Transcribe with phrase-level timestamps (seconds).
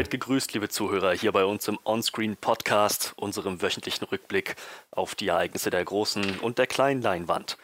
[0.00, 4.56] Seid gegrüßt, liebe Zuhörer, hier bei uns im Onscreen Podcast, unserem wöchentlichen Rückblick
[4.92, 7.58] auf die Ereignisse der großen und der kleinen Leinwand.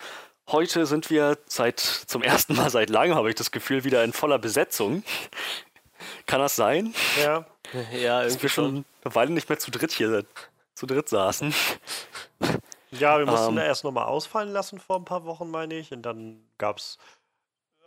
[0.48, 4.12] Heute sind wir seit zum ersten Mal seit langem, habe ich das Gefühl, wieder in
[4.12, 5.02] voller Besetzung.
[6.26, 6.93] Kann das sein?
[7.22, 7.46] Ja.
[7.90, 10.26] Ja, Dass wir schon eine Weile nicht mehr zu dritt hier
[10.75, 11.54] zu dritt saßen.
[12.90, 13.57] Ja, wir mussten Ähm.
[13.57, 15.90] da erst nochmal ausfallen lassen vor ein paar Wochen, meine ich.
[15.90, 16.98] Und dann gab es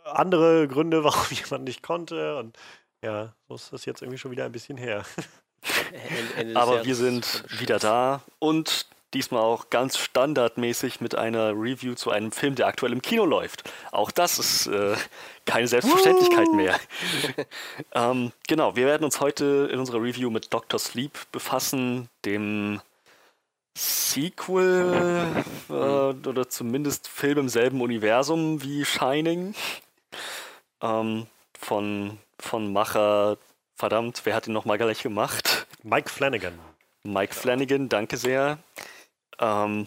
[0.02, 2.36] andere Gründe, warum jemand nicht konnte.
[2.36, 2.58] Und
[3.02, 5.04] ja, so ist das jetzt irgendwie schon wieder ein bisschen her.
[6.54, 12.32] Aber wir sind wieder da und diesmal auch ganz standardmäßig mit einer Review zu einem
[12.32, 13.64] Film, der aktuell im Kino läuft.
[13.90, 14.96] Auch das ist äh,
[15.44, 16.78] keine Selbstverständlichkeit mehr.
[17.94, 20.78] ähm, genau, wir werden uns heute in unserer Review mit Dr.
[20.78, 22.80] Sleep befassen, dem
[23.76, 29.54] Sequel äh, oder zumindest Film im selben Universum wie Shining
[30.82, 31.26] ähm,
[31.60, 33.36] von, von Macher,
[33.76, 35.66] verdammt, wer hat ihn nochmal gleich gemacht?
[35.82, 36.58] Mike Flanagan.
[37.02, 38.58] Mike Flanagan, danke sehr.
[39.38, 39.86] Ähm,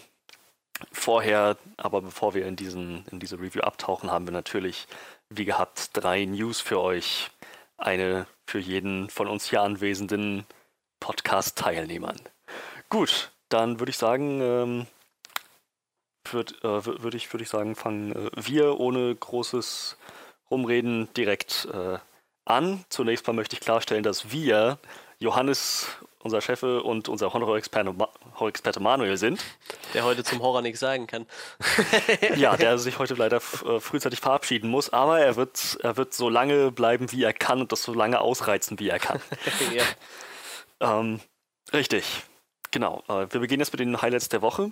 [0.92, 4.88] vorher, aber bevor wir in, diesen, in diese Review abtauchen, haben wir natürlich,
[5.30, 7.32] wie gehabt, drei News für euch.
[7.78, 10.46] Eine für jeden von uns hier anwesenden
[11.00, 12.20] Podcast-Teilnehmern.
[12.90, 14.88] Gut, dann würde ich sagen, ähm,
[16.32, 19.98] würde äh, würd ich, würd ich sagen, fangen äh, wir ohne großes
[20.54, 21.98] Rumreden direkt äh,
[22.46, 22.86] an.
[22.90, 24.78] Zunächst mal möchte ich klarstellen, dass wir,
[25.18, 25.88] Johannes,
[26.20, 27.96] unser Chef und unser Horror-Experte
[28.36, 29.44] Horror-Experte Manuel sind.
[29.96, 31.26] der heute zum Horror nichts sagen kann.
[32.36, 36.30] Ja, der sich heute leider äh, frühzeitig verabschieden muss, aber er wird, er wird so
[36.30, 39.20] lange bleiben, wie er kann und das so lange ausreizen, wie er kann.
[39.74, 41.00] ja.
[41.00, 41.20] ähm,
[41.74, 42.06] richtig,
[42.70, 43.04] genau.
[43.08, 44.72] Äh, wir beginnen jetzt mit den Highlights der Woche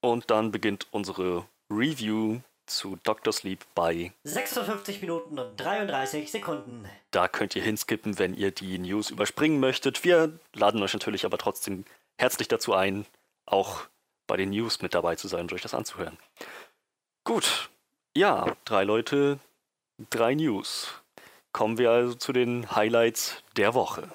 [0.00, 3.32] und dann beginnt unsere Review zu Dr.
[3.32, 6.88] Sleep bei 56 Minuten und 33 Sekunden.
[7.10, 10.04] Da könnt ihr hinskippen, wenn ihr die News überspringen möchtet.
[10.04, 11.84] Wir laden euch natürlich aber trotzdem
[12.18, 13.06] herzlich dazu ein,
[13.46, 13.82] auch
[14.26, 16.18] bei den News mit dabei zu sein und euch das anzuhören.
[17.24, 17.70] Gut,
[18.16, 19.38] ja, drei Leute,
[20.10, 20.94] drei News.
[21.52, 24.08] Kommen wir also zu den Highlights der Woche.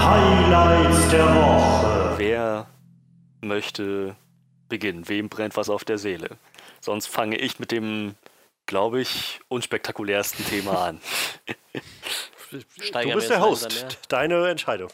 [0.00, 2.14] Highlights der Woche.
[2.18, 2.66] Wer
[3.44, 4.16] möchte
[4.68, 5.08] beginnen?
[5.08, 6.38] Wem brennt was auf der Seele?
[6.80, 8.14] Sonst fange ich mit dem,
[8.66, 11.00] glaube ich, unspektakulärsten Thema an.
[12.50, 13.62] Du bist der Host.
[13.62, 13.96] langsam, ja.
[14.08, 14.90] Deine Entscheidung.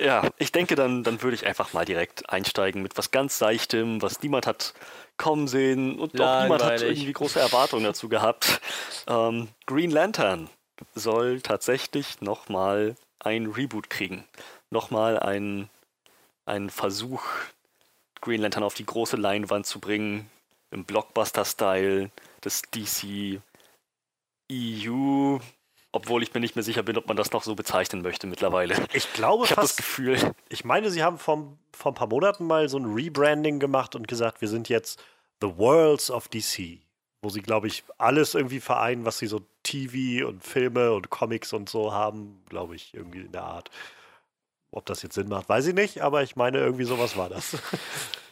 [0.00, 4.02] Ja, ich denke, dann, dann würde ich einfach mal direkt einsteigen mit was ganz Seichtem,
[4.02, 4.74] was niemand hat
[5.16, 8.60] kommen sehen und auch niemand hat irgendwie große Erwartungen dazu gehabt.
[9.06, 10.50] Ähm, Green Lantern
[10.94, 14.24] soll tatsächlich nochmal ein Reboot kriegen.
[14.70, 15.70] Nochmal ein,
[16.46, 17.22] ein Versuch,
[18.20, 20.30] Green Lantern auf die große Leinwand zu bringen,
[20.70, 22.10] im Blockbuster-Style
[22.44, 23.40] des DC
[24.50, 25.38] EU,
[25.92, 28.74] obwohl ich mir nicht mehr sicher bin, ob man das noch so bezeichnen möchte mittlerweile.
[28.92, 32.08] Ich glaube Ich habe das fast, Gefühl, ich meine, sie haben vor, vor ein paar
[32.08, 35.02] Monaten mal so ein Rebranding gemacht und gesagt, wir sind jetzt
[35.40, 36.80] The Worlds of DC.
[37.22, 41.52] Wo sie, glaube ich, alles irgendwie vereinen, was sie so TV und Filme und Comics
[41.52, 43.70] und so haben, glaube ich, irgendwie in der Art.
[44.76, 47.56] Ob das jetzt Sinn macht, weiß ich nicht, aber ich meine, irgendwie sowas war das.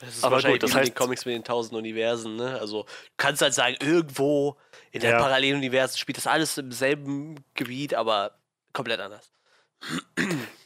[0.00, 2.59] Das ist Aber wahrscheinlich gut, das heißt- den Comics mit den tausend Universen, ne?
[2.60, 4.59] Also, du kannst halt sagen, irgendwo
[4.91, 5.19] in der Ja.
[5.19, 8.32] Paralleluniversen spielt das alles im selben Gebiet, aber
[8.75, 9.32] komplett anders.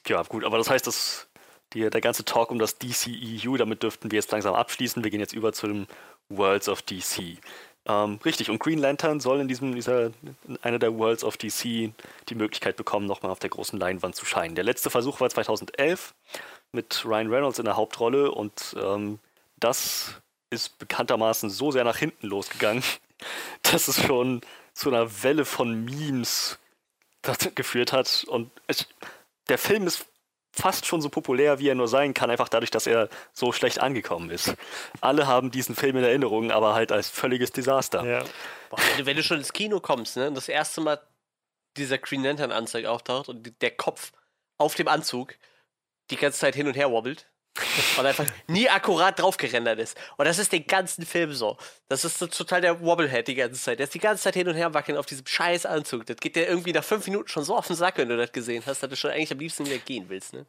[0.09, 1.29] ja gut, aber das heißt, dass
[1.73, 5.05] die, der ganze Talk um das DCEU, damit dürften wir jetzt langsam abschließen.
[5.05, 5.87] Wir gehen jetzt über zu den
[6.31, 7.39] Worlds of DC.
[7.89, 10.07] Ähm, richtig, und Green Lantern soll in diesem, dieser,
[10.47, 11.63] in einer der Worlds of DC
[12.29, 14.55] die Möglichkeit bekommen, nochmal auf der großen Leinwand zu scheinen.
[14.55, 16.15] Der letzte Versuch war 2011
[16.73, 19.19] mit Ryan Reynolds in der Hauptrolle und ähm,
[19.59, 22.83] das ist bekanntermaßen so sehr nach hinten losgegangen,
[23.63, 24.43] dass es schon
[24.75, 26.59] zu einer Welle von Memes
[27.55, 28.25] geführt hat.
[28.29, 28.87] Und es,
[29.49, 30.07] der Film ist
[30.61, 33.81] fast schon so populär, wie er nur sein kann, einfach dadurch, dass er so schlecht
[33.81, 34.55] angekommen ist.
[35.01, 38.05] Alle haben diesen Film in Erinnerung, aber halt als völliges Desaster.
[38.05, 38.25] ja.
[38.71, 41.01] Boah, wenn, du, wenn du schon ins Kino kommst, ne, und das erste Mal
[41.77, 44.13] dieser Green Lantern Anzug auftaucht und der Kopf
[44.59, 45.37] auf dem Anzug
[46.11, 47.27] die ganze Zeit hin und her wobbelt
[47.97, 49.97] und einfach nie akkurat drauf gerendert ist.
[50.17, 51.57] Und das ist den ganzen Film so.
[51.89, 53.79] Das ist so total der Wobblehead die ganze Zeit.
[53.79, 56.07] Der ist die ganze Zeit hin und her wackeln auf diesem scheiß Anzug.
[56.07, 58.33] Das geht dir irgendwie nach fünf Minuten schon so auf den Sack, wenn du das
[58.33, 60.47] gesehen hast, dass du schon eigentlich am liebsten wieder gehen willst, ne?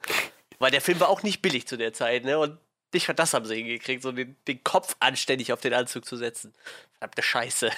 [0.59, 2.37] Weil der Film war auch nicht billig zu der Zeit, ne?
[2.37, 2.57] Und
[2.93, 6.17] nicht mal das haben sie hingekriegt, so den, den Kopf anständig auf den Anzug zu
[6.17, 6.53] setzen.
[6.97, 7.69] Verdammte Scheiße.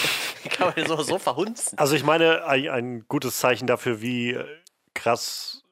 [0.50, 1.76] Kann man so, so verhunzen?
[1.78, 4.46] Also ich meine, ein, ein gutes Zeichen dafür, wie äh,
[4.94, 5.62] krass,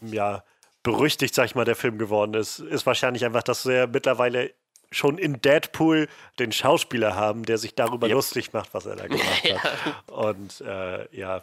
[0.00, 0.44] ja,
[0.90, 4.54] berüchtigt, sag ich mal, der Film geworden ist, ist wahrscheinlich einfach, dass er mittlerweile
[4.90, 6.08] schon in Deadpool
[6.38, 8.14] den Schauspieler haben, der sich darüber Yep.
[8.14, 10.06] lustig macht, was er da gemacht hat.
[10.10, 11.42] Und äh, ja,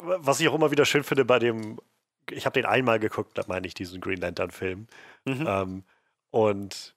[0.00, 1.78] was ich auch immer wieder schön finde bei dem,
[2.30, 4.86] ich habe den einmal geguckt, da meine ich diesen Green Lantern-Film.
[5.26, 5.46] Mhm.
[5.46, 5.84] Ähm,
[6.30, 6.94] und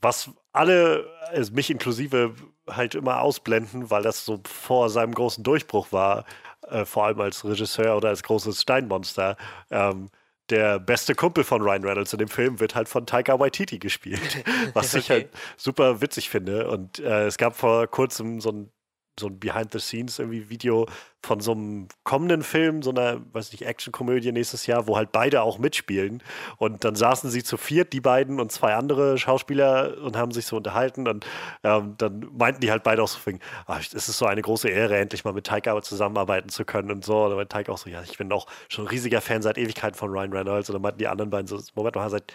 [0.00, 2.34] was alle, also mich inklusive,
[2.68, 6.24] halt immer ausblenden, weil das so vor seinem großen Durchbruch war,
[6.68, 9.36] äh, vor allem als Regisseur oder als großes Steinmonster.
[9.70, 10.08] Ähm,
[10.50, 14.44] der beste Kumpel von Ryan Reynolds in dem Film wird halt von Taika Waititi gespielt,
[14.74, 15.12] was ich Okay.
[15.12, 16.68] halt super witzig finde.
[16.68, 18.72] Und äh, es gab vor kurzem so ein
[19.20, 20.86] so ein Behind-the-Scenes-Video
[21.24, 25.42] von so einem kommenden Film, so einer, weiß nicht, Action-Komödie nächstes Jahr, wo halt beide
[25.42, 26.22] auch mitspielen.
[26.56, 30.46] Und dann saßen sie zu viert, die beiden und zwei andere Schauspieler und haben sich
[30.46, 31.06] so unterhalten.
[31.06, 31.26] Und
[31.62, 33.18] ähm, dann meinten die halt beide auch so,
[33.66, 37.04] ah, es ist so eine große Ehre, endlich mal mit Taika zusammenarbeiten zu können und
[37.04, 37.24] so.
[37.24, 39.58] Und dann meinte Taika auch so, ja, ich bin auch schon ein riesiger Fan seit
[39.58, 40.70] Ewigkeiten von Ryan Reynolds.
[40.70, 42.32] Und dann meinten die anderen beiden so, Moment mal, seid,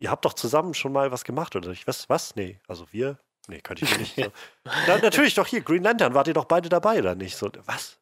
[0.00, 1.70] ihr habt doch zusammen schon mal was gemacht, oder?
[1.70, 2.34] Ich, was, was?
[2.34, 3.18] Nee, also wir?
[3.48, 4.16] Nee, könnte ich nicht.
[4.16, 4.32] So.
[4.86, 7.36] Na, natürlich doch hier, Green Lantern, wart ihr doch beide dabei, oder nicht?
[7.36, 7.98] So, was?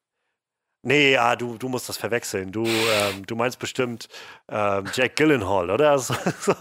[0.82, 2.52] Nee, ah, du, du musst das verwechseln.
[2.52, 4.08] Du, ähm, du meinst bestimmt
[4.48, 5.98] ähm, Jack Gyllenhaal, oder?
[5.98, 6.54] So, so.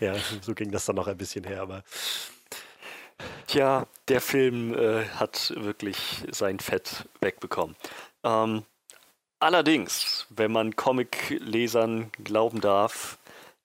[0.00, 1.84] Ja, so ging das dann noch ein bisschen her, aber
[3.46, 7.76] Tja, der Film äh, hat wirklich sein Fett wegbekommen.
[8.24, 8.64] Ähm,
[9.38, 13.18] allerdings, wenn man Comic-Lesern glauben darf,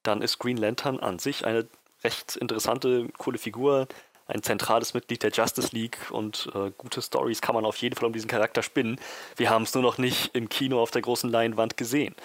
[0.04, 1.68] dann ist Green Lantern an sich eine
[2.04, 3.88] recht interessante, coole Figur,
[4.30, 8.06] ein zentrales Mitglied der Justice League und äh, gute Stories kann man auf jeden Fall
[8.06, 9.00] um diesen Charakter spinnen.
[9.36, 12.16] Wir haben es nur noch nicht im Kino auf der großen Leinwand gesehen.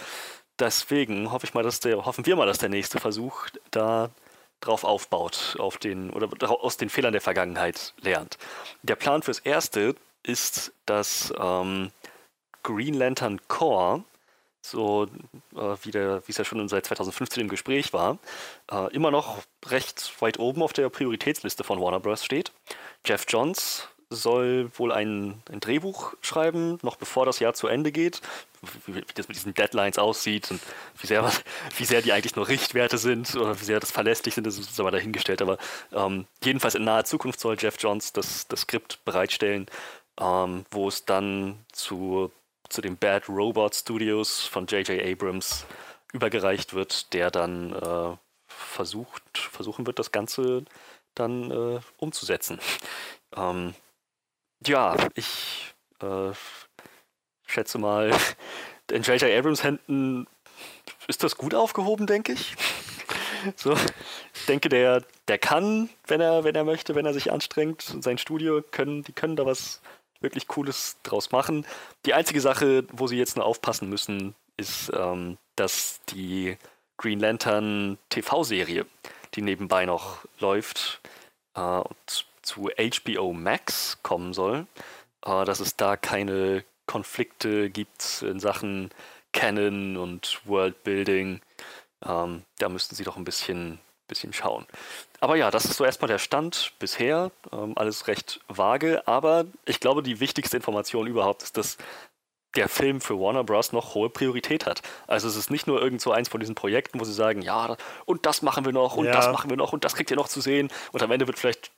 [0.59, 4.11] Deswegen hoffe ich mal, dass der, hoffen wir mal, dass der nächste Versuch da
[4.61, 6.29] drauf aufbaut, auf den, oder
[6.62, 8.39] aus den Fehlern der Vergangenheit lernt.
[8.83, 11.91] Der Plan fürs Erste ist, dass ähm,
[12.62, 14.05] Green Lantern Corps,
[14.64, 15.05] so
[15.55, 15.90] äh, wie,
[16.28, 18.19] es ja schon seit 2015 im Gespräch war,
[18.70, 22.25] äh, immer noch recht weit oben auf der Prioritätsliste von Warner Bros.
[22.25, 22.52] steht.
[23.05, 28.22] Jeff Johns soll wohl ein, ein Drehbuch schreiben, noch bevor das Jahr zu Ende geht,
[28.87, 30.61] wie, wie das mit diesen Deadlines aussieht und
[30.99, 31.31] wie sehr,
[31.76, 34.81] wie sehr die eigentlich nur Richtwerte sind oder wie sehr das verlässlich sind, das ist
[34.81, 35.43] aber dahingestellt.
[35.43, 35.58] Aber
[35.93, 39.66] ähm, jedenfalls in naher Zukunft soll Jeff Johns das, das Skript bereitstellen,
[40.19, 42.31] ähm, wo es dann zu,
[42.69, 45.02] zu den Bad Robot Studios von J.J.
[45.02, 45.66] Abrams
[46.12, 48.16] übergereicht wird, der dann äh,
[48.46, 50.64] versucht, versuchen wird, das Ganze
[51.14, 52.58] dann äh, umzusetzen.
[53.37, 53.75] Ähm,
[54.64, 56.31] ja, ich äh,
[57.46, 58.12] schätze mal,
[58.93, 59.25] in J.J.
[59.25, 60.28] Abrams Händen
[61.08, 62.55] ist das gut aufgehoben, denke ich.
[63.56, 67.82] So, ich denke, der, der kann, wenn er, wenn er möchte, wenn er sich anstrengt,
[68.00, 69.82] sein Studio können, die können da was
[70.25, 71.65] wirklich Cooles draus machen.
[72.06, 76.56] Die einzige Sache, wo sie jetzt nur aufpassen müssen, ist, ähm, dass die
[76.97, 78.87] Green Lantern TV-Serie,
[79.35, 81.00] die nebenbei noch läuft,
[81.55, 81.82] äh,
[82.43, 84.67] zu HBO Max kommen soll,
[85.25, 88.91] äh, dass es da keine Konflikte gibt in Sachen
[89.32, 91.41] Canon und Worldbuilding.
[92.06, 94.67] Ähm, da müssten sie doch ein bisschen, bisschen schauen.
[95.21, 97.31] Aber ja, das ist so erstmal der Stand bisher.
[97.53, 101.79] Ähm, alles recht vage, aber ich glaube, die wichtigste Information überhaupt ist, dass
[102.56, 103.73] der Film für Warner Bros.
[103.73, 104.83] noch hohe Priorität hat.
[105.09, 107.76] Also es ist nicht nur irgend so eins von diesen Projekten, wo sie sagen, ja,
[108.05, 109.12] und das machen wir noch und Ja.
[109.12, 111.38] das machen wir noch und das kriegt ihr noch zu sehen und am Ende wird
[111.38, 111.73] vielleicht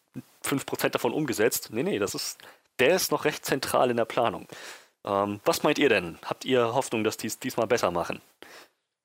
[0.44, 1.68] 5% davon umgesetzt.
[1.72, 2.38] Nee, nee, das ist,
[2.78, 4.46] der ist noch recht zentral in der Planung.
[5.04, 6.18] Ähm, was meint ihr denn?
[6.24, 8.20] Habt ihr Hoffnung, dass die es diesmal besser machen?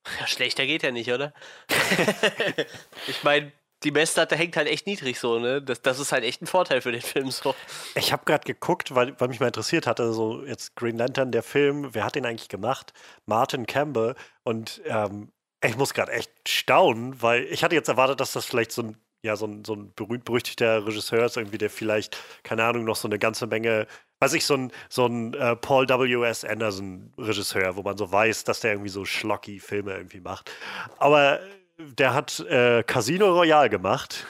[0.20, 1.34] Ja, schlechter geht ja nicht, oder?
[3.08, 3.51] ich meine,
[3.84, 5.62] die Messlatte hängt halt echt niedrig so, ne?
[5.62, 7.55] Das, das ist halt echt ein Vorteil für den Film so.
[7.96, 11.43] Ich habe gerade geguckt, weil, weil mich mal interessiert hatte, so jetzt Green Lantern, der
[11.43, 12.93] Film, wer hat den eigentlich gemacht?
[13.25, 14.15] Martin Campbell.
[14.43, 15.31] Und ähm,
[15.63, 18.98] ich muss gerade echt staunen, weil ich hatte jetzt erwartet, dass das vielleicht so ein,
[19.23, 23.07] ja, so ein, so ein berühmt-berüchtigter Regisseur ist, irgendwie, der vielleicht, keine Ahnung, noch so
[23.07, 23.87] eine ganze Menge,
[24.19, 26.43] weiß ich, so ein, so ein äh, Paul W.S.
[26.43, 30.51] Anderson-Regisseur, wo man so weiß, dass der irgendwie so schlocky Filme irgendwie macht.
[30.97, 31.39] Aber
[31.77, 34.25] der hat äh, Casino Royale gemacht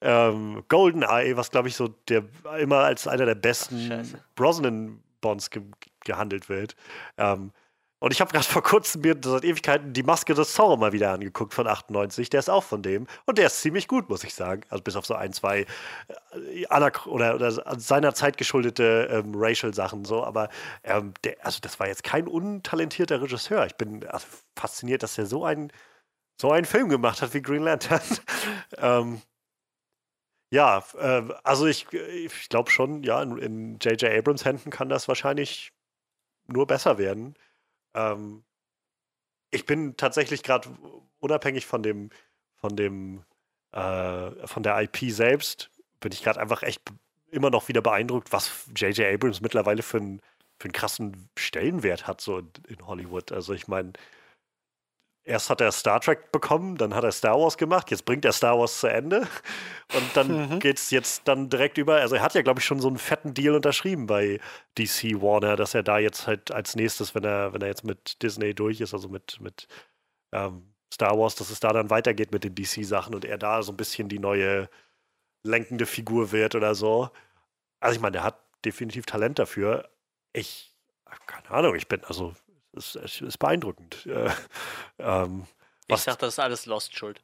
[0.00, 2.24] ähm, GoldenEye, was glaube ich so der
[2.58, 4.20] immer als einer der besten.
[4.34, 5.62] Brosnan-Bonds ge
[6.04, 6.74] gehandelt wird.
[7.18, 7.52] Ähm,
[8.00, 11.12] und ich habe gerade vor kurzem mir seit Ewigkeiten die Maske des Zorro mal wieder
[11.12, 12.30] angeguckt von 98.
[12.30, 13.08] Der ist auch von dem.
[13.26, 14.62] Und der ist ziemlich gut, muss ich sagen.
[14.68, 15.66] Also bis auf so ein, zwei
[16.32, 17.50] äh, anach- oder, oder
[17.80, 20.22] seiner Zeit geschuldete ähm, Racial-Sachen so.
[20.22, 20.48] Aber
[20.84, 23.66] ähm, der, also das war jetzt kein untalentierter Regisseur.
[23.66, 24.26] Ich bin also
[24.56, 25.72] fasziniert, dass er so einen
[26.40, 28.00] so einen Film gemacht hat wie Green Lantern.
[28.78, 29.22] ähm,
[30.50, 34.04] ja, äh, also ich, ich glaube schon, ja, in J.J.
[34.04, 35.72] Abrams Händen kann das wahrscheinlich
[36.46, 37.34] nur besser werden.
[37.98, 38.44] Ähm,
[39.50, 40.68] ich bin tatsächlich gerade
[41.20, 42.10] unabhängig von dem,
[42.56, 43.24] von dem
[43.72, 46.82] äh, von der IP selbst bin ich gerade einfach echt
[47.30, 49.14] immer noch wieder beeindruckt, was J.J.
[49.14, 50.22] Abrams mittlerweile für, ein,
[50.58, 53.32] für einen krassen Stellenwert hat, so in, in Hollywood.
[53.32, 53.92] Also ich meine,
[55.28, 58.32] erst hat er Star Trek bekommen, dann hat er Star Wars gemacht, jetzt bringt er
[58.32, 59.28] Star Wars zu Ende
[59.94, 60.58] und dann mhm.
[60.58, 61.96] geht es jetzt dann direkt über.
[61.96, 64.40] Also er hat ja, glaube ich, schon so einen fetten Deal unterschrieben bei
[64.78, 68.22] DC Warner, dass er da jetzt halt als nächstes, wenn er, wenn er jetzt mit
[68.22, 69.68] Disney durch ist, also mit, mit
[70.32, 73.72] ähm, Star Wars, dass es da dann weitergeht mit den DC-Sachen und er da so
[73.72, 74.70] ein bisschen die neue
[75.42, 77.10] lenkende Figur wird oder so.
[77.80, 79.90] Also ich meine, der hat definitiv Talent dafür.
[80.32, 80.74] Ich,
[81.26, 82.34] keine Ahnung, ich bin, also,
[82.72, 84.06] es ist, ist beeindruckend.
[84.06, 84.30] Äh,
[84.98, 85.46] ähm,
[85.86, 87.20] ich sag, das ist alles Lost schuld.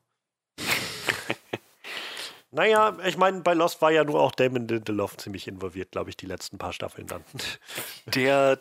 [2.51, 6.17] naja, ich meine, bei Lost war ja nur auch Damon Lindelof ziemlich involviert, glaube ich,
[6.17, 7.25] die letzten paar Staffeln dann.
[8.07, 8.59] Der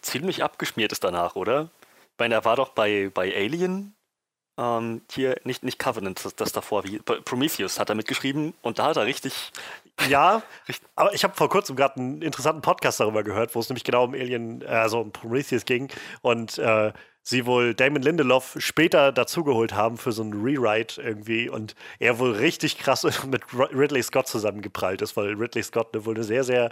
[0.00, 1.70] ziemlich abgeschmiert ist danach, oder?
[2.12, 3.94] Ich meine, er war doch bei, bei Alien
[4.58, 8.86] ähm, hier nicht, nicht Covenant, das, das davor, wie Prometheus hat er mitgeschrieben und da
[8.86, 9.52] hat er richtig.
[10.08, 10.42] Ja,
[10.94, 14.04] aber ich habe vor kurzem gerade einen interessanten Podcast darüber gehört, wo es nämlich genau
[14.04, 15.90] um Alien, äh, also um Prometheus ging
[16.22, 21.74] und äh, sie wohl Damon Lindelof später dazugeholt haben für so einen Rewrite irgendwie und
[21.98, 26.44] er wohl richtig krass mit Ridley Scott zusammengeprallt ist, weil Ridley Scott wohl eine sehr,
[26.44, 26.70] sehr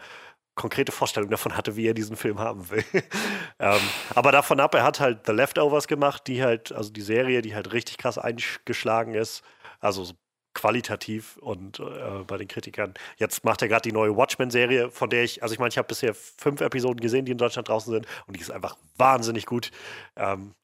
[0.55, 2.85] konkrete Vorstellung davon hatte, wie er diesen Film haben will.
[3.59, 3.81] ähm,
[4.15, 7.55] aber davon ab, er hat halt The Leftovers gemacht, die halt, also die Serie, die
[7.55, 9.43] halt richtig krass eingeschlagen ist,
[9.81, 10.13] also
[10.55, 12.95] qualitativ und äh, bei den Kritikern.
[13.17, 15.89] Jetzt macht er gerade die neue Watchmen-Serie, von der ich, also ich meine, ich habe
[15.89, 19.71] bisher fünf Episoden gesehen, die in Deutschland draußen sind und die ist einfach wahnsinnig gut.
[20.17, 20.55] Ähm,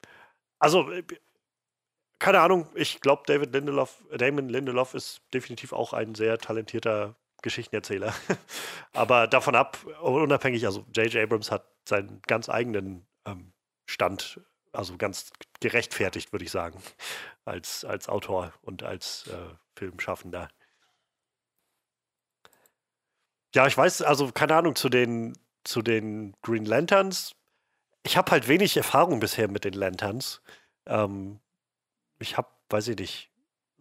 [0.59, 0.89] also
[2.21, 8.13] keine Ahnung, ich glaube, David Lindelof, Damon Lindelof ist definitiv auch ein sehr talentierter Geschichtenerzähler.
[8.93, 11.23] Aber davon ab, unabhängig, also J.J.
[11.23, 13.53] Abrams hat seinen ganz eigenen ähm,
[13.87, 14.39] Stand,
[14.71, 16.79] also ganz gerechtfertigt, würde ich sagen,
[17.43, 20.47] als, als Autor und als äh, Filmschaffender.
[23.55, 27.33] Ja, ich weiß, also keine Ahnung, zu den, zu den Green Lanterns.
[28.03, 30.43] Ich habe halt wenig Erfahrung bisher mit den Lanterns.
[30.85, 31.39] Ähm,
[32.19, 33.31] ich habe, weiß ich nicht,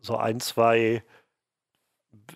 [0.01, 1.05] so ein, zwei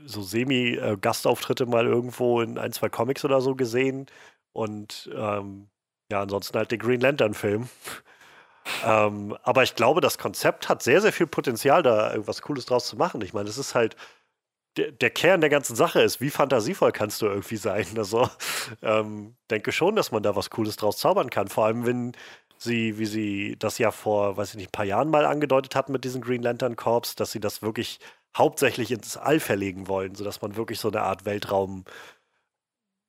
[0.04, 4.06] so Semi-Gastauftritte mal irgendwo in ein, zwei Comics oder so gesehen.
[4.52, 5.70] Und ähm,
[6.12, 7.70] ja, ansonsten halt den Green Lantern-Film.
[8.84, 12.86] Ähm, aber ich glaube, das Konzept hat sehr, sehr viel Potenzial, da irgendwas Cooles draus
[12.86, 13.20] zu machen.
[13.22, 13.96] Ich meine, es ist halt
[14.76, 17.86] der, der, Kern der ganzen Sache ist, wie fantasievoll kannst du irgendwie sein?
[17.96, 18.28] Also,
[18.82, 21.48] ähm, denke schon, dass man da was Cooles draus zaubern kann.
[21.48, 22.12] Vor allem, wenn
[22.58, 25.92] sie, wie sie das ja vor, weiß ich nicht, ein paar Jahren mal angedeutet hatten
[25.92, 28.00] mit diesen Green Lantern Corps, dass sie das wirklich
[28.36, 31.84] hauptsächlich ins All verlegen wollen, sodass man wirklich so eine Art Weltraum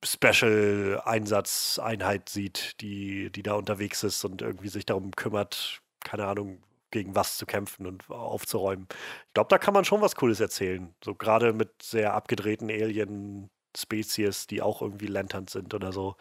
[0.06, 7.16] Special-Einsatzeinheit sieht, die, die da unterwegs ist und irgendwie sich darum kümmert, keine Ahnung, gegen
[7.16, 8.88] was zu kämpfen und aufzuräumen.
[9.28, 10.94] Ich glaube, da kann man schon was Cooles erzählen.
[11.04, 16.16] So gerade mit sehr abgedrehten Alien-Spezies, die auch irgendwie Lanterns sind oder so.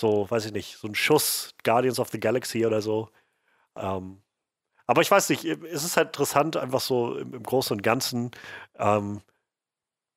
[0.00, 3.10] So, weiß ich nicht, so ein Schuss Guardians of the Galaxy oder so.
[3.76, 4.22] Ähm,
[4.86, 8.30] aber ich weiß nicht, es ist halt interessant, einfach so im, im Großen und Ganzen.
[8.76, 9.22] Ähm,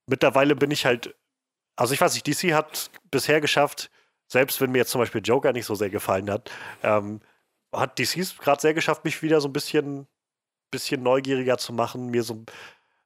[0.07, 1.15] mittlerweile bin ich halt,
[1.75, 3.89] also ich weiß nicht, DC hat bisher geschafft,
[4.27, 6.51] selbst wenn mir jetzt zum Beispiel Joker nicht so sehr gefallen hat,
[6.81, 7.21] ähm,
[7.73, 10.07] hat DC es gerade sehr geschafft, mich wieder so ein bisschen,
[10.71, 12.43] bisschen neugieriger zu machen, mir so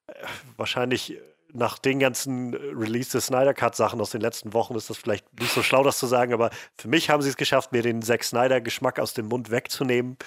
[0.07, 0.13] äh,
[0.57, 1.17] wahrscheinlich
[1.53, 5.25] nach den ganzen Release des Snyder Cut Sachen aus den letzten Wochen ist das vielleicht
[5.39, 8.01] nicht so schlau, das zu sagen, aber für mich haben sie es geschafft, mir den
[8.01, 10.17] Zack Snyder Geschmack aus dem Mund wegzunehmen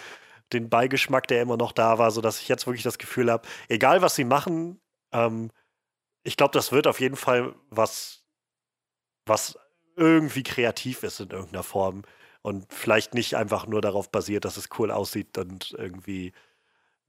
[0.52, 4.02] den Beigeschmack, der immer noch da war, sodass ich jetzt wirklich das Gefühl habe, egal
[4.02, 4.80] was sie machen,
[5.12, 5.50] ähm,
[6.22, 8.19] ich glaube, das wird auf jeden Fall was,
[9.26, 9.58] was
[9.96, 12.02] irgendwie kreativ ist in irgendeiner Form
[12.42, 16.32] und vielleicht nicht einfach nur darauf basiert, dass es cool aussieht und irgendwie,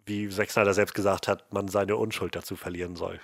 [0.05, 3.19] wie Zack Snyder selbst gesagt hat, man seine Unschuld dazu verlieren soll.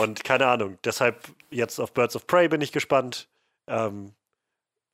[0.00, 3.28] und keine Ahnung, deshalb jetzt auf Birds of Prey bin ich gespannt.
[3.66, 4.14] Ähm,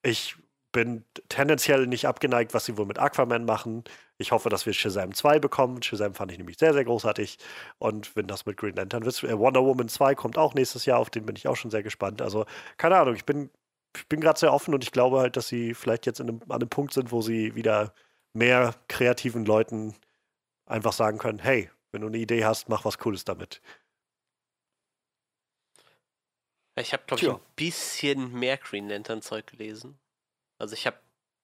[0.02, 0.36] ich
[0.74, 3.84] bin tendenziell nicht abgeneigt, was sie wohl mit Aquaman machen.
[4.18, 5.82] Ich hoffe, dass wir Shazam 2 bekommen.
[5.82, 7.38] Shazam fand ich nämlich sehr, sehr großartig.
[7.78, 10.98] Und wenn das mit Green Lantern wird, äh, Wonder Woman 2 kommt auch nächstes Jahr,
[10.98, 12.20] auf den bin ich auch schon sehr gespannt.
[12.20, 12.44] Also,
[12.76, 13.50] keine Ahnung, ich bin,
[13.96, 16.56] ich bin gerade sehr offen und ich glaube halt, dass sie vielleicht jetzt einem, an
[16.56, 17.94] einem Punkt sind, wo sie wieder
[18.32, 19.94] mehr kreativen Leuten
[20.66, 23.62] einfach sagen können: hey, wenn du eine Idee hast, mach was Cooles damit.
[26.76, 29.96] Ich habe, glaube ich, ein bisschen mehr Green Lantern-Zeug gelesen.
[30.64, 30.96] Also ich habe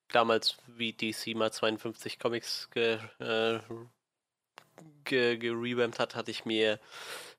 [0.08, 3.58] damals, wie DC mal 52 Comics ge, äh,
[5.04, 6.80] ge, gerevampt hat, hatte ich mir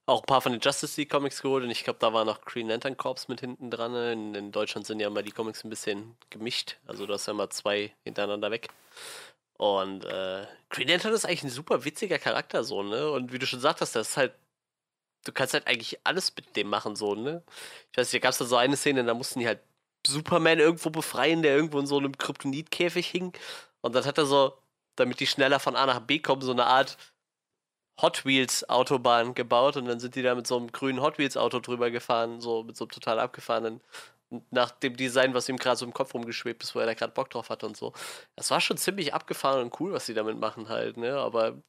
[0.06, 2.46] auch ein paar von den Justice League Comics geholt und ich glaube, da war noch
[2.46, 3.96] Green Lantern Corps mit hinten dran.
[3.96, 6.78] In, in, Deutschland sind ja immer die Comics ein bisschen gemischt.
[6.86, 8.68] Also du hast ja immer zwei hintereinander weg.
[9.58, 13.10] Und äh, Green Lantern ist eigentlich ein super witziger Charakter, so, ne?
[13.10, 14.36] Und wie du schon sagtest, das ist halt,
[15.26, 17.42] du kannst halt eigentlich alles mit dem machen, so, ne?
[17.92, 19.62] Ich weiß nicht, da gab es da so eine Szene, da mussten die halt
[20.06, 23.34] Superman irgendwo befreien, der irgendwo in so einem Kryptonitkäfig hing.
[23.82, 24.58] Und dann hat er so,
[24.96, 26.98] damit die schneller von A nach B kommen, so eine Art
[28.02, 31.38] Hot Wheels Autobahn gebaut und dann sind die da mit so einem grünen Hot Wheels
[31.38, 33.82] Auto drüber gefahren, so mit so einem total abgefahrenen,
[34.50, 37.14] nach dem Design, was ihm gerade so im Kopf rumgeschwebt ist, wo er da gerade
[37.14, 37.94] Bock drauf hatte und so.
[38.36, 41.18] Das war schon ziemlich abgefahren und cool, was sie damit machen halt, ne?
[41.18, 41.62] Aber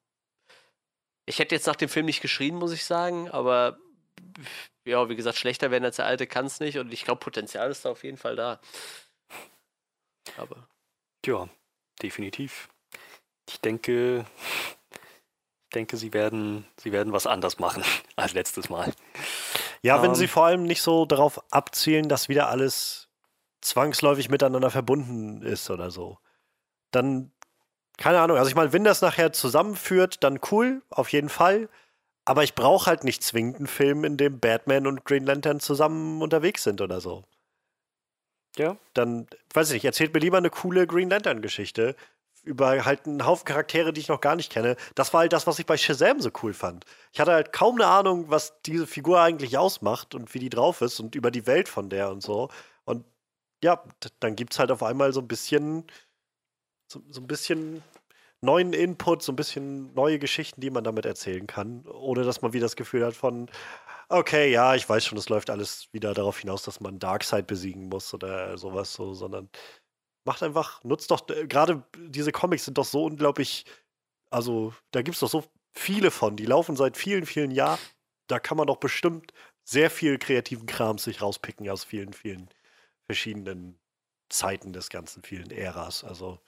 [1.26, 3.78] ich hätte jetzt nach dem Film nicht geschrien, muss ich sagen, aber
[4.84, 7.70] ja, wie gesagt, schlechter werden als der alte kann es nicht und ich glaube, Potenzial
[7.70, 8.60] ist da auf jeden Fall da.
[10.36, 10.68] Aber.
[11.24, 11.48] Ja,
[12.02, 12.68] definitiv.
[13.48, 14.24] Ich denke,
[15.64, 17.82] ich denke, sie werden, sie werden was anders machen
[18.16, 18.92] als letztes Mal.
[19.82, 20.14] Ja, wenn Ähm.
[20.14, 23.08] sie vor allem nicht so darauf abzielen, dass wieder alles
[23.60, 26.18] zwangsläufig miteinander verbunden ist oder so.
[26.90, 27.32] Dann,
[27.96, 31.68] keine Ahnung, also ich meine, wenn das nachher zusammenführt, dann cool, auf jeden Fall.
[32.24, 36.22] Aber ich brauche halt nicht zwingend einen Film, in dem Batman und Green Lantern zusammen
[36.22, 37.24] unterwegs sind oder so.
[38.56, 38.76] Ja.
[38.94, 41.96] Dann, weiß ich nicht, erzählt mir lieber eine coole Green Lantern-Geschichte
[42.44, 44.76] über halt einen Haufen Charaktere, die ich noch gar nicht kenne.
[44.94, 46.84] Das war halt das, was ich bei Shazam so cool fand.
[47.12, 50.80] Ich hatte halt kaum eine Ahnung, was diese Figur eigentlich ausmacht und wie die drauf
[50.80, 52.48] ist und über die Welt von der und so.
[52.84, 53.04] Und
[53.62, 53.82] ja,
[54.20, 55.84] dann gibt's halt auf einmal so ein bisschen,
[56.88, 57.82] so, so ein bisschen
[58.42, 62.52] neuen Input, so ein bisschen neue Geschichten, die man damit erzählen kann, ohne dass man
[62.52, 63.48] wieder das Gefühl hat von,
[64.08, 67.88] okay, ja, ich weiß schon, es läuft alles wieder darauf hinaus, dass man Darkseid besiegen
[67.88, 69.48] muss oder sowas so, sondern
[70.24, 73.64] macht einfach, nutzt doch, äh, gerade diese Comics sind doch so unglaublich,
[74.30, 77.80] also da gibt es doch so viele von, die laufen seit vielen, vielen Jahren.
[78.28, 79.32] Da kann man doch bestimmt
[79.64, 82.48] sehr viel kreativen Kram sich rauspicken aus vielen, vielen
[83.06, 83.78] verschiedenen
[84.30, 86.04] Zeiten des ganzen, vielen Äras.
[86.04, 86.40] Also.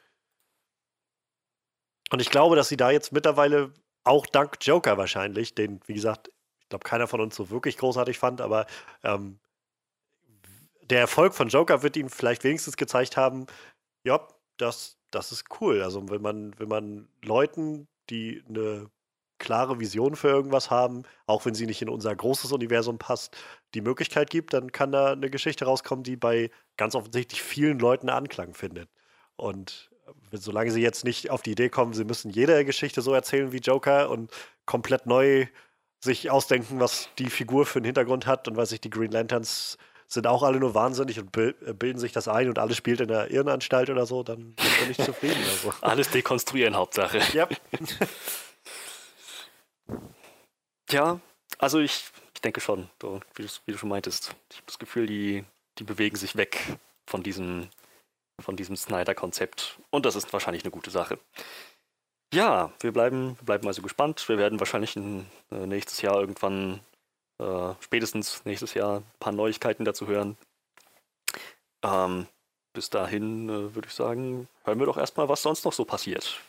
[2.15, 3.73] Und ich glaube, dass sie da jetzt mittlerweile
[4.05, 8.21] auch dank Joker wahrscheinlich, den, wie gesagt, ich glaube, keiner von uns so wirklich großartig
[8.21, 8.67] fand, aber
[9.03, 9.41] ähm,
[10.83, 13.49] der Erfolg von Joker wird ihm vielleicht wenigstens gezeigt haben,
[14.05, 15.83] ja, das, das ist cool.
[15.83, 18.89] Also wenn man, wenn man Leuten, die eine
[19.39, 23.37] klare Vision für irgendwas haben, auch wenn sie nicht in unser großes Universum passt,
[23.75, 28.09] die Möglichkeit gibt, dann kann da eine Geschichte rauskommen, die bei ganz offensichtlich vielen Leuten
[28.09, 28.89] Anklang findet.
[29.35, 29.91] Und
[30.39, 33.59] solange sie jetzt nicht auf die Idee kommen, sie müssen jede Geschichte so erzählen wie
[33.59, 34.31] Joker und
[34.67, 35.47] komplett neu
[36.01, 39.79] sich ausdenken, was die Figur für einen Hintergrund hat und weiß ich, die Green Lanterns
[40.07, 43.09] sind auch alle nur wahnsinnig und äh, bilden sich das ein und alles spielt in
[43.09, 45.43] der Irrenanstalt oder so, dann bin ich zufrieden.
[45.45, 45.73] Also.
[45.81, 47.21] Alles dekonstruieren, Hauptsache.
[47.33, 47.49] Ja.
[50.91, 51.19] Ja,
[51.59, 52.89] also ich, ich denke schon,
[53.35, 54.35] wie, du, wie du schon meintest.
[54.51, 55.45] Ich habe das Gefühl, die,
[55.79, 56.61] die bewegen sich weg
[57.07, 57.69] von diesem,
[58.41, 59.79] von diesem Snyder-Konzept.
[59.91, 61.19] Und das ist wahrscheinlich eine gute Sache.
[62.33, 64.29] Ja, wir bleiben, wir bleiben also gespannt.
[64.29, 66.81] Wir werden wahrscheinlich in, äh, nächstes Jahr irgendwann,
[67.41, 70.37] äh, spätestens nächstes Jahr, ein paar Neuigkeiten dazu hören.
[71.85, 72.27] Ähm,
[72.73, 76.41] bis dahin äh, würde ich sagen, hören wir doch erstmal, was sonst noch so passiert.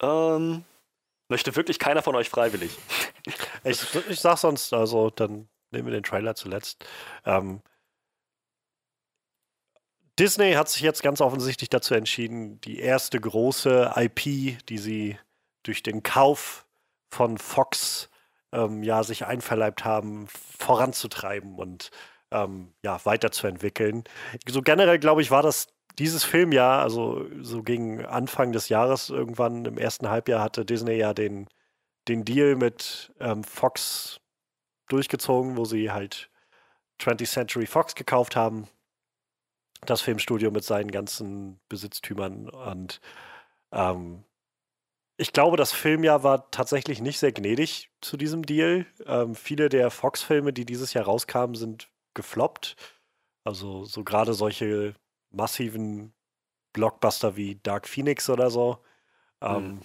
[0.00, 0.64] Ähm,
[1.28, 2.76] möchte wirklich keiner von euch freiwillig.
[3.64, 6.86] Ich, ich sag sonst, also dann nehmen wir den Trailer zuletzt.
[7.24, 7.62] Ähm,
[10.18, 15.18] Disney hat sich jetzt ganz offensichtlich dazu entschieden, die erste große IP, die sie
[15.62, 16.66] durch den Kauf
[17.10, 18.08] von Fox
[18.52, 21.90] ähm, ja sich einverleibt haben, voranzutreiben und
[22.30, 24.04] ähm, ja weiterzuentwickeln.
[24.48, 29.64] So generell glaube ich war das dieses Filmjahr, also so gegen Anfang des Jahres irgendwann
[29.64, 31.46] im ersten Halbjahr hatte Disney ja den
[32.08, 34.20] den Deal mit ähm, Fox
[34.88, 36.30] durchgezogen, wo sie halt
[37.00, 38.68] 20th Century Fox gekauft haben.
[39.82, 42.48] Das Filmstudio mit seinen ganzen Besitztümern.
[42.48, 43.00] Und
[43.72, 44.24] ähm,
[45.18, 48.86] ich glaube, das Filmjahr war tatsächlich nicht sehr gnädig zu diesem Deal.
[49.06, 52.76] Ähm, viele der Fox-Filme, die dieses Jahr rauskamen, sind gefloppt.
[53.44, 54.94] Also so gerade solche
[55.30, 56.14] massiven
[56.72, 58.78] Blockbuster wie Dark Phoenix oder so.
[59.42, 59.80] Ähm, Mhm.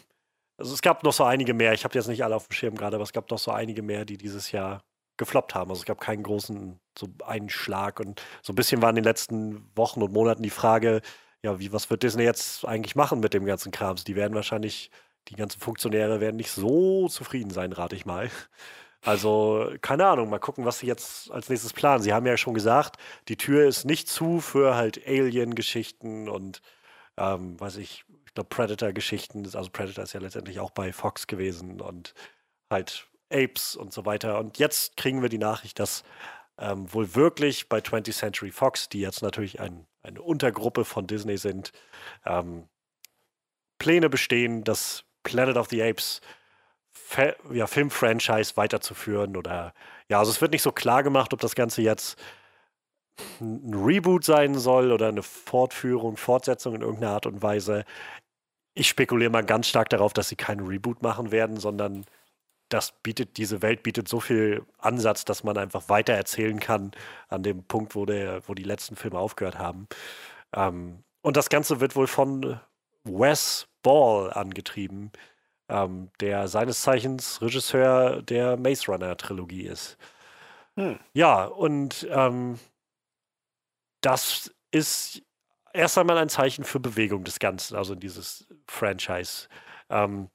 [0.58, 1.74] also es gab noch so einige mehr.
[1.74, 3.82] Ich habe jetzt nicht alle auf dem Schirm gerade, aber es gab noch so einige
[3.82, 4.84] mehr, die dieses Jahr
[5.22, 5.70] gefloppt haben.
[5.70, 9.70] Also es gab keinen großen so Einschlag und so ein bisschen war in den letzten
[9.76, 11.02] Wochen und Monaten die Frage,
[11.44, 14.04] ja, wie was wird Disney jetzt eigentlich machen mit dem ganzen Krams?
[14.04, 14.90] Die werden wahrscheinlich
[15.28, 18.30] die ganzen Funktionäre werden nicht so zufrieden sein, rate ich mal.
[19.04, 22.04] Also, keine Ahnung, mal gucken, was sie jetzt als nächstes planen.
[22.04, 22.98] Sie haben ja schon gesagt,
[23.30, 26.62] die Tür ist nicht zu für halt Alien-Geschichten und,
[27.18, 29.46] ähm, weiß ich, ich glaube, Predator-Geschichten.
[29.56, 32.14] Also, Predator ist ja letztendlich auch bei Fox gewesen und
[32.70, 34.40] halt Apes und so weiter.
[34.40, 36.04] Und jetzt kriegen wir die Nachricht, dass
[36.58, 41.38] ähm, wohl wirklich bei 20th Century Fox, die jetzt natürlich ein, eine Untergruppe von Disney
[41.38, 41.72] sind,
[42.26, 42.68] ähm,
[43.80, 46.22] Pläne bestehen, das Planet of the Apes
[46.94, 49.74] Fa ja, Filmfranchise weiterzuführen oder
[50.10, 52.20] ja, also es wird nicht so klar gemacht, ob das Ganze jetzt
[53.40, 57.86] ein Reboot sein soll oder eine Fortführung, Fortsetzung in irgendeiner Art und Weise.
[58.74, 62.06] Ich spekuliere mal ganz stark darauf, dass sie keinen Reboot machen werden, sondern
[62.74, 66.92] das bietet, diese Welt bietet so viel Ansatz, dass man einfach weiter erzählen kann
[67.28, 69.88] an dem Punkt, wo, der, wo die letzten Filme aufgehört haben.
[70.54, 72.60] Ähm, und das Ganze wird wohl von
[73.04, 75.12] Wes Ball angetrieben,
[75.70, 79.98] ähm, der seines Zeichens Regisseur der Maze Runner Trilogie ist.
[80.76, 81.00] Hm.
[81.14, 82.60] Ja, und ähm,
[84.02, 85.22] das ist
[85.74, 89.48] erst einmal ein Zeichen für Bewegung des Ganzen, also dieses Franchise.
[89.90, 90.30] Ähm,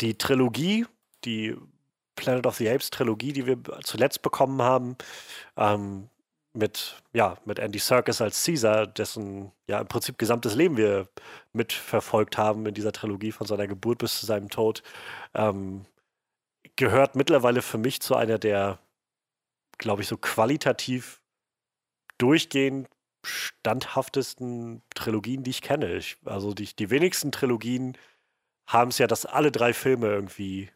[0.00, 0.86] die Trilogie,
[1.24, 1.56] die
[2.16, 4.96] Planet of the Apes Trilogie, die wir zuletzt bekommen haben,
[5.56, 6.08] ähm,
[6.54, 11.08] mit, ja, mit Andy Serkis als Caesar, dessen ja im Prinzip gesamtes Leben wir
[11.52, 14.82] mitverfolgt haben in dieser Trilogie von seiner Geburt bis zu seinem Tod,
[15.34, 15.86] ähm,
[16.76, 18.78] gehört mittlerweile für mich zu einer der,
[19.78, 21.22] glaube ich, so qualitativ
[22.18, 22.88] durchgehend
[23.24, 25.94] standhaftesten Trilogien, die ich kenne.
[25.94, 27.96] Ich, also die, die wenigsten Trilogien
[28.66, 30.70] haben es ja, dass alle drei Filme irgendwie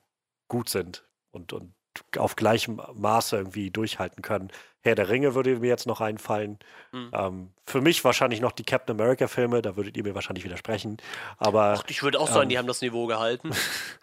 [0.48, 1.74] gut sind und, und
[2.18, 4.50] auf gleichem Maße irgendwie durchhalten können.
[4.82, 6.58] Herr der Ringe würde mir jetzt noch einfallen.
[6.92, 7.10] Mhm.
[7.12, 10.98] Ähm, für mich wahrscheinlich noch die Captain America-Filme, da würdet ihr mir wahrscheinlich widersprechen.
[11.38, 13.50] Aber, Ach, ich würde auch sagen, ähm, die haben das Niveau gehalten.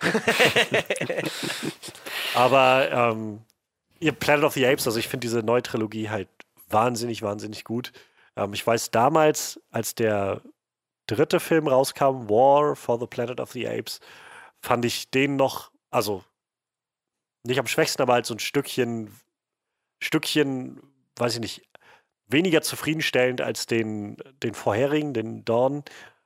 [2.35, 3.41] aber ähm,
[3.99, 6.27] ihr Planet of the Apes, also ich finde diese neue Trilogie halt
[6.69, 7.93] wahnsinnig, wahnsinnig gut.
[8.35, 10.41] Ähm, ich weiß damals, als der
[11.07, 14.01] dritte Film rauskam, War for the Planet of the Apes,
[14.61, 16.23] fand ich den noch, also
[17.43, 19.11] nicht am schwächsten, aber halt so ein Stückchen,
[20.01, 20.81] Stückchen,
[21.17, 21.69] weiß ich nicht,
[22.27, 25.83] weniger zufriedenstellend als den, den vorherigen, den Dawn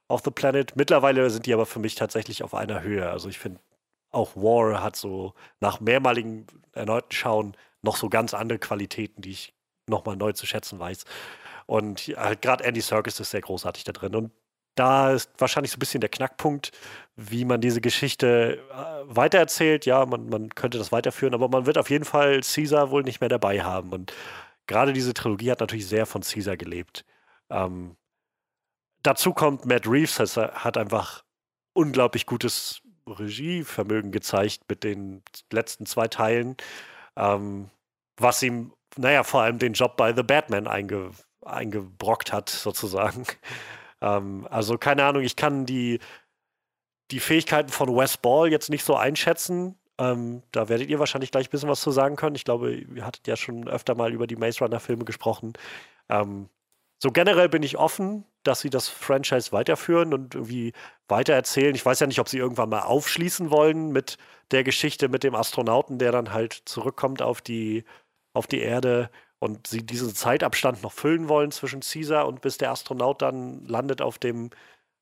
[0.08, 0.76] of the Planet.
[0.76, 3.10] Mittlerweile sind die aber für mich tatsächlich auf einer Höhe.
[3.10, 3.60] Also ich finde,
[4.12, 9.54] auch War hat so nach mehrmaligen erneuten Schauen noch so ganz andere Qualitäten, die ich
[9.88, 11.06] nochmal neu zu schätzen weiß.
[11.66, 14.16] Und halt gerade Andy Serkis ist sehr großartig da drin.
[14.16, 14.32] Und
[14.78, 16.72] da ist wahrscheinlich so ein bisschen der Knackpunkt,
[17.16, 19.86] wie man diese Geschichte äh, weitererzählt.
[19.86, 23.22] Ja, man, man könnte das weiterführen, aber man wird auf jeden Fall Caesar wohl nicht
[23.22, 23.92] mehr dabei haben.
[23.92, 24.14] Und
[24.68, 27.06] gerade diese Trilogie hat natürlich sehr von Caesar gelebt.
[27.50, 27.96] Ähm,
[29.04, 31.24] dazu kommt Matt Reeves, das hat einfach
[31.74, 36.58] unglaublich gutes Regievermögen gezeigt mit den letzten zwei Teilen,
[37.16, 37.70] ähm,
[38.18, 41.12] was ihm, naja, vor allem den Job bei The Batman einge,
[41.44, 43.26] eingebrockt hat, sozusagen.
[44.02, 46.00] Ähm, also keine Ahnung, ich kann die,
[47.12, 49.78] die Fähigkeiten von Wes Ball jetzt nicht so einschätzen.
[50.00, 52.36] Ähm, da werdet ihr wahrscheinlich gleich ein bisschen was zu sagen können.
[52.36, 55.54] Ich glaube, ihr hattet ja schon öfter mal über die Maze Runner-Filme gesprochen.
[56.10, 56.50] Ähm,
[57.00, 60.74] so generell bin ich offen, dass sie das Franchise weiterführen und irgendwie
[61.08, 61.76] weitererzählen.
[61.76, 64.18] Ich weiß ja nicht, ob sie irgendwann mal aufschließen wollen mit
[64.52, 67.84] der Geschichte mit dem Astronauten, der dann halt zurückkommt auf die,
[68.34, 72.72] auf die Erde und sie diesen Zeitabstand noch füllen wollen zwischen Caesar und bis der
[72.72, 74.50] Astronaut dann landet auf dem,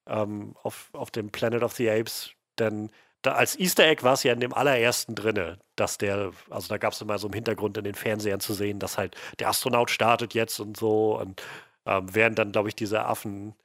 [0.08, 2.32] ähm, auf, auf dem Planet of the Apes.
[2.60, 2.90] Denn
[3.22, 6.78] da, als Easter Egg war es ja in dem allerersten drinne, dass der, also da
[6.78, 9.90] gab es immer so im Hintergrund in den Fernsehern zu sehen, dass halt der Astronaut
[9.90, 11.18] startet jetzt und so.
[11.20, 11.42] Und
[11.86, 13.56] ähm, während dann, glaube ich, diese Affen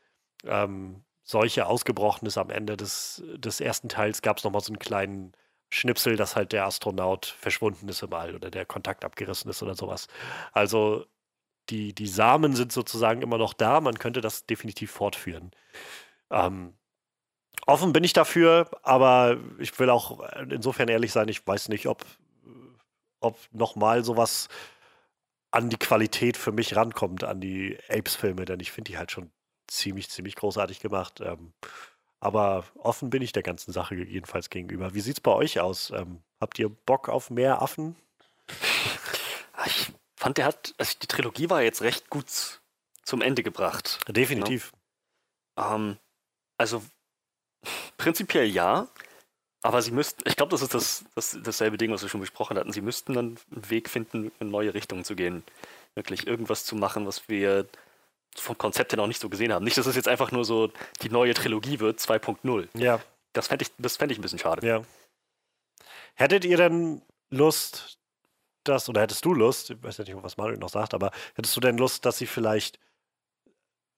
[0.46, 4.78] ähm, Seuche ausgebrochen ist am Ende des, des ersten Teils, gab es nochmal so einen
[4.78, 5.32] kleinen
[5.70, 9.74] Schnipsel, dass halt der Astronaut verschwunden ist im All oder der Kontakt abgerissen ist oder
[9.74, 10.08] sowas.
[10.52, 11.06] Also
[11.70, 15.52] die, die Samen sind sozusagen immer noch da, man könnte das definitiv fortführen.
[16.30, 16.74] Ähm,
[17.66, 22.04] offen bin ich dafür, aber ich will auch insofern ehrlich sein, ich weiß nicht, ob,
[23.20, 24.48] ob nochmal sowas
[25.52, 29.30] an die Qualität für mich rankommt, an die Apes-Filme, denn ich finde die halt schon
[29.66, 31.20] ziemlich, ziemlich großartig gemacht.
[31.20, 31.52] Ähm,
[32.20, 34.94] aber offen bin ich der ganzen Sache jedenfalls gegenüber.
[34.94, 35.90] Wie sieht es bei euch aus?
[35.90, 37.96] Ähm, habt ihr Bock auf mehr Affen?
[39.54, 42.60] Ah, ich fand, der hat, also die Trilogie war jetzt recht gut
[43.04, 44.00] zum Ende gebracht.
[44.08, 44.72] Definitiv.
[45.56, 45.74] Ja?
[45.74, 45.96] Ähm,
[46.58, 46.82] also
[47.96, 48.88] prinzipiell ja,
[49.62, 52.56] aber sie müssten, ich glaube, das ist das, das, dasselbe Ding, was wir schon besprochen
[52.56, 52.72] hatten.
[52.72, 55.42] Sie müssten dann einen Weg finden, in neue Richtungen zu gehen.
[55.94, 57.66] Wirklich irgendwas zu machen, was wir
[58.36, 59.64] vom Konzept her noch nicht so gesehen haben.
[59.64, 60.70] Nicht, dass es jetzt einfach nur so
[61.02, 62.68] die neue Trilogie wird, 2.0.
[62.74, 63.00] Ja.
[63.32, 64.66] Das fände ich, fänd ich ein bisschen schade.
[64.66, 64.82] Ja.
[66.14, 67.98] Hättet ihr denn Lust,
[68.64, 71.56] dass, oder hättest du Lust, ich weiß ja nicht, was Mario noch sagt, aber hättest
[71.56, 72.78] du denn Lust, dass sie vielleicht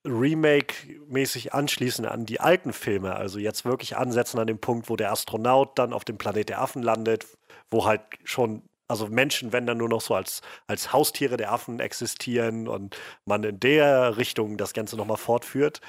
[0.04, 5.12] Remake-mäßig anschließen an die alten Filme, also jetzt wirklich ansetzen an dem Punkt, wo der
[5.12, 7.26] Astronaut dann auf dem Planet der Affen landet,
[7.70, 11.80] wo halt schon also Menschen, wenn dann nur noch so als, als Haustiere der Affen
[11.80, 15.80] existieren und man in der Richtung das Ganze nochmal fortführt.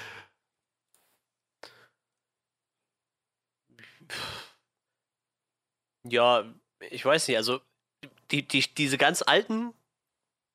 [6.06, 6.44] Ja,
[6.90, 7.60] ich weiß nicht, also
[8.30, 9.74] die, die, diese ganz alten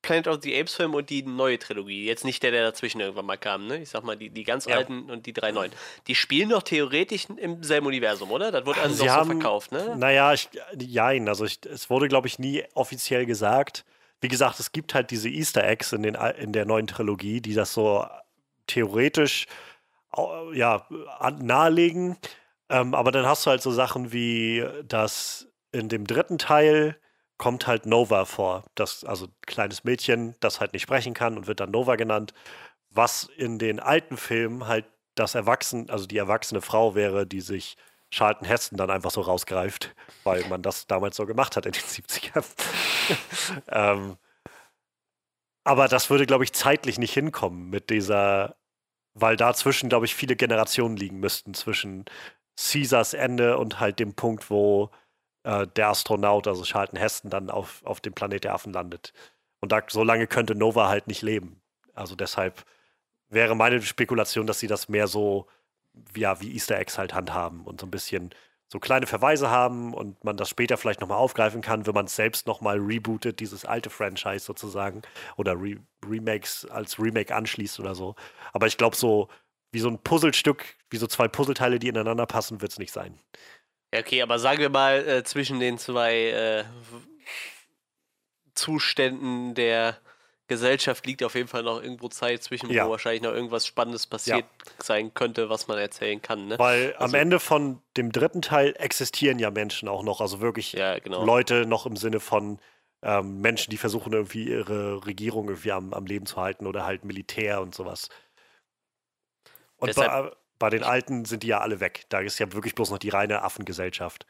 [0.01, 3.25] Planet of the Apes Filme und die neue Trilogie, jetzt nicht der, der dazwischen irgendwann
[3.25, 3.81] mal kam, ne?
[3.81, 4.77] Ich sag mal, die, die ganz Ja.
[4.77, 5.71] alten und die drei neuen.
[6.07, 8.51] Die spielen doch theoretisch im selben Universum, oder?
[8.51, 9.95] Das wurde Sie doch so verkauft, ne?
[9.97, 11.27] Naja, ich, jein.
[11.27, 13.83] Also ich, es wurde, glaube ich, nie offiziell gesagt.
[14.21, 17.53] Wie gesagt, es gibt halt diese Easter Eggs in, den, in der neuen Trilogie, die
[17.53, 18.05] das so
[18.67, 19.47] theoretisch
[20.53, 20.85] ja,
[21.19, 22.17] an- nahelegen.
[22.69, 26.97] Ähm, aber dann hast du halt so Sachen wie, dass in dem dritten Teil
[27.39, 28.65] kommt halt Nova vor.
[28.75, 32.33] Das, also ein kleines Mädchen, das halt nicht sprechen kann und wird dann Nova genannt.
[32.91, 37.77] Was in den alten Filmen halt das Erwachsene, also die erwachsene Frau wäre, die sich
[38.11, 41.81] Charlton Heston dann einfach so rausgreift, weil man das damals so gemacht hat in den
[41.81, 42.45] 70ern.
[43.69, 44.17] ähm,
[45.63, 48.57] aber das würde, glaube ich, zeitlich nicht hinkommen mit dieser,
[49.13, 52.05] weil dazwischen, glaube ich, viele Generationen liegen müssten zwischen
[52.57, 54.91] Caesars Ende und halt dem Punkt, wo
[55.43, 59.13] äh, der Astronaut, also Charlton Heston, dann auf, auf dem Planet der Affen landet.
[59.61, 61.61] Und da, so lange könnte Nova halt nicht leben.
[61.93, 62.63] Also deshalb
[63.29, 65.47] wäre meine Spekulation, dass sie das mehr so
[66.15, 68.31] ja, wie Easter Eggs halt handhaben und so ein bisschen
[68.71, 72.15] so kleine Verweise haben und man das später vielleicht nochmal aufgreifen kann, wenn man es
[72.15, 75.01] selbst nochmal rebootet, dieses alte Franchise sozusagen,
[75.37, 78.15] oder Re Remakes als Remake anschließt oder so.
[78.53, 79.27] Aber ich glaube, so
[79.71, 83.19] wie so ein Puzzlestück, wie so zwei Puzzleteile, die ineinander passen, wird es nicht sein.
[83.93, 86.63] Ja, okay, aber sagen wir mal, äh, zwischen den zwei äh,
[88.53, 89.97] Zuständen der
[90.47, 92.87] Gesellschaft liegt auf jeden Fall noch irgendwo Zeit zwischen, Ja.
[92.87, 94.45] wo wahrscheinlich noch irgendwas Spannendes passiert
[94.79, 96.47] sein könnte, was man erzählen kann.
[96.47, 96.57] Ne?
[96.59, 100.73] Weil Also- am Ende von dem dritten Teil existieren ja Menschen auch noch, also wirklich
[100.73, 101.23] Ja, genau.
[101.23, 102.59] Leute noch im Sinne von
[103.01, 107.05] ähm, Menschen, die versuchen irgendwie ihre Regierung irgendwie am, am Leben zu halten oder halt
[107.05, 108.09] Militär und sowas.
[109.77, 112.05] Und Deshalb- bei den Alten sind die ja alle weg.
[112.09, 114.27] Da ist ja wirklich bloß noch die reine Affengesellschaft.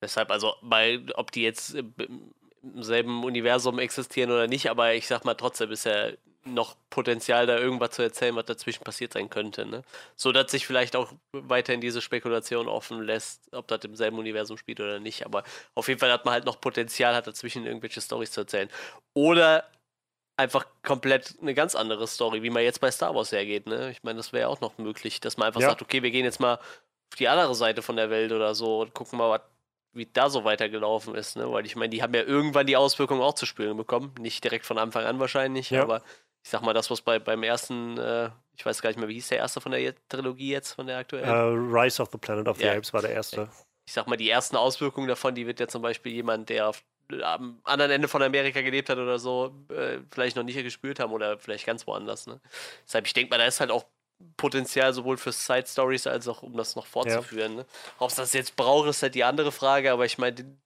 [0.00, 5.24] Deshalb, also, bei, ob die jetzt im selben Universum existieren oder nicht, aber ich sag
[5.24, 6.10] mal, trotzdem ist ja
[6.44, 9.64] noch Potenzial, da irgendwas zu erzählen, was dazwischen passiert sein könnte.
[9.64, 9.82] Ne?
[10.16, 14.56] So dass sich vielleicht auch weiterhin diese Spekulation offen lässt, ob das im selben Universum
[14.56, 15.24] spielt oder nicht.
[15.24, 18.68] Aber auf jeden Fall hat man halt noch Potenzial, hat dazwischen irgendwelche Storys zu erzählen.
[19.14, 19.64] Oder
[20.36, 23.66] einfach komplett eine ganz andere Story, wie man jetzt bei Star Wars hergeht.
[23.66, 23.90] Ne?
[23.90, 25.68] Ich meine, das wäre ja auch noch möglich, dass man einfach Ja.
[25.68, 28.80] sagt, okay, wir gehen jetzt mal auf die andere Seite von der Welt oder so
[28.80, 29.40] und gucken mal, was
[29.94, 31.52] wie da so weitergelaufen ist, ne?
[31.52, 34.14] Weil ich meine, die haben ja irgendwann die Auswirkungen auch zu spüren bekommen.
[34.18, 35.82] Nicht direkt von Anfang an wahrscheinlich, Ja.
[35.82, 35.98] aber
[36.42, 39.14] ich sag mal, das, was bei, beim ersten, äh, ich weiß gar nicht mehr, wie
[39.14, 41.28] hieß der erste von der Trilogie jetzt, von der aktuellen?
[41.28, 42.72] Äh, Rise of the Planet of the Ja.
[42.72, 43.50] Apes war der erste.
[43.84, 46.82] ich sag mal, die ersten Auswirkungen davon, die wird ja zum Beispiel jemand, der auf,
[47.22, 51.12] am anderen Ende von Amerika gelebt hat oder so, äh, vielleicht noch nicht gespürt haben
[51.12, 52.26] oder vielleicht ganz woanders.
[52.26, 52.40] Ne?
[52.86, 53.84] Deshalb, ich denke mal, da ist halt auch
[54.36, 57.56] Potenzial sowohl für Side Stories als auch um das noch fortzuführen.
[57.56, 57.66] Ne?
[57.98, 60.56] Ob es das jetzt braucht, ist halt die andere Frage, aber ich meine,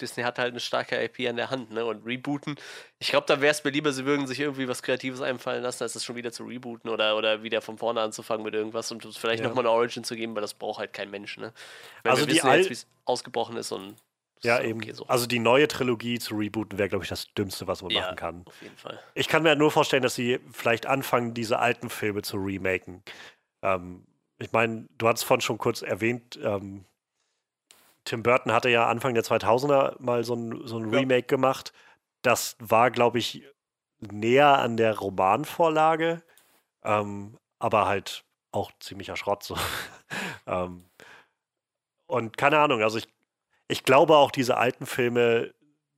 [0.00, 1.84] Disney hat halt eine starke IP an der Hand, ne?
[1.84, 2.56] Und rebooten.
[2.98, 5.84] Ich glaube, da wäre es mir lieber, sie würden sich irgendwie was Kreatives einfallen lassen,
[5.84, 9.04] als es schon wieder zu rebooten oder, oder wieder von vorne anzufangen mit irgendwas und
[9.16, 9.48] vielleicht Ja.
[9.48, 11.52] nochmal eine Origin zu geben, weil das braucht halt kein Mensch, ne?
[12.02, 13.94] Weil Also wir die wissen ja jetzt, wie es ausgebrochen ist und
[14.44, 14.80] Ja, eben.
[14.80, 15.06] okay so.
[15.06, 18.02] Also die neue Trilogie zu rebooten wäre, glaube ich, das Dümmste, was man Ja.
[18.02, 18.42] machen kann.
[18.46, 19.00] Auf jeden Fall.
[19.14, 23.02] Ich kann mir halt nur vorstellen, dass sie vielleicht anfangen, diese alten Filme zu remaken.
[23.62, 24.06] Ähm,
[24.38, 26.84] ich meine, du hast vorhin schon kurz erwähnt, ähm,
[28.04, 30.98] Tim Burton hatte ja Anfang der 2000er mal so ein, so ein Ja.
[30.98, 31.72] Remake gemacht.
[32.22, 33.42] Das war, glaube ich,
[34.00, 36.22] näher an der Romanvorlage,
[36.82, 39.56] ähm, aber halt auch ziemlicher Schrott so.
[40.46, 40.84] ähm,
[42.06, 43.08] und keine Ahnung, also ich,
[43.68, 45.54] ich glaube auch, diese alten Filme,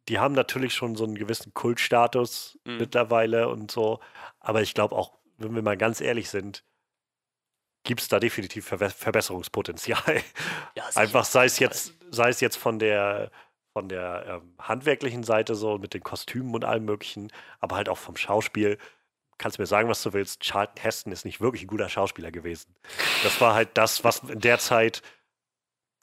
[0.08, 2.78] die haben natürlich schon so einen gewissen Kultstatus Mhm.
[2.78, 4.00] mittlerweile und so.
[4.40, 6.64] Aber ich glaube auch, wenn wir mal ganz ehrlich sind,
[7.84, 10.22] gibt es da definitiv Verwe Verbesserungspotenzial.
[10.74, 13.30] Ja, Einfach sei es jetzt, sei es jetzt von der
[13.72, 17.98] von der ähm, handwerklichen Seite so mit den Kostümen und allem möglichen, aber halt auch
[17.98, 18.78] vom Schauspiel.
[19.36, 20.40] Kannst mir sagen, was du willst.
[20.40, 22.74] Charlton Heston ist nicht wirklich ein guter Schauspieler gewesen.
[23.22, 25.02] Das war halt das, was in der Zeit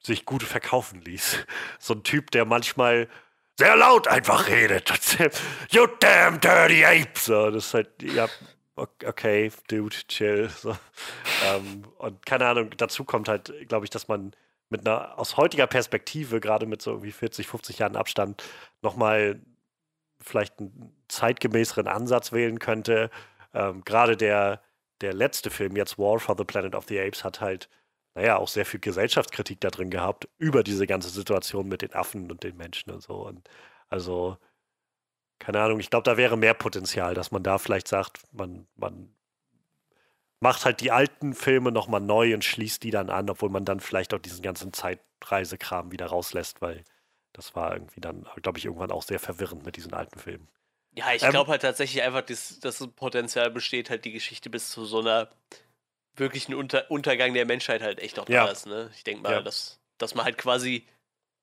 [0.06, 1.46] sich gut verkaufen ließ.
[1.80, 3.08] So ein Typ, der manchmal
[3.58, 4.92] sehr laut einfach redet.
[5.72, 7.20] You damn dirty ape!
[7.20, 8.28] So, das ist halt, ja,
[8.76, 10.50] okay, dude, chill.
[10.50, 10.76] So.
[11.46, 14.34] Ähm, und keine Ahnung, dazu kommt halt, glaube ich, dass man
[14.70, 18.44] mit einer, aus heutiger Perspektive, gerade mit so irgendwie 40, 50 Jahren Abstand,
[18.82, 19.39] nochmal
[20.20, 23.12] vielleicht einen zeitgemäßeren Ansatz wählen könnte.
[23.54, 24.62] Ähm, gerade der,
[25.02, 27.70] der letzte Film, jetzt War for the Planet of the Apes, hat halt,
[28.15, 32.32] naja, auch sehr viel Gesellschaftskritik da drin gehabt, über diese ganze Situation mit den Affen
[32.32, 33.26] und den Menschen und so.
[33.28, 33.49] Und
[33.89, 34.38] also,
[35.39, 39.15] keine Ahnung, ich glaube, da wäre mehr Potenzial, dass man da vielleicht sagt, man, man
[40.39, 43.80] macht halt die alten Filme nochmal neu und schließt die dann an, obwohl man dann
[43.80, 46.84] vielleicht auch diesen ganzen Zeitreisekram wieder rauslässt, weil
[47.34, 50.49] das war irgendwie dann, glaube ich, irgendwann auch sehr verwirrend mit diesen alten Filmen.
[50.95, 54.49] Ja, ich Ähm, glaube halt tatsächlich einfach, dass dass das Potenzial besteht, halt die Geschichte
[54.52, 55.30] bis zu so einer
[56.15, 58.45] wirklichen Unter Untergang der Menschheit halt echt noch Ja.
[58.45, 58.65] da ist.
[58.65, 58.89] Ne?
[58.95, 59.41] Ich denke mal, Ja.
[59.41, 60.86] dass, dass man halt quasi,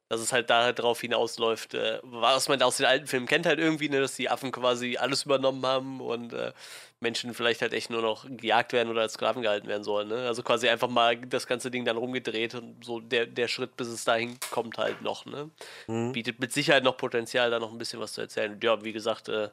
[0.08, 3.88] dass es halt darauf hinausläuft, äh, was man aus den alten Filmen kennt halt irgendwie,
[3.88, 6.52] ne, dass die Affen quasi alles übernommen haben und äh,
[6.98, 10.08] Menschen vielleicht halt echt nur noch gejagt werden oder als Sklaven gehalten werden sollen.
[10.08, 10.26] Ne?
[10.26, 13.88] Also quasi einfach mal das ganze Ding dann rumgedreht und so der, der Schritt, bis
[13.88, 15.26] es dahin kommt, halt noch.
[15.26, 15.50] Ne?
[15.86, 16.12] Mhm.
[16.12, 18.52] bietet mit Sicherheit noch Potenzial, da noch ein bisschen was zu erzählen.
[18.52, 19.48] Und ja, wie gesagt, äh,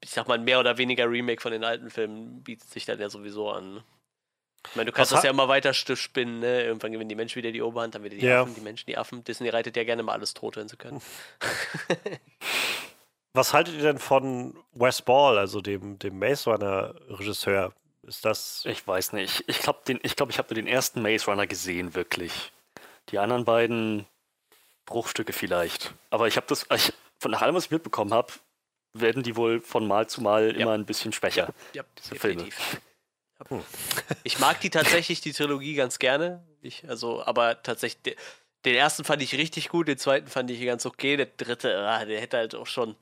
[0.00, 3.08] ich sag mal, mehr oder weniger Remake von den alten Filmen bietet sich dann ja
[3.08, 3.74] sowieso an.
[3.74, 3.84] ne?
[4.70, 6.62] Ich meine, du kannst das ha- ja immer weiter spinnen, ne?
[6.64, 8.42] Irgendwann gewinnen die Menschen wieder die Oberhand, dann wieder die Ja.
[8.42, 9.24] Affen, die Menschen die Affen.
[9.24, 11.00] Disney reitet ja gerne mal alles tot, wenn sie können.
[13.34, 17.72] Was haltet ihr denn von Wes Ball, also dem, dem Maze Runner-Regisseur?
[18.02, 18.62] Ist das.
[18.66, 19.44] Ich weiß nicht.
[19.46, 22.52] Ich glaube, ich, glaub, ich habe nur den ersten Maze Runner gesehen, wirklich.
[23.10, 24.06] Die anderen beiden
[24.86, 25.92] Bruchstücke vielleicht.
[26.10, 28.32] Aber ich habe das, ich, von nach allem, was ich mitbekommen habe,
[28.94, 30.62] werden die wohl von Mal zu Mal Ja.
[30.62, 31.52] immer ein bisschen schwächer.
[31.74, 32.48] Ja, Diese Filme.
[33.48, 33.62] Hm.
[34.24, 36.42] Ich mag die tatsächlich, die Trilogie, ganz gerne.
[36.60, 38.16] Ich, also, aber tatsächlich, de-
[38.64, 42.04] den ersten fand ich richtig gut, den zweiten fand ich ganz okay, der dritte, ah,
[42.04, 42.96] der hätte halt auch schon.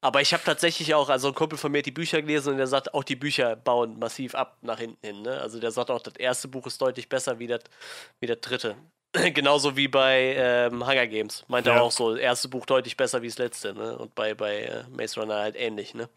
[0.00, 2.58] Aber ich habe tatsächlich auch, also ein Kumpel von mir hat die Bücher gelesen und
[2.58, 5.22] der sagt, auch die Bücher bauen massiv ab nach hinten hin.
[5.22, 5.40] Ne?
[5.40, 7.60] Also der sagt auch, das erste Buch ist deutlich besser wie das,
[8.20, 8.76] wie das dritte.
[9.12, 11.44] Genauso wie bei ähm, Hunger Games.
[11.48, 11.80] Meint er Ja.
[11.80, 13.72] auch so, das erste Buch deutlich besser wie das letzte.
[13.74, 13.96] Ne?
[13.96, 15.94] Und bei, bei äh, Maze Runner halt ähnlich.
[15.94, 16.08] Ne?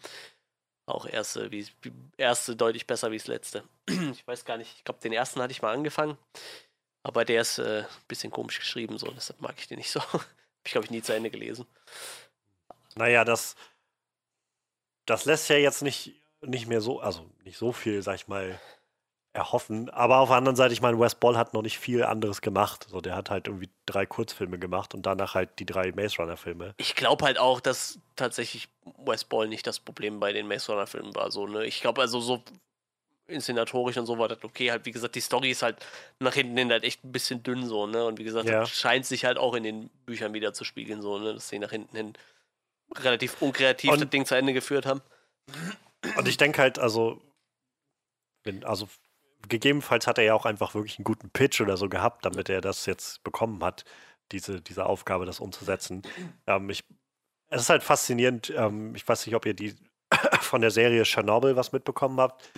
[0.87, 1.67] Auch erste, wie,
[2.15, 3.63] erste deutlich besser wie das letzte.
[4.11, 6.17] Ich weiß gar nicht, ich glaube, den ersten hatte ich mal angefangen.
[7.03, 10.01] Aber der ist äh, ein bisschen komisch geschrieben, so, deshalb mag ich den nicht so.
[10.13, 10.25] Hab
[10.63, 11.65] ich, glaube ich, nie zu Ende gelesen.
[12.95, 13.55] Naja, das,
[15.05, 18.59] das lässt ja jetzt nicht, nicht mehr so, also nicht so viel, sag ich mal,
[19.37, 19.89] erhoffen.
[19.91, 22.87] Aber auf der anderen Seite, ich meine, Wes Ball hat noch nicht viel anderes gemacht.
[22.89, 26.73] So, der hat halt irgendwie drei Kurzfilme gemacht und danach halt die drei Maze Runner-Filme.
[26.77, 30.87] Ich glaube halt auch, dass tatsächlich West Ball nicht das Problem bei den Maze Runner
[30.87, 31.31] Filmen war.
[31.31, 31.65] So, ne?
[31.65, 32.43] Ich glaube also so
[33.27, 34.71] inszenatorisch und so war das okay.
[34.71, 35.85] Halt, wie gesagt, die Story ist halt
[36.19, 38.05] nach hinten hin halt echt ein bisschen dünn so, ne?
[38.05, 38.61] Und wie gesagt, Ja.
[38.61, 41.33] das scheint sich halt auch in den Büchern wieder zu spiegeln, so, ne?
[41.33, 42.13] Dass sie nach hinten hin
[42.95, 45.01] relativ unkreativ Und- das Ding zu Ende geführt haben.
[46.17, 47.19] Und ich denke halt, also,
[48.43, 48.87] wenn, also
[49.47, 52.61] gegebenenfalls hat er ja auch einfach wirklich einen guten Pitch oder so gehabt, damit er
[52.61, 53.85] das jetzt bekommen hat,
[54.31, 56.01] diese, diese Aufgabe, das umzusetzen.
[56.47, 56.83] Ähm, ich,
[57.49, 58.53] es ist halt faszinierend.
[58.55, 59.75] Ähm, ich weiß nicht, ob ihr die
[60.41, 62.49] von der Serie Chernobyl was mitbekommen habt.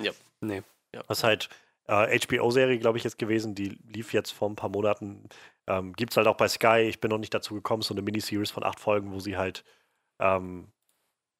[0.42, 0.64] Nee.
[0.92, 1.50] Das ist halt
[1.88, 3.56] äh, HBO-Serie, glaube ich, jetzt gewesen.
[3.56, 5.30] Die lief jetzt vor ein paar Monaten.
[5.68, 6.88] Ähm, Gibt es halt auch bei Sky.
[6.88, 7.84] Ich bin noch nicht dazu gekommen.
[7.84, 9.64] So eine Miniseries von acht Folgen, wo sie halt
[10.20, 10.72] ähm,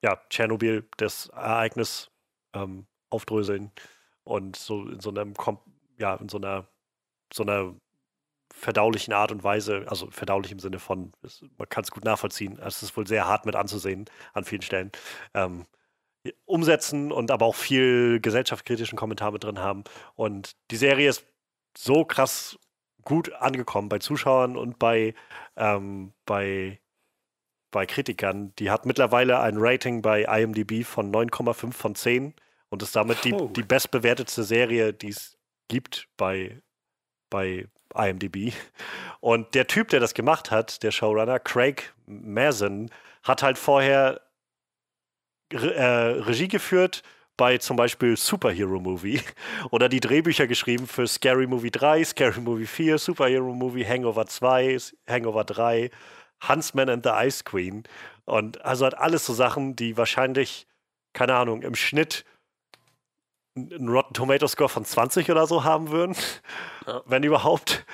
[0.02, 2.12] ja, Tschernobyl, das Ereignis
[2.54, 3.72] ähm, aufdröseln
[4.30, 5.34] und so in so einem
[5.98, 6.68] ja, in so einer
[7.34, 7.76] so einer
[8.54, 11.14] verdaulichen Art und Weise, also verdaulich im Sinne von,
[11.58, 12.60] man kann es gut nachvollziehen.
[12.60, 14.92] Es ist wohl sehr hart mit anzusehen an vielen Stellen.
[15.34, 15.66] Ähm,
[16.46, 19.84] umsetzen und aber auch viel gesellschaftskritischen Kommentar mit drin haben.
[20.16, 21.26] Und die Serie ist
[21.78, 22.60] so krass
[23.04, 25.14] gut angekommen bei Zuschauern und bei,
[25.56, 26.80] ähm, bei,
[27.72, 28.54] bei Kritikern.
[28.60, 32.34] Die hat mittlerweile ein Rating bei IMDb von 9,5 von 10
[32.70, 33.48] und ist damit die, Oh.
[33.48, 36.62] die bestbewertetste Serie, die es gibt bei,
[37.30, 38.54] bei IMDb.
[39.20, 42.90] Und der Typ, der das gemacht hat, der Showrunner, Craig Mazin,
[43.24, 44.22] hat halt vorher
[45.52, 47.02] Re äh, Regie geführt
[47.36, 49.22] bei zum Beispiel Superhero Movie
[49.72, 54.78] oder die Drehbücher geschrieben für Scary Movie 3, Scary Movie 4, Superhero Movie, Hangover 2,
[55.10, 55.90] Hangover 3,
[56.48, 57.84] Huntsman and the Ice Queen.
[58.26, 60.68] Und also hat alles so Sachen, die wahrscheinlich,
[61.14, 62.26] keine Ahnung, im Schnitt
[63.74, 66.16] einen Rotten Tomato Score von 20 oder so haben würden,
[66.88, 67.02] Ja.
[67.06, 67.86] wenn überhaupt.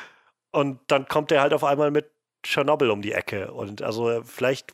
[0.52, 2.12] Und dann kommt er halt auf einmal mit
[2.44, 3.52] Tschernobyl um die Ecke.
[3.52, 4.74] Und also vielleicht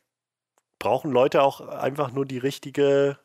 [0.80, 3.18] brauchen Leute auch einfach nur die richtige,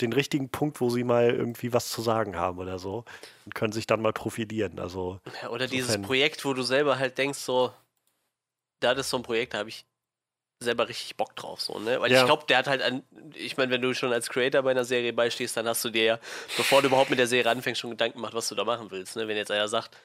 [0.00, 3.04] den richtigen Punkt, wo sie mal irgendwie was zu sagen haben oder so
[3.44, 4.78] und können sich dann mal profilieren.
[4.78, 7.72] Also Ja, oder dieses Projekt, wo du selber halt denkst, so,
[8.80, 9.84] da ist so ein Projekt, da habe ich
[10.62, 12.00] selber richtig Bock drauf, so, ne?
[12.00, 12.20] Weil Ja.
[12.20, 13.02] ich glaube, der hat halt an,
[13.34, 16.04] ich meine, wenn du schon als Creator bei einer Serie beistehst, dann hast du dir
[16.04, 16.18] ja,
[16.56, 19.16] bevor du überhaupt mit der Serie anfängst, schon Gedanken gemacht, was du da machen willst,
[19.16, 19.28] ne?
[19.28, 19.96] Wenn jetzt einer sagt,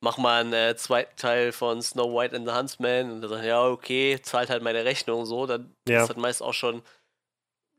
[0.00, 3.44] mach mal einen äh, zweiten Teil von Snow White and the Huntsman und dann sagt,
[3.44, 6.02] ja, okay, zahlt halt meine Rechnung, so, dann Ja.
[6.02, 6.82] ist das meist auch schon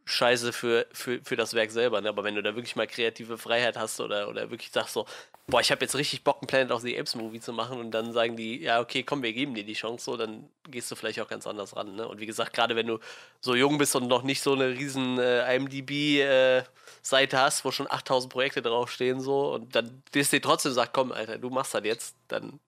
[0.05, 2.09] scheiße für, für, für das Werk selber, ne?
[2.09, 5.05] Aber wenn du da wirklich mal kreative Freiheit hast oder, oder wirklich sagst so,
[5.47, 7.91] boah, ich habe jetzt richtig Bock, einen Planet of the Apes Movie zu machen und
[7.91, 10.95] dann sagen die, ja, okay, komm, wir geben dir die Chance, so, dann gehst du
[10.95, 11.95] vielleicht auch ganz anders ran.
[11.95, 12.07] Ne?
[12.07, 12.99] Und wie gesagt, gerade wenn du
[13.41, 17.89] so jung bist und noch nicht so eine riesen äh, IMDb-Seite äh, hast, wo schon
[17.89, 22.15] 8000 Projekte draufstehen, so, und dann Disney trotzdem sagt, komm, Alter, du machst das jetzt,
[22.27, 22.59] dann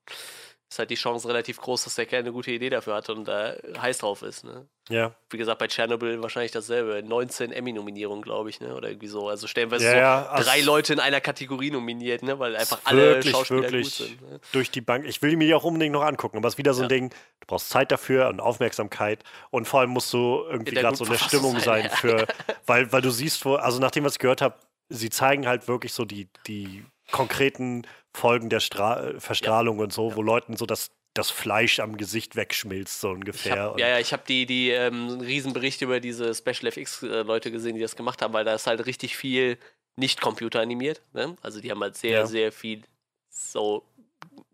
[0.69, 3.25] ist halt die Chance relativ groß, dass der Kerl eine gute Idee dafür hat und
[3.25, 4.43] da heiß drauf ist.
[4.43, 4.67] Ne?
[4.89, 5.15] Ja.
[5.29, 7.01] Wie gesagt, bei Tschernobyl wahrscheinlich dasselbe.
[7.07, 8.75] 19 Emmy-Nominierungen, glaube ich, ne?
[8.75, 9.29] oder irgendwie so.
[9.29, 12.37] Also stellenweise Ja, so ja, also- drei Leute in einer Kategorie nominiert, ne?
[12.39, 14.21] weil einfach alle wirklich, Schauspieler wirklich gut sind.
[14.29, 14.39] Ne?
[14.51, 15.05] durch die Bank.
[15.05, 16.95] Ich will die mir auch unbedingt noch angucken, aber es ist wieder so ein Ja.
[16.97, 20.83] Ding, du brauchst Zeit dafür und Aufmerksamkeit und vor allem musst du irgendwie In der
[20.83, 22.27] gerade so eine Verfassung Stimmung sein, sein für,
[22.65, 24.55] weil, weil du siehst, wo, also nach dem, was ich gehört habe,
[24.89, 27.83] sie zeigen halt wirklich so die, die konkreten
[28.17, 32.35] Folgen der Stra äh, Verstrahlung und so, wo Leuten so das, das Fleisch am Gesicht
[32.35, 33.63] wegschmilzt, so ungefähr.
[33.63, 37.81] hab, ja, ja, ich habe die, die ähm, Riesenberichte über diese Special FX-Leute gesehen, die
[37.81, 39.57] das gemacht haben, weil da ist halt richtig viel
[39.95, 41.01] nicht computeranimiert.
[41.13, 41.35] Ne?
[41.41, 42.25] Also die haben halt sehr, Ja.
[42.25, 42.83] sehr viel
[43.29, 43.83] so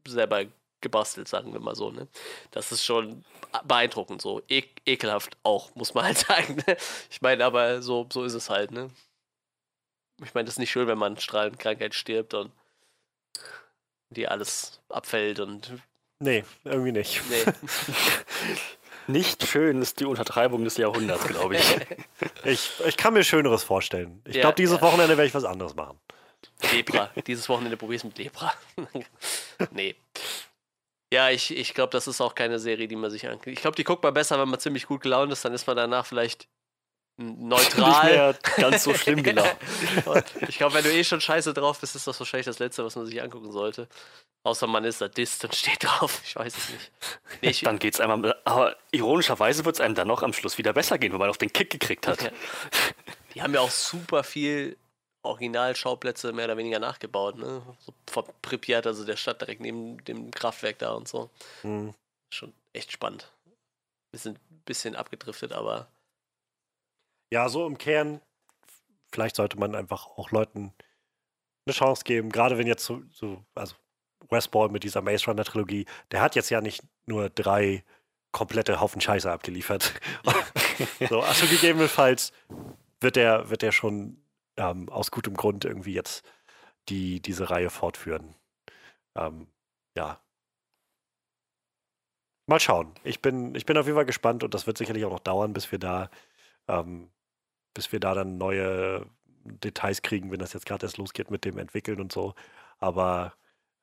[0.08, 0.46] selber
[0.82, 1.92] gebastelt, sagen wir mal so.
[1.92, 2.08] Ne?
[2.52, 3.24] Das ist schon
[3.66, 6.56] beeindruckend, so e ekelhaft auch, muss man halt sagen.
[6.68, 6.78] Ne?
[7.10, 8.72] Ich meine, aber so, so ist es halt.
[8.72, 8.90] Ne?
[10.24, 12.52] Ich meine, das ist nicht schön, wenn man Strahlenkrankheit stirbt und
[14.14, 15.72] dir alles abfällt und
[16.20, 17.22] Nee, irgendwie nicht.
[17.30, 17.44] nee.
[19.08, 21.64] Nicht schön ist die Untertreibung des Jahrhunderts, glaube ich.
[22.46, 24.22] Ich, ich kann mir Schöneres vorstellen.
[24.26, 24.82] Ich Ja, glaube, dieses ja.
[24.82, 26.00] Wochenende werde ich was anderes machen.
[26.74, 27.10] Lepra.
[27.28, 28.54] Dieses Wochenende probier's mit Lepra.
[29.72, 29.96] nee.
[31.14, 33.48] Ja, ich, ich glaube, das ist auch keine Serie, die man sich anguckt.
[33.48, 35.44] Ich glaube, die guckt man besser, wenn man ziemlich gut gelaunt ist.
[35.46, 36.48] Dann ist man danach vielleicht
[37.18, 38.12] Nicht neutral.
[38.12, 39.20] mehr ganz so schlimm.
[39.20, 42.84] Und ich glaube, wenn du eh schon scheiße drauf bist, ist das wahrscheinlich das Letzte,
[42.84, 43.88] was man sich angucken sollte.
[44.44, 46.22] Außer man ist Sadist und steht drauf.
[46.26, 46.92] Ich weiß es nicht.
[47.42, 50.74] Nee, ich, Dann geht's einmal, aber ironischerweise wird es einem dann noch am Schluss wieder
[50.74, 52.24] besser gehen, wenn man auf den Kick gekriegt hat.
[52.24, 52.32] Ja.
[53.34, 54.78] Die haben ja auch super viel
[55.24, 57.62] Originalschauplätze mehr oder weniger nachgebaut, ne?
[57.80, 61.30] So von Pripyat, also der Stadt direkt neben dem Kraftwerk da und so.
[61.62, 61.94] Hm.
[62.30, 63.32] Schon echt spannend.
[64.12, 65.88] Wir sind ein bisschen abgedriftet, aber
[67.34, 68.22] Ja, so im Kern,
[69.12, 70.72] vielleicht sollte man einfach auch Leuten
[71.66, 73.74] eine Chance geben, gerade wenn jetzt so, so also
[74.30, 77.84] Westball mit dieser Maze Runner Trilogie, der hat jetzt ja nicht nur drei
[78.34, 80.00] komplette Haufen Scheiße abgeliefert.
[81.10, 82.34] so, also gegebenenfalls
[83.00, 84.22] wird der, wird der schon
[84.56, 86.24] ähm, aus gutem Grund irgendwie jetzt
[86.88, 88.36] die, diese Reihe fortführen.
[89.16, 89.48] Ähm,
[89.98, 90.22] ja.
[92.46, 92.94] Mal schauen.
[93.04, 95.54] Ich bin, ich bin auf jeden Fall gespannt und das wird sicherlich auch noch dauern,
[95.54, 96.12] bis wir da
[96.68, 97.10] ähm,
[97.74, 99.06] bis wir da dann neue
[99.46, 102.34] Details kriegen, wenn das jetzt gerade erst losgeht mit dem Entwickeln und so.
[102.80, 103.34] Aber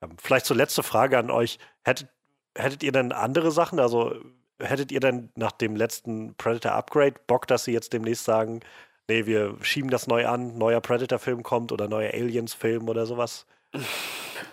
[0.01, 1.59] ähm, vielleicht zur letzte Frage an euch.
[1.83, 2.09] Hättet,
[2.57, 3.79] hättet ihr denn andere Sachen?
[3.79, 4.15] Also
[4.59, 8.61] hättet ihr denn nach dem letzten Predator Upgrade Bock, dass sie jetzt demnächst sagen,
[9.07, 13.45] nee, wir schieben das neu an, neuer Predator-Film kommt oder neuer Aliens-Film oder sowas?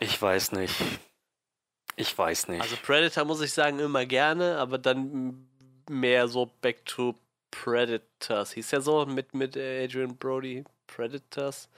[0.00, 0.74] Ich weiß nicht.
[1.96, 2.62] Ich weiß nicht.
[2.62, 5.48] also Predator muss ich sagen immer gerne, aber dann
[5.90, 7.14] mehr so Back to
[7.50, 8.52] Predators.
[8.52, 10.64] Hieß ja so mit, mit äh, Adrian Brody.
[10.86, 11.68] Predators?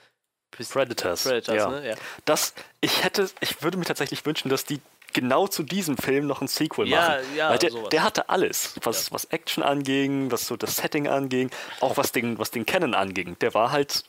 [0.51, 1.23] Predators.
[1.25, 1.69] Predators, ja.
[1.69, 1.89] ne?
[1.91, 1.95] Ja.
[2.25, 4.81] Das, ich hätte, ich würde mir tatsächlich wünschen, dass die
[5.13, 7.37] genau zu diesem Film noch ein Sequel Ja, machen.
[7.37, 7.89] ja, Weil der, sowas.
[7.91, 11.51] der hatte alles, was, was Action anging, was so das Setting anging,
[11.81, 13.37] auch was den, was den Canon anging.
[13.41, 14.05] Der war halt,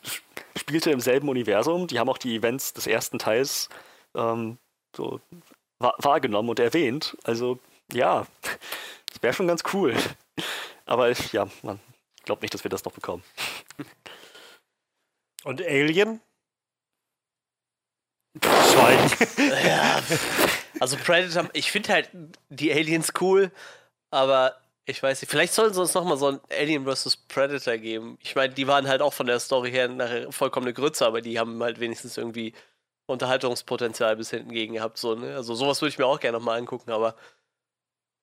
[0.55, 1.88] spielte im selben Universum.
[1.88, 3.70] Die haben auch die Events des ersten Teils
[4.16, 4.57] ähm,
[4.95, 5.20] so
[5.80, 7.18] wahr, wahrgenommen und erwähnt.
[7.24, 7.59] Also
[7.91, 8.26] ja,
[9.12, 9.95] das wäre schon ganz cool.
[10.86, 11.79] Aber ich, ja, man
[12.23, 13.23] glaubt nicht, dass wir das noch bekommen.
[15.43, 16.21] Und Alien?
[18.41, 19.11] Schweigen.
[19.65, 20.01] Ja,
[20.79, 22.09] also Predator, ich finde halt
[22.49, 23.51] die Aliens cool,
[24.09, 24.55] aber
[24.86, 27.17] ich weiß nicht, vielleicht sollten sie uns nochmal so ein Alien vs.
[27.27, 28.17] Predator geben.
[28.21, 31.39] Ich meine, die waren halt auch von der Story her nachher vollkommene Grütze, aber die
[31.39, 32.53] haben halt wenigstens irgendwie
[33.07, 34.97] Unterhaltungspotenzial bis hinten gegen gehabt.
[34.97, 35.36] So, ne?
[35.36, 37.15] Also sowas würde ich mir auch gerne nochmal angucken, aber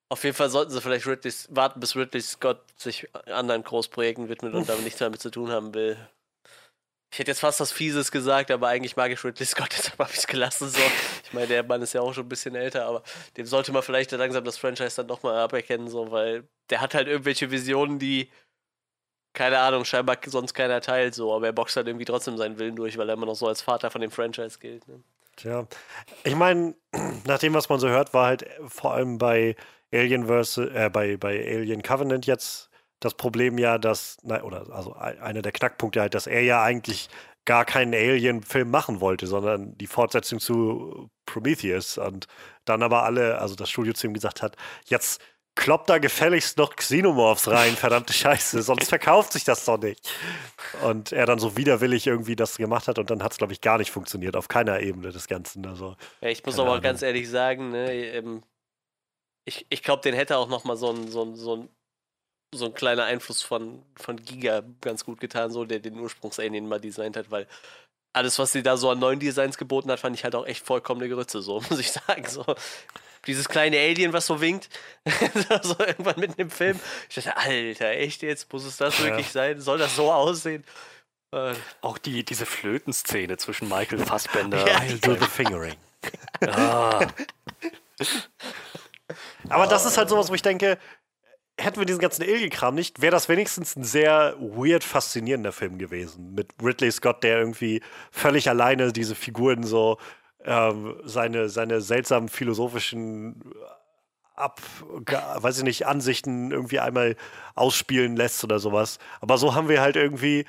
[0.09, 4.55] auf jeden Fall sollten sie vielleicht Ridley, warten, bis Ridley Scott sich anderen Großprojekten widmet
[4.55, 5.97] und damit nichts damit zu tun haben will.
[7.11, 10.11] Ich hätte jetzt fast was Fieses gesagt, aber eigentlich mag ich Ridley Scott, deshalb habe
[10.13, 10.69] ich es gelassen.
[10.69, 10.81] So.
[11.25, 13.03] Ich meine, der Mann ist ja auch schon ein bisschen älter, aber
[13.37, 17.09] dem sollte man vielleicht langsam das Franchise dann nochmal aberkennen, so, weil der hat halt
[17.09, 18.31] irgendwelche Visionen, die,
[19.35, 22.77] keine Ahnung, scheinbar sonst keiner teilt, so, aber er boxt halt irgendwie trotzdem seinen Willen
[22.77, 24.87] durch, weil er immer noch so als Vater von dem Franchise gilt.
[24.89, 25.03] Ne?
[25.37, 25.67] Tja,
[26.25, 26.75] ich meine,
[27.25, 29.55] nach dem, was man so hört, war halt vor allem bei
[29.93, 30.59] Alien vs.
[30.59, 32.71] Äh, bei, bei Alien Covenant jetzt
[33.01, 36.63] das Problem ja, dass, na, oder also ein- einer der Knackpunkte halt, dass er ja
[36.63, 37.09] eigentlich
[37.45, 42.27] gar keinen Alien-Film machen wollte, sondern die Fortsetzung zu Prometheus und
[42.67, 45.23] dann aber alle, also das Studio zu ihm gesagt hat, jetzt
[45.55, 50.13] klopp da gefälligst noch Xenomorphs rein, verdammte Scheiße, sonst verkauft sich das doch nicht.
[50.85, 53.61] Und er dann so widerwillig irgendwie das gemacht hat und dann hat es, glaube ich,
[53.61, 55.67] gar nicht funktioniert, auf keiner Ebene des Ganzen.
[55.67, 56.83] Also, Ja, ich muss aber Ahnung.
[56.83, 58.43] ganz ehrlich sagen, ne, ähm,
[59.49, 61.69] ich, ich glaube, den hätte auch noch mal so ein, so ein, so ein,
[62.55, 66.81] so ein kleiner Einfluss von, von Giga ganz gut getan, so der den Ursprungs-Alien mal
[66.81, 67.47] designt hat, weil
[68.15, 70.65] alles, was sie da so an neuen Designs geboten hat, fand ich halt auch echt
[70.65, 72.25] vollkommene Grütze, so muss ich sagen.
[72.27, 72.45] So.
[73.27, 74.69] Dieses kleine Alien, was so winkt,
[75.63, 76.79] so irgendwann mitten im Film.
[77.09, 78.51] Ich dachte, Alter, echt jetzt?
[78.53, 79.05] Muss es das Ja.
[79.07, 79.61] wirklich sein?
[79.61, 80.65] Soll das so aussehen?
[81.35, 84.59] Äh, Auch die, diese Flötenszene zwischen Michael Fassbender.
[84.67, 84.79] Ja.
[84.79, 85.75] I'll do the fingering.
[86.47, 87.07] Ah,
[89.49, 90.79] Aber das ist halt sowas, wo ich denke,
[91.59, 96.35] hätten wir diesen ganzen Alien-Kram nicht, wäre das wenigstens ein sehr weird faszinierender Film gewesen.
[96.35, 97.83] Mit Ridley Scott, der irgendwie
[98.13, 99.99] völlig alleine diese Figuren so
[100.45, 103.43] ähm, seine, seine seltsamen philosophischen
[104.37, 104.61] ab,
[105.05, 107.17] ge- weiß ich nicht, Ansichten irgendwie einmal
[107.57, 108.99] ausspielen lässt oder sowas.
[109.21, 110.47] Aber so haben wir halt irgendwie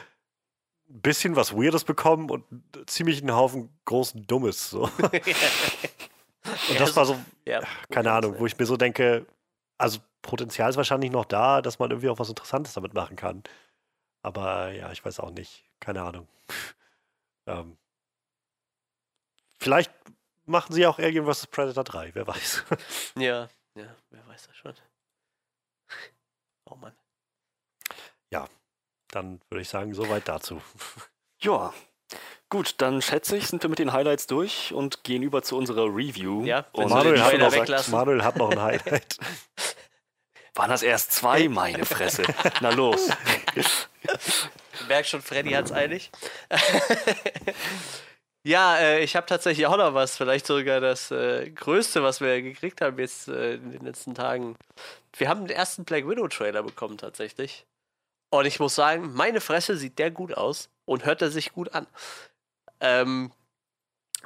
[0.91, 2.43] ein bisschen was Weirdes bekommen und
[2.85, 4.69] ziemlich einen Haufen großen Dummes.
[4.69, 4.89] So.
[6.69, 7.61] Und das war so, ja.
[7.89, 9.25] keine Ahnung, wo ich mir so denke,
[9.77, 13.43] also Potenzial ist wahrscheinlich noch da, dass man irgendwie auch was Interessantes damit machen kann.
[14.21, 15.65] Aber ja, ich weiß auch nicht.
[15.79, 16.27] Keine Ahnung.
[17.45, 17.77] ähm,
[19.57, 19.91] vielleicht
[20.45, 21.47] machen sie auch Alien vs.
[21.47, 22.65] Predator 3, wer weiß.
[23.15, 24.73] Ja, ja, wer weiß das schon.
[26.65, 26.93] Oh Mann.
[29.11, 30.61] Dann würde ich sagen, soweit dazu.
[31.41, 31.73] ja.
[32.49, 35.85] Gut, dann schätze ich, sind wir mit den Highlights durch und gehen über zu unserer
[35.85, 36.43] Review.
[36.45, 37.91] Ja, und Manuel hat, noch, weglassen.
[37.91, 39.17] Manuel hat noch ein Highlight.
[40.59, 42.23] waren das erst zwei, meine Fresse.
[42.61, 43.07] Na los.
[43.55, 46.11] Du merkst schon, Freddy hat's eilig.
[48.43, 50.17] ja, äh, ich habe tatsächlich auch noch was.
[50.17, 54.57] Vielleicht sogar das äh, Größte, was wir gekriegt haben jetzt äh, in den letzten Tagen.
[55.15, 57.65] Wir haben den ersten Black Widow-Trailer bekommen, tatsächlich.
[58.31, 61.73] Und ich muss sagen, meine Fresse sieht der gut aus und hört er sich gut
[61.73, 61.87] an.
[62.79, 63.31] Ähm,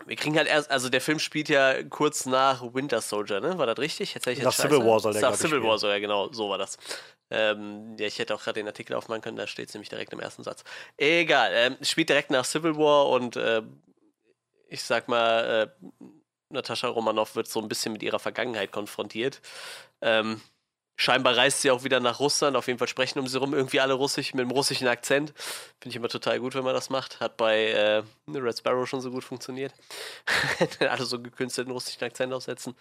[0.06, 3.58] wir kriegen halt erst, also der Film spielt ja kurz nach Winter Soldier, ne?
[3.58, 4.14] War das richtig?
[4.16, 4.84] Jetzt hätte ich Nach Civil.
[4.86, 5.78] War soll der, Nach Civil War spielen.
[5.80, 6.78] soll er, genau, so war das.
[7.30, 10.12] Ähm, ja, ich hätte auch gerade den Artikel aufmachen können, da steht es nämlich direkt
[10.14, 10.64] im ersten Satz.
[10.98, 13.62] Egal, ähm, spielt direkt nach Civil War und äh,
[14.68, 15.88] ich sag mal, äh,
[16.50, 19.42] Natascha Romanoff wird so ein bisschen mit ihrer Vergangenheit konfrontiert.
[20.02, 20.42] Ähm,
[20.96, 22.56] scheinbar reist sie auch wieder nach Russland.
[22.56, 25.34] Auf jeden Fall sprechen um sie rum irgendwie alle Russisch mit einem russischen Akzent.
[25.80, 27.20] Finde ich immer total gut, wenn man das macht.
[27.20, 29.74] Hat bei äh, Red Sparrow schon so gut funktioniert.
[30.80, 32.76] alle so einen gekünstelten russischen Akzent aufsetzen.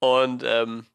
[0.00, 0.86] Und ähm,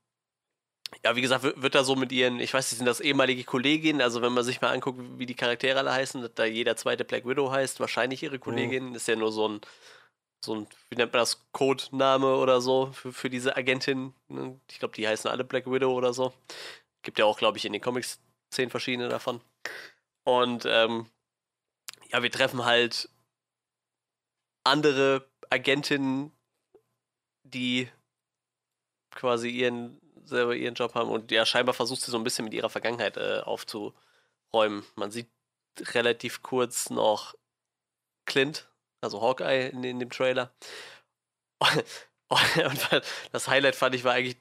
[1.04, 4.02] ja, wie gesagt, wird, da so mit ihren, ich weiß nicht, sind das ehemalige Kolleginnen,
[4.02, 7.04] also wenn man sich mal anguckt, wie die Charaktere alle heißen, dass da jeder zweite
[7.04, 9.62] Black Widow heißt, wahrscheinlich ihre Kollegin, ist ja nur so ein,
[10.46, 14.14] so ein, wie nennt man das, Codename oder so für, für diese Agentin.
[14.28, 14.60] ne?
[14.70, 16.34] Ich glaube, die heißen alle Black Widow oder so.
[17.02, 18.20] Gibt ja auch, glaube ich, in den Comics
[18.50, 19.42] zehn verschiedene davon.
[20.24, 21.10] Und ähm,
[22.12, 23.10] ja, wir treffen halt
[24.64, 26.32] andere Agentinnen,
[27.44, 27.90] die
[29.12, 32.54] quasi ihren selber ihren Job haben und ja, scheinbar versucht sie so ein bisschen mit
[32.54, 34.84] ihrer Vergangenheit äh, aufzuräumen.
[34.96, 35.30] Man sieht
[35.94, 37.36] relativ kurz noch
[38.26, 38.68] Clint,
[39.06, 40.52] also Hawkeye in, in dem Trailer.
[42.28, 44.38] Und das Highlight fand ich war eigentlich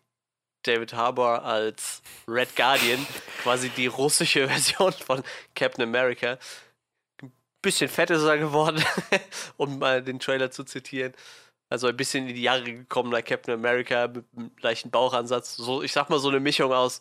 [0.64, 3.06] David Harbour als Red Guardian,
[3.42, 5.22] quasi die russische Version von
[5.54, 6.38] Captain America.
[7.22, 8.82] Ein bisschen fett ist er geworden,
[9.56, 11.14] um mal den Trailer zu zitieren.
[11.70, 15.56] Also ein bisschen in die Jahre gekommener Captain America mit einem leichten Bauchansatz.
[15.56, 17.00] So, ich sag mal so eine Mischung aus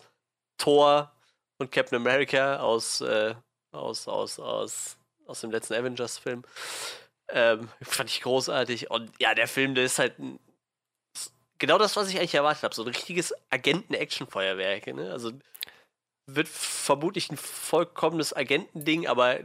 [0.57, 1.11] Thor
[1.57, 3.35] und Captain America aus, äh,
[3.71, 6.43] aus, aus, aus, aus dem letzten Avengers-Film.
[7.35, 8.91] Ähm, fand ich großartig.
[8.91, 10.13] Und ja, der Film, der ist halt
[11.57, 12.75] genau das, was ich eigentlich erwartet habe.
[12.75, 14.87] So ein richtiges Agenten-Action-Feuerwerk.
[14.87, 15.11] Ne?
[15.11, 15.31] Also
[16.27, 19.39] wird vermutlich ein vollkommenes Agentending, aber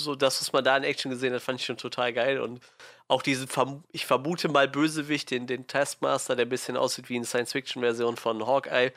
[0.00, 2.40] so das, was man da in Action gesehen hat, fand ich schon total geil.
[2.40, 2.60] Und
[3.08, 3.46] auch diesen,
[3.92, 8.44] ich vermute mal Bösewicht, den, den Taskmaster, der ein bisschen aussieht wie eine Science-Fiction-Version von
[8.46, 8.90] Hawkeye,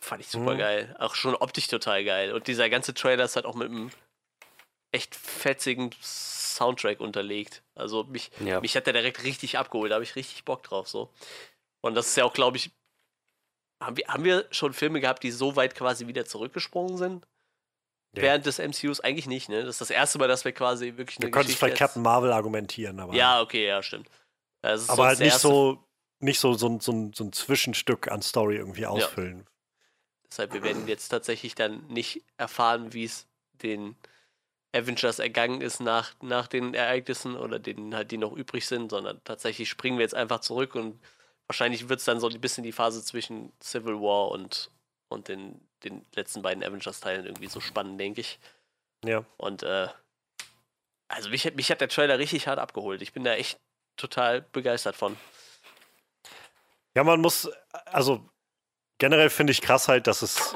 [0.00, 0.58] fand ich super Mhm.
[0.58, 0.96] geil.
[1.00, 2.32] Auch schon optisch total geil.
[2.32, 3.90] Und dieser ganze Trailer ist halt auch mit einem
[4.96, 7.62] echt fetzigen Soundtrack unterlegt.
[7.74, 8.60] Also mich, Ja.
[8.60, 11.12] mich hat der direkt richtig abgeholt, da habe ich richtig Bock drauf so.
[11.82, 12.70] Und das ist ja auch, glaube ich,
[13.82, 17.26] haben wir, haben wir schon Filme gehabt, die so weit quasi wieder zurückgesprungen sind?
[18.12, 18.22] Nee.
[18.22, 19.60] Während des MCUs eigentlich nicht, ne?
[19.60, 22.02] Das ist das erste Mal, dass wir quasi wirklich Du eine könntest Geschichte bei Captain
[22.02, 24.08] Marvel argumentieren, aber, Ja, okay, ja, stimmt.
[24.62, 25.84] Aber halt nicht so,
[26.20, 29.46] nicht so, so, ein- so, ein- so ein Zwischenstück an Story irgendwie ausfüllen.
[30.28, 33.26] Deshalb, wir werden jetzt tatsächlich dann nicht erfahren, wie es
[33.62, 33.94] den
[34.72, 39.20] Avengers ergangen ist nach, nach den Ereignissen oder denen halt, die noch übrig sind, sondern
[39.24, 41.00] tatsächlich springen wir jetzt einfach zurück und
[41.46, 44.70] wahrscheinlich wird es dann so ein bisschen die Phase zwischen Civil War und
[45.08, 48.38] und den, den letzten beiden Avengers-Teilen irgendwie so spannend, denke ich.
[49.04, 49.24] Ja.
[49.36, 49.88] Und äh,
[51.08, 53.02] also mich, mich hat der Trailer richtig hart abgeholt.
[53.02, 53.58] Ich bin da echt
[53.96, 55.16] total begeistert von.
[56.94, 57.48] Ja, man muss,
[57.86, 58.28] also
[58.98, 60.54] generell finde ich krass halt, dass es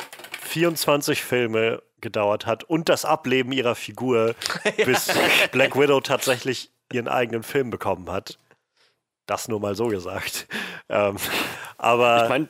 [0.50, 4.34] 24 Filme gedauert hat und das Ableben ihrer Figur,
[4.84, 5.08] bis
[5.52, 8.38] Black Widow tatsächlich ihren eigenen Film bekommen hat.
[9.26, 10.48] Das nur mal so gesagt.
[10.88, 11.16] Ähm,
[11.78, 12.48] aber Ich meine,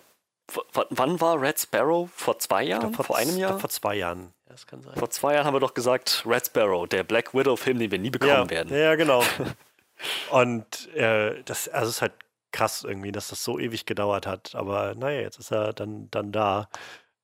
[0.91, 2.09] wann war Red Sparrow?
[2.15, 2.95] Vor zwei Jahren?
[2.95, 3.59] Vor, einem z- Jahr?
[3.59, 4.33] Vor zwei Jahren.
[4.47, 4.95] Ja, das kann sein.
[4.97, 8.09] Vor zwei Jahren haben wir doch gesagt, Red Sparrow, der Black Widow-Film, den wir nie
[8.11, 8.75] bekommen Ja, werden.
[8.75, 9.23] ja, genau.
[10.31, 12.13] Und äh, das also es ist halt
[12.53, 14.55] krass irgendwie, dass das so ewig gedauert hat.
[14.55, 16.69] Aber naja, jetzt ist er dann, dann da.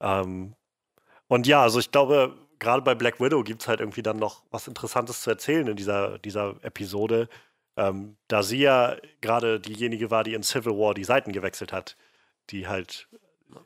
[0.01, 0.55] Ähm,
[1.29, 4.43] und ja, also ich glaube, gerade bei Black Widow gibt es halt irgendwie dann noch
[4.51, 7.29] was Interessantes zu erzählen in dieser, dieser Episode.
[7.77, 11.97] Ähm, da sie ja gerade diejenige war, die in Civil War die Seiten gewechselt hat,
[12.51, 13.09] die halt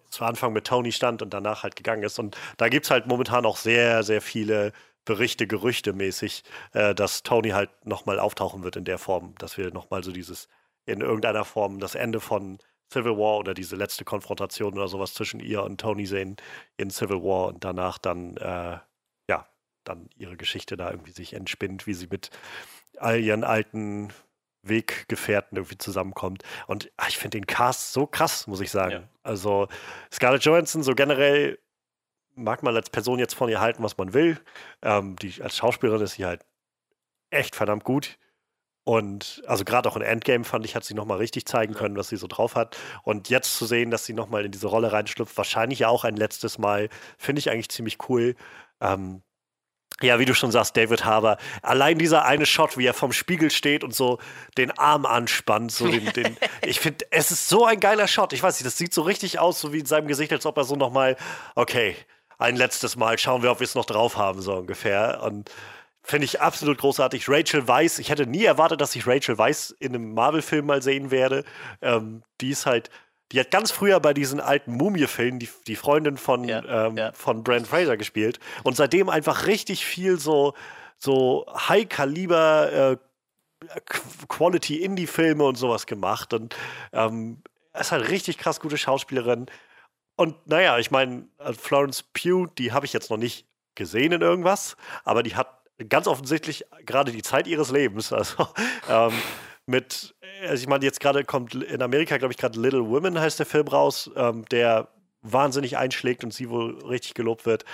[0.09, 2.19] zu Anfang mit Tony stand und danach halt gegangen ist.
[2.19, 4.73] Und da gibt es halt momentan auch sehr, sehr viele
[5.05, 9.73] Berichte, Gerüchte mäßig, äh, dass Tony halt nochmal auftauchen wird in der Form, dass wir
[9.73, 10.49] nochmal so dieses,
[10.87, 12.59] in irgendeiner Form das Ende von
[12.93, 16.36] Civil War oder diese letzte Konfrontation oder sowas zwischen ihr und Tony sehen
[16.76, 18.78] in Civil War und danach dann, äh,
[19.28, 19.49] ja,
[19.84, 22.30] dann ihre Geschichte da irgendwie sich entspinnt, wie sie mit
[22.99, 24.12] all ihren alten
[24.62, 26.43] Weggefährten irgendwie zusammenkommt.
[26.66, 28.93] Und ah, ich finde den Cast so krass, muss ich sagen.
[28.93, 29.09] Ja.
[29.22, 29.68] Also
[30.12, 31.59] Scarlett Johansson so generell
[32.34, 34.41] mag man als Person jetzt von ihr halten, was man will.
[34.82, 36.45] Ähm, die, als Schauspielerin ist sie halt
[37.30, 38.18] echt verdammt gut.
[38.85, 42.09] Und also gerade auch in Endgame fand ich, hat sie nochmal richtig zeigen können, was
[42.09, 42.76] sie so drauf hat.
[43.03, 46.16] Und jetzt zu sehen, dass sie nochmal in diese Rolle reinschlüpft, wahrscheinlich ja auch ein
[46.16, 48.35] letztes Mal, finde ich eigentlich ziemlich cool.
[48.81, 49.22] Ähm,
[50.03, 51.37] ja, wie du schon sagst, David Harbour.
[51.62, 54.18] Allein dieser eine Shot, wie er vom Spiegel steht und so
[54.57, 55.72] den Arm anspannt.
[55.72, 58.33] So den, den, ich finde, es ist so ein geiler Shot.
[58.33, 60.57] Ich weiß nicht, das sieht so richtig aus, so wie in seinem Gesicht, als ob
[60.57, 61.16] er so nochmal,
[61.55, 61.97] okay,
[62.39, 65.20] ein letztes Mal schauen wir, ob wir es noch drauf haben, so ungefähr.
[65.22, 65.51] Und
[66.03, 67.28] finde ich absolut großartig.
[67.28, 71.11] Rachel Weisz, ich hätte nie erwartet, dass ich Rachel Weisz in einem Marvel-Film mal sehen
[71.11, 71.44] werde.
[71.82, 72.90] Ähm, die ist halt,
[73.32, 77.12] die hat ganz früher bei diesen alten Mumie-Filmen die, die Freundin von, Ja, ähm, ja.
[77.12, 80.55] von Brand Fraser gespielt und seitdem einfach richtig viel so,
[80.98, 82.96] so High-Kaliber äh,
[83.88, 86.57] Qu- Quality-Indie-Filme und sowas gemacht und
[86.92, 87.42] ähm,
[87.78, 89.46] ist halt richtig krass gute Schauspielerin.
[90.16, 94.22] Und naja, ich meine, äh, Florence Pugh, die habe ich jetzt noch nicht gesehen in
[94.22, 98.12] irgendwas, aber die hat ganz offensichtlich gerade die Zeit ihres Lebens.
[98.20, 98.49] Also
[98.89, 99.12] ähm,
[99.66, 103.39] mit, also ich meine, jetzt gerade kommt in Amerika, glaube ich, gerade Little Women heißt
[103.39, 104.89] der Film raus, ähm, der
[105.22, 107.64] wahnsinnig einschlägt und sie wohl richtig gelobt wird.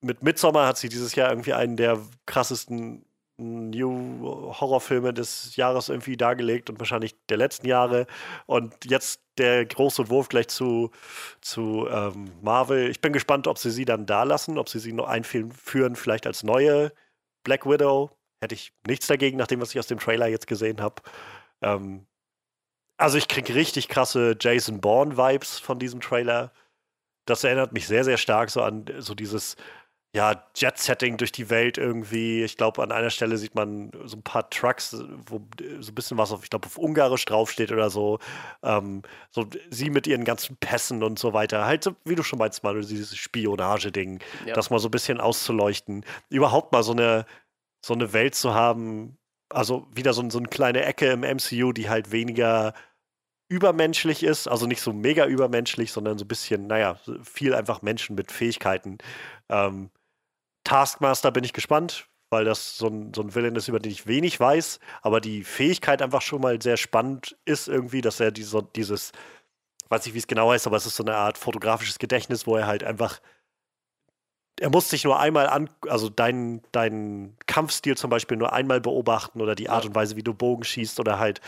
[0.00, 3.04] Mit Midsommar hat sie dieses Jahr irgendwie einen der krassesten
[3.38, 4.22] New
[4.58, 8.06] Horrorfilme des Jahres irgendwie dargelegt und wahrscheinlich der letzten Jahre.
[8.46, 10.90] Und jetzt der große Wurf gleich zu,
[11.42, 12.88] zu ähm, Marvel.
[12.88, 16.26] Ich bin gespannt, ob sie sie dann da lassen, ob sie sie noch einführen, vielleicht
[16.26, 16.92] als neue
[17.46, 18.10] Black Widow.
[18.42, 21.00] Hätte ich nichts dagegen, nach dem, was ich aus dem Trailer jetzt gesehen habe.
[21.62, 22.06] Ähm,
[22.98, 26.52] also ich kriege richtig krasse Jason Bourne-Vibes von diesem Trailer.
[27.24, 29.56] Das erinnert mich sehr, sehr stark so an so dieses
[30.16, 32.42] ja, Jet-Setting durch die Welt irgendwie.
[32.42, 34.96] Ich glaube, an einer Stelle sieht man so ein paar Trucks,
[35.26, 35.42] wo
[35.80, 38.18] so ein bisschen was auf, ich glaube, auf Ungarisch draufsteht oder so.
[38.62, 41.66] Ähm, so sie mit ihren ganzen Pässen und so weiter.
[41.66, 44.54] Halt, so, wie du schon meinst, mal dieses Spionage-Ding, Ja.
[44.54, 46.02] das mal so ein bisschen auszuleuchten.
[46.30, 47.26] Überhaupt mal so eine,
[47.84, 49.18] so eine Welt zu haben,
[49.50, 52.72] also wieder so, so eine kleine Ecke im MCU, die halt weniger
[53.48, 58.16] übermenschlich ist, also nicht so mega übermenschlich, sondern so ein bisschen, naja, viel einfach Menschen
[58.16, 58.96] mit Fähigkeiten.
[59.50, 59.90] Ähm,
[60.66, 64.06] Taskmaster bin ich gespannt, weil das so ein, so ein Villain ist, über den ich
[64.08, 68.66] wenig weiß, aber die Fähigkeit einfach schon mal sehr spannend ist irgendwie, dass er diese,
[68.74, 69.12] dieses,
[69.90, 72.56] weiß nicht, wie es genau heißt, aber es ist so eine Art fotografisches Gedächtnis, wo
[72.56, 73.20] er halt einfach
[74.58, 79.42] er muss sich nur einmal an, also deinen deinen Kampfstil zum Beispiel nur einmal beobachten
[79.42, 81.40] oder die Art und Weise, wie du Bogen schießt oder halt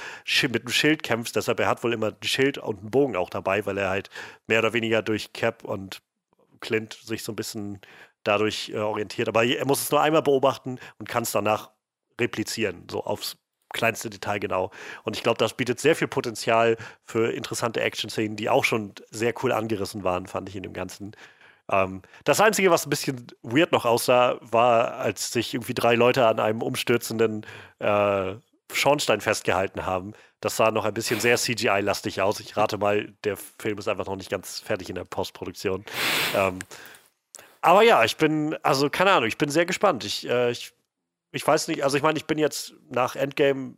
[0.42, 1.34] mit einem Schild kämpfst.
[1.34, 4.10] Deshalb, er hat wohl immer ein Schild und einen Bogen auch dabei, weil er halt
[4.46, 6.02] mehr oder weniger durch Cap und
[6.60, 7.80] Clint sich so ein bisschen
[8.24, 9.28] dadurch äh, orientiert.
[9.28, 11.70] Aber er muss es nur einmal beobachten und kann es danach
[12.20, 13.36] replizieren, so aufs
[13.70, 14.70] kleinste Detail genau.
[15.04, 19.34] Und ich glaube, das bietet sehr viel Potenzial für interessante Action-Szenen, die auch schon sehr
[19.42, 21.14] cool angerissen waren, fand ich in dem Ganzen.
[21.70, 26.26] Ähm, das Einzige, was ein bisschen weird noch aussah, war, als sich irgendwie drei Leute
[26.26, 27.44] an einem umstürzenden
[27.78, 28.34] äh,
[28.72, 30.12] Schornstein festgehalten haben.
[30.40, 32.40] Das sah noch ein bisschen sehr CGI-lastig aus.
[32.40, 35.84] Ich rate mal, der Film ist einfach noch nicht ganz fertig in der Postproduktion.
[36.36, 36.58] Ähm,
[37.68, 40.02] aber ja, ich bin, also keine Ahnung, ich bin sehr gespannt.
[40.02, 40.72] Ich, äh, ich,
[41.32, 43.74] ich weiß nicht, also ich meine, ich bin jetzt nach Endgame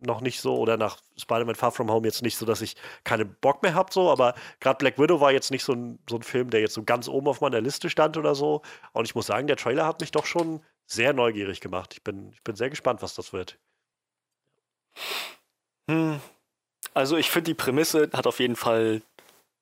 [0.00, 2.74] noch nicht so oder nach Spider-Man Far From Home jetzt nicht so, dass ich
[3.04, 6.16] keinen Bock mehr habe, so, aber gerade Black Widow war jetzt nicht so ein, so
[6.16, 8.62] ein Film, der jetzt so ganz oben auf meiner Liste stand oder so.
[8.92, 11.94] Und ich muss sagen, der Trailer hat mich doch schon sehr neugierig gemacht.
[11.94, 13.56] Ich bin, ich bin sehr gespannt, was das wird.
[15.88, 16.18] Hm.
[16.92, 19.00] Also ich finde, die Prämisse hat auf jeden Fall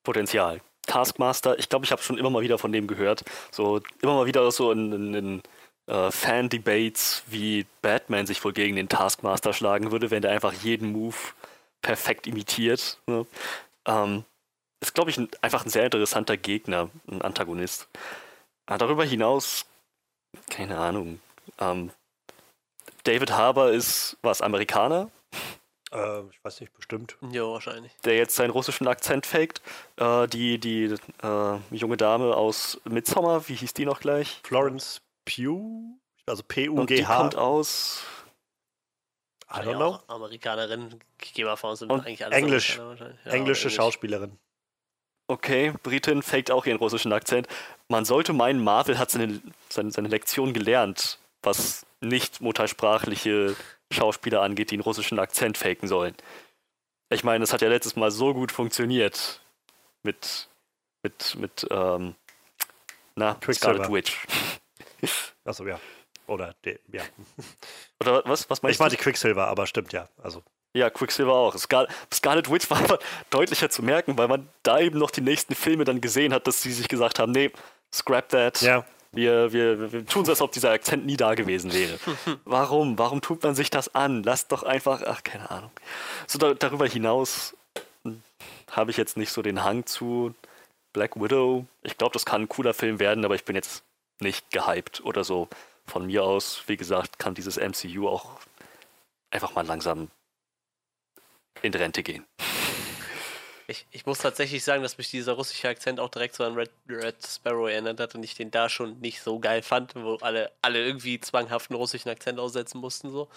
[0.03, 0.63] Potenzial.
[0.87, 3.25] Taskmaster, ich glaube, ich habe schon immer mal wieder von dem gehört.
[3.51, 5.43] So immer mal wieder so in, in, in
[5.87, 10.93] äh, Fan-Debates, wie Batman sich wohl gegen den Taskmaster schlagen würde, wenn der einfach jeden
[10.93, 11.17] Move
[11.83, 12.99] perfekt imitiert.
[13.07, 13.27] Ne?
[13.87, 14.25] Ähm,
[14.81, 17.89] ist, glaube ich, ein, einfach ein sehr interessanter Gegner, ein Antagonist.
[18.67, 19.65] Aber darüber hinaus,
[20.51, 21.21] keine Ahnung.
[21.59, 21.91] Ähm,
[23.05, 25.11] David Harbour ist was, Amerikaner?
[25.93, 27.17] Äh, ich weiß nicht, bestimmt.
[27.31, 27.93] Ja, wahrscheinlich.
[28.05, 29.63] Der jetzt seinen russischen Akzent faked.
[29.97, 34.41] Äh, die die äh, junge Dame aus Midsommar, wie hieß die noch gleich?
[34.45, 37.17] Florence Pugh, also Und die P-U-G-H.
[37.17, 38.05] kommt aus
[39.49, 40.01] I don't know.
[40.09, 42.79] Amerikanerin, ich gehe mal vor, sind Und eigentlich alle Englisch.
[42.79, 42.91] Ja,
[43.25, 43.75] Englische Englisch.
[43.75, 44.39] Schauspielerin.
[45.29, 47.49] Okay, Britin faked auch ihren russischen Akzent.
[47.89, 53.57] Man sollte meinen, Marvel hat seine, seine, seine Lektion gelernt, was nicht muttersprachliche
[53.93, 56.15] Schauspieler angeht, die einen russischen Akzent faken sollen.
[57.09, 59.41] Ich meine, das hat ja letztes Mal so gut funktioniert
[60.03, 60.49] mit,
[61.03, 62.15] mit, mit, ähm,
[63.15, 63.39] na.
[63.53, 64.27] Scarlet Witch.
[65.45, 65.79] Achso, ja.
[66.27, 67.03] Oder, de, ja.
[68.01, 68.83] Oder was, was meinst Ich du?
[68.83, 70.09] meinte Quicksilver, aber stimmt ja.
[70.21, 70.43] Also,
[70.75, 71.57] Ja, Quicksilver auch.
[71.57, 72.99] Scar Scarlet Witch war aber
[73.31, 76.63] deutlicher zu merken, weil man da eben noch die nächsten Filme dann gesehen hat, dass
[76.63, 77.53] sie sich gesagt haben, nee,
[77.95, 78.61] scrap that.
[78.63, 78.85] ja.
[79.17, 81.99] Wir, wir, wir- tun so, als ob dieser Akzent nie da gewesen wäre.
[82.45, 82.99] Warum?
[82.99, 84.23] Warum tut man sich das an?
[84.23, 85.71] Lasst doch einfach, ach, keine Ahnung.
[86.27, 87.57] So da, darüber hinaus
[88.05, 88.23] hm,
[88.71, 90.35] habe ich jetzt nicht so den Hang zu
[90.93, 91.67] Black Widow.
[91.83, 93.83] Ich glaube, das kann ein cooler Film werden, aber ich bin jetzt
[94.21, 95.49] nicht gehypt oder so.
[95.87, 98.31] Von mir aus, wie gesagt, kann dieses MCU auch
[99.31, 100.09] einfach mal langsam
[101.63, 102.25] in Rente gehen.
[103.69, 106.71] Ich, ich muss tatsächlich sagen, dass mich dieser russische Akzent auch direkt so an Red,
[106.89, 110.53] Red Sparrow erinnert hat und ich den da schon nicht so geil fand, wo alle,
[110.63, 113.11] alle irgendwie zwanghaft einen russischen Akzent aussetzen mussten.
[113.11, 113.29] so.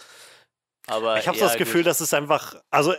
[0.87, 1.87] Aber Ich habe ja, das Gefühl, gut.
[1.87, 2.55] dass es einfach.
[2.69, 2.93] Also,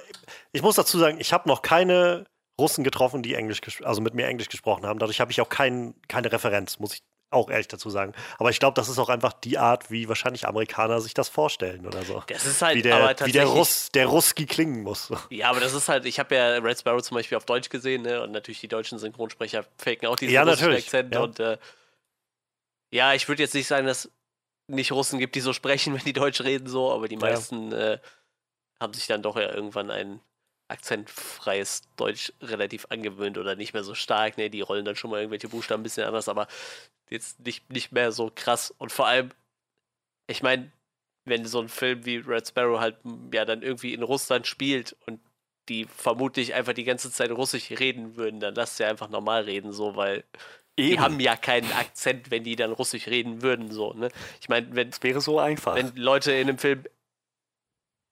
[0.53, 2.26] ich muss dazu sagen, ich habe noch keine
[2.59, 4.99] Russen getroffen, die Englisch, also mit mir Englisch gesprochen haben.
[4.99, 8.12] Dadurch habe ich auch kein, keine Referenz, muss ich auch ehrlich dazu sagen.
[8.39, 11.87] Aber ich glaube, das ist auch einfach die Art, wie wahrscheinlich Amerikaner sich das vorstellen
[11.87, 12.22] oder so.
[12.26, 13.47] Das ist halt Wie der, aber wie der.
[13.47, 15.12] Russ, der Ruski klingen muss.
[15.31, 18.03] Ja, aber das ist halt, ich habe ja Red Sparrow zum Beispiel auf Deutsch gesehen,
[18.03, 18.20] ne?
[18.22, 21.14] Und natürlich die deutschen Synchronsprecher faken auch diesen Ja, russischen Akzent.
[21.14, 21.22] ja.
[21.22, 21.59] Und äh,
[22.93, 24.11] ja, ich würde jetzt nicht sagen, dass
[24.66, 27.20] nicht Russen gibt, die so sprechen, wenn die Deutsch reden, so, aber die Ja.
[27.20, 27.99] meisten äh,
[28.81, 30.20] haben sich dann doch ja irgendwann ein
[30.71, 34.39] akzentfreies Deutsch relativ angewöhnt oder nicht mehr so stark.
[34.39, 34.51] Ne?
[34.51, 36.49] Die rollen dann schon mal irgendwelche Buchstaben ein bisschen anders, aber
[37.09, 38.73] jetzt nicht, nicht mehr so krass.
[38.79, 39.31] Und vor allem,
[40.27, 40.71] ich meine,
[41.25, 44.97] wenn so ein Film wie Red Sparrow halt m, ja dann irgendwie in Russland spielt
[45.07, 45.21] und
[45.68, 49.73] die vermutlich einfach die ganze Zeit Russisch reden würden, dann lass sie einfach normal reden,
[49.73, 50.25] so, weil
[50.79, 54.09] die haben ja keinen Akzent, wenn die dann Russisch reden würden, so, ne?
[54.41, 55.75] Ich meine, wenn, Es wäre so einfach.
[55.75, 56.85] wenn Leute in einem Film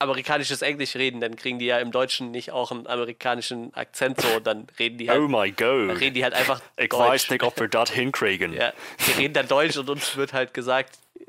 [0.00, 4.38] amerikanisches Englisch reden, dann kriegen die ja im Deutschen nicht auch einen amerikanischen Akzent so,
[4.40, 6.00] dann reden die halt, oh my dann god.
[6.00, 7.00] reden die halt einfach Ich Deutsch.
[7.00, 8.52] weiß nicht, ob wir das hinkriegen.
[8.52, 8.72] Ja,
[9.06, 11.24] die reden dann Deutsch und uns wird halt gesagt, äh,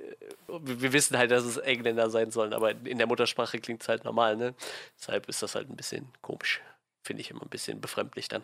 [0.48, 4.04] wir wissen halt, dass es Engländer sein sollen, aber in der Muttersprache klingt es halt
[4.04, 4.54] normal, ne?
[5.00, 6.62] Deshalb ist das halt ein bisschen komisch.
[7.04, 8.44] Finde ich immer ein bisschen befremdlich dann.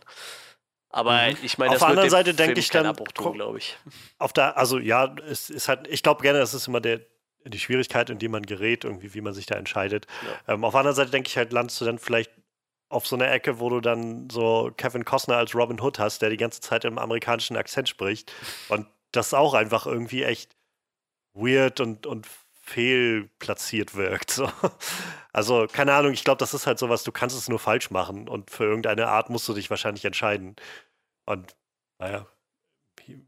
[0.89, 2.95] Aber ich meine, Auf das der wird anderen Seite denke ich dann,
[3.34, 3.78] glaube ich.
[4.17, 7.01] Auf der, also ja, es ist halt, ich glaube gerne, das ist immer der,
[7.45, 10.07] die Schwierigkeit, in die man gerät, irgendwie, wie man sich da entscheidet.
[10.47, 12.31] Ähm, auf der anderen Seite denke ich halt, landest du dann vielleicht
[12.89, 16.29] auf so einer Ecke, wo du dann so Kevin Costner als Robin Hood hast, der
[16.29, 18.31] die ganze Zeit im amerikanischen Akzent spricht.
[18.69, 20.55] Und das auch einfach irgendwie echt
[21.33, 22.27] weird und, und
[22.65, 24.31] fehlplatziert wirkt.
[24.31, 24.49] So.
[25.33, 28.29] Also, keine Ahnung, ich glaube, das ist halt sowas, du kannst es nur falsch machen
[28.29, 30.55] und für irgendeine Art musst du dich wahrscheinlich entscheiden.
[31.25, 31.55] Und
[31.99, 32.25] naja,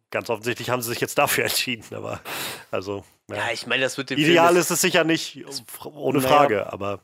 [0.09, 2.21] ganz offensichtlich haben sie sich jetzt dafür entschieden, aber
[2.71, 3.51] also ja.
[3.51, 5.43] Ich meine, das wird dem ideal Film ist es sicher nicht,
[5.85, 6.29] ohne Naja.
[6.29, 6.99] Frage, aber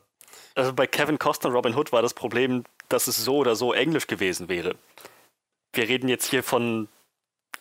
[0.54, 4.06] Also bei Kevin Costner Robin Hood war das Problem, dass es so oder so Englisch
[4.06, 4.76] gewesen wäre.
[5.72, 6.88] Wir reden jetzt hier von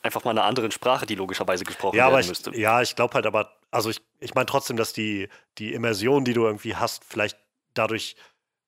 [0.01, 2.55] einfach mal einer anderen Sprache, die logischerweise gesprochen ja, aber werden ich, müsste.
[2.57, 6.33] ja, ich glaube halt, aber also ich, ich meine trotzdem, dass die die Immersion, die
[6.33, 7.37] du irgendwie hast, vielleicht
[7.73, 8.15] dadurch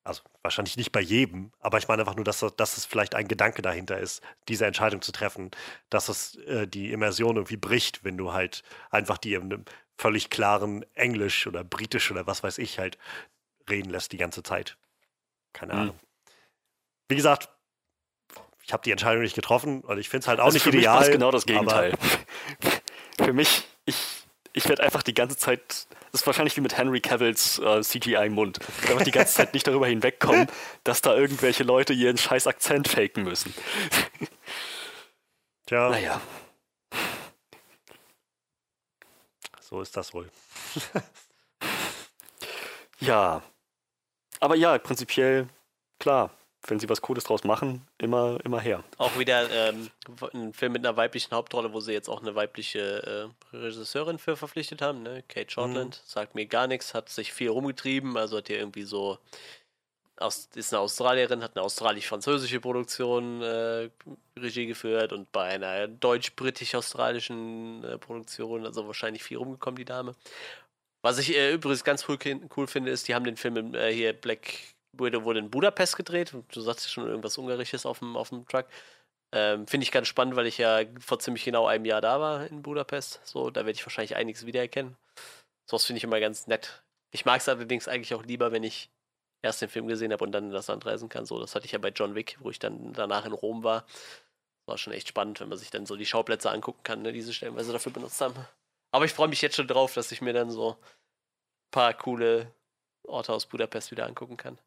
[0.04, 3.16] also wahrscheinlich nicht bei jedem, aber ich meine einfach nur, dass, das- dass es vielleicht
[3.16, 5.50] ein Gedanke dahinter ist, diese Entscheidung zu treffen,
[5.90, 9.66] dass es äh, die Immersion irgendwie bricht, wenn du halt einfach die in einem
[9.98, 12.98] völlig klaren Englisch oder Britisch oder was weiß ich halt
[13.70, 14.78] reden lässt die ganze Zeit.
[15.54, 15.80] Keine Mhm.
[15.80, 16.00] Ahnung.
[17.08, 17.50] Wie gesagt,
[18.64, 20.70] ich habe die Entscheidung nicht getroffen und ich finde es halt auch Also nicht für
[20.70, 20.94] ideal.
[20.96, 21.94] mich war es genau das Gegenteil.
[23.24, 23.96] für mich, ich,
[24.54, 25.62] ich werde einfach die ganze Zeit,
[26.12, 29.88] das ist wahrscheinlich wie mit Henry Cavills äh, CGI-Mund, einfach die ganze Zeit nicht darüber
[29.88, 30.48] hinwegkommen,
[30.84, 33.54] dass da irgendwelche Leute ihren scheiß Akzent faken müssen.
[35.68, 36.22] Tja, Naja,
[39.76, 40.30] so ist das wohl.
[43.02, 43.42] ja.
[44.40, 45.50] Aber ja, prinzipiell,
[46.00, 46.32] klar,
[46.68, 48.86] wenn sie was Cooles draus machen, immer, immer her.
[48.98, 49.90] Auch wieder ähm,
[50.34, 54.38] ein Film mit einer weiblichen Hauptrolle, wo sie jetzt auch eine weibliche äh, Regisseurin für
[54.38, 55.24] verpflichtet haben, ne?
[55.28, 56.02] Kate Shortland.
[56.06, 59.18] Sagt mir gar nichts, hat sich viel rumgetrieben, also hat hier irgendwie so.
[60.18, 63.90] Aus, ist eine Australierin, hat eine australisch-französische Produktion äh,
[64.40, 70.16] Regie geführt und bei einer deutsch-britisch-australischen äh, Produktion, also wahrscheinlich viel rumgekommen, die Dame.
[71.02, 72.18] Was ich äh, übrigens ganz cool,
[72.56, 74.54] cool finde, ist, die haben den Film im, äh, hier Black
[74.94, 76.34] Widow wurde in Budapest gedreht.
[76.52, 78.66] Du sagst ja schon irgendwas Ungarisches auf dem, auf dem Truck.
[79.34, 82.48] Ähm, finde ich ganz spannend, weil ich ja vor ziemlich genau einem Jahr da war
[82.48, 83.20] in Budapest.
[83.24, 84.96] So, da werde ich wahrscheinlich einiges wiedererkennen.
[85.70, 86.84] Sowas finde ich immer ganz nett.
[87.12, 88.90] Ich mag es allerdings eigentlich auch lieber, wenn ich
[89.46, 91.26] erst den Film gesehen habe und dann in das Land reisen kann.
[91.26, 93.82] So, das hatte ich ja bei John Wick, wo ich dann danach in Rom war.
[93.82, 97.14] Das war schon echt spannend, wenn man sich dann so die Schauplätze angucken kann, ne,
[97.14, 98.34] die sie stellenweise dafür benutzt haben.
[98.92, 102.52] Aber ich freue mich jetzt schon drauf, dass ich mir dann so ein paar coole
[103.04, 104.58] Orte aus Budapest wieder angucken kann.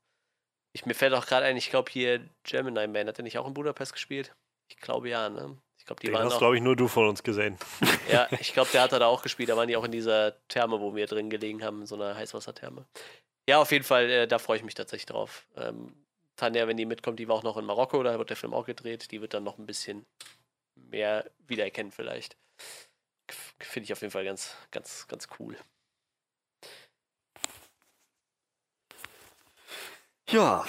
[0.72, 3.46] Ich, mir fällt auch gerade ein, ich glaube hier Gemini Man, hat er nicht auch
[3.46, 4.34] in Budapest gespielt?
[4.68, 5.58] Ich glaube ja, ne?
[5.78, 7.58] Ich glaube, die Den waren hast, glaube ich, nur du von uns gesehen.
[8.10, 9.50] Ja, ich glaube, der hat da auch gespielt.
[9.50, 12.14] Da waren die auch in dieser Therme, wo wir drin gelegen haben, in so einer
[12.14, 12.86] Heißwassertherme.
[13.48, 15.46] Ja, auf jeden Fall, äh, da freue ich mich tatsächlich drauf.
[15.56, 15.94] Ähm,
[16.36, 18.66] Tanja, wenn die mitkommt, die war auch noch in Marokko, da wird der Film auch
[18.66, 19.10] gedreht.
[19.10, 20.04] Die wird dann noch ein bisschen
[20.74, 22.36] mehr wiedererkennen, vielleicht.
[23.58, 25.56] Finde ich auf jeden Fall ganz, ganz, ganz cool.
[30.28, 30.66] Ja.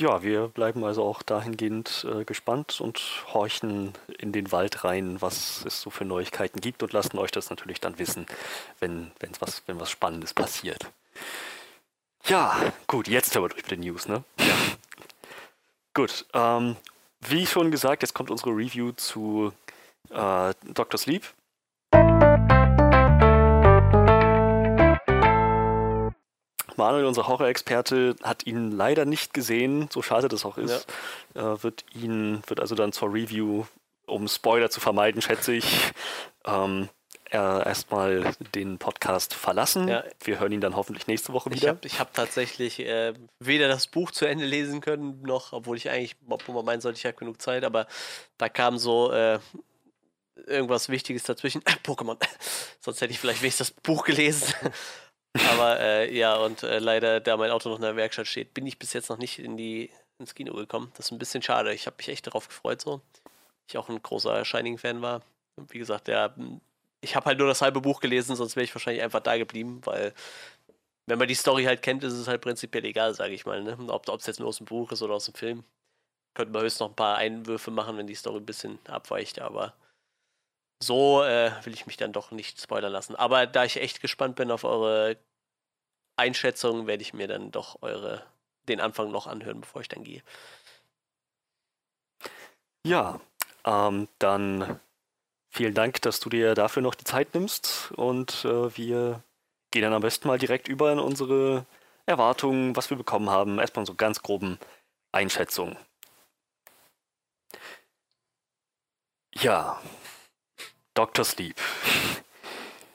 [0.00, 2.98] Ja, wir bleiben also auch dahingehend äh, gespannt und
[3.32, 7.50] horchen in den Wald rein, was es so für Neuigkeiten gibt und lassen euch das
[7.50, 8.26] natürlich dann wissen,
[8.80, 10.90] wenn, wenn's was, wenn was Spannendes passiert.
[12.26, 14.24] Ja, gut, jetzt aber durch mit den News, ne?
[14.38, 14.54] Ja.
[15.94, 16.76] Gut, ähm,
[17.20, 19.52] wie schon gesagt, jetzt kommt unsere Review zu
[20.10, 20.98] äh, Dr.
[20.98, 21.24] Sleep.
[26.76, 30.86] Manuel, unser Horror-Experte, hat ihn leider nicht gesehen, so schade das auch ist.
[31.34, 33.64] Äh, wird ihn, wird also dann zur Review,
[34.06, 35.92] um Spoiler zu vermeiden, schätze ich,
[36.46, 36.88] ähm,
[37.30, 39.88] er erstmal den Podcast verlassen.
[39.88, 40.04] Ja.
[40.22, 41.68] Wir hören ihn dann hoffentlich nächste Woche Ich wieder.
[41.70, 45.90] habe ich hab tatsächlich äh, weder das Buch zu Ende lesen können, noch, obwohl ich
[45.90, 47.86] eigentlich, obwohl man meinen sollte, ich habe genug Zeit, aber
[48.38, 49.38] da kam so äh,
[50.46, 51.62] irgendwas Wichtiges dazwischen.
[51.84, 52.18] Pokémon.
[52.80, 54.52] Sonst hätte ich vielleicht wenigstens das Buch gelesen.
[55.52, 58.66] aber äh, ja, und äh, leider, da mein Auto noch in der Werkstatt steht, bin
[58.66, 60.90] ich bis jetzt noch nicht in die, ins Kino gekommen.
[60.96, 61.72] Das ist ein bisschen schade.
[61.72, 63.00] Ich habe mich echt darauf gefreut, so.
[63.68, 65.22] Ich auch ein großer Shining-Fan war.
[65.54, 66.34] Und wie gesagt, der,
[67.00, 69.80] ich habe halt nur das halbe Buch gelesen, sonst wäre ich wahrscheinlich einfach da geblieben,
[69.84, 70.14] weil
[71.06, 73.62] wenn man die Story halt kennt, ist es halt prinzipiell egal, sage ich mal.
[73.62, 73.76] Ne?
[73.88, 75.64] Ob es jetzt nur aus dem Buch ist oder aus dem Film.
[76.34, 79.74] Könnte man höchstens noch ein paar Einwürfe machen, wenn die Story ein bisschen abweicht, aber
[80.82, 83.16] so äh, will ich mich dann doch nicht spoilern lassen.
[83.16, 85.16] Aber da ich echt gespannt bin auf eure
[86.16, 88.24] Einschätzung, werde ich mir dann doch eure
[88.68, 90.22] den Anfang noch anhören, bevor ich dann gehe.
[92.86, 93.20] Ja,
[93.64, 94.80] ähm, dann
[95.50, 99.22] vielen Dank, dass du dir dafür noch die Zeit nimmst und äh, wir
[99.70, 101.64] gehen dann am besten mal direkt über in unsere
[102.06, 103.58] Erwartungen, was wir bekommen haben.
[103.58, 104.58] Erstmal so ganz groben
[105.12, 105.76] Einschätzungen.
[109.34, 109.80] Ja,
[110.94, 111.24] Dr.
[111.24, 111.56] Sleep.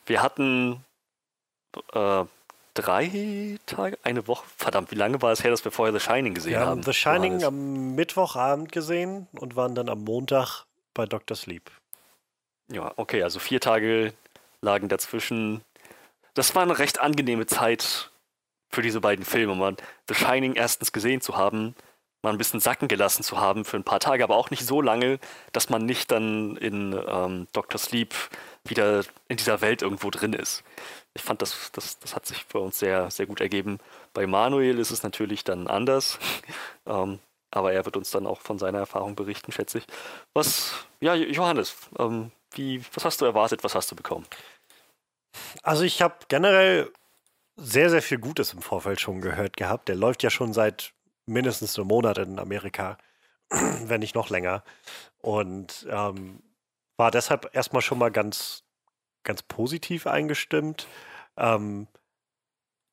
[0.05, 0.83] Wir hatten
[1.93, 2.25] äh,
[2.73, 4.45] drei Tage, eine Woche.
[4.57, 6.69] Verdammt, wie lange war es her, dass wir vorher The Shining gesehen Wir haben?
[6.69, 7.43] haben The Shining Johannes?
[7.45, 11.35] am Mittwochabend gesehen und waren dann am Montag bei Dr.
[11.37, 11.71] Sleep.
[12.71, 14.13] Ja, okay, also vier Tage
[14.61, 15.61] lagen dazwischen.
[16.33, 18.11] Das war eine recht angenehme Zeit
[18.69, 19.55] für diese beiden Filme.
[19.55, 19.77] Man
[20.09, 21.75] The Shining erstens gesehen zu haben,
[22.23, 24.81] mal ein bisschen sacken gelassen zu haben für ein paar Tage, aber auch nicht so
[24.81, 25.19] lange,
[25.53, 27.79] dass man nicht dann in ähm, Dr.
[27.79, 28.13] Sleep
[28.65, 30.63] wieder in dieser Welt irgendwo drin ist.
[31.13, 33.79] Ich fand, das, das, das hat sich bei uns sehr, sehr gut ergeben.
[34.13, 36.19] Bei Manuel ist es natürlich dann anders.
[36.85, 37.19] ähm,
[37.51, 39.85] aber er wird uns dann auch von seiner Erfahrung berichten, schätze ich.
[40.33, 44.25] Was, ja, Johannes, ähm, wie, was hast du erwartet, was hast du bekommen?
[45.63, 46.91] Also ich habe generell
[47.57, 49.87] sehr, sehr viel Gutes im Vorfeld schon gehört gehabt.
[49.87, 50.93] Der läuft ja schon seit
[51.25, 52.97] mindestens einem Monat in Amerika,
[53.49, 54.63] wenn nicht noch länger.
[55.21, 56.41] Und ähm,
[56.97, 58.63] war deshalb erstmal schon mal ganz,
[59.23, 60.87] ganz positiv eingestimmt.
[61.37, 61.87] Ähm,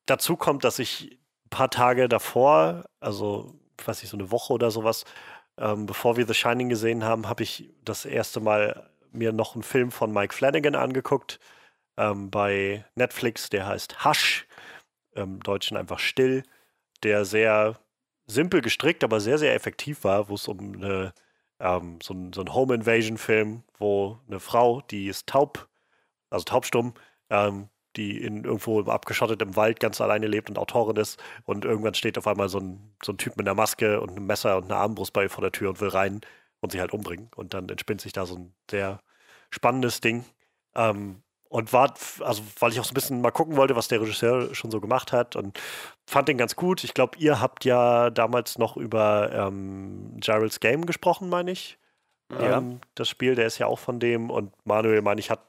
[0.05, 4.53] dazu kommt, dass ich ein paar Tage davor, also ich weiß nicht, so eine Woche
[4.53, 5.05] oder sowas,
[5.57, 9.63] ähm, bevor wir The Shining gesehen haben, habe ich das erste Mal mir noch einen
[9.63, 11.39] Film von Mike Flanagan angeguckt,
[11.97, 14.47] ähm, bei Netflix, der heißt Hush,
[15.15, 16.43] im Deutschen einfach still,
[17.03, 17.79] der sehr
[18.27, 21.13] simpel gestrickt, aber sehr, sehr effektiv war, wo es um eine,
[21.59, 25.67] ähm, so, ein, so ein Home Invasion-Film, wo eine Frau, die ist taub,
[26.29, 26.93] also taubstumm,
[27.29, 31.21] ähm, die in irgendwo abgeschottet im Wald ganz alleine lebt und Autorin ist.
[31.45, 34.25] Und irgendwann steht auf einmal so ein, so ein Typ mit einer Maske und einem
[34.25, 36.21] Messer und einer Armbrust bei ihr vor der Tür und will rein
[36.63, 37.29] und sie halt umbringen.
[37.35, 38.99] Und dann entspinnt sich da so ein sehr
[39.49, 40.25] spannendes Ding.
[40.75, 44.01] Ähm, und war, also weil ich auch so ein bisschen mal gucken wollte, was der
[44.01, 45.59] Regisseur schon so gemacht hat und
[46.07, 46.83] fand den ganz gut.
[46.83, 51.77] Ich glaube, ihr habt ja damals noch über ähm, Gerald's Game gesprochen, meine ich.
[52.31, 52.57] Ja.
[52.57, 55.41] Ähm, das Spiel, der ist ja auch von dem und Manuel, meine ich, hat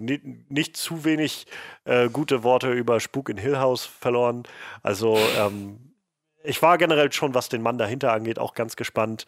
[0.00, 1.46] nicht zu wenig
[1.84, 4.42] äh, gute Worte über Spuk in Hill House verloren.
[4.82, 5.94] Also ähm,
[6.42, 9.26] ich war generell schon, was den Mann dahinter angeht, auch ganz gespannt.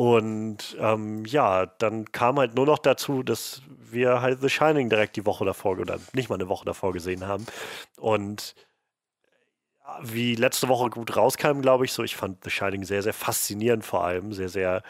[0.00, 5.14] Und ähm, ja, dann kam halt nur noch dazu, dass wir halt The Shining direkt
[5.16, 7.44] die Woche davor oder nicht mal eine Woche davor gesehen haben.
[7.98, 8.54] Und
[10.00, 13.84] wie letzte Woche gut rauskam, glaube ich, so, ich fand The Shining sehr, sehr faszinierend
[13.84, 14.82] vor allem, sehr, sehr,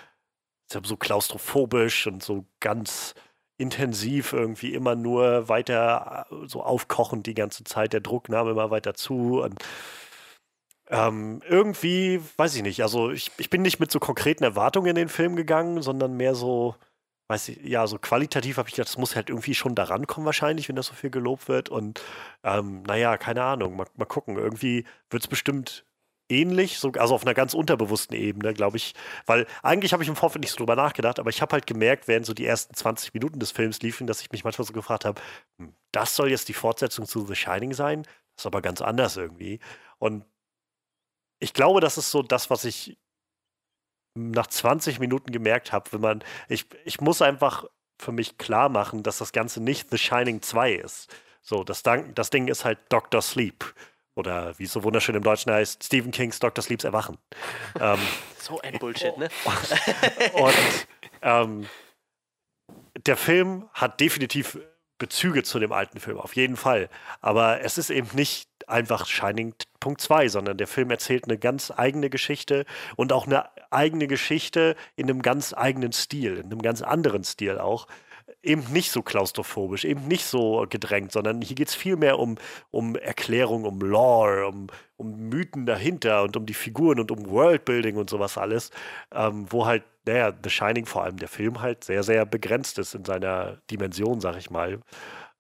[0.71, 3.17] so klaustrophobisch und so ganz
[3.57, 7.93] intensiv irgendwie immer nur weiter äh, so aufkochend die ganze Zeit.
[7.95, 9.61] Der Druck nahm immer weiter zu und
[10.91, 14.97] ähm, irgendwie, weiß ich nicht, also ich, ich bin nicht mit so konkreten Erwartungen in
[14.97, 16.75] den Film gegangen, sondern mehr so,
[17.29, 20.27] weiß ich, ja, so qualitativ habe ich gedacht, das muss halt irgendwie schon daran kommen
[20.27, 22.03] wahrscheinlich, wenn das so viel gelobt wird und
[22.45, 25.85] ähm, naja, keine Ahnung, mal, mal gucken, irgendwie wird es bestimmt
[26.29, 28.95] ähnlich, so, also auf einer ganz unterbewussten Ebene, glaube ich.
[29.27, 32.09] Weil eigentlich habe ich im Vorfeld nicht so drüber nachgedacht, aber ich habe halt gemerkt,
[32.09, 35.05] während so die ersten 20 Minuten des Films liefen, dass ich mich manchmal so gefragt
[35.05, 35.21] habe,
[35.59, 38.03] hm, das soll jetzt die Fortsetzung zu The Shining sein?
[38.37, 39.61] Das ist aber ganz anders irgendwie.
[39.99, 40.25] Und
[41.41, 42.97] ich glaube, das ist so das, was ich
[44.15, 47.65] nach 20 Minuten gemerkt habe, wenn man, ich, ich muss einfach
[47.99, 51.15] für mich klar machen, dass das Ganze nicht The Shining 2 ist.
[51.43, 53.23] So, das, das Ding ist halt Dr.
[53.23, 53.75] Sleep.
[54.15, 56.63] Oder wie es so wunderschön im Deutschen heißt, Stephen Kings Dr.
[56.63, 57.19] Sleeps Erwachen.
[57.81, 57.99] ähm,
[58.39, 59.29] so ein Bullshit, ne?
[60.35, 60.87] und
[61.23, 61.67] ähm,
[63.07, 64.59] der Film hat definitiv
[65.01, 66.89] Bezüge zu dem alten Film, auf jeden Fall.
[67.21, 71.73] Aber es ist eben nicht einfach Shining Punkt 2, sondern der Film erzählt eine ganz
[71.75, 76.83] eigene Geschichte und auch eine eigene Geschichte in einem ganz eigenen Stil, in einem ganz
[76.83, 77.89] anderen Stil auch
[78.43, 82.37] eben nicht so klaustrophobisch, eben nicht so gedrängt, sondern hier geht es viel mehr um,
[82.71, 87.97] um Erklärung, um Lore, um, um Mythen dahinter und um die Figuren und um Worldbuilding
[87.97, 88.71] und sowas alles,
[89.13, 92.95] ähm, wo halt, naja, The Shining, vor allem der Film, halt sehr, sehr begrenzt ist
[92.95, 94.81] in seiner Dimension, sag ich mal.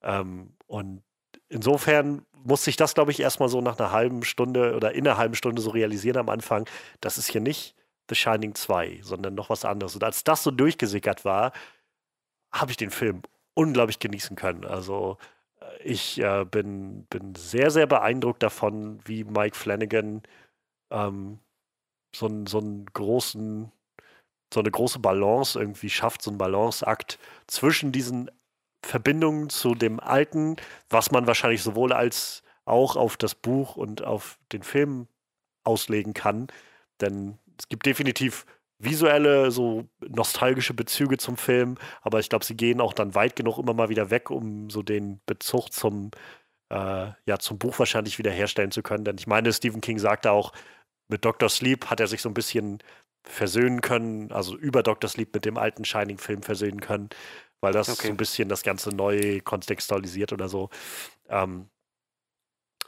[0.02, 1.02] Ähm, und
[1.48, 5.16] insofern musste ich das, glaube ich, erstmal so nach einer halben Stunde oder in einer
[5.18, 6.68] halben Stunde so realisieren am Anfang,
[7.00, 7.74] das ist hier nicht
[8.08, 9.94] The Shining 2, sondern noch was anderes.
[9.94, 11.52] Und als das so durchgesickert war,
[12.52, 13.22] habe ich den Film
[13.54, 14.64] unglaublich genießen können.
[14.64, 15.18] Also
[15.60, 20.22] äh, ich äh, bin, bin sehr, sehr beeindruckt davon, wie Mike Flanagan
[20.90, 21.40] ähm,
[22.14, 23.72] so, so einen großen,
[24.53, 28.30] so eine große Balance irgendwie schafft, so einen Balanceakt zwischen diesen
[28.82, 30.57] Verbindungen zu dem Alten,
[30.88, 35.07] was man wahrscheinlich sowohl als auch auf das Buch und auf den Film
[35.64, 36.48] auslegen kann.
[37.01, 38.46] Denn es gibt definitiv
[38.78, 43.59] visuelle, so nostalgische Bezüge zum Film, aber ich glaube, sie gehen auch dann weit genug
[43.59, 46.11] immer mal wieder weg, um so den Bezug zum,
[46.70, 49.05] äh, ja, zum Buch wahrscheinlich wieder herstellen zu können.
[49.05, 50.53] Denn ich meine, Stephen King sagte auch,
[51.09, 51.48] mit Dr.
[51.48, 52.78] Sleep hat er sich so ein bisschen
[53.24, 55.08] versöhnen können, also über Dr.
[55.08, 57.10] Sleep mit dem alten Shining-Film versöhnen können,
[57.60, 58.06] weil das okay.
[58.06, 60.70] so ein bisschen das Ganze neu kontextualisiert oder so.
[61.28, 61.68] Ähm,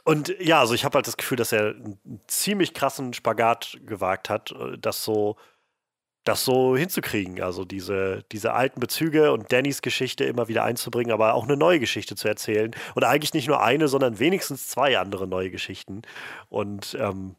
[0.05, 4.29] und ja, also ich habe halt das Gefühl, dass er einen ziemlich krassen Spagat gewagt
[4.29, 5.37] hat, äh, das so
[6.23, 7.41] das so hinzukriegen.
[7.41, 11.79] Also diese, diese alten Bezüge und Dannys Geschichte immer wieder einzubringen, aber auch eine neue
[11.79, 12.71] Geschichte zu erzählen.
[12.95, 16.01] Und eigentlich nicht nur eine, sondern wenigstens zwei andere neue Geschichten.
[16.49, 17.35] Und ähm,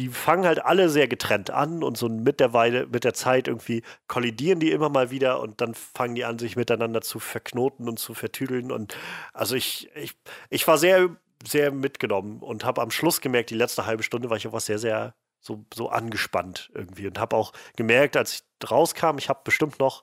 [0.00, 3.48] die fangen halt alle sehr getrennt an und so mit der Weile, mit der Zeit
[3.48, 7.86] irgendwie kollidieren die immer mal wieder und dann fangen die an, sich miteinander zu verknoten
[7.86, 8.72] und zu vertüdeln.
[8.72, 8.96] Und
[9.34, 10.16] also ich, ich,
[10.48, 11.14] ich war sehr,
[11.46, 14.78] sehr mitgenommen und habe am Schluss gemerkt, die letzte halbe Stunde war ich was sehr,
[14.78, 18.32] sehr so, so angespannt irgendwie und habe auch gemerkt, als
[18.62, 20.02] ich rauskam, ich habe bestimmt noch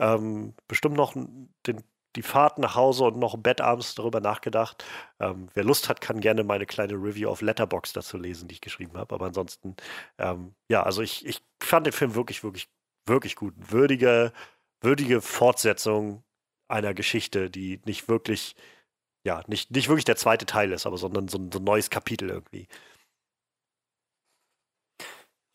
[0.00, 1.84] ähm, bestimmt noch den,
[2.16, 4.84] die Fahrt nach Hause und noch im Bett abends darüber nachgedacht.
[5.20, 8.60] Ähm, wer Lust hat, kann gerne meine kleine Review auf Letterbox dazu lesen, die ich
[8.60, 9.14] geschrieben habe.
[9.14, 9.76] Aber ansonsten,
[10.18, 12.68] ähm, ja, also ich, ich fand den Film wirklich, wirklich,
[13.06, 13.54] wirklich gut.
[13.56, 14.32] Würdige,
[14.80, 16.24] würdige Fortsetzung
[16.68, 18.56] einer Geschichte, die nicht wirklich,
[19.24, 22.30] ja, nicht, nicht wirklich der zweite Teil ist, aber sondern so, so ein neues Kapitel
[22.30, 22.66] irgendwie.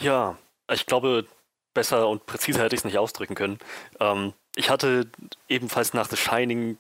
[0.02, 0.38] Ja,
[0.72, 1.28] ich glaube,
[1.74, 3.60] besser und präziser hätte ich es nicht ausdrücken können.
[4.00, 5.08] Ähm, ich hatte
[5.48, 6.78] ebenfalls nach The Shining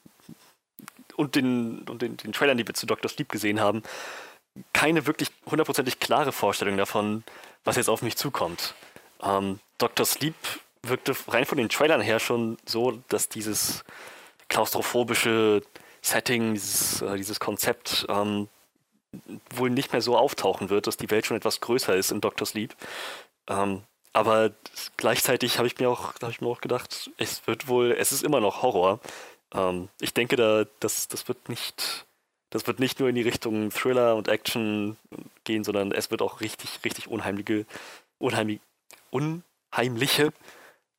[1.16, 3.10] und den, und den, den Trailern, die wir zu Dr.
[3.10, 3.84] Sleep gesehen haben,
[4.74, 7.24] keine wirklich hundertprozentig klare Vorstellung davon,
[7.64, 8.74] was jetzt auf mich zukommt.
[9.22, 10.06] Ähm, Dr.
[10.06, 10.36] Sleep
[10.84, 13.84] wirkte rein von den Trailern her schon so, dass dieses
[14.50, 15.62] klaustrophobische
[16.02, 18.50] Setting, dieses, äh, dieses Konzept ähm,
[19.52, 22.48] wohl nicht mehr so auftauchen wird, dass die Welt schon etwas größer ist in Dr.
[22.48, 22.76] Sleep.
[23.48, 23.84] Ähm,
[24.14, 24.52] aber
[24.98, 28.24] gleichzeitig habe ich mir auch, habe ich mir auch gedacht, es wird wohl, es ist
[28.24, 29.00] immer noch Horror.
[29.54, 32.06] Ähm, ich denke, da, das, das wird nicht,
[32.50, 34.98] das wird nicht nur in die Richtung Thriller und Action
[35.44, 37.66] gehen, sondern es wird auch richtig, richtig unheimliche,
[38.20, 38.60] unheimlich,
[39.12, 40.34] unheimliche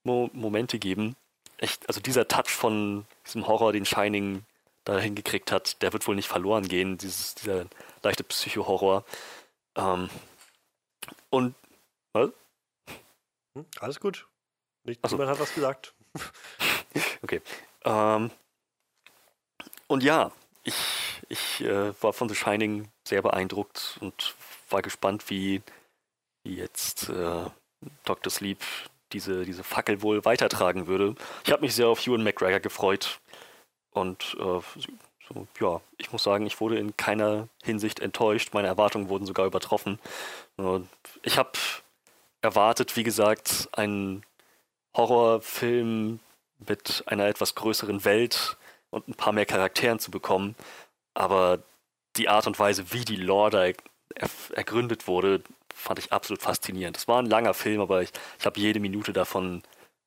[0.04, 1.16] Mo Momente geben.
[1.58, 4.44] Echt, also dieser Touch von diesem Horror, den Shining
[4.84, 7.66] da hingekriegt hat, der wird wohl nicht verloren gehen, dieses, dieser
[8.02, 9.04] leichte Psycho-Horror.
[9.76, 10.10] Ähm,
[11.30, 11.54] und
[12.12, 12.30] was?
[13.54, 14.26] Hm, alles gut.
[14.84, 15.16] Nicht, so.
[15.16, 15.94] Niemand hat was gesagt.
[17.22, 17.40] Okay.
[17.84, 18.30] Ähm,
[19.86, 20.32] und ja,
[20.64, 20.74] ich,
[21.28, 24.34] ich äh, war von The Shining sehr beeindruckt und
[24.68, 25.62] war gespannt, wie,
[26.44, 27.44] jetzt äh,
[28.04, 28.30] Dr.
[28.30, 28.58] Sleep
[29.12, 31.14] diese, diese Fackel wohl weitertragen würde.
[31.44, 33.20] Ich habe mich sehr auf Ewan McGregor gefreut
[33.90, 34.60] und äh,
[35.28, 38.54] so, ja, ich muss sagen, ich wurde in keiner Hinsicht enttäuscht.
[38.54, 39.98] Meine Erwartungen wurden sogar übertroffen.
[41.22, 41.52] Ich habe
[42.42, 44.24] erwartet, wie gesagt, einen
[44.96, 46.20] Horrorfilm
[46.58, 48.56] mit einer etwas größeren Welt
[48.90, 50.54] und ein paar mehr Charakteren zu bekommen.
[51.14, 51.62] Aber
[52.16, 53.76] die Art und Weise, wie die Lore da er,
[54.54, 55.42] ergründet wurde,
[55.74, 56.96] fand ich absolut faszinierend.
[56.96, 59.62] Es war ein langer Film, aber ich, ich habe jede Minute davon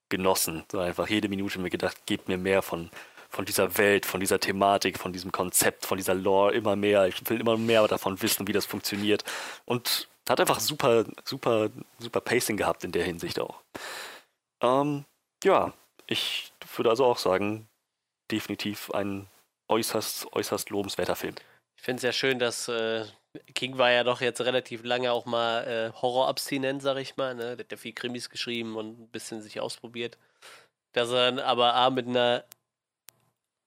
[0.09, 0.63] genossen.
[0.71, 2.91] So einfach jede Minute mir gedacht, gebt mir mehr von,
[3.29, 7.07] von dieser Welt, von dieser Thematik, von diesem Konzept, von dieser Lore, immer mehr.
[7.07, 9.23] Ich will immer mehr davon wissen, wie das funktioniert.
[9.65, 11.69] Und hat einfach super, super,
[11.99, 13.61] super Pacing gehabt in der Hinsicht auch.
[14.61, 15.05] Ähm,
[15.43, 15.73] ja,
[16.07, 17.67] ich würde also auch sagen,
[18.31, 19.27] definitiv ein
[19.67, 21.35] äußerst, äußerst lobenswerter Film.
[21.77, 23.05] Ich finde es sehr schön, dass äh,
[23.53, 27.35] King war ja doch jetzt relativ lange auch mal äh, Horror-abstinent, sag ich mal.
[27.35, 27.55] Ne?
[27.55, 30.17] Der hat ja viel Krimis geschrieben und ein bisschen sich ausprobiert.
[30.93, 32.45] Dass er dann aber A, mit einer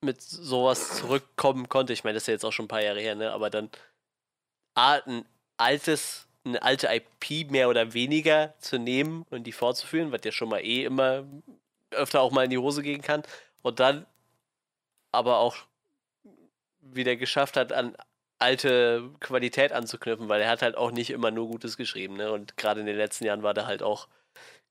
[0.01, 1.93] mit sowas zurückkommen konnte.
[1.93, 3.33] Ich meine, das ist ja jetzt auch schon ein paar Jahre her, ne?
[3.33, 3.69] Aber dann
[4.75, 5.25] A, ein
[5.57, 10.49] altes, eine alte IP mehr oder weniger zu nehmen und die fortzuführen, was ja schon
[10.49, 11.25] mal eh immer
[11.91, 13.23] öfter auch mal in die Hose gehen kann.
[13.63, 14.07] Und dann
[15.13, 15.57] aber auch
[16.81, 17.97] wieder geschafft hat, an
[18.39, 22.31] alte Qualität anzuknüpfen, weil er hat halt auch nicht immer nur Gutes geschrieben, ne?
[22.33, 24.09] Und gerade in den letzten Jahren war da halt auch,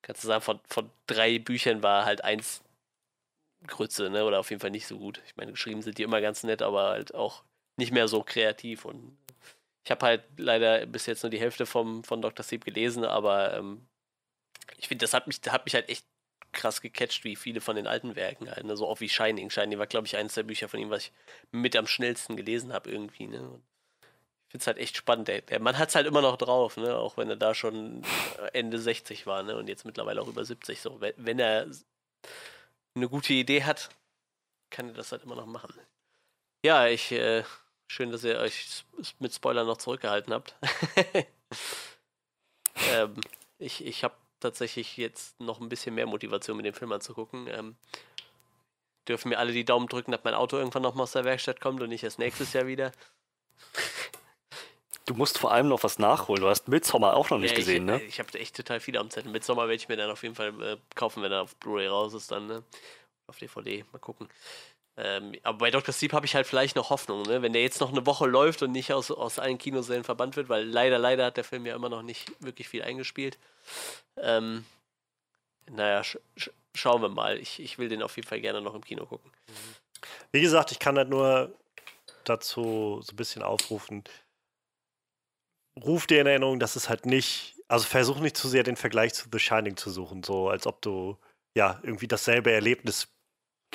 [0.02, 2.62] kannst du sagen, von, von drei Büchern war halt eins
[3.66, 4.26] Grütze, ne?
[4.26, 5.22] Oder auf jeden Fall nicht so gut.
[5.26, 7.44] Ich meine, geschrieben sind die immer ganz nett, aber halt auch
[7.78, 8.86] nicht mehr so kreativ.
[8.86, 9.18] Und
[9.88, 12.44] ich habe halt leider bis jetzt nur die Hälfte vom, von Dr.
[12.44, 13.88] Sleep gelesen, aber ähm,
[14.76, 16.06] ich finde, das hat mich, hat mich halt echt
[16.52, 18.76] krass gecatcht, wie viele von den alten Werken halt, ne?
[18.76, 19.50] So auch wie Shining.
[19.50, 21.14] Shining war, glaube ich, eines der Bücher von ihm, was ich
[21.52, 23.62] mit am schnellsten gelesen habe irgendwie, ne?
[24.02, 25.30] Ich finde es halt echt spannend.
[25.30, 26.98] Der, der Mann hat es halt immer noch drauf, ne?
[26.98, 28.04] Auch wenn er da schon
[28.52, 29.56] Ende 60 war, ne?
[29.56, 30.82] Und jetzt mittlerweile auch über 70.
[30.82, 31.66] So, wenn, wenn er
[32.94, 33.88] eine gute Idee hat,
[34.70, 35.80] kann er das halt immer noch machen.
[36.66, 37.46] Ja, ich, äh,
[37.88, 38.86] schön, dass ihr euch
[39.20, 40.56] mit Spoilern noch zurückgehalten habt.
[42.94, 43.16] ähm,
[43.58, 47.48] ich ich habe tatsächlich jetzt noch ein bisschen mehr Motivation, mit dem Film anzugucken.
[47.48, 47.76] Ähm,
[49.08, 51.62] dürfen mir alle die Daumen drücken, dass mein Auto irgendwann noch mal aus der Werkstatt
[51.62, 52.92] kommt und nicht erst nächstes Jahr wieder.
[55.06, 56.42] Du musst vor allem noch was nachholen.
[56.42, 58.04] Du hast Midsommar auch noch nicht Ja, gesehen, ich, ne?
[58.04, 59.32] Ich habe echt total viele am Zettel.
[59.32, 61.88] Mit Sommer werde ich mir dann auf jeden Fall äh, kaufen, wenn er auf Blu-ray
[61.88, 62.64] raus ist, dann ne?
[63.28, 63.86] auf DVD.
[63.94, 64.28] Mal gucken.
[65.00, 65.94] Ähm, aber bei Dr.
[65.94, 67.44] Sleep habe ich halt vielleicht noch Hoffnung, ne?
[67.44, 70.50] wenn der jetzt noch eine Woche läuft und nicht aus, aus allen Kinosälen verbannt wird,
[70.50, 73.38] weil leider, leider hat der Film ja immer noch nicht wirklich viel eingespielt.
[74.18, 74.66] Ähm,
[75.70, 77.38] naja, sch sch schauen wir mal.
[77.40, 79.32] Ich, ich will den auf jeden Fall gerne noch im Kino gucken.
[80.32, 81.54] Wie gesagt, ich kann halt nur
[82.24, 84.04] dazu so ein bisschen aufrufen.
[85.80, 89.14] Ruf dir in Erinnerung, dass es halt nicht, also versuch nicht zu sehr den Vergleich
[89.14, 91.18] zu The Shining zu suchen, so als ob du
[91.56, 93.08] ja irgendwie dasselbe Erlebnis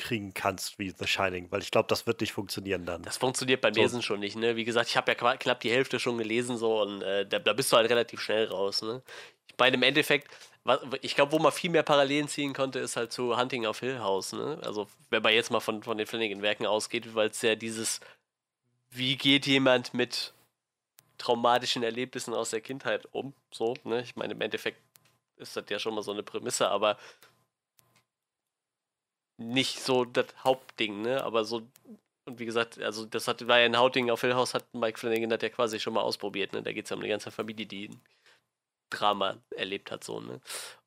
[0.03, 3.01] kriegen kannst wie The Shining, weil ich glaube, das wird nicht funktionieren dann.
[3.03, 3.81] Das funktioniert beim So.
[3.81, 4.55] Lesen schon nicht, ne?
[4.55, 7.53] Wie gesagt, ich habe ja knapp die Hälfte schon gelesen so und äh, da, da
[7.53, 9.01] bist du halt relativ schnell raus, ne?
[9.47, 10.27] Ich meine, im Endeffekt,
[10.63, 13.79] wa- ich glaube, wo man viel mehr Parallelen ziehen konnte, ist halt zu Hunting of
[13.79, 14.59] Hill House, ne?
[14.63, 17.99] Also, wenn man jetzt mal von, von den Flanagan-Werken ausgeht, weil es ja dieses,
[18.91, 20.33] wie geht jemand mit
[21.17, 24.01] traumatischen Erlebnissen aus der Kindheit um, so, ne?
[24.01, 24.79] Ich meine, im Endeffekt
[25.37, 26.97] ist das ja schon mal so eine Prämisse, aber
[29.49, 31.23] nicht so das Hauptding, ne?
[31.23, 31.63] Aber so
[32.25, 34.99] und wie gesagt, also das hat, war ja ein Outing auf Hill House, hat Mike
[34.99, 36.63] Flanagan das ja quasi schon mal ausprobiert, ne?
[36.63, 38.01] Da geht es ja um eine ganze Familie, die ein
[38.89, 40.39] Drama erlebt hat, so, ne?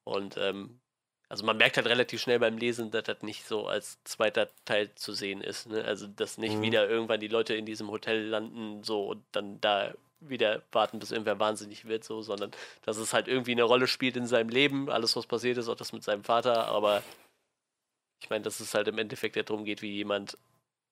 [0.04, 0.80] Und ähm,
[1.28, 4.94] Also man merkt halt relativ schnell beim Lesen, dass das nicht so als zweiter Teil
[4.94, 5.66] zu sehen ist.
[5.68, 5.84] Ne?
[5.84, 6.62] Also dass nicht Mhm.
[6.62, 11.12] wieder irgendwann die Leute in diesem Hotel landen so und dann da wieder warten, bis
[11.12, 12.52] irgendwer wahnsinnig wird, so, sondern
[12.82, 15.76] dass es halt irgendwie eine Rolle spielt in seinem Leben, alles was passiert ist, auch
[15.76, 17.02] das mit seinem Vater, aber
[18.26, 20.36] ich meine, dass es halt im Endeffekt ja darum geht, wie jemand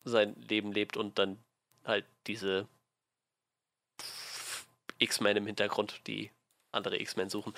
[0.05, 1.36] sein Leben lebt und dann
[1.85, 2.69] halt diese
[4.98, 6.31] X-Men im Hintergrund, die
[6.70, 7.52] andere X-Men suchen.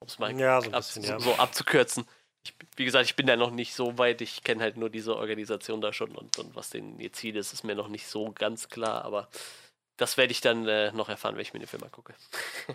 [0.00, 1.20] Um es mal Ja, so ab, bisschen, so, ja.
[1.20, 2.06] so abzukürzen.
[2.42, 4.22] Ich, wie gesagt, ich bin da noch nicht so weit.
[4.22, 7.52] Ich kenne halt nur diese Organisation da schon und, und was denn ihr Ziel ist,
[7.52, 9.04] ist mir noch nicht so ganz klar.
[9.04, 9.28] Aber
[9.98, 12.14] das werde ich dann äh, noch erfahren, wenn ich mir den Film angucke.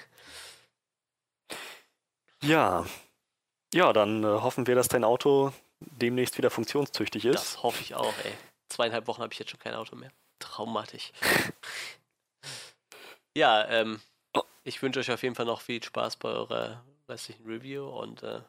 [2.44, 2.86] Ja.
[3.74, 5.54] Ja, dann äh, hoffen wir, dass dein Auto
[5.92, 7.36] demnächst wieder funktionstüchtig ist.
[7.36, 8.34] Das hoffe ich auch, ey.
[8.70, 10.12] Zweieinhalb Wochen habe ich jetzt schon kein Auto mehr.
[10.40, 11.12] Traumatisch.
[13.36, 14.02] ja, ähm,
[14.64, 18.42] ich wünsche euch auf jeden Fall noch viel Spaß bei eurer restlichen Review und äh,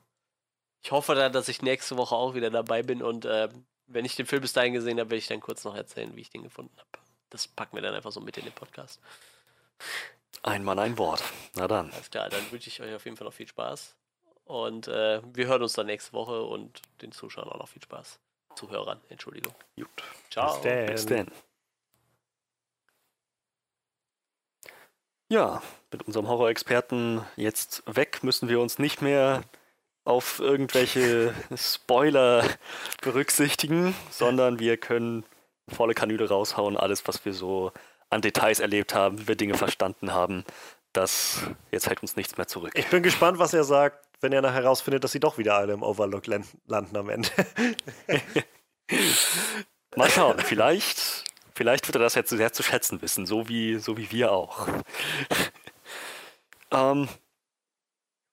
[0.83, 3.49] ich hoffe dann, dass ich nächste Woche auch wieder dabei bin und äh,
[3.87, 6.21] wenn ich den Film bis dahin gesehen habe, werde ich dann kurz noch erzählen, wie
[6.21, 7.05] ich den gefunden habe.
[7.31, 9.01] Das packen wir dann einfach so mit in den Podcast.
[10.43, 11.23] Ein Mann, ein Wort.
[11.55, 11.91] Na dann.
[11.93, 13.97] Alles klar, dann wünsche ich euch auf jeden Fall noch viel Spaß.
[14.45, 18.19] Und äh, wir hören uns dann nächste Woche und den Zuschauern auch noch viel Spaß.
[18.57, 19.55] Zuhörern, Entschuldigung.
[19.77, 19.89] Gut.
[20.31, 20.53] Ciao.
[20.55, 20.87] Bis dann.
[20.87, 21.31] Bis denn.
[25.29, 29.43] Ja, mit unserem Horrorexperten jetzt weg müssen wir uns nicht mehr
[30.05, 32.47] auf irgendwelche Spoiler
[33.01, 35.25] berücksichtigen, sondern wir können
[35.69, 37.73] volle Kanüle raushauen, alles, was wir so
[38.11, 40.45] an Details erlebt haben, wie wir Dinge verstanden haben.
[40.93, 41.43] Das
[41.73, 42.73] jetzt hält uns nichts mehr zurück.
[42.75, 45.75] Ich bin gespannt, was er sagt, wenn er nachher herausfindet, dass sie doch wieder alle
[45.75, 47.29] im Overlook lan- landen am Ende.
[49.97, 51.25] Mal schauen, vielleicht,
[51.55, 54.67] vielleicht wird er das jetzt sehr zu schätzen wissen, so wie, so wie wir auch.
[56.73, 57.09] ähm,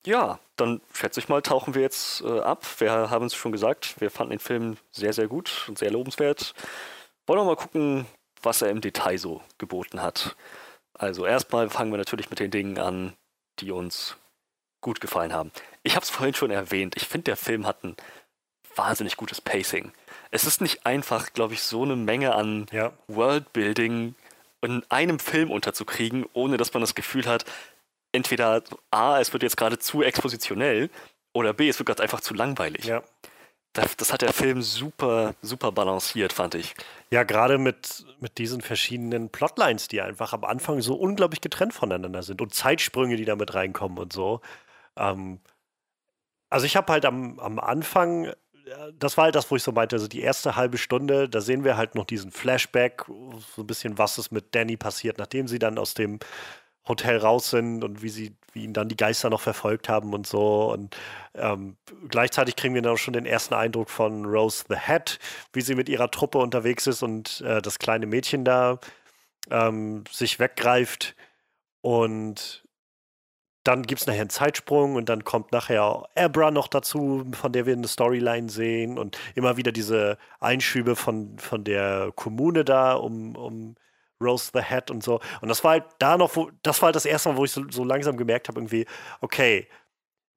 [0.05, 2.65] ja, dann schätze ich mal, tauchen wir jetzt äh, ab.
[2.79, 6.55] Wir haben es schon gesagt, wir fanden den Film sehr, sehr gut und sehr lobenswert.
[7.27, 8.07] Wollen wir mal gucken,
[8.41, 10.35] was er im Detail so geboten hat.
[10.93, 13.13] Also erstmal fangen wir natürlich mit den Dingen an,
[13.59, 14.17] die uns
[14.81, 15.51] gut gefallen haben.
[15.83, 17.95] Ich habe es vorhin schon erwähnt, ich finde, der Film hat ein
[18.75, 19.91] wahnsinnig gutes Pacing.
[20.31, 22.93] Es ist nicht einfach, glaube ich, so eine Menge an ja.
[23.07, 24.15] Worldbuilding
[24.61, 27.45] in einem Film unterzukriegen, ohne dass man das Gefühl hat,
[28.11, 30.89] entweder A, es wird jetzt gerade zu expositionell
[31.33, 32.85] oder B, es wird gerade einfach zu langweilig.
[32.85, 33.03] ja.
[33.73, 36.75] Das, das hat der Film super, super balanciert, fand ich.
[37.09, 42.21] Ja, gerade mit, mit diesen verschiedenen Plotlines, die einfach am Anfang so unglaublich getrennt voneinander
[42.21, 44.41] sind und Zeitsprünge, die da mit reinkommen und so.
[44.97, 45.39] Ähm,
[46.49, 48.35] also ich habe halt am, am Anfang, äh,
[48.97, 51.63] das war halt das, wo ich so meinte, also die erste halbe Stunde, da sehen
[51.63, 53.05] wir halt noch diesen Flashback,
[53.55, 56.19] so ein bisschen, was ist mit Danny passiert, nachdem sie dann aus dem
[56.87, 60.25] Hotel raus sind und wie sie, wie ihn dann die Geister noch verfolgt haben und
[60.25, 60.71] so.
[60.71, 60.97] Und
[61.35, 61.77] ähm,
[62.09, 65.19] gleichzeitig kriegen wir dann auch schon den ersten Eindruck von Rose the Hat,
[65.53, 68.79] wie sie mit ihrer Truppe unterwegs ist und äh, das kleine Mädchen da
[69.51, 71.15] ähm, sich weggreift.
[71.81, 72.60] Und
[73.63, 77.65] dann gibt es nachher einen Zeitsprung und dann kommt nachher Abra noch dazu, von der
[77.65, 83.35] wir eine Storyline sehen und immer wieder diese Einschübe von, von der Kommune da, um,
[83.35, 83.75] um
[84.19, 85.19] Rose the Hat und so.
[85.41, 87.51] Und das war halt da noch, wo, das war halt das erste Mal, wo ich
[87.51, 88.85] so, so langsam gemerkt habe, irgendwie,
[89.21, 89.67] okay,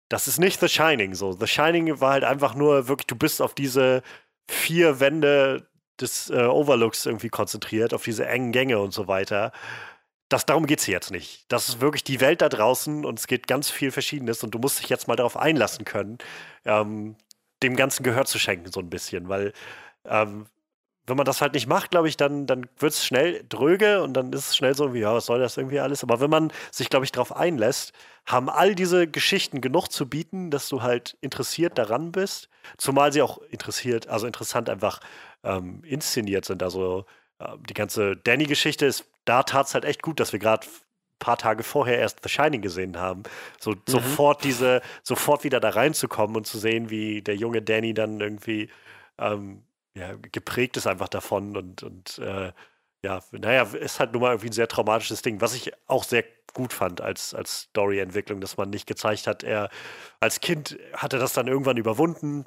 [0.08, 1.32] das ist nicht The Shining so.
[1.32, 4.02] The Shining war halt einfach nur wirklich, du bist auf diese
[4.48, 5.68] vier Wände
[6.00, 9.52] des äh, Overlooks irgendwie konzentriert, auf diese engen Gänge und so weiter.
[10.28, 11.44] Das, darum geht es jetzt nicht.
[11.48, 14.58] Das ist wirklich die Welt da draußen und es geht ganz viel Verschiedenes und du
[14.58, 16.18] musst dich jetzt mal darauf einlassen können,
[16.64, 17.16] ähm,
[17.62, 19.52] dem Ganzen Gehör zu schenken, so ein bisschen, weil
[20.06, 20.46] ähm,
[21.06, 24.14] wenn man das halt nicht macht, glaube ich, dann, dann wird es schnell dröge und
[24.14, 26.02] dann ist es schnell so, wie, ja, was soll das irgendwie alles?
[26.02, 27.92] Aber wenn man sich, glaube ich, darauf einlässt,
[28.26, 32.48] haben all diese Geschichten genug zu bieten, dass du halt interessiert daran bist,
[32.78, 35.00] zumal sie auch interessiert, also interessant einfach
[35.42, 36.62] ähm, inszeniert sind.
[36.62, 37.04] Also
[37.38, 41.18] äh, die ganze Danny-Geschichte ist, da tat es halt echt gut, dass wir gerade ein
[41.18, 43.22] paar Tage vorher erst The Shining gesehen haben.
[43.60, 48.20] So sofort diese, sofort wieder da reinzukommen und zu sehen, wie der junge Danny dann
[48.20, 48.70] irgendwie
[49.18, 49.62] ähm,
[49.96, 52.52] ja, geprägt ist einfach davon und, und äh,
[53.04, 56.24] ja, naja, ist halt nun mal irgendwie ein sehr traumatisches Ding, was ich auch sehr
[56.54, 59.68] gut fand als, als Story-Entwicklung, dass man nicht gezeigt hat, er
[60.20, 62.46] als Kind hat er das dann irgendwann überwunden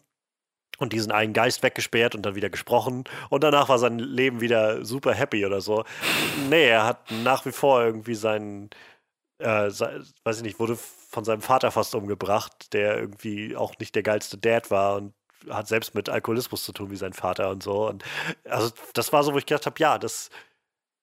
[0.77, 4.85] und diesen einen Geist weggesperrt und dann wieder gesprochen und danach war sein Leben wieder
[4.85, 5.83] super happy oder so.
[6.49, 8.69] Nee, er hat nach wie vor irgendwie seinen,
[9.39, 13.95] äh, sei, weiß ich nicht, wurde von seinem Vater fast umgebracht, der irgendwie auch nicht
[13.95, 15.13] der geilste Dad war und
[15.49, 17.87] hat selbst mit Alkoholismus zu tun wie sein Vater und so.
[17.87, 18.03] Und
[18.45, 20.29] also das war so, wo ich gedacht habe, ja, das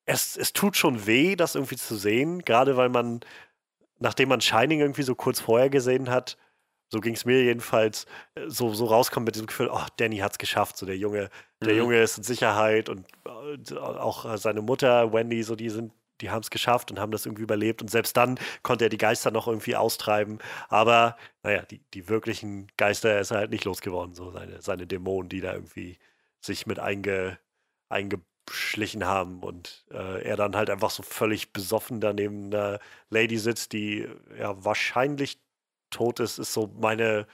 [0.06, 3.20] es, es tut schon weh, das irgendwie zu sehen, gerade weil man,
[3.98, 6.36] nachdem man Shining irgendwie so kurz vorher gesehen hat
[6.90, 10.32] so ging es mir jedenfalls, äh, so, so rauskommt mit diesem Gefühl, oh, Danny hat
[10.32, 11.31] es geschafft, so der Junge,
[11.65, 11.77] der Mhm.
[11.77, 16.43] Junge ist in Sicherheit und äh, auch seine Mutter, Wendy, so die sind, die haben
[16.43, 19.48] es geschafft und haben das irgendwie überlebt und selbst dann konnte er die Geister noch
[19.48, 20.39] irgendwie austreiben,
[20.69, 25.28] aber naja, die, die wirklichen Geister ist er halt nicht losgeworden, so seine, seine Dämonen,
[25.28, 25.98] die da irgendwie
[26.40, 27.39] sich mit einge,
[27.89, 32.78] eingeschlichen haben und äh, er dann halt einfach so völlig besoffen da neben einer
[33.11, 34.06] Lady sitzt, die
[34.39, 35.39] ja wahrscheinlich
[35.95, 37.27] tot ist, ist so meine,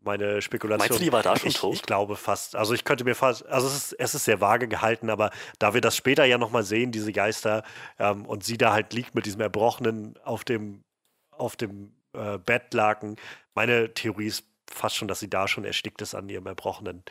[0.00, 0.88] meine Spekulation.
[0.88, 1.74] Meinst du, die war da schon ich, tot?
[1.74, 2.56] Ich glaube fast.
[2.56, 5.74] Also ich könnte mir fast, also es ist, es ist sehr vage gehalten, aber da
[5.74, 7.64] wir das später ja nochmal sehen, diese Geister,
[7.98, 10.84] ähm, und sie da halt liegt mit diesem Erbrochenen auf dem,
[11.30, 13.16] auf dem äh, Bettlaken,
[13.54, 17.02] meine Theorie ist fast schon, dass sie da schon erstickt ist an ihrem Erbrochenen.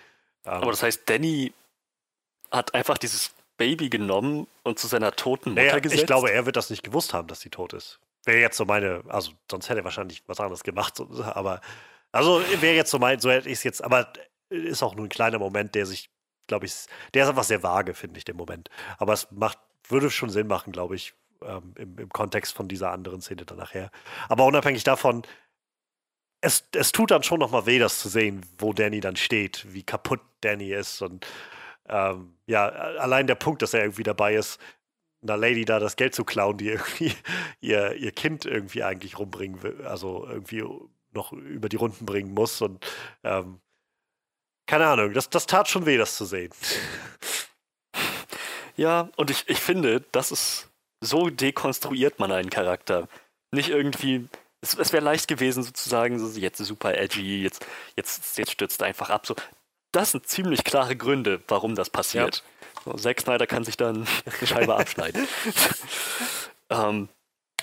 [0.45, 1.53] Ähm, Aber das heißt, Danny
[2.51, 6.01] hat einfach dieses Baby genommen und zu seiner toten Mutter naja, gesetzt.
[6.01, 7.99] ich glaube, er wird das nicht gewusst haben, dass sie tot ist.
[8.25, 10.99] Wäre jetzt so meine, also sonst hätte er wahrscheinlich was anderes gemacht,
[11.33, 11.61] aber
[12.11, 14.13] also wäre jetzt so mein, so hätte ich es jetzt, aber
[14.49, 16.09] ist auch nur ein kleiner Moment, der sich,
[16.47, 16.73] glaube ich,
[17.13, 18.69] der ist einfach sehr vage, finde ich, der Moment.
[18.97, 21.13] Aber es macht, würde schon Sinn machen, glaube ich,
[21.43, 23.89] ähm, im, im Kontext von dieser anderen Szene dann nachher.
[24.29, 25.23] Aber unabhängig davon,
[26.41, 29.83] es, es tut dann schon nochmal weh, das zu sehen, wo Danny dann steht, wie
[29.83, 31.25] kaputt Danny ist und
[31.89, 34.59] ähm, ja, allein der Punkt, dass er irgendwie dabei ist,
[35.23, 37.13] einer Lady da das Geld zu klauen, die irgendwie
[37.61, 40.63] ihr, ihr Kind irgendwie eigentlich rumbringen will, also irgendwie
[41.11, 42.85] noch über die Runden bringen muss und
[43.23, 43.59] ähm,
[44.65, 46.51] keine Ahnung, das, das tat schon weh, das zu sehen.
[48.75, 50.69] Ja, und ich, ich finde, das ist,
[50.99, 53.07] so dekonstruiert man einen Charakter.
[53.51, 54.27] Nicht irgendwie,
[54.61, 58.87] es, es wäre leicht gewesen sozusagen, so jetzt super edgy, jetzt, jetzt, jetzt stürzt er
[58.87, 59.27] einfach ab.
[59.27, 59.35] So,
[59.91, 62.35] das sind ziemlich klare Gründe, warum das passiert.
[62.35, 62.41] So,
[62.97, 64.07] Zack Snyder kann sich dann
[64.39, 65.27] eine Scheibe abschneiden.
[66.69, 67.09] ähm,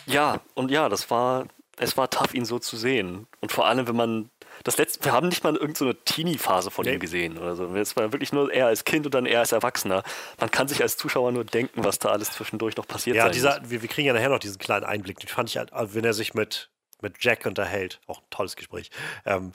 [0.07, 3.27] ja, und ja, das war, es war tough, ihn so zu sehen.
[3.41, 4.31] Und vor allem, wenn man
[4.65, 6.95] das letzte, wir haben nicht mal irgendeine so eine Teenie-Phase von Nee.
[6.95, 7.75] ihm gesehen oder so.
[7.77, 10.03] Es war wirklich nur er als Kind und dann er als Erwachsener.
[10.39, 13.33] Man kann sich als Zuschauer nur denken, was da alles zwischendurch noch passiert Ja, sein
[13.33, 16.05] dieser, wir, wir kriegen ja nachher noch diesen kleinen Einblick, den fand ich halt, wenn
[16.05, 16.71] er sich mit,
[17.01, 18.91] mit Jack unterhält, auch ein tolles Gespräch.
[19.25, 19.53] Ähm,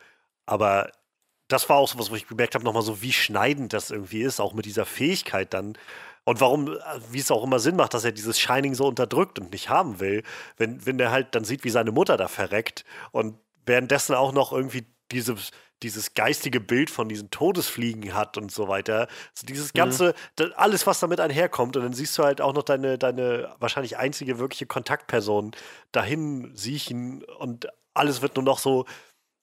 [0.47, 0.91] aber
[1.47, 4.21] das war auch so was, wo ich gemerkt habe, nochmal so, wie schneidend das irgendwie
[4.21, 5.77] ist, auch mit dieser Fähigkeit dann.
[6.23, 6.79] Und warum, äh,
[7.11, 9.99] wie es auch immer Sinn macht, dass er dieses Shining so unterdrückt und nicht haben
[9.99, 10.23] will,
[10.57, 14.51] wenn, wenn er halt dann sieht, wie seine Mutter da verreckt und währenddessen auch noch
[14.51, 15.51] irgendwie dieses,
[15.83, 19.01] dieses geistige Bild von diesen Todesfliegen hat und so weiter.
[19.35, 21.77] Also dieses ganze, da- alles, was damit einherkommt.
[21.77, 25.51] Und dann siehst du halt auch noch deine, deine wahrscheinlich einzige wirkliche Kontaktperson
[25.91, 28.85] dahin siechen und alles wird nur noch so,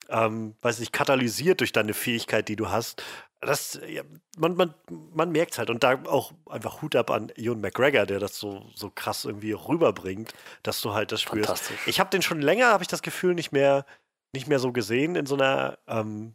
[0.09, 3.03] ähm, weiß nicht, katalysiert durch deine Fähigkeit, die du hast.
[3.41, 4.03] Das, ja,
[4.39, 4.75] man, man,
[5.15, 5.69] man merkt halt.
[5.69, 9.53] Und da auch einfach Hut ab an Ewan McGregor, der das so, so krass irgendwie
[9.53, 11.73] rüberbringt, dass du halt das spürst.
[11.87, 13.85] Ich habe den schon länger, habe ich das Gefühl, nicht mehr,
[14.33, 16.35] nicht mehr so gesehen in so einer, ähm,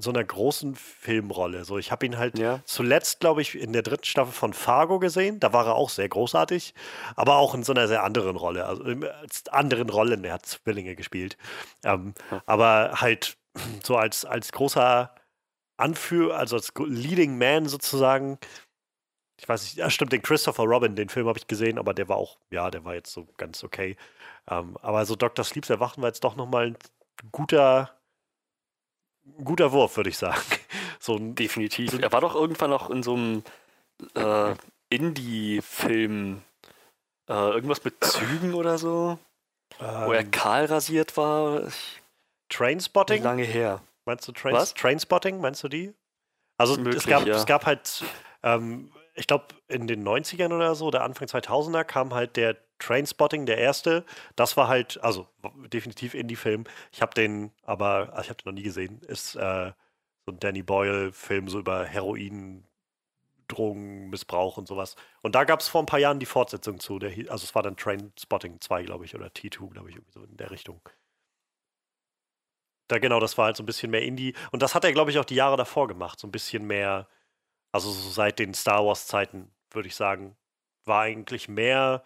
[0.00, 1.64] so einer großen Filmrolle.
[1.64, 2.60] So, ich habe ihn halt Ja.
[2.64, 5.40] zuletzt, glaube ich, in der dritten Staffel von Fargo gesehen.
[5.40, 6.74] Da war er auch sehr großartig,
[7.16, 8.66] aber auch in so einer sehr anderen Rolle.
[8.66, 10.24] Also in als anderen Rollen.
[10.24, 11.36] Er hat Zwillinge gespielt.
[11.84, 12.14] Ähm,
[12.46, 13.36] Aber halt
[13.84, 15.14] so als, als großer
[15.76, 18.38] Anführer, also als Leading Man sozusagen.
[19.40, 22.08] Ich weiß nicht, ja, stimmt, den Christopher Robin, den Film habe ich gesehen, aber der
[22.10, 23.96] war auch, ja, der war jetzt so ganz okay.
[24.50, 25.44] Ähm, aber so Dr.
[25.46, 26.76] Sleeps Erwachen war jetzt doch nochmal ein
[27.32, 27.90] guter,
[29.44, 30.40] guter Wurf, würde ich sagen.
[31.02, 31.98] So ein, Definitiv.
[31.98, 33.42] Er war doch irgendwann auch in so einem
[34.14, 34.54] äh,
[34.90, 36.42] Indie-Film,
[37.26, 39.18] äh, irgendwas mit Zügen oder so,
[39.78, 41.66] wo er ähm, kahl rasiert war.
[41.66, 42.02] Ich,
[42.50, 43.22] Trainspotting?
[43.22, 43.80] lange her.
[44.04, 44.74] Meinst du Train Was?
[44.74, 45.40] Trainspotting?
[45.40, 45.94] Meinst du die?
[46.58, 47.36] Also Möglich, es, gab, ja.
[47.36, 48.04] es gab halt,
[48.42, 53.44] ähm, ich glaube, in den 90ern oder so, der Anfang 2000er, kam halt der Trainspotting,
[53.44, 54.06] der erste.
[54.34, 55.28] Das war halt, also
[55.72, 56.64] definitiv Indie-Film.
[56.90, 59.02] Ich habe den, aber also ich habe den noch nie gesehen.
[59.02, 59.72] Ist äh,
[60.24, 62.64] so ein Danny Boyle-Film so über Heroin,
[63.48, 64.96] Drogenmissbrauch und sowas.
[65.20, 66.98] Und da gab es vor ein paar Jahren die Fortsetzung zu.
[66.98, 70.22] Der, also es war dann Trainspotting 2, glaube ich, oder T2, glaube ich, irgendwie so
[70.24, 70.80] in der Richtung.
[72.88, 74.34] Da genau, das war halt so ein bisschen mehr Indie.
[74.50, 76.18] Und das hat er, glaube ich, auch die Jahre davor gemacht.
[76.18, 77.06] So ein bisschen mehr,
[77.72, 80.36] also so seit den Star Wars-Zeiten, würde ich sagen,
[80.84, 82.02] war eigentlich mehr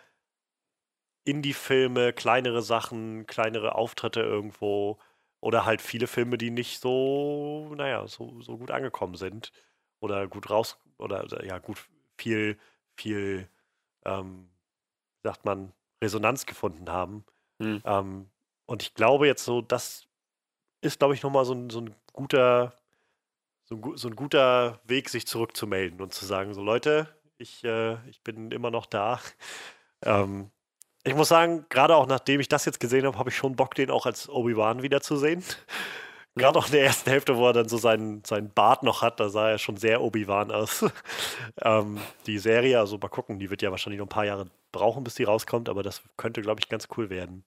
[1.24, 4.99] Indie-Filme, kleinere Sachen, kleinere Auftritte irgendwo.
[5.41, 9.53] Oder halt viele Filme, die nicht so, naja, so, so gut angekommen sind.
[10.01, 11.89] Oder gut raus, oder ja, gut
[12.19, 12.59] viel,
[12.97, 13.49] viel,
[14.05, 14.51] ähm,
[15.23, 15.73] sagt man,
[16.03, 17.24] Resonanz gefunden haben.
[17.59, 17.82] Hm.
[17.85, 18.31] Ähm,
[18.66, 20.07] und ich glaube jetzt so, das
[20.82, 22.74] ist, glaube ich, nochmal so ein, so ein guter,
[23.65, 27.09] so ein, so ein guter Weg, sich zurückzumelden und zu sagen, so Leute,
[27.39, 29.20] ich, äh, ich bin immer noch da.
[30.07, 30.51] Ähm,
[31.03, 33.74] ich muss sagen, gerade auch nachdem ich das jetzt gesehen habe, habe ich schon Bock,
[33.74, 35.43] den auch als Obi-Wan wiederzusehen.
[36.36, 39.20] Gerade auch in der ersten Hälfte, wo er dann so seinen, seinen Bart noch hat,
[39.20, 40.85] da sah er schon sehr Obi-Wan aus.
[41.62, 45.05] ähm, die Serie, also mal gucken, die wird ja wahrscheinlich noch ein paar Jahre brauchen,
[45.05, 47.45] bis die rauskommt, aber das könnte, glaube ich, ganz cool werden.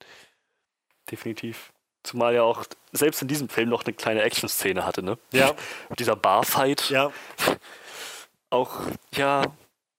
[1.11, 1.73] Definitiv.
[2.07, 2.63] Zumal ja auch
[2.93, 5.17] selbst in diesem Film noch eine kleine Action-Szene hatte, ne?
[5.31, 5.53] Ja.
[5.99, 6.89] Dieser Barfight.
[6.89, 7.11] Ja.
[8.49, 8.79] Auch,
[9.13, 9.43] ja,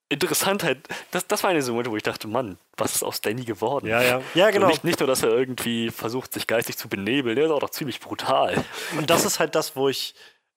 [0.09, 0.87] interessant halt.
[1.11, 3.85] Das, das war eine so Momente, wo ich dachte, Mann, was ist aus Danny geworden?
[3.85, 4.21] Ja, ja.
[4.33, 4.65] Ja, genau.
[4.65, 7.59] So nicht, nicht nur, dass er irgendwie versucht, sich geistig zu benebeln, der ist auch
[7.59, 8.65] doch ziemlich brutal.
[8.97, 10.15] Und das ist halt das, wo ich,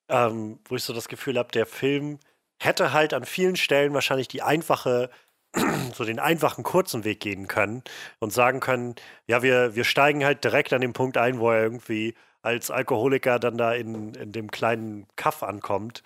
[0.08, 2.18] ähm, wo ich so das Gefühl habe, der Film
[2.58, 5.10] hätte halt an vielen Stellen wahrscheinlich die einfache,
[5.94, 7.82] so den einfachen kurzen Weg gehen können
[8.18, 8.94] und sagen können,
[9.26, 13.38] ja, wir, wir steigen halt direkt an den Punkt ein, wo er irgendwie als Alkoholiker
[13.38, 16.02] dann da in, in dem kleinen Kaff ankommt.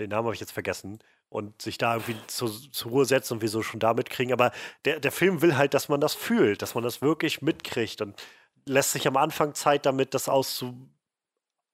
[0.00, 3.42] Den Namen habe ich jetzt vergessen und sich da irgendwie zu, zur Ruhe setzen und
[3.42, 4.32] wir so schon damit kriegen.
[4.32, 4.52] Aber
[4.84, 8.20] der, der Film will halt, dass man das fühlt, dass man das wirklich mitkriegt und
[8.64, 10.74] lässt sich am Anfang Zeit damit, das auszu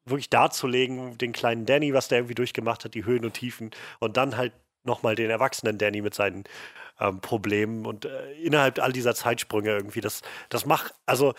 [0.07, 3.71] wirklich darzulegen, den kleinen Danny, was der irgendwie durchgemacht hat, die Höhen und Tiefen
[4.01, 4.53] und dann halt
[4.83, 6.45] nochmal den erwachsenen Danny mit seinen
[7.01, 11.35] ähm, Problemen und äh, innerhalb all dieser Zeitsprünge irgendwie, das, das macht, also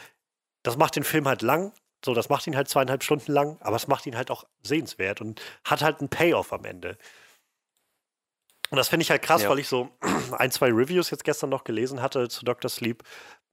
[0.64, 1.72] das macht den Film halt lang,
[2.03, 5.22] so, das macht ihn halt zweieinhalb Stunden lang, aber es macht ihn halt auch sehenswert
[5.22, 6.98] und hat halt einen Payoff am Ende.
[8.69, 9.49] Und das finde ich halt krass, Ja.
[9.49, 9.90] weil ich so
[10.38, 12.69] ein, zwei Reviews jetzt gestern noch gelesen hatte zu Dr.
[12.69, 13.03] Sleep,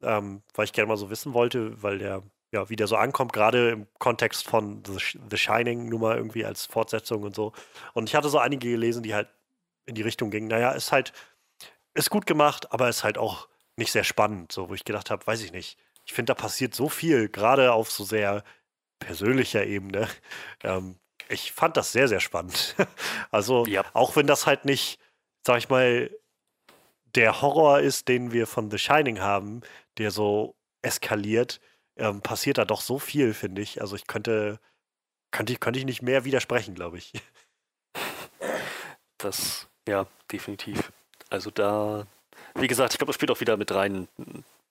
[0.02, 3.32] ähm, weil ich gerne mal so wissen wollte, weil der, ja, wie der so ankommt,
[3.32, 7.52] gerade im Kontext von The, The Shining, nur mal irgendwie als Fortsetzung und so.
[7.94, 9.28] Und ich hatte so einige gelesen, die halt
[9.86, 11.12] in die Richtung gingen, naja, ist halt,
[11.94, 15.26] ist gut gemacht, aber ist halt auch nicht sehr spannend, so, wo ich gedacht habe,
[15.26, 15.78] weiß ich nicht.
[16.04, 18.44] Ich finde, da passiert so viel, gerade auf so sehr
[18.98, 20.08] persönlicher Ebene.
[20.64, 20.96] Ähm,
[21.28, 22.76] ich fand das sehr, sehr spannend.
[23.32, 23.84] Also, Ja.
[23.94, 25.00] auch wenn das halt nicht,
[25.44, 26.10] sag ich mal,
[27.16, 29.62] der Horror ist, den wir von The Shining haben,
[29.98, 31.60] der so eskaliert,
[31.96, 33.80] ähm, passiert da doch so viel, finde ich.
[33.80, 34.60] Also ich könnte,
[35.32, 37.12] könnte, ich- könnte ich nicht mehr widersprechen, glaube ich.
[39.18, 40.92] Das, ja, definitiv.
[41.32, 42.06] Also da,
[42.54, 44.06] wie gesagt, ich glaube, das spielt auch wieder mit rein,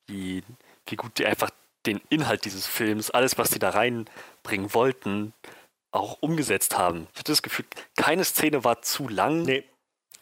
[0.07, 0.43] wie,
[0.85, 1.49] wie gut die einfach
[1.87, 5.33] den Inhalt dieses Films, alles, was die da reinbringen wollten,
[5.91, 7.07] auch umgesetzt haben.
[7.13, 7.65] Ich hatte das Gefühl,
[7.97, 9.63] keine Szene war zu lang Nee,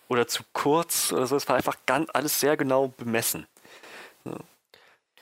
[0.07, 1.35] oder zu kurz oder so.
[1.35, 3.45] Es war einfach ganz, alles sehr genau bemessen.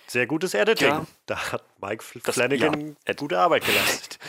[0.05, 0.87] sehr gutes Editing.
[0.87, 1.05] Ja.
[1.25, 4.19] Da hat Mike Das- Flanagan ja, gute Arbeit geleistet.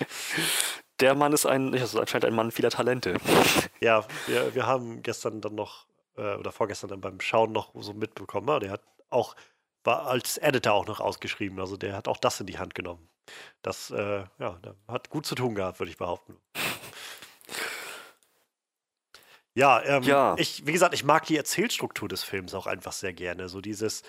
[1.00, 3.16] Der Mann ist ein, ja, ist anscheinend ein Mann vieler Talente.
[3.80, 5.86] Ja, wir, wir haben gestern dann noch,
[6.20, 9.34] äh, oder vorgestern dann beim Schauen noch so mitbekommen, ja, der hat auch,
[9.84, 13.08] war als Editor auch noch ausgeschrieben, also der hat auch das in die Hand genommen.
[13.62, 16.36] Das, äh, ja, der hat gut zu tun gehabt, würde ich behaupten.
[19.54, 20.34] Ja, ähm, Ja.
[20.38, 23.48] Ich, wie gesagt, ich mag die Erzählstruktur des Films auch einfach sehr gerne.
[23.48, 24.02] So dieses,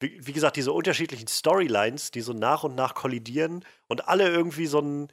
[0.00, 4.66] wie, wie gesagt, diese unterschiedlichen Storylines, die so nach und nach kollidieren und alle irgendwie
[4.66, 5.08] so ein,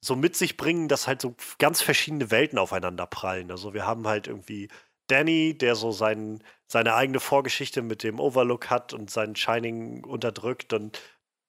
[0.00, 3.50] so mit sich bringen, dass halt so ganz verschiedene Welten aufeinander prallen.
[3.50, 4.68] Also wir haben halt irgendwie
[5.06, 10.72] Danny, der so sein, seine eigene Vorgeschichte mit dem Overlook hat und sein Shining unterdrückt
[10.72, 11.00] und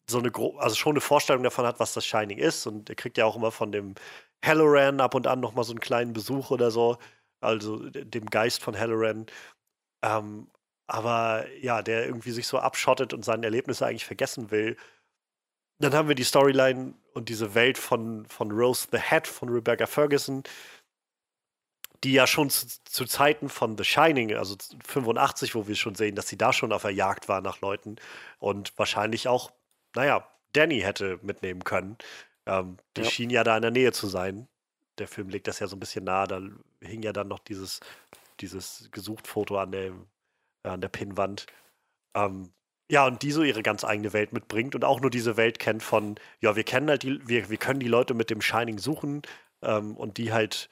[0.10, 2.68] so eine also schon eine Vorstellung davon hat, was das Shining ist.
[2.68, 3.96] Und er kriegt ja auch immer von dem
[4.44, 6.98] Halloran ab und an nochmal so einen kleinen Besuch oder so,
[7.42, 9.26] also dem Geist von Halloran.
[10.04, 10.48] Ähm,
[10.88, 14.78] aber ja, der irgendwie sich so abschottet und seine Erlebnisse eigentlich vergessen will.
[15.80, 19.88] Dann haben wir die Storyline und diese Welt von, von Rose the Hat von Rebecca
[19.88, 20.44] Ferguson,
[22.06, 24.56] die ja schon zu, zu Zeiten von The Shining, also
[24.86, 27.96] 85, wo wir schon sehen, dass sie da schon auf der Jagd war nach Leuten
[28.40, 29.52] und wahrscheinlich auch,
[29.96, 31.98] naja, Danny hätte mitnehmen können.
[32.46, 33.10] Ähm, die Ja.
[33.10, 34.48] schien ja da in der Nähe zu sein.
[35.00, 36.28] Der Film legt das ja so ein bisschen nahe.
[36.28, 36.42] Da
[36.82, 37.80] hing ja dann noch dieses,
[38.40, 39.94] dieses Gesucht-Foto an der,
[40.64, 41.48] an der Pinnwand.
[42.16, 42.54] Ähm,
[42.92, 45.84] ja, und die so ihre ganz eigene Welt mitbringt und auch nur diese Welt kennt
[45.84, 49.24] von, ja, wir kennen halt die, wir, wir können die Leute mit dem Shining suchen
[49.64, 50.70] ähm, und die halt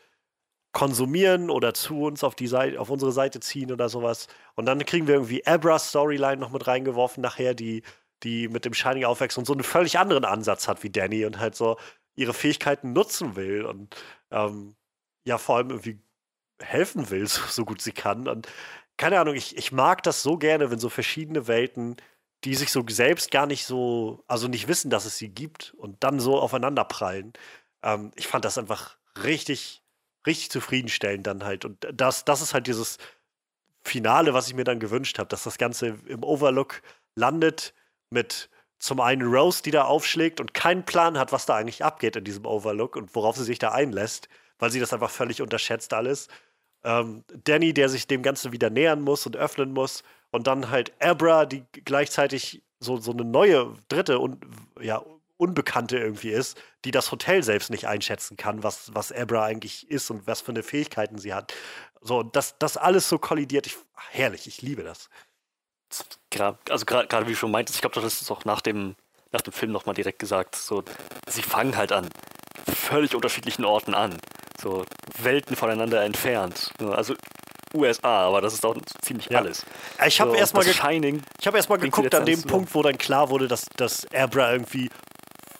[0.74, 4.28] konsumieren oder zu uns auf die Seite, auf unsere Seite ziehen oder sowas.
[4.56, 7.84] Und dann kriegen wir irgendwie Abras Storyline noch mit reingeworfen nachher, die,
[8.24, 11.40] die mit dem Shining aufwächst und so einen völlig anderen Ansatz hat wie Danny und
[11.40, 11.78] halt so
[12.16, 13.96] ihre Fähigkeiten nutzen will und
[14.32, 14.76] ähm,
[15.26, 16.02] ja vor allem irgendwie
[16.62, 18.28] helfen will, so, so gut sie kann.
[18.28, 18.48] Und
[18.98, 21.98] keine Ahnung, ich, ich mag das so gerne, wenn so verschiedene Welten,
[22.44, 26.04] die sich so selbst gar nicht so, also nicht wissen, dass es sie gibt und
[26.04, 27.34] dann so aufeinander prallen.
[27.84, 29.83] Ähm, ich fand das einfach richtig,
[30.26, 31.66] richtig zufriedenstellend dann halt.
[31.66, 32.98] Und das, das ist halt dieses
[33.84, 36.82] Finale, was ich mir dann gewünscht habe, dass das Ganze im Overlook
[37.16, 37.74] landet
[38.10, 42.16] mit zum einen Rose, die da aufschlägt und keinen Plan hat, was da eigentlich abgeht
[42.16, 44.28] in diesem Overlook und worauf sie sich da einlässt,
[44.60, 46.28] weil sie das einfach völlig unterschätzt alles.
[46.84, 50.04] ähm, Danny, der sich dem Ganzen wieder nähern muss und öffnen muss.
[50.32, 54.46] Und dann halt Abra, die gleichzeitig so, so eine neue, dritte und
[54.82, 55.02] ja,
[55.44, 60.10] Unbekannte irgendwie ist, die das Hotel selbst nicht einschätzen kann, was, was Abra eigentlich ist
[60.10, 61.54] und was für eine Fähigkeiten sie hat.
[62.02, 63.68] So, das, das alles so kollidiert.
[63.68, 63.78] Ich,
[64.10, 65.10] herrlich, ich liebe das.
[66.70, 68.96] Also gerade wie du schon meintest, ich glaube, das ist auch nach dem,
[69.32, 70.56] nach dem Film nochmal direkt gesagt.
[70.56, 70.84] So,
[71.28, 72.08] sie fangen halt an
[72.74, 74.18] völlig unterschiedlichen Orten an.
[74.62, 74.86] So
[75.22, 76.72] Welten voneinander entfernt.
[76.80, 77.16] Also
[77.74, 79.40] USA, aber das ist auch ziemlich ja.
[79.40, 79.66] alles.
[80.06, 83.48] Ich habe so, erstmal ge hab erst geguckt an dem Punkt, wo dann klar wurde,
[83.48, 84.90] dass, dass Abra irgendwie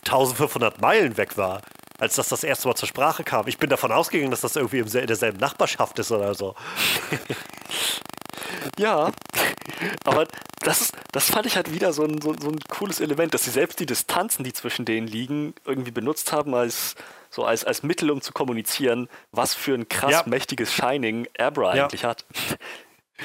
[0.06, 1.62] 1500 Meilen weg war,
[2.00, 3.48] als das das erste Mal zur Sprache kam.
[3.48, 6.56] Ich bin davon ausgegangen, dass das irgendwie in derselben Nachbarschaft ist oder so.
[8.78, 9.12] ja,
[10.04, 10.28] aber
[10.60, 13.46] das, ist, das fand ich halt wieder so ein, so, so ein cooles Element, dass
[13.46, 16.96] sie selbst die Distanzen, die zwischen denen liegen, irgendwie benutzt haben als,
[17.30, 20.24] so als, als Mittel, um zu kommunizieren, was für ein krass ja.
[20.26, 21.84] mächtiges Shining Abra ja.
[21.84, 22.26] eigentlich hat.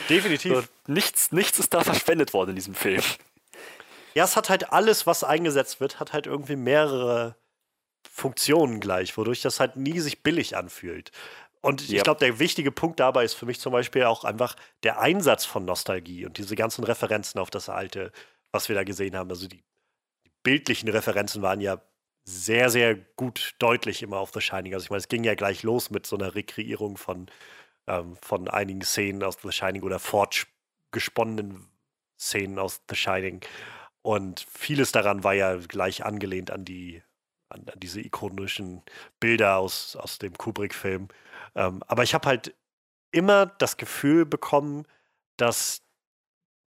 [0.08, 0.54] Definitiv.
[0.54, 3.02] So, nichts, nichts ist da verschwendet worden in diesem Film.
[4.18, 7.36] Ja, es hat halt alles, was eingesetzt wird, hat halt irgendwie mehrere
[8.10, 11.12] Funktionen gleich, wodurch das halt nie sich billig anfühlt.
[11.60, 14.98] Und ich glaube, der wichtige Punkt dabei ist für mich zum Beispiel auch einfach der
[14.98, 18.10] Einsatz von Nostalgie und diese ganzen Referenzen auf das Alte,
[18.50, 19.30] was wir da gesehen haben.
[19.30, 19.62] Also die,
[20.24, 21.80] die bildlichen Referenzen waren ja
[22.24, 24.74] sehr, sehr gut deutlich immer auf The Shining.
[24.74, 27.26] Also ich meine, es ging ja gleich los mit so einer Rekreierung von,
[27.86, 31.68] ähm, von einigen Szenen aus The Shining oder fortgesponnenen
[32.18, 33.42] Szenen aus The Shining.
[34.02, 37.02] Und vieles daran war ja gleich angelehnt an die
[37.50, 38.82] an, an diese ikonischen
[39.20, 41.08] Bilder aus, aus dem Kubrick-Film.
[41.54, 42.54] Ähm, aber ich habe halt
[43.10, 44.86] immer das Gefühl bekommen,
[45.36, 45.82] dass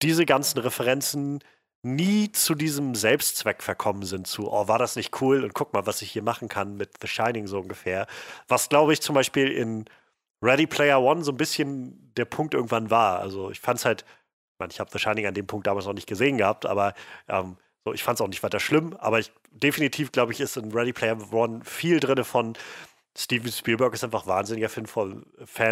[0.02, 1.40] diese ganzen Referenzen
[1.82, 5.86] nie zu diesem Selbstzweck verkommen sind, zu, oh, war das nicht cool und guck mal,
[5.86, 8.06] was ich hier machen kann mit The Shining so ungefähr.
[8.48, 9.84] Was, glaube ich, zum Beispiel in
[10.42, 13.20] Ready Player One so ein bisschen der Punkt irgendwann war.
[13.20, 14.04] Also ich fand es halt,
[14.58, 16.94] ich, mein, ich habe The Shining an dem Punkt damals noch nicht gesehen gehabt, aber
[17.28, 20.56] ähm, so, ich fand es auch nicht weiter schlimm, aber ich, definitiv, glaube ich, ist
[20.56, 22.54] in Ready Player One viel drin von,
[23.16, 24.86] Steven Spielberg ist einfach wahnsinniger Fan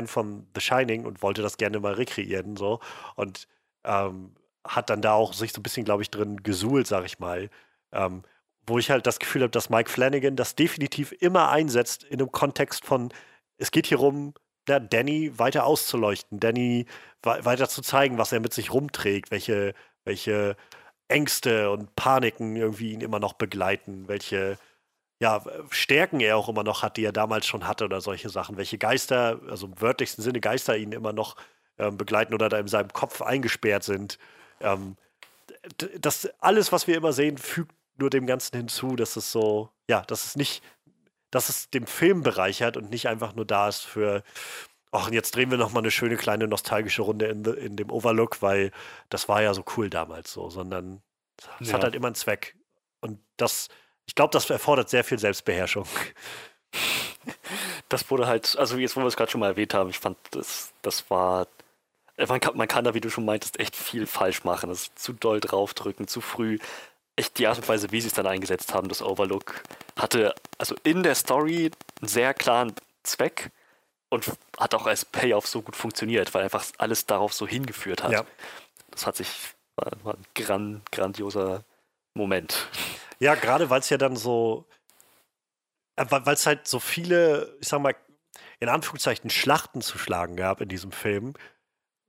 [0.06, 2.80] von, The Shining und wollte das gerne mal rekreieren so
[3.14, 3.46] und
[3.84, 4.34] ähm,
[4.66, 7.50] hat dann da auch sich so ein bisschen, glaube ich, drin gesuhlt, sag ich mal.
[7.92, 8.22] Ähm,
[8.66, 12.32] wo ich halt das Gefühl habe, dass Mike Flanagan das definitiv immer einsetzt in einem
[12.32, 13.12] Kontext von,
[13.58, 14.34] es geht hier rum,
[14.68, 16.86] ja, Danny weiter auszuleuchten, Danny
[17.22, 19.74] weiter zu zeigen, was er mit sich rumträgt, welche,
[20.04, 20.56] welche
[21.08, 24.58] Ängste und Paniken irgendwie ihn immer noch begleiten, welche
[25.18, 28.56] ja, Stärken er auch immer noch hat, die er damals schon hatte oder solche Sachen,
[28.56, 31.36] welche Geister, also im wörtlichsten Sinne Geister ihn immer noch
[31.78, 34.18] ähm, begleiten oder da in seinem Kopf eingesperrt sind.
[34.60, 34.96] Ähm,
[35.98, 40.02] das alles, was wir immer sehen, fügt nur dem Ganzen hinzu, dass es so, ja,
[40.02, 40.62] dass es nicht,
[41.36, 44.22] dass es dem Film bereichert und nicht einfach nur da ist für,
[44.90, 48.72] ach, jetzt drehen wir nochmal eine schöne kleine nostalgische Runde in, in dem Overlook, weil
[49.10, 51.02] das war ja so cool damals so, sondern
[51.60, 51.74] es ja.
[51.74, 52.56] hat halt immer einen Zweck.
[53.00, 53.68] Und das,
[54.06, 55.86] ich glaube, das erfordert sehr viel Selbstbeherrschung.
[57.88, 60.16] Das wurde halt, also jetzt, wo wir es gerade schon mal erwähnt haben, ich fand,
[60.30, 61.48] das, das war,
[62.16, 64.70] man kann, man kann da, wie du schon meintest, echt viel falsch machen.
[64.70, 66.58] Das ist zu doll draufdrücken, zu früh.
[67.16, 69.62] Echt die Art und Weise, wie sie es dann eingesetzt haben, das Overlook,
[69.98, 71.70] hatte also in der Story
[72.00, 73.50] einen sehr klaren Zweck
[74.10, 78.12] und hat auch als Payoff so gut funktioniert, weil einfach alles darauf so hingeführt hat.
[78.12, 78.26] Ja.
[78.90, 81.64] Das hat sich, war, war ein gran, grandioser
[82.14, 82.68] Moment.
[83.18, 84.66] Ja, gerade weil es ja dann so,
[85.96, 87.94] äh, weil es halt so viele, ich sag mal,
[88.60, 91.34] in Anführungszeichen Schlachten zu schlagen gab in diesem Film,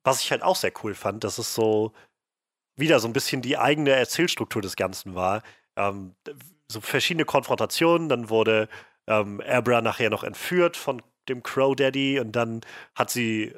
[0.04, 1.92] was ich halt auch sehr cool fand, dass es so
[2.78, 5.44] wieder so ein bisschen die eigene Erzählstruktur des Ganzen war.
[5.76, 6.16] Ähm,
[6.70, 8.70] so verschiedene Konfrontationen, dann wurde
[9.08, 12.62] ähm, Abra nachher noch entführt von dem Crow Daddy und dann
[12.96, 13.54] hat sie,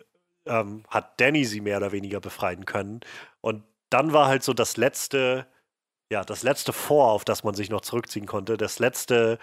[0.46, 3.02] ähm, hat Danny sie mehr oder weniger befreien können.
[3.42, 5.48] Und dann war halt so das letzte,
[6.12, 9.40] ja, das letzte Vor, auf das man sich noch zurückziehen konnte, das letzte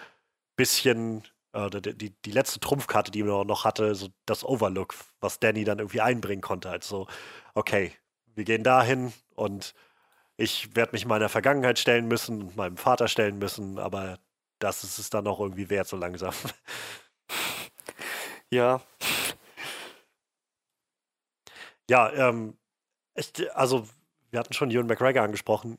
[0.57, 1.23] bisschen,
[1.53, 5.79] äh, die, die letzte Trumpfkarte, die man noch hatte, so das Overlook, was Danny dann
[5.79, 6.69] irgendwie einbringen konnte.
[6.69, 7.07] Also,
[7.55, 7.93] okay,
[8.37, 9.73] wir gehen dahin und
[10.37, 14.19] ich werde mich meiner Vergangenheit stellen müssen und meinem Vater stellen müssen, aber
[14.59, 16.33] das ist es dann auch irgendwie wert, so langsam.
[18.49, 18.79] Ja.
[21.89, 22.57] Ja, ähm,
[23.13, 23.85] ich, also
[24.31, 25.77] wir hatten schon Ewan McGregor angesprochen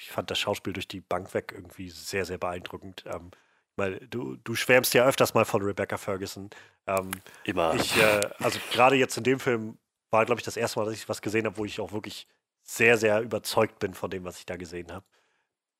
[0.00, 3.04] ich fand das Schauspiel durch die Bank weg irgendwie sehr, sehr beeindruckend.
[3.06, 3.30] Ähm,
[3.76, 6.50] weil du, du schwärmst ja öfters mal von Rebecca Ferguson.
[6.86, 7.10] Ähm,
[7.44, 7.74] Immer.
[7.74, 9.78] Ich, äh, also gerade jetzt in dem Film
[10.16, 12.26] war, glaube ich, das erste Mal, dass ich was gesehen habe, wo ich auch wirklich
[12.62, 15.04] sehr, sehr überzeugt bin von dem, was ich da gesehen habe.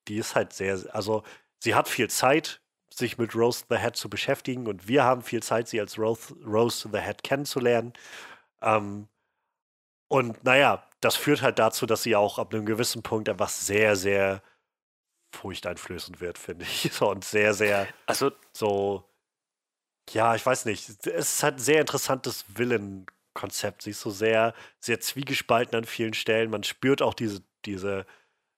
[0.09, 1.25] Die ist halt sehr, also
[1.59, 2.61] sie hat viel Zeit,
[2.93, 6.35] sich mit Rose the Head zu beschäftigen und wir haben viel Zeit, sie als Rose,
[6.45, 7.93] Rose the Head kennenzulernen.
[8.63, 9.09] Ähm,
[10.09, 13.97] und naja, das führt halt dazu, dass sie auch ab einem gewissen Punkt einfach sehr,
[13.97, 14.43] sehr
[15.33, 16.91] furchteinflößend wird, finde ich.
[17.03, 19.05] Und sehr, sehr Also, so,
[20.11, 20.89] ja, ich weiß nicht.
[20.89, 22.45] Es ist halt ein sehr interessantes
[23.37, 23.83] Villain-Konzept.
[23.83, 26.51] Sie ist so sehr, sehr zwiegespalten an vielen Stellen.
[26.51, 28.07] Man spürt auch diese, diese,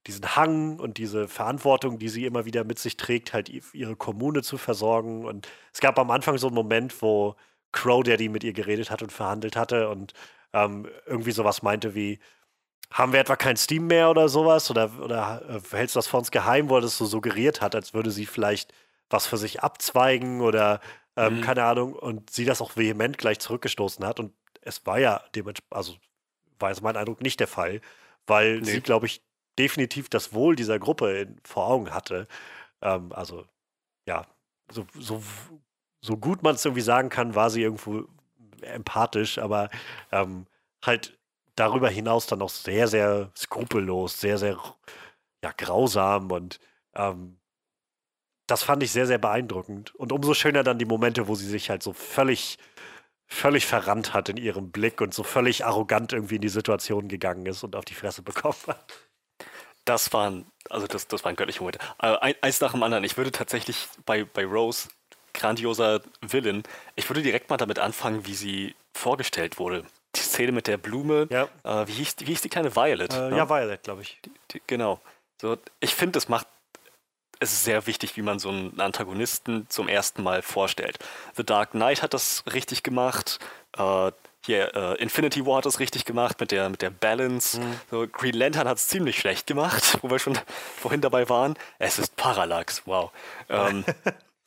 [0.07, 4.43] diesen Hang und diese Verantwortung, die sie immer wieder mit sich trägt, halt ihre Kommune
[4.43, 5.25] zu versorgen.
[5.25, 7.37] Und es gab am Anfang so einen Moment, wo
[7.73, 10.15] Crow Daddy mit ihr geredet hat und verhandelt hatte und
[10.55, 12.19] ähm, irgendwie sowas meinte wie,
[12.91, 14.71] haben wir etwa kein Steam mehr oder sowas?
[14.71, 17.75] Oder, oder äh, hältst du das vor uns geheim, wo er das so suggeriert hat,
[17.75, 18.73] als würde sie vielleicht
[19.11, 20.81] was für sich abzweigen oder
[21.17, 21.41] ähm, Mhm.
[21.41, 24.21] keine Ahnung und sie das auch vehement gleich zurückgestoßen hat.
[24.21, 24.33] Und
[24.69, 25.97] es war ja dementsprechend, also
[26.59, 27.81] war jetzt mein Eindruck nicht der Fall,
[28.27, 28.65] weil Nee.
[28.65, 29.23] sie, glaube ich,
[29.59, 32.29] definitiv das Wohl dieser Gruppe in, vor Augen hatte.
[32.83, 33.47] Ähm, also,
[34.07, 34.27] ja,
[34.71, 35.23] so, so,
[36.03, 38.07] so gut man es irgendwie sagen kann, war sie irgendwo
[38.63, 39.71] empathisch, aber
[40.13, 40.47] ähm,
[40.85, 41.19] halt
[41.57, 44.59] darüber hinaus dann auch sehr, sehr skrupellos, sehr, sehr
[45.45, 46.61] ja, grausam und
[46.95, 47.39] ähm,
[48.47, 49.95] das fand ich sehr, sehr beeindruckend.
[49.95, 52.59] Und umso schöner dann die Momente, wo sie sich halt so völlig,
[53.29, 57.47] völlig verrannt hat in ihrem Blick und so völlig arrogant irgendwie in die Situation gegangen
[57.47, 58.85] ist und auf die Fresse bekommen hat.
[59.85, 61.79] das waren, also das, das waren göttliche Momente.
[61.99, 63.05] Ein, eins nach dem anderen.
[63.05, 64.89] Ich würde tatsächlich bei, bei Rose,
[65.35, 66.63] grandioser Villain,
[66.97, 69.85] ich würde direkt mal damit anfangen, wie sie vorgestellt wurde.
[70.17, 73.13] Die Szene mit der Blume, Ja, äh, wie, hieß, wie hieß die kleine Violet?
[73.13, 73.37] äh, ne?
[73.37, 74.19] ja Violet, glaube ich.
[74.51, 75.01] Die- Genau.
[75.41, 76.49] So, ich finde, das macht
[77.41, 80.99] es ist sehr wichtig, wie man so einen Antagonisten zum ersten Mal vorstellt.
[81.37, 83.39] The Dark Knight hat das richtig gemacht.
[83.77, 84.13] Äh,
[84.45, 87.61] hier, äh, Infinity War hat das richtig gemacht mit der, mit der Balance.
[87.91, 90.39] So, Green Lantern hat es ziemlich schlecht gemacht, wo wir schon
[90.81, 91.55] vorhin dabei waren.
[91.79, 93.11] Es ist Parallax, wow.
[93.49, 93.85] Ähm,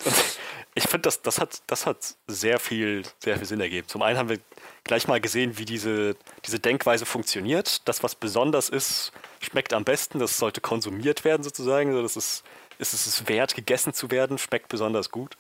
[0.74, 3.88] ich finde, das, das, hat, das hat sehr viel, sehr viel Sinn ergeben.
[3.88, 4.40] Zum einen haben wir
[4.84, 6.16] gleich mal gesehen, wie diese,
[6.46, 7.88] diese Denkweise funktioniert.
[7.88, 10.20] Das, was besonders ist, schmeckt am besten.
[10.20, 11.90] Das sollte konsumiert werden, sozusagen.
[11.90, 12.44] Also Das ist,
[12.82, 15.38] ist es ist wert, gegessen zu werden, schmeckt besonders gut.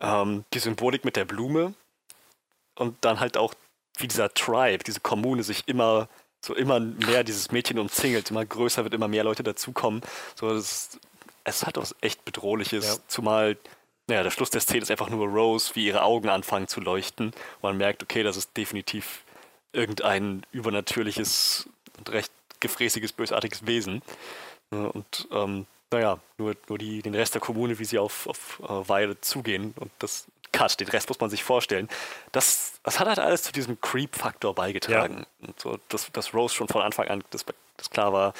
[0.00, 1.74] Ähm, die Symbolik mit der Blume
[2.76, 3.54] und dann halt auch,
[3.98, 6.08] wie dieser Tribe, diese Kommune sich immer
[6.44, 10.02] so immer mehr dieses Mädchen umzingelt, immer größer wird, immer mehr Leute dazukommen.
[10.36, 10.98] So, das,
[11.44, 12.96] es hat was echt Bedrohliches, Ja.
[13.08, 13.56] zumal
[14.08, 17.32] naja, der Schluss der Szene ist einfach nur Rose, wie ihre Augen anfangen zu leuchten.
[17.60, 19.24] Man merkt, okay, das ist definitiv
[19.72, 21.68] irgendein übernatürliches
[21.98, 22.30] und recht
[22.60, 24.02] gefräßiges, bösartiges Wesen.
[24.70, 28.88] Und ähm, naja, nur, nur die, den Rest der Kommune, wie sie auf, auf äh,
[28.88, 31.88] Violet zugehen und das Cut, den Rest muss man sich vorstellen.
[32.32, 35.26] Das, das hat halt alles zu diesem Creep-Faktor beigetragen.
[35.40, 37.44] Und so, dass, dass Rose schon von Anfang an, das,
[37.76, 38.32] das klar war,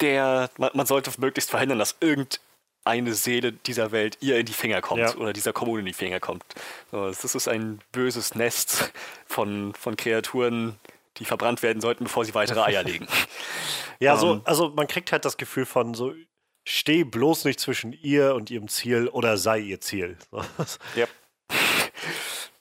[0.00, 4.80] der, man, man sollte möglichst verhindern, dass irgendeine Seele dieser Welt ihr in die Finger
[4.80, 5.14] kommt Ja.
[5.16, 6.44] oder dieser Kommune in die Finger kommt.
[6.90, 8.92] So, das ist ein böses Nest
[9.26, 10.78] von, von Kreaturen,
[11.18, 13.06] die verbrannt werden sollten, bevor sie weitere Eier legen.
[14.00, 14.40] Ja, so, Ähm.
[14.44, 16.12] also man kriegt halt das Gefühl von so,
[16.66, 20.18] steh bloß nicht zwischen ihr und ihrem Ziel oder sei ihr Ziel.
[20.32, 20.42] So.
[20.96, 21.06] Ja.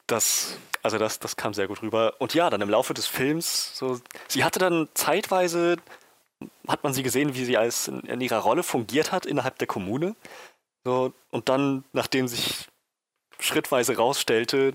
[0.08, 2.14] Das, also das, das kam sehr gut rüber.
[2.20, 5.78] Und ja, dann im Laufe des Films, so, sie hatte dann zeitweise,
[6.68, 9.68] hat man sie gesehen, wie sie als in, in ihrer Rolle fungiert hat innerhalb der
[9.68, 10.16] Kommune.
[10.84, 12.68] So, und dann, nachdem sich
[13.40, 14.74] schrittweise rausstellte,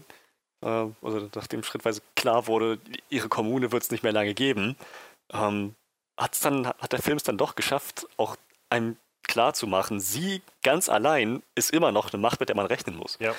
[0.60, 4.76] also nachdem schrittweise klar wurde, ihre Kommune wird es nicht mehr lange geben,
[5.32, 5.74] ähm,
[6.16, 8.36] hat's dann, hat der Film es dann doch geschafft, auch
[8.70, 8.96] einem
[9.28, 12.96] klar zu machen, sie ganz allein ist immer noch eine Macht, mit der man rechnen
[12.96, 13.18] muss.
[13.20, 13.34] Ja.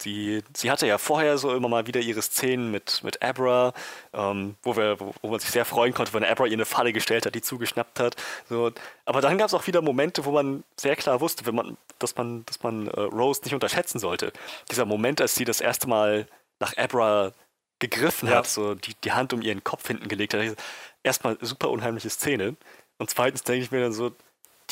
[0.00, 3.74] Die, sie hatte ja vorher so immer mal wieder ihre Szenen mit, mit Abra,
[4.14, 6.92] ähm, wo, wir, wo, wo man sich sehr freuen konnte, wenn Abra ihr eine Falle
[6.92, 8.16] gestellt hat, die zugeschnappt hat.
[8.48, 8.72] So,
[9.04, 12.16] aber dann gab es auch wieder Momente, wo man sehr klar wusste, wenn man, dass
[12.16, 14.32] man, dass man äh, Rose nicht unterschätzen sollte.
[14.70, 16.26] Dieser Moment, als sie das erste Mal
[16.58, 17.32] nach Abra
[17.80, 18.36] gegriffen Ja.
[18.36, 20.56] hat, so die, die Hand um ihren Kopf hinten gelegt hat.
[21.02, 22.56] Erstmal super unheimliche Szene.
[22.98, 24.12] Und zweitens denke ich mir dann so,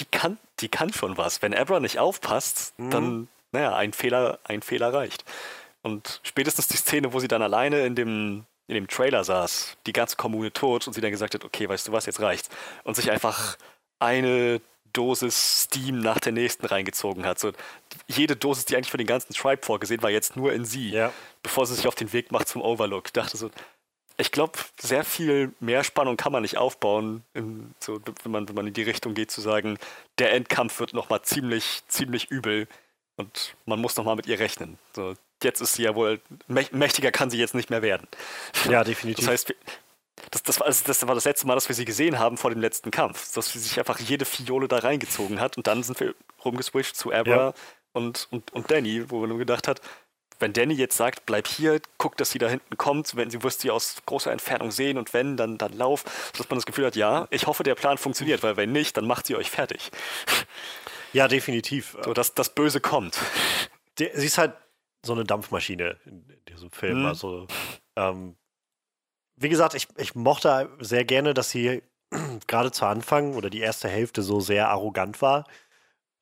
[0.01, 1.43] die kann, die kann schon was.
[1.43, 2.91] Wenn Abra nicht aufpasst, Mhm.
[2.91, 5.25] dann, naja, ein Fehler, ein Fehler reicht.
[5.83, 9.93] Und spätestens die Szene, wo sie dann alleine in dem, in dem Trailer saß, die
[9.93, 12.51] ganze Kommune tot und sie dann gesagt hat, okay, weißt du was, jetzt reicht's.
[12.85, 13.57] Und sich einfach
[13.99, 14.61] eine
[14.93, 17.39] Dosis Steam nach der nächsten reingezogen hat.
[17.39, 17.53] So,
[18.09, 21.13] jede Dosis, die eigentlich für den ganzen Tribe vorgesehen war, jetzt nur in sie, Ja.
[21.43, 23.07] bevor sie sich auf den Weg macht zum Overlook.
[23.07, 23.51] Ich dachte so,
[24.21, 28.55] ich glaube, sehr viel mehr Spannung kann man nicht aufbauen, in, so, wenn, man, wenn
[28.55, 29.79] man in die Richtung geht, zu sagen,
[30.19, 32.69] der Endkampf wird nochmal ziemlich, ziemlich übel
[33.17, 34.79] und man muss nochmal mit ihr rechnen.
[34.95, 38.07] So, jetzt ist sie ja wohl, mäch- mächtiger kann sie jetzt nicht mehr werden.
[38.69, 39.25] Ja, definitiv.
[39.25, 39.55] Das heißt,
[40.31, 42.51] das, das, war, also das war das letzte Mal, dass wir sie gesehen haben vor
[42.51, 45.99] dem letzten Kampf, dass sie sich einfach jede Fiole da reingezogen hat und dann sind
[45.99, 46.15] wir
[46.45, 47.55] rumgeswitcht zu Abra Ja.
[47.93, 49.81] und, und, und Danny, wo man nur gedacht hat,
[50.41, 53.61] wenn Danny jetzt sagt, bleib hier, guck, dass sie da hinten kommt, wenn sie wirst
[53.61, 56.05] sie aus großer Entfernung sehen und wenn, dann, dann lauf,
[56.37, 59.07] dass man das Gefühl hat, ja, ich hoffe, der Plan funktioniert, weil wenn nicht, dann
[59.07, 59.91] macht sie euch fertig.
[61.13, 61.97] Ja, definitiv.
[62.05, 63.19] So, dass das Böse kommt.
[63.99, 64.53] Sie ist halt
[65.05, 67.01] so eine Dampfmaschine in, in diesem Film.
[67.01, 67.07] Mhm.
[67.07, 67.49] Also,
[67.97, 68.37] ähm,
[69.35, 71.83] wie gesagt, ich, ich mochte sehr gerne, dass sie
[72.47, 75.49] gerade zu Anfang oder die erste Hälfte so sehr arrogant war.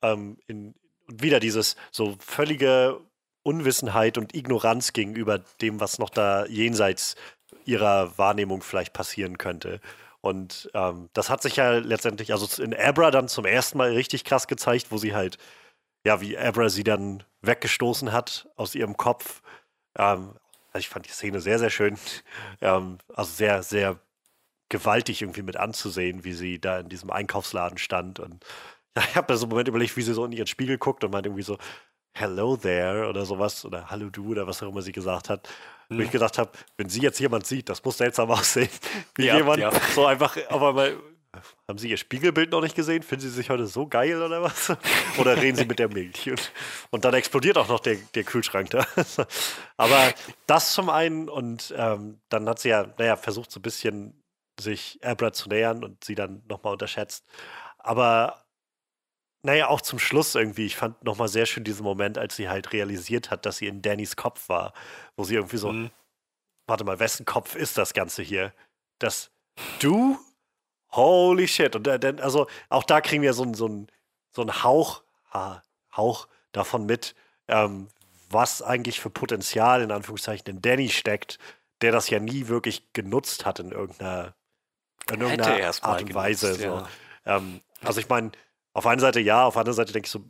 [0.00, 0.74] Ähm, in,
[1.08, 3.00] und wieder dieses so völlige
[3.42, 7.16] Unwissenheit und Ignoranz gegenüber dem, was noch da jenseits
[7.64, 9.80] ihrer Wahrnehmung vielleicht passieren könnte.
[10.20, 14.24] Und ähm, das hat sich ja letztendlich, also in Abra dann zum ersten Mal richtig
[14.24, 15.38] krass gezeigt, wo sie halt,
[16.04, 19.42] ja, wie Abra sie dann weggestoßen hat aus ihrem Kopf.
[19.96, 20.34] Ähm,
[20.72, 21.96] also ich fand die Szene sehr, sehr schön.
[22.60, 24.00] Ähm, also sehr, sehr
[24.68, 28.18] gewaltig irgendwie mit anzusehen, wie sie da in diesem Einkaufsladen stand.
[28.18, 28.44] Und
[28.96, 31.04] ja, ich habe da so einen Moment überlegt, wie sie so in ihren Spiegel guckt
[31.04, 31.56] und meint irgendwie so,
[32.12, 35.48] Hello there oder sowas oder Hallo du oder was auch immer sie gesagt hat.
[35.90, 38.68] Wo ich gedacht habe, wenn sie jetzt jemand sieht, das muss seltsam aussehen.
[39.14, 39.70] Wie Ja, jemand ja.
[39.94, 40.96] so einfach, aber mal,
[41.68, 43.02] haben Sie Ihr Spiegelbild noch nicht gesehen?
[43.02, 44.72] Finden Sie sich heute so geil oder was?
[45.18, 46.28] Oder reden Sie mit der Milch?
[46.30, 46.52] Und,
[46.90, 48.86] und dann explodiert auch noch der, der Kühlschrank da.
[49.76, 50.12] Aber
[50.46, 54.22] das zum einen und ähm, dann hat sie ja, naja, versucht so ein bisschen
[54.58, 57.24] sich Abra zu nähern und sie dann nochmal unterschätzt.
[57.78, 58.42] Aber
[59.42, 62.72] naja, auch zum Schluss irgendwie, ich fand nochmal sehr schön diesen Moment, als sie halt
[62.72, 64.72] realisiert hat, dass sie in Dannys Kopf war,
[65.16, 65.90] wo sie irgendwie so, Mhm.
[66.66, 68.52] warte mal, wessen Kopf ist das Ganze hier?
[68.98, 69.30] Das
[69.78, 70.18] du?
[70.92, 71.76] Holy shit.
[71.76, 73.88] Und dann, also auch da kriegen wir so einen so einen-
[74.30, 75.02] so einen Hauch,
[75.32, 75.62] ha,
[75.96, 77.14] Hauch davon mit,
[77.48, 77.88] ähm,
[78.30, 81.38] was eigentlich für Potenzial in Anführungszeichen in Danny steckt,
[81.80, 84.34] der das ja nie wirklich genutzt hat in irgendeiner,
[85.10, 86.46] in irgendeiner Art und Weise.
[86.58, 86.68] genutzt, so.
[87.30, 87.36] ja.
[87.36, 88.32] Ähm, also ich meine,
[88.78, 90.24] auf einer Seite ja, auf der anderen Seite denke ich so,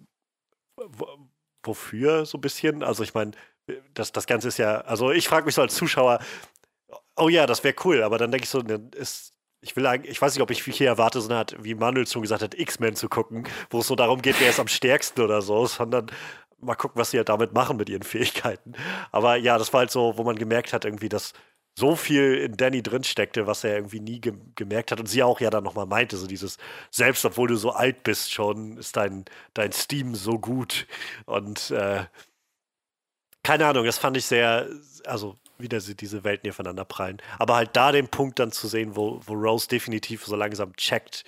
[0.77, 1.19] wo-
[1.65, 2.83] wofür so ein bisschen?
[2.83, 3.33] Also ich meine,
[3.95, 6.21] das, das Ganze ist ja, also ich frage mich so als Zuschauer,
[7.17, 10.13] oh ja, das wäre cool, aber dann denke ich so, ne, ist, ich will eigentlich,
[10.13, 12.55] ich weiß nicht, ob ich hier erwarte, so eine Art, wie Manuel schon gesagt hat,
[12.59, 16.11] X-Men zu gucken, wo es so darum geht, wer ist am stärksten oder so, sondern
[16.61, 18.75] mal gucken, was sie halt damit machen mit ihren Fähigkeiten.
[19.13, 21.33] Aber ja, das war halt so, wo man gemerkt hat, irgendwie, dass
[21.79, 25.01] so viel in Danny drin steckte, was er irgendwie nie ge gemerkt hat.
[25.01, 26.59] Und sie auch ja dann nochmal meinte, so dieses,
[26.91, 29.25] selbst obwohl du so alt bist schon, ist dein,
[29.55, 30.87] dein Steam so gut.
[31.27, 32.05] Und äh,
[33.45, 34.69] keine Ahnung, das fand ich sehr,
[35.07, 37.23] also wieder diese Welten hier voneinander prallen.
[37.39, 41.25] Aber halt da den Punkt dann zu sehen, wo, wo Rose definitiv so langsam checkt,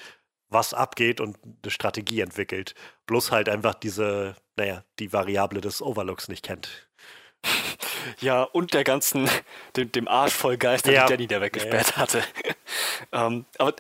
[0.48, 2.74] was abgeht und eine Strategie entwickelt.
[3.06, 6.89] Bloß halt einfach diese, naja, die Variable des Overlooks nicht kennt.
[8.20, 9.28] Ja, und der ganzen,
[9.77, 11.06] dem, dem Arsch voll Geister, Ja.
[11.06, 12.22] die Danny da weggesperrt hatte.
[13.12, 13.74] ähm, aber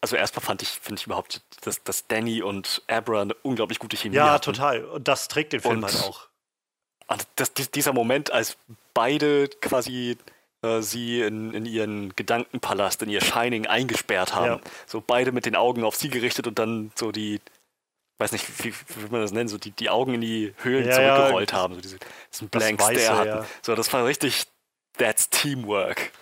[0.00, 3.96] also erstmal fand ich, finde ich überhaupt, dass, dass Danny und Abra eine unglaublich gute
[3.96, 4.44] Chemie Ja, hatten.
[4.52, 4.84] total.
[4.84, 6.28] Und das trägt den Film Und- halt auch.
[7.08, 8.56] Und das, dies- dieser Moment, als
[8.94, 10.16] beide quasi
[10.62, 14.46] äh, sie in, in ihren Gedankenpalast, in ihr Shining eingesperrt haben.
[14.46, 14.60] Ja.
[14.86, 17.40] So beide mit den Augen auf sie gerichtet und dann so die,
[18.18, 21.00] weiß nicht, wie, wie man das nennen, so die, die Augen in die Höhlen Ja,
[21.00, 21.74] ja, zurückgerollt haben.
[21.74, 21.98] So diese,
[22.32, 23.28] diesen das Blank Weiße, Stare hatten.
[23.28, 23.46] ja.
[23.62, 24.44] So, das war richtig,
[24.98, 26.12] that's Teamwork.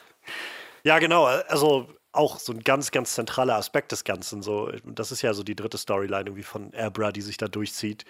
[0.83, 1.25] Ja, genau.
[1.25, 4.43] Also auch so ein ganz, ganz zentraler Aspekt des Ganzen.
[4.43, 8.05] So, das ist ja so die dritte Storyline irgendwie von Abra, die sich da durchzieht.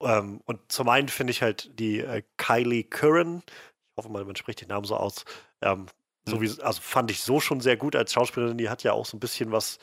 [0.00, 4.36] Ähm, und zum einen finde ich halt die äh, Kylie Curran, ich hoffe mal, man
[4.36, 5.24] spricht den Namen so aus,
[5.62, 5.86] ähm,
[6.28, 8.58] so wie, also fand ich so schon sehr gut als Schauspielerin.
[8.58, 9.78] Die hat ja auch so ein bisschen was,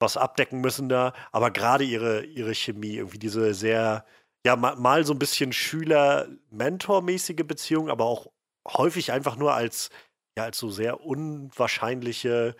[0.00, 1.12] was abdecken müssen da.
[1.32, 4.04] Aber gerade ihre, ihre Chemie, irgendwie diese sehr,
[4.46, 8.26] ja, mal, mal so ein bisschen Schüler-Mentor-mäßige Beziehung, aber auch
[8.68, 9.90] häufig einfach nur als,
[10.36, 12.56] ja, als so sehr unwahrscheinliche,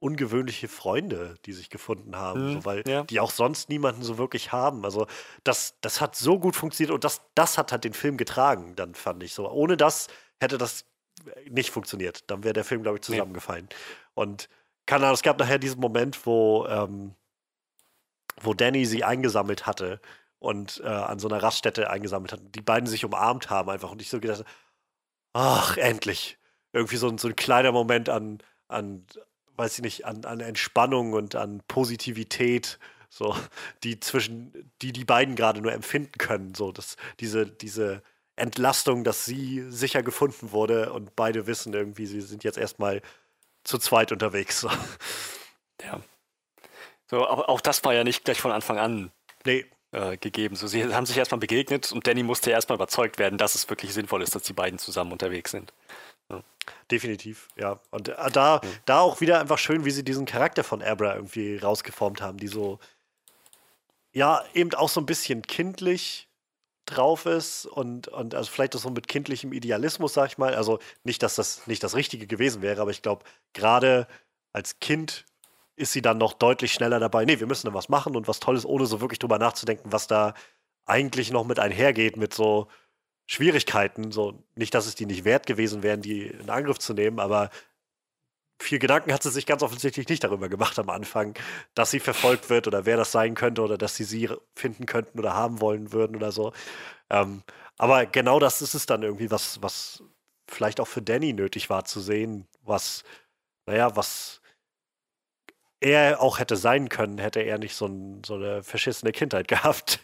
[0.00, 3.04] ungewöhnliche Freunde, die sich gefunden haben, Mhm, so, weil ja.
[3.04, 4.84] die auch sonst niemanden so wirklich haben.
[4.84, 5.06] Also
[5.44, 8.94] das, das hat so gut funktioniert und das, das hat halt den Film getragen, dann
[8.94, 9.48] fand ich so.
[9.48, 10.08] Ohne das
[10.40, 10.86] hätte das
[11.48, 12.28] nicht funktioniert.
[12.30, 13.14] Dann wäre der Film, glaube ich, Nee.
[13.16, 13.68] zusammengefallen.
[14.14, 14.48] Und
[14.86, 17.14] keine Ahnung, es gab nachher diesen Moment, wo, ähm,
[18.40, 20.00] wo Danny sie eingesammelt hatte
[20.38, 22.40] und äh, an so einer Raststätte eingesammelt hat.
[22.54, 23.90] Die beiden sich umarmt haben einfach.
[23.90, 24.44] Und ich so gedacht,
[25.32, 26.38] ach, endlich.
[26.72, 28.38] Irgendwie so, ein- so ein kleiner Moment an,
[28.68, 29.06] an
[29.56, 32.78] weiß ich nicht, an, an Entspannung und an Positivität,
[33.10, 33.36] so,
[33.84, 36.54] die zwischen, die die beiden gerade nur empfinden können.
[36.54, 38.02] So, dass diese, diese
[38.36, 43.02] Entlastung, dass sie sicher gefunden wurde und beide wissen irgendwie, sie sind jetzt erstmal
[43.64, 44.60] zu zweit unterwegs.
[44.60, 44.70] So.
[45.82, 45.98] Ja.
[47.10, 49.10] So, aber auch das war ja nicht gleich von Anfang an
[49.44, 50.56] Nee, äh, gegeben.
[50.56, 53.92] So, sie haben sich erstmal begegnet und Danny musste erstmal überzeugt werden, dass es wirklich
[53.92, 55.72] sinnvoll ist, dass die beiden zusammen unterwegs sind.
[56.90, 57.80] definitiv, ja.
[57.90, 61.58] Und äh, da, da auch wieder einfach schön, wie sie diesen Charakter von Abra irgendwie
[61.58, 62.78] rausgeformt haben, die so,
[64.12, 66.28] ja, eben auch so ein bisschen kindlich,
[66.86, 70.54] drauf ist und, und also vielleicht auch so mit kindlichem Idealismus, sag ich mal.
[70.54, 74.06] Also nicht, dass das nicht das Richtige gewesen wäre, aber ich glaube, gerade
[74.52, 75.24] als Kind
[75.76, 77.24] ist sie dann noch deutlich schneller dabei.
[77.24, 80.06] Nee, wir müssen dann was machen und was Tolles, ohne so wirklich drüber nachzudenken, was
[80.06, 80.34] da
[80.84, 82.68] eigentlich noch mit einhergeht, mit so
[83.26, 84.12] Schwierigkeiten.
[84.12, 87.50] So, nicht, dass es die nicht wert gewesen wären, die in Angriff zu nehmen, aber
[88.62, 91.34] viel Gedanken hat sie sich ganz offensichtlich nicht darüber gemacht am Anfang,
[91.74, 95.18] dass sie verfolgt wird oder wer das sein könnte oder dass sie sie finden könnten
[95.18, 96.52] oder haben wollen würden oder so.
[97.10, 97.42] Ähm,
[97.78, 100.02] aber genau das ist es dann irgendwie, was, was
[100.48, 103.04] vielleicht auch für Danny nötig war zu sehen, was,
[103.66, 104.40] naja, was
[105.80, 110.00] er auch hätte sein können, hätte er nicht so, ein, so eine verschissene Kindheit gehabt.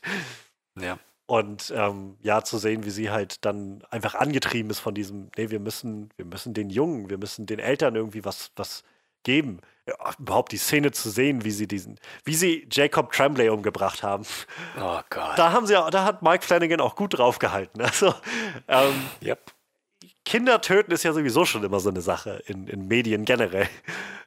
[0.79, 0.99] Ja.
[1.29, 5.51] Und ähm, ja, zu sehen, wie sie halt dann einfach angetrieben ist von diesem, nee,
[5.51, 8.83] wir müssen, wir müssen den Jungen, wir müssen den Eltern irgendwie was, was
[9.25, 9.61] geben.
[9.87, 14.25] Ja, überhaupt die Szene zu sehen, wie sie diesen, wie sie Jacob Tremblay umgebracht haben.
[14.81, 15.39] Oh Gott.
[15.39, 17.83] Da haben sie, da hat Mike Flanagan auch gut drauf gehalten.
[17.83, 18.15] Also
[18.67, 19.53] ähm, Yep.
[20.25, 23.69] Kinder töten ist ja sowieso schon immer so eine Sache in, in Medien generell.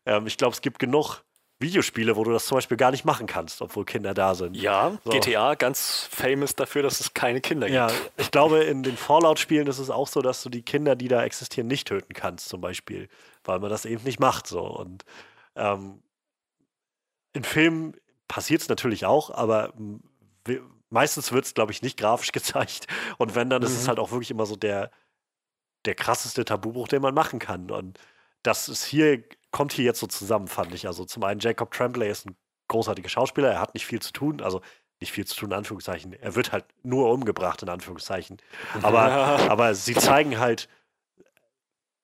[0.05, 1.23] Ähm, ich glaube, es gibt genug
[1.61, 4.55] Videospiele, wo du das zum Beispiel gar nicht machen kannst, obwohl Kinder da sind.
[4.57, 5.11] Ja, So.
[5.11, 7.75] GTA ganz famous dafür, dass es keine Kinder gibt.
[7.75, 11.07] Ja, ich glaube, in den Fallout-Spielen ist es auch so, dass du die Kinder, die
[11.07, 13.07] da existieren, nicht töten kannst, zum Beispiel,
[13.43, 14.47] weil man das eben nicht macht.
[14.47, 14.61] So.
[14.61, 15.03] Und
[15.55, 16.01] ähm,
[17.33, 17.95] in Filmen
[18.27, 19.73] passiert es natürlich auch, aber
[20.89, 22.87] meistens wird es, glaube ich, nicht grafisch gezeigt.
[23.17, 23.87] Und wenn, dann ist es Mhm.
[23.89, 24.91] halt auch wirklich immer so der,
[25.85, 27.71] der krasseste Tabubruch, den man machen kann.
[27.71, 27.99] Und
[28.43, 30.87] das ist hier, kommt hier jetzt so zusammen, fand ich.
[30.87, 32.35] Also zum einen, Jacob Tremblay ist ein
[32.67, 34.61] großartiger Schauspieler, er hat nicht viel zu tun, also
[35.01, 36.13] nicht viel zu tun, in Anführungszeichen.
[36.13, 38.37] Er wird halt nur umgebracht, in Anführungszeichen.
[38.81, 39.05] Aber,
[39.49, 40.69] aber sie zeigen halt,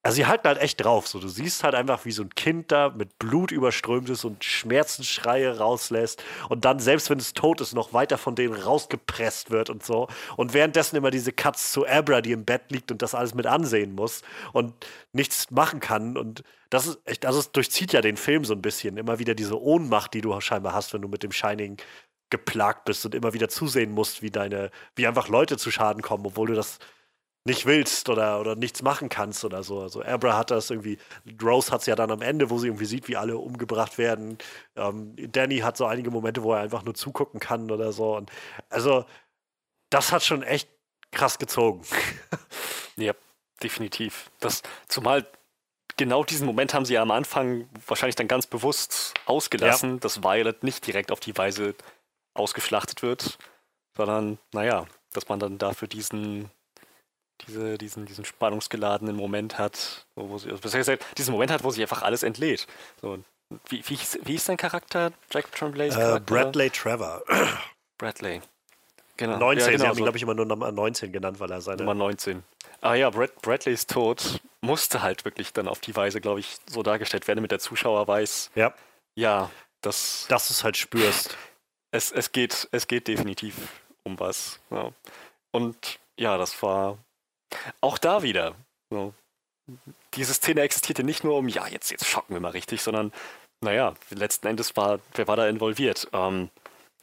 [0.08, 1.06] also sie halten halt echt drauf.
[1.06, 4.42] So, du siehst halt einfach, wie so ein Kind da mit Blut überströmt ist und
[4.42, 9.70] Schmerzensschreie rauslässt und dann, selbst wenn es tot ist, noch weiter von denen rausgepresst wird
[9.70, 10.08] und so.
[10.38, 13.48] Und währenddessen immer diese Cuts zu Abra, die im Bett liegt und das alles mit
[13.48, 14.22] ansehen muss
[14.54, 14.74] und
[15.12, 16.16] nichts machen kann.
[16.16, 18.96] Und das ist echt, also es durchzieht ja den Film so ein bisschen.
[18.96, 21.76] Immer wieder diese Ohnmacht, die du scheinbar hast, wenn du mit dem Shining
[22.30, 26.26] geplagt bist und immer wieder zusehen musst, wie deine, wie einfach Leute zu Schaden kommen,
[26.26, 26.80] obwohl du das
[27.48, 29.82] nicht willst oder, oder nichts machen kannst oder so.
[29.82, 31.00] Also Abra hat das irgendwie,
[31.42, 34.38] Rose hat es ja dann am Ende, wo sie irgendwie sieht, wie alle umgebracht werden.
[34.76, 38.16] Ähm, Danny hat so einige Momente, wo er einfach nur zugucken kann oder so.
[38.16, 38.30] Und
[38.70, 39.06] also
[39.90, 40.70] das hat schon echt
[41.12, 41.82] krass gezogen.
[43.00, 43.14] Ja,
[43.62, 44.32] definitiv.
[44.40, 45.28] Das, zumal
[45.98, 50.64] genau diesen Moment haben sie ja am Anfang wahrscheinlich dann ganz bewusst ausgelassen, dass Violet
[50.64, 51.76] nicht direkt auf die Weise
[52.34, 53.38] ausgeschlachtet wird,
[53.96, 56.50] sondern, naja, dass man dann dafür diesen,
[57.48, 61.64] diese, diesen, diesen spannungsgeladenen Moment hat, wo, wo sie, also besser gesagt, diesen Moment hat,
[61.64, 62.68] wo sich einfach alles entlädt.
[63.02, 63.20] So,
[63.70, 65.12] wie, wie, hieß- wie ist sein Charakter?
[65.32, 66.20] Jack Tremblays Äh, Charakter?
[66.26, 67.24] Bradley Trevor.
[67.98, 68.42] Bradley.
[69.18, 69.38] Genau.
[69.38, 70.04] 19, ja, sie genau, haben ihn, so.
[70.04, 71.78] glaube ich, immer nur Nummer 19 genannt, weil er seine.
[71.78, 72.44] Nummer 19.
[72.82, 76.84] Ah ja, Brad, Bradleys Tod musste halt wirklich dann auf die Weise, glaube ich, so
[76.84, 78.74] dargestellt werden, damit der Zuschauer weiß, ja,
[79.16, 79.50] ja,
[79.82, 81.36] das, dass du es halt spürst.
[81.90, 83.56] es, es, geht, es geht definitiv
[84.04, 84.60] um was.
[84.70, 84.92] Ja.
[85.52, 87.00] Und ja, das war
[87.82, 88.56] auch da wieder.
[88.90, 89.14] So.
[90.14, 93.12] Diese Szene existierte nicht nur um, ja, jetzt, jetzt schocken wir mal richtig, sondern
[93.62, 96.08] naja, letzten Endes war, wer war da involviert?
[96.14, 96.50] Ähm,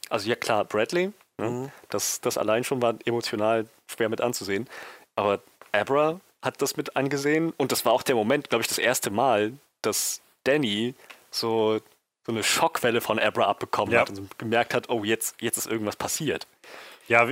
[0.09, 1.49] also ja klar, Bradley, ne?
[1.49, 1.71] Mhm.
[1.89, 4.67] das, das allein schon war emotional schwer mit anzusehen.
[5.15, 5.41] Aber
[5.71, 9.09] Abra hat das mit angesehen und das war auch der Moment, glaube ich, das erste
[9.11, 10.95] Mal, dass Danny
[11.31, 11.79] so,
[12.25, 14.01] so eine Schockwelle von Abra abbekommen Ja.
[14.01, 16.47] hat und gemerkt hat, oh, jetzt, jetzt ist irgendwas passiert.
[17.07, 17.27] Ja,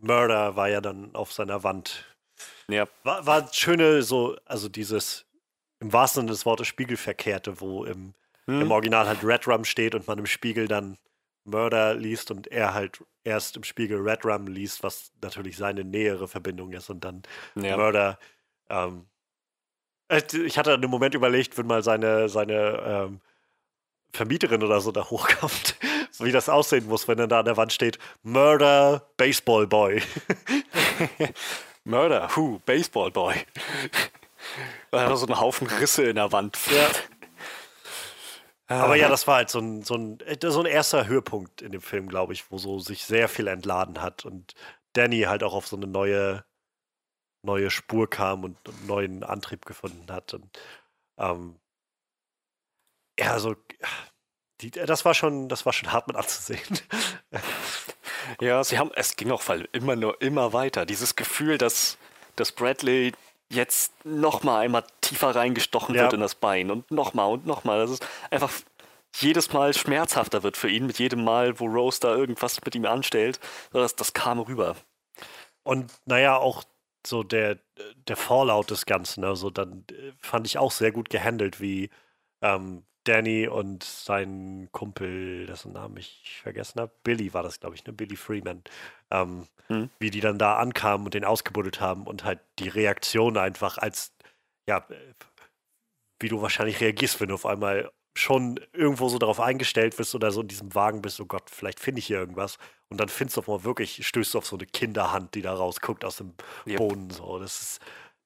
[0.00, 2.04] Murder war ja dann auf seiner Wand.
[2.68, 5.24] Ja, War, war schöne, so, also dieses
[5.80, 8.14] im wahrsten Sinne des Wortes Spiegelverkehrte, wo im,
[8.46, 8.62] Hm.
[8.62, 10.98] im Original halt Red Rum steht und man im Spiegel dann
[11.44, 16.28] Murder liest und er halt erst im Spiegel Red Rum liest, was natürlich seine nähere
[16.28, 17.22] Verbindung ist und dann
[17.54, 17.76] ja.
[17.76, 18.18] Murder.
[18.68, 19.06] Ähm,
[20.08, 23.20] äh, ich hatte einen Moment überlegt, wenn mal seine, seine ähm,
[24.12, 25.76] Vermieterin oder so da hochkommt,
[26.20, 30.02] wie das aussehen muss, wenn dann da an der Wand steht Murder Baseball Boy.
[31.84, 33.34] Murder, who, Baseball Boy.
[34.90, 36.58] Einfach so ein Haufen Risse in der Wand.
[36.70, 36.88] Ja.
[38.68, 38.82] Ah.
[38.82, 41.70] Aber ja, das war halt so ein, so ein, äh, so ein erster Höhepunkt in
[41.70, 44.54] dem Film, glaube ich, wo so sich sehr viel entladen hat und
[44.92, 46.44] Danny halt auch auf so eine neue,
[47.42, 50.34] neue Spur kam und einen neuen Antrieb gefunden hat.
[50.34, 50.58] Und
[51.16, 51.60] ähm,
[53.18, 53.54] ja, also
[54.60, 56.62] die, das war schon, das war schon hart mit anzusehen.
[58.40, 59.42] Ja, sie haben, es ging auch
[59.72, 60.84] immer nur immer weiter.
[60.84, 61.96] Dieses Gefühl, dass,
[62.34, 63.12] dass Bradley
[63.50, 66.02] jetzt nochmal einmal tiefer reingestochen Ja.
[66.02, 67.78] wird in das Bein und nochmal und nochmal.
[67.78, 68.00] Dass es
[68.30, 68.50] einfach
[69.14, 72.84] jedes Mal schmerzhafter wird für ihn, mit jedem Mal, wo Rose da irgendwas mit ihm
[72.86, 73.38] anstellt.
[73.72, 74.76] Das, das kam rüber.
[75.62, 76.64] und naja, auch
[77.06, 77.58] so der,
[78.08, 81.90] der Fallout des Ganzen, also dann äh, fand ich auch sehr gut gehandelt, wie
[82.42, 87.84] ähm, Danny und sein Kumpel, dessen Namen ich vergessen habe, Billy war das, glaube ich,
[87.86, 87.92] ne?
[87.92, 88.62] Billy Freeman,
[89.10, 89.90] ähm, Mhm.
[89.98, 94.12] wie die dann da ankamen und den ausgebuddelt haben und halt die Reaktion einfach als,
[94.68, 94.94] ja, äh,
[96.20, 100.30] wie du wahrscheinlich reagierst, wenn du auf einmal schon irgendwo so darauf eingestellt bist oder
[100.30, 102.58] so in diesem Wagen bist, oh Gott, vielleicht finde ich hier irgendwas.
[102.88, 105.52] Und dann findest du auf einmal wirklich, stößt du auf so eine Kinderhand, die da
[105.52, 106.32] rausguckt aus dem
[106.66, 106.78] Yep.
[106.78, 107.10] Boden.
[107.10, 107.38] So.
[107.38, 107.80] Das ist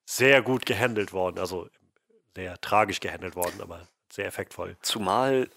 [0.05, 1.39] sehr gut gehandelt worden.
[1.39, 1.67] Also
[2.35, 4.75] sehr tragisch gehandelt worden, aber sehr effektvoll.
[4.81, 5.49] Zumal,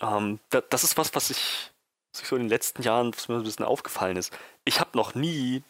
[0.00, 1.70] ähm, da, das ist was, was ich,
[2.12, 4.32] was ich so in den letzten Jahren, was mir ein bisschen aufgefallen ist.
[4.64, 5.62] Ich habe noch nie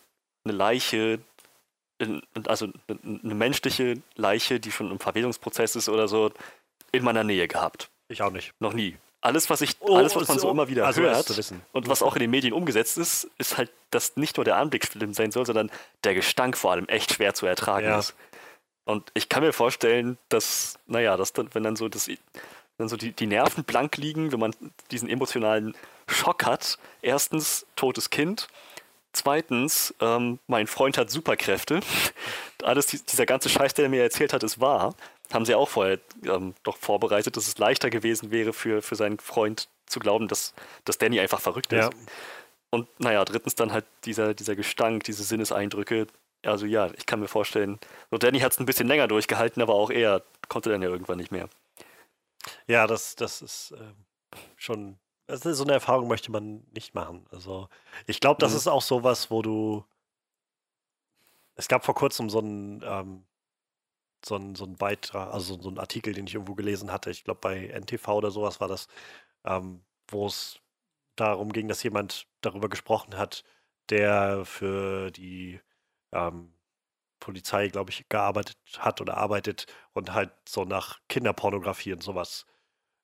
[0.45, 1.21] eine Leiche,
[1.99, 6.33] in, also eine, menschliche Leiche, die schon im Verwesungsprozess ist oder so,
[6.93, 7.91] in meiner Nähe gehabt.
[8.09, 8.53] Ich auch nicht.
[8.61, 8.97] Noch nie.
[9.21, 11.31] Alles, was ich, Oh, alles, was man so- so immer wieder also hört
[11.73, 14.85] und was auch in den Medien umgesetzt ist, ist halt, dass nicht nur der Anblick
[14.87, 15.71] schlimm sein soll, sondern
[16.05, 17.99] der Gestank vor allem echt schwer zu ertragen Ja.
[18.01, 18.15] ist.
[18.85, 22.09] Und ich kann mir vorstellen, dass, naja, dass dann, wenn dann so das,
[22.79, 24.55] wenn so die, die Nerven blank liegen, wenn man
[24.91, 25.75] diesen emotionalen
[26.07, 28.49] Schock hat, erstens totes Kind,
[29.13, 31.81] zweitens, ähm, mein Freund hat Superkräfte.
[32.63, 34.95] Alles, die, dieser ganze Scheiß, der er mir erzählt hat, ist wahr.
[35.33, 39.19] Haben sie auch vorher ähm, doch vorbereitet, dass es leichter gewesen wäre für, für seinen
[39.19, 40.55] Freund zu glauben, dass,
[40.85, 41.79] dass Danny einfach verrückt ist.
[41.79, 41.91] Ja.
[42.71, 46.07] Und naja, drittens dann halt dieser, dieser Gestank, diese Sinneseindrücke.
[46.47, 47.79] Also ja, ich kann mir vorstellen,
[48.11, 51.19] so Danny hat es ein bisschen länger durchgehalten, aber auch er konnte dann ja irgendwann
[51.19, 51.49] nicht mehr.
[52.67, 53.95] Ja, das, das ist ähm,
[54.57, 57.27] schon, das ist so eine Erfahrung möchte man nicht machen.
[57.31, 57.69] Also
[58.07, 58.59] ich glaube, das Mhm.
[58.59, 59.85] ist auch sowas, wo du,
[61.57, 63.25] es gab vor kurzem so einen, ähm,
[64.25, 67.25] so einen, so einen Beitrag, also so einen Artikel, den ich irgendwo gelesen hatte, ich
[67.25, 68.89] glaube bei NTV oder sowas war das,
[69.45, 70.61] ähm, wo es
[71.17, 73.45] darum ging, dass jemand darüber gesprochen hat,
[73.91, 75.61] der für die
[76.15, 76.55] ähm,
[77.21, 82.47] Polizei, glaube ich, gearbeitet hat oder arbeitet und halt so nach Kinderpornografie und sowas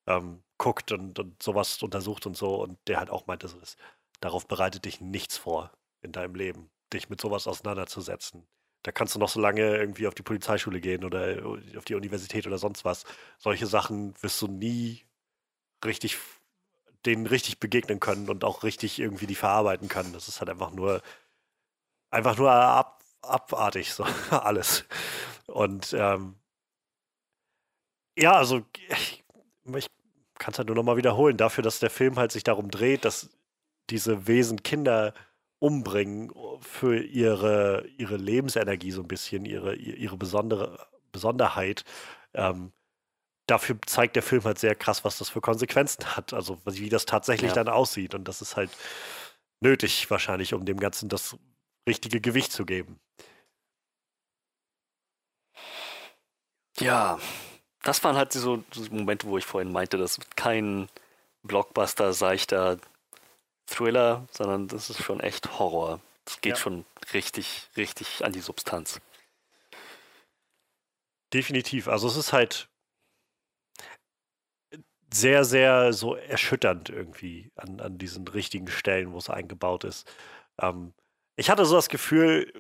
[0.07, 2.63] ähm, guckt und, und sowas untersucht und so.
[2.63, 3.77] Und der halt auch meinte, so, das,
[4.21, 5.73] darauf bereitet dich nichts vor
[6.03, 8.47] in deinem Leben, dich mit sowas auseinanderzusetzen.
[8.83, 11.45] Da kannst du noch so lange irgendwie auf die Polizeischule gehen oder
[11.77, 13.05] auf die Universität oder sonst was.
[13.39, 15.05] Solche Sachen wirst du nie
[15.85, 16.19] richtig,
[17.07, 20.13] denen richtig begegnen können und auch richtig irgendwie die verarbeiten können.
[20.13, 21.03] Das ist halt einfach nur,
[22.11, 24.85] einfach nur ab, abartig, so alles.
[25.47, 26.37] Und ähm,
[28.19, 29.25] ja, also ich,
[29.77, 29.87] ich
[30.39, 33.31] kann es halt nur nochmal wiederholen, dafür, dass der Film halt sich darum dreht, dass
[33.91, 35.15] diese Wesen Kinder
[35.59, 41.85] umbringen für ihre, ihre Lebensenergie so ein bisschen, ihre, ihre besondere Besonderheit.
[42.35, 42.73] Ähm,
[43.47, 46.33] dafür zeigt der Film halt sehr krass, was das für Konsequenzen hat.
[46.33, 47.55] Also wie das tatsächlich Ja.
[47.57, 48.15] dann aussieht.
[48.15, 48.71] Und das ist halt
[49.61, 51.37] nötig wahrscheinlich, um dem Ganzen das
[51.89, 53.01] richtige Gewicht zu geben.
[56.79, 57.19] Ja,
[57.83, 60.89] das waren halt so, so Momente, wo ich vorhin meinte, das ist kein
[61.43, 62.79] Blockbuster, seichter
[63.67, 66.01] Thriller, sondern das ist schon echt Horror.
[66.25, 66.63] Das geht Ja.
[66.63, 69.01] schon richtig, richtig an die Substanz.
[71.33, 71.89] Definitiv.
[71.89, 72.69] Also es ist halt
[75.13, 80.09] sehr, sehr so erschütternd irgendwie an, an diesen richtigen Stellen, wo es eingebaut ist.
[80.61, 80.95] Ähm,
[81.41, 82.53] ich hatte so das Gefühl,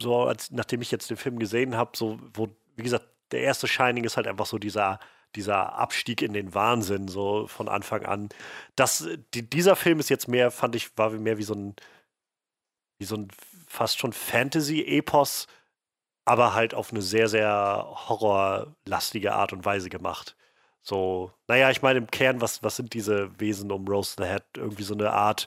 [0.00, 3.68] so als, nachdem ich jetzt den Film gesehen habe, so, wo, wie gesagt, der erste
[3.68, 4.98] Shining ist halt einfach so dieser,
[5.34, 8.30] dieser Abstieg in den Wahnsinn, so von Anfang an.
[8.76, 11.76] Das, die, dieser Film ist jetzt mehr, fand ich, war mehr wie so ein,
[12.98, 13.28] wie so ein
[13.66, 15.46] fast schon Fantasy-Epos,
[16.24, 20.34] aber halt auf eine sehr, sehr horrorlastige Art und Weise gemacht.
[20.80, 24.44] So, naja, ich meine im Kern, was, was sind diese Wesen um Rose the Head?
[24.56, 25.46] Irgendwie so eine Art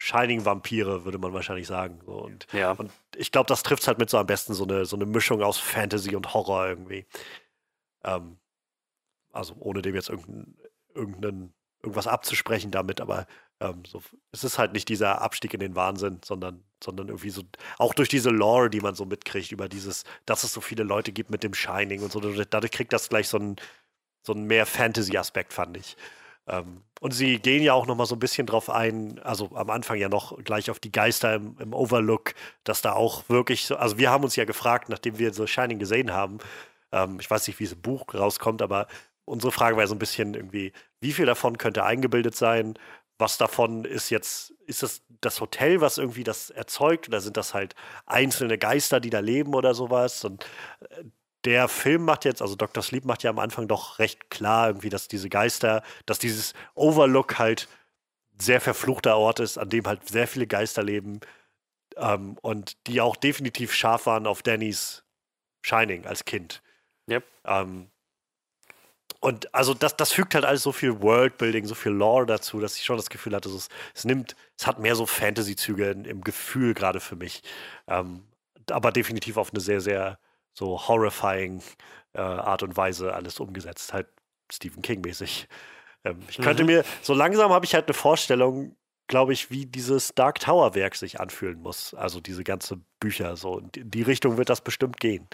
[0.00, 2.00] Shining-Vampire, würde man wahrscheinlich sagen.
[2.06, 4.86] So, und, Ja, und ich glaube, das trifft halt mit so am besten so eine,
[4.86, 7.06] so eine Mischung aus Fantasy und Horror irgendwie.
[8.02, 8.38] Ähm,
[9.30, 10.56] also ohne dem jetzt irgendein,
[10.94, 11.52] irgendein,
[11.82, 13.26] irgendwas abzusprechen damit, aber
[13.60, 14.02] ähm, so,
[14.32, 17.42] es ist halt nicht dieser Abstieg in den Wahnsinn, sondern, sondern irgendwie so,
[17.76, 21.12] auch durch diese Lore, die man so mitkriegt, über dieses, dass es so viele Leute
[21.12, 23.56] gibt mit dem Shining und so, dadurch kriegt das gleich so einen,
[24.22, 25.96] so einen mehr Fantasy-Aspekt, fand ich.
[26.46, 29.70] Ähm, und sie gehen ja auch noch mal so ein bisschen drauf ein, also am
[29.70, 32.34] Anfang ja noch gleich auf die Geister im, im Overlook,
[32.64, 35.78] dass da auch wirklich so, also wir haben uns ja gefragt, nachdem wir so Shining
[35.78, 36.38] gesehen haben,
[36.92, 38.86] ähm, ich weiß nicht, wie es im Buch rauskommt, aber
[39.24, 42.74] unsere Frage war so ein bisschen irgendwie, wie viel davon könnte eingebildet sein?
[43.18, 47.54] Was davon ist jetzt, ist das das Hotel, was irgendwie das erzeugt, oder sind das
[47.54, 47.74] halt
[48.06, 50.24] einzelne Geister, die da leben oder sowas?
[50.24, 50.46] Und
[50.90, 51.04] äh,
[51.44, 52.82] der Film macht jetzt, also Dr.
[52.82, 57.38] Sleep macht ja am Anfang doch recht klar, irgendwie, dass diese Geister, dass dieses Overlook
[57.38, 57.68] halt
[58.38, 61.20] sehr verfluchter Ort ist, an dem halt sehr viele Geister leben,
[61.96, 65.04] ähm, und die auch definitiv scharf waren auf Dannys
[65.62, 66.62] Shining als Kind.
[67.08, 67.24] Yep.
[67.44, 67.90] Ähm,
[69.20, 72.76] und also das, das fügt halt alles so viel Worldbuilding, so viel Lore dazu, dass
[72.76, 76.72] ich schon das Gefühl hatte, es, es nimmt, es hat mehr so Fantasy-Züge im Gefühl
[76.72, 77.42] gerade für mich.
[77.86, 78.24] Ähm,
[78.70, 80.18] aber definitiv auf eine sehr, sehr
[80.60, 81.62] so horrifying
[82.12, 83.94] äh, Art und Weise alles umgesetzt.
[83.94, 84.06] Halt
[84.52, 85.48] Stephen King-mäßig.
[86.04, 86.66] Ähm, ich könnte Mhm.
[86.68, 88.76] mir, so langsam habe ich halt eine Vorstellung,
[89.08, 91.94] glaube ich, wie dieses Dark Tower-Werk sich anfühlen muss.
[91.94, 93.36] Also diese ganze Bücher.
[93.36, 95.26] So in die- in die Richtung wird das bestimmt gehen.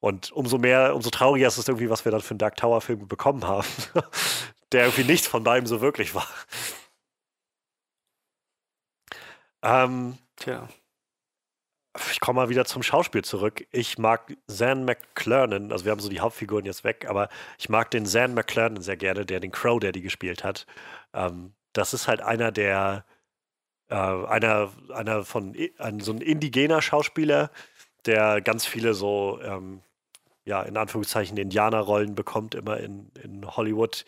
[0.00, 3.08] Und umso mehr, umso trauriger ist es irgendwie, was wir dann für einen Dark Tower-Film
[3.08, 3.66] bekommen haben,
[4.72, 6.28] der irgendwie nichts von beidem so wirklich war.
[9.62, 10.68] Ähm, Tja.
[12.10, 13.66] Ich komme mal wieder zum Schauspiel zurück.
[13.70, 17.28] Ich mag Zan McClernon, also wir haben so die Hauptfiguren jetzt weg, aber
[17.58, 20.66] ich mag den Zan McClernon sehr gerne, der den Crow Daddy gespielt hat.
[21.12, 23.04] Ähm, das ist halt einer der,
[23.88, 27.50] äh, einer, einer von, ein, so ein indigener Schauspieler,
[28.06, 29.82] der ganz viele so, ähm,
[30.44, 34.04] ja, in Anführungszeichen Indianerrollen bekommt, immer in, in Hollywood.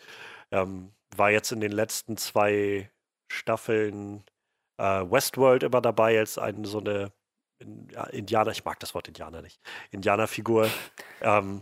[0.51, 2.89] Ähm, war jetzt in den letzten zwei
[3.31, 4.23] Staffeln
[4.77, 7.11] äh, Westworld immer dabei als eine so eine
[8.11, 9.59] Indianer, ich mag das Wort Indianer nicht,
[9.91, 10.69] Indianerfigur.
[11.21, 11.61] ähm,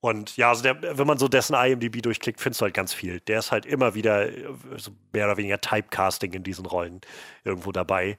[0.00, 3.20] und ja, also der, wenn man so dessen IMDb durchklickt, findest du halt ganz viel.
[3.20, 4.46] Der ist halt immer wieder äh,
[4.76, 7.00] so mehr oder weniger Typecasting in diesen Rollen
[7.44, 8.18] irgendwo dabei.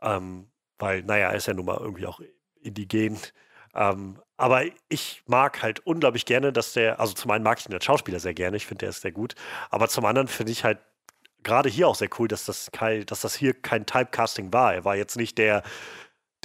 [0.00, 2.20] Ähm, weil, naja, ist ja nun mal irgendwie auch
[2.60, 3.18] indigen.
[3.74, 7.74] Ähm, aber ich mag halt unglaublich gerne, dass der, also zum einen mag ich ihn
[7.74, 9.34] als Schauspieler sehr gerne, ich finde, der ist sehr gut.
[9.70, 10.78] Aber zum anderen finde ich halt
[11.42, 14.74] gerade hier auch sehr cool, dass das, kein, dass das hier kein Typecasting war.
[14.74, 15.62] Er war jetzt nicht der,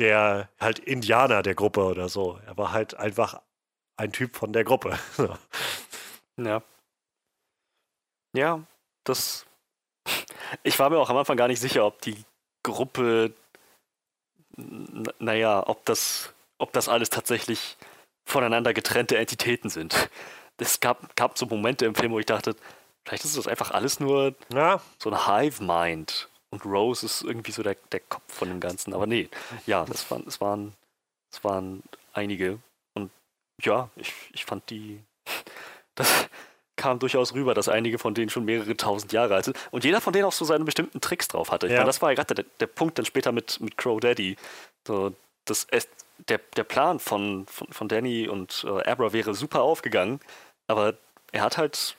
[0.01, 2.39] der halt Indianer der Gruppe oder so.
[2.47, 3.39] Er war halt einfach
[3.97, 4.99] ein Typ von der Gruppe.
[6.37, 6.63] Ja.
[8.35, 8.63] Ja,
[9.03, 9.45] das.
[10.63, 12.23] Ich war mir auch am Anfang gar nicht sicher, ob die
[12.63, 13.33] Gruppe,
[15.19, 17.77] naja, ob das, ob das alles tatsächlich
[18.25, 20.09] voneinander getrennte Entitäten sind.
[20.57, 22.55] Es gab, gab so Momente im Film, wo ich dachte,
[23.05, 26.30] vielleicht ist das einfach alles nur Ja, so ein Hive-Mind.
[26.51, 28.93] Und Rose ist irgendwie so der, der Kopf von dem Ganzen.
[28.93, 29.29] Aber nee,
[29.65, 30.73] ja, das waren, es waren,
[31.31, 31.81] es waren
[32.13, 32.59] einige.
[32.93, 33.09] Und
[33.61, 34.99] ja, ich, ich fand die.
[35.95, 36.29] Das
[36.77, 39.57] kam durchaus rüber, dass einige von denen schon mehrere tausend Jahre alt sind.
[39.71, 41.67] Und jeder von denen auch so seine bestimmten Tricks drauf hatte.
[41.67, 41.79] Ich Ja.
[41.79, 44.37] meine, das war ja gerade der, der Punkt dann später mit, mit Crow Daddy.
[44.87, 45.13] So,
[45.45, 45.67] das,
[46.29, 50.19] der, der Plan von, von, von Danny und äh, Abra wäre super aufgegangen,
[50.67, 50.95] aber
[51.31, 51.95] er hat halt.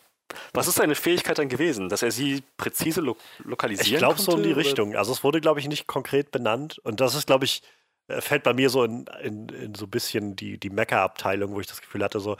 [0.53, 1.89] Was ist seine Fähigkeit dann gewesen?
[1.89, 4.59] Dass er sie präzise lo lokalisieren ich glaube so in die oder?
[4.59, 4.97] Richtung.
[4.97, 6.79] Also es wurde, glaube ich, nicht konkret benannt.
[6.85, 7.63] Und das ist, glaube ich,
[8.09, 11.61] äh, fällt bei mir so in, in, in so ein bisschen die, die Mecha-Abteilung, wo
[11.61, 12.37] ich das Gefühl hatte, so,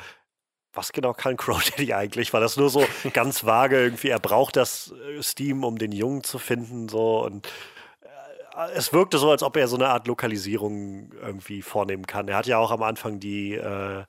[0.73, 2.33] was genau kann Crow Daddy eigentlich?
[2.33, 6.25] War das nur so ganz vage irgendwie, er braucht das äh, Steam, um den Jungen
[6.25, 7.47] zu finden, so und
[8.57, 12.29] äh, es wirkte so, als ob er so eine Art Lokalisierung irgendwie vornehmen kann.
[12.29, 14.05] Er hat ja auch am Anfang die äh,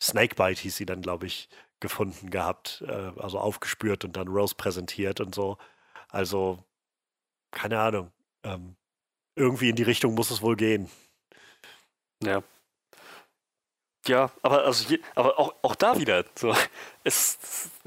[0.00, 1.48] Snakebite, hieß sie dann, glaube ich,
[1.80, 5.58] gefunden gehabt, äh, also aufgespürt und dann Rose präsentiert und so.
[6.08, 6.64] Also,
[7.50, 8.12] keine Ahnung.
[8.44, 8.76] Ähm,
[9.36, 10.90] irgendwie in die Richtung muss es wohl gehen.
[12.22, 12.42] Ja.
[14.08, 16.54] Ja, aber also je, aber auch, auch da wieder so
[17.08, 17.38] es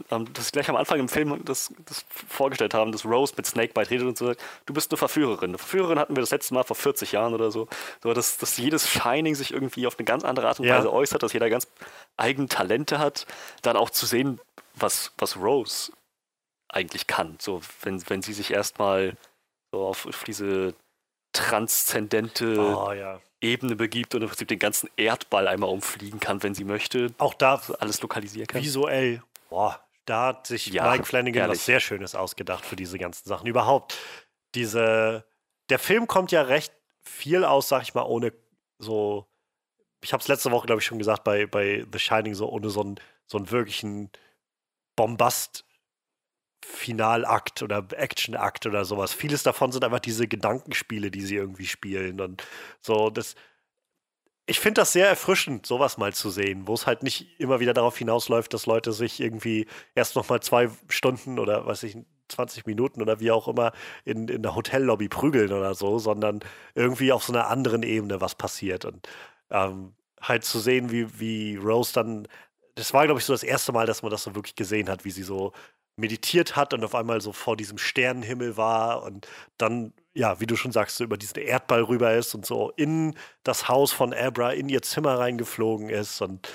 [0.10, 3.90] ähm, das gleich am Anfang im Film das, das vorgestellt haben, dass Rose mit Snakebite
[3.90, 5.52] redet und so sagt, du bist eine Verführerin.
[5.52, 7.68] Eine Verführerin hatten wir das letzte Mal vor 40 Jahren oder so.
[8.02, 10.78] So dass, dass jedes Shining sich irgendwie auf eine ganz andere Art und Ja.
[10.78, 11.68] Weise äußert, dass jeder ganz
[12.18, 13.26] eigene Talente hat,
[13.62, 14.40] dann auch zu sehen,
[14.76, 15.92] was was Rose
[16.70, 17.38] eigentlich kann.
[17.40, 19.18] So wenn wenn sie sich erstmal
[19.72, 20.74] so auf, auf diese
[21.34, 23.20] transzendente Oh ja.
[23.42, 27.14] Ebene begibt und im Prinzip den ganzen Erdball einmal umfliegen kann, wenn sie möchte.
[27.18, 28.62] Auch da alles lokalisieren kann.
[28.62, 31.58] visuell, boah, da hat sich Ja, Mike Flanagan ehrlich.
[31.58, 33.48] was sehr Schönes ausgedacht für diese ganzen Sachen.
[33.48, 33.98] Überhaupt,
[34.56, 35.26] diese,
[35.70, 38.34] der Film kommt ja recht viel aus, sag ich mal, ohne
[38.78, 39.28] so,
[40.04, 42.70] ich habe es letzte Woche, glaube ich, schon gesagt, bei, bei The Shining, so ohne
[42.70, 42.96] so einen,
[43.26, 44.12] so einen wirklichen
[44.96, 45.66] Bombast.
[46.66, 49.14] Finalakt oder Actionakt oder sowas.
[49.14, 52.44] Vieles davon sind einfach diese Gedankenspiele, die sie irgendwie spielen und
[52.80, 53.10] so.
[53.10, 53.36] Das,
[54.46, 57.74] ich finde das sehr erfrischend, sowas mal zu sehen, wo es halt nicht immer wieder
[57.74, 61.98] darauf hinausläuft, dass Leute sich irgendwie erst noch mal zwei Stunden oder weiß ich
[62.32, 63.72] 20 Minuten oder wie auch immer
[64.06, 66.40] in, in der Hotellobby prügeln oder so, sondern
[66.76, 69.08] irgendwie auf so einer anderen Ebene was passiert und
[69.50, 72.28] ähm, halt zu sehen, wie, wie Rose dann,
[72.76, 75.06] das war glaube ich so das erste Mal, dass man das so wirklich gesehen hat,
[75.06, 75.54] wie sie so
[76.02, 80.58] meditiert hat und auf einmal so vor diesem Sternenhimmel war und dann, ja, wie du
[80.58, 84.52] schon sagst, so über diesen Erdball rüber ist und so in das Haus von Abra,
[84.54, 86.50] in ihr Zimmer reingeflogen ist und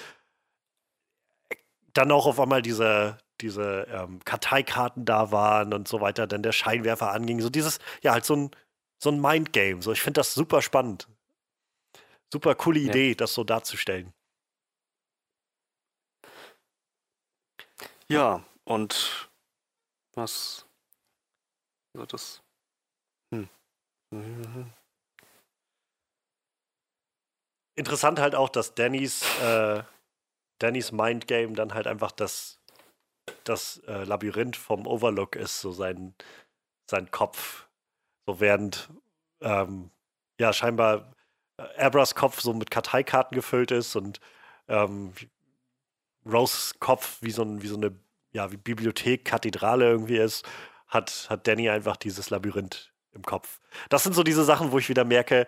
[1.94, 6.52] dann auch auf einmal diese, diese ähm, Karteikarten da waren und so weiter, dann der
[6.52, 7.40] Scheinwerfer anging.
[7.40, 8.51] So dieses, ja, halt so ein
[8.98, 9.82] so ein Mindgame.
[9.82, 11.09] So, ich finde das super spannend.
[12.32, 12.89] Super coole Ja.
[12.90, 14.12] Idee, das so darzustellen.
[18.09, 19.26] Ja, und
[20.16, 20.66] was
[21.94, 22.43] wird das?
[23.32, 23.48] Hm.
[24.12, 24.72] Mhm.
[27.78, 29.82] Interessant halt auch, dass Dannys, äh,
[30.59, 32.60] Dannys Mindgame dann halt einfach das,
[33.44, 36.14] das äh, Labyrinth vom Overlook ist, so sein,
[36.90, 37.68] sein Kopf.
[38.26, 38.90] So während
[39.43, 39.90] ähm,
[40.40, 41.12] ja scheinbar
[41.59, 44.20] äh, Abras Kopf so mit Karteikarten gefüllt ist und
[44.68, 45.14] ähm,
[46.26, 47.94] Roses Kopf wie so, ein, wie so eine
[48.36, 50.44] ja, wie Bibliothek, Kathedrale irgendwie ist,
[50.88, 53.60] hat, hat Danny einfach dieses Labyrinth im Kopf.
[53.88, 55.46] Das sind so diese Sachen, wo ich wieder merke,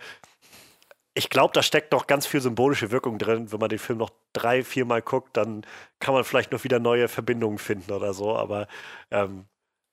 [1.15, 3.53] ich glaube, da steckt noch ganz viel symbolische Wirkung drin.
[3.53, 5.67] Wenn man den Film noch drei, viermal guckt, dann
[5.99, 8.37] kann man vielleicht noch wieder neue Verbindungen finden oder so.
[8.37, 8.69] Aber
[9.11, 9.47] ähm,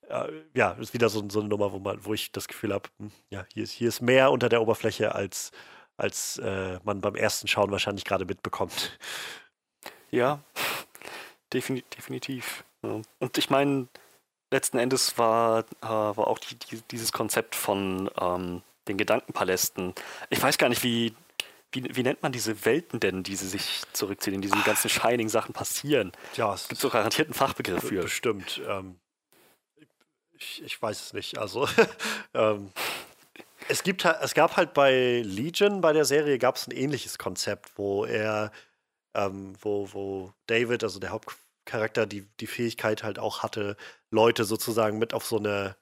[0.07, 2.89] äh, ja, ist wieder so, so eine Nummer, wo, man, wo ich das Gefühl habe,
[3.29, 5.51] ja, hier ist, hier ist mehr unter der Oberfläche, als,
[5.97, 8.97] als äh, man beim ersten Schauen wahrscheinlich gerade mitbekommt.
[10.11, 10.43] Ja,
[11.51, 12.63] defini definitiv.
[13.19, 13.87] Und ich meine,
[14.51, 19.93] letzten Endes war, äh, war auch die, die, dieses Konzept von ähm, den Gedankenpalästen.
[20.29, 21.15] Ich weiß gar nicht, wie,
[21.71, 25.53] wie, wie nennt man diese Welten denn, die sie sich zurückziehen, in diesen ganzen Shining-Sachen
[25.53, 26.11] passieren.
[26.35, 28.01] Ja, es Gibt es doch garantiert einen Fachbegriff Be- für.
[28.03, 28.61] Bestimmt.
[28.67, 28.99] Ähm,
[30.37, 31.37] ich, ich weiß es nicht.
[31.37, 31.67] Also,
[32.33, 32.71] ähm,
[33.67, 37.71] es, gibt, es gab halt bei Legion, bei der Serie, gab es ein ähnliches Konzept,
[37.77, 38.51] wo er,
[39.13, 41.11] ähm, wo, wo David, also der
[41.65, 43.75] Hauptcharakter, die, die Fähigkeit halt auch hatte,
[44.11, 45.75] Leute sozusagen mit auf so eine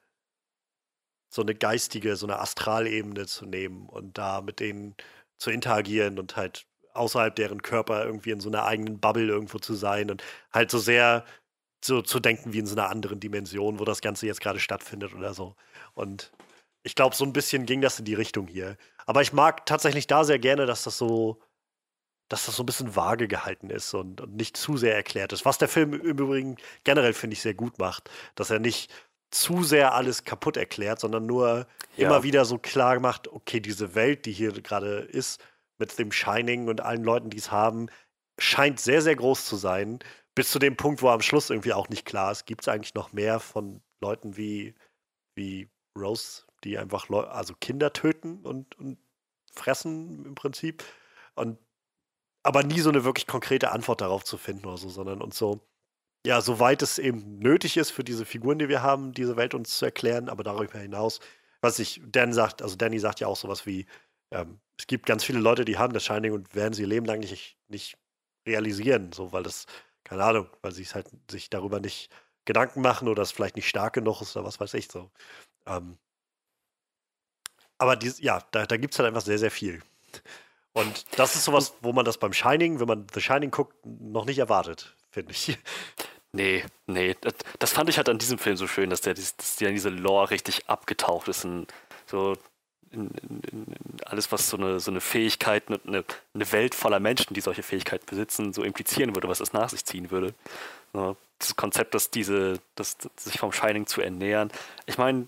[1.29, 4.95] so eine geistige, so eine Astralebene zu nehmen und da mit denen
[5.39, 9.73] zu interagieren und halt außerhalb deren Körper irgendwie in so einer eigenen Bubble irgendwo zu
[9.73, 11.25] sein und halt so sehr
[11.83, 15.13] so zu denken wie in so einer anderen Dimension, wo das Ganze jetzt gerade stattfindet
[15.15, 15.55] oder so.
[15.95, 16.31] Und
[16.83, 18.77] ich glaube, so ein bisschen ging das in die Richtung hier.
[19.07, 21.41] Aber ich mag tatsächlich da sehr gerne, dass das so,
[22.33, 25.45] dass das so ein bisschen vage gehalten ist und, und nicht zu sehr erklärt ist.
[25.45, 28.91] Was der Film im Übrigen generell, finde ich, sehr gut macht, dass er nicht
[29.29, 32.07] zu sehr alles kaputt erklärt, sondern nur Ja.
[32.07, 35.43] immer wieder so klar macht, okay, diese Welt, die hier gerade ist,
[35.77, 37.87] mit dem Shining und allen Leuten, die es haben,
[38.39, 39.99] scheint sehr, sehr groß zu sein.
[40.33, 42.95] Bis zu dem Punkt, wo am Schluss irgendwie auch nicht klar ist, gibt es eigentlich
[42.95, 44.73] noch mehr von Leuten wie,
[45.35, 48.97] wie Rose, die einfach Leu also Kinder töten und, und
[49.51, 50.83] fressen im Prinzip.
[51.35, 51.59] Und
[52.43, 55.61] aber nie so eine wirklich konkrete Antwort darauf zu finden oder so, sondern uns so,
[56.25, 59.77] ja, soweit es eben nötig ist für diese Figuren, die wir haben, diese Welt uns
[59.77, 61.19] zu erklären, aber darüber hinaus,
[61.61, 63.85] was ich, Dan sagt, also Danny sagt ja auch sowas wie,
[64.31, 67.05] ähm, es gibt ganz viele Leute, die haben das Shining und werden sie ihr Leben
[67.05, 67.97] lang nicht, nicht
[68.47, 69.65] realisieren, so, weil das,
[70.03, 72.09] keine Ahnung, weil sie es halt sich darüber nicht
[72.45, 75.11] Gedanken machen oder es vielleicht nicht stark genug ist oder was weiß ich so.
[75.65, 75.97] Ähm,
[77.77, 79.81] aber dies, ja, da, da gibt es halt einfach sehr, sehr viel.
[80.73, 84.25] Und das ist sowas, wo man das beim Shining, wenn man The Shining guckt, noch
[84.25, 85.57] nicht erwartet, finde ich.
[86.35, 87.15] Nee, nee.
[87.21, 89.75] Das, das fand ich halt an diesem Film so schön, dass der, dass der in
[89.75, 91.45] diese Lore richtig abgetaucht ist.
[91.45, 91.67] In,
[92.07, 92.33] so
[92.89, 93.65] in, in,
[94.05, 98.05] alles, was so eine, so eine Fähigkeit, eine, eine Welt voller Menschen, die solche Fähigkeiten
[98.07, 100.33] besitzen, so implizieren würde, was es nach sich ziehen würde.
[100.93, 104.51] So, dieses Konzept, dass diese, dass, dass sich vom Shining zu ernähren.
[104.85, 105.27] Ich meine,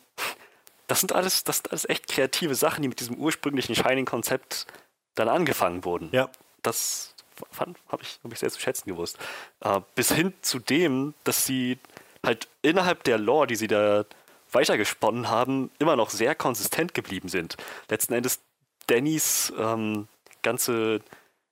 [0.87, 4.67] das sind alles, das sind alles echt kreative Sachen, die mit diesem ursprünglichen Shining-Konzept
[5.15, 6.29] dann angefangen wurden Ja.
[6.61, 7.13] das
[7.57, 9.17] habe ich, hab ich sehr zu schätzen gewusst.
[9.61, 11.77] Äh, bis hin zu dem, dass sie
[12.25, 14.05] halt innerhalb der Lore, die sie da
[14.51, 17.57] weitergesponnen haben, immer noch sehr konsistent geblieben sind.
[17.89, 18.39] Letzten Endes
[18.87, 20.07] Dannys ähm,
[20.43, 21.01] ganze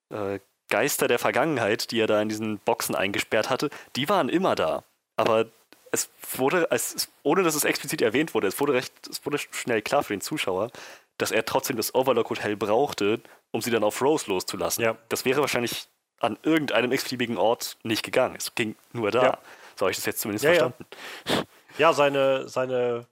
[0.10, 4.56] äh, Geister der Vergangenheit, die er da in diesen Boxen eingesperrt hatte, die waren immer
[4.56, 4.84] da.
[5.18, 5.48] Aber
[5.92, 9.82] es wurde, es, ohne dass es explizit erwähnt wurde, es wurde recht, es wurde schnell
[9.82, 10.72] klar für den Zuschauer,
[11.18, 13.22] dass er trotzdem das Overlock Hotel brauchte,
[13.52, 14.84] um sie dann auf Rose loszulassen.
[14.84, 14.98] Ja.
[15.10, 15.88] Das wäre wahrscheinlich
[16.20, 18.36] an irgendeinem x-beliebigen Ort nicht gegangen.
[18.38, 19.24] Es ging nur da.
[19.24, 19.38] Ja.
[19.76, 20.70] So habe ich das jetzt zumindest Ja, ja.
[20.70, 21.48] verstanden.
[21.78, 23.08] Ja, seine, seine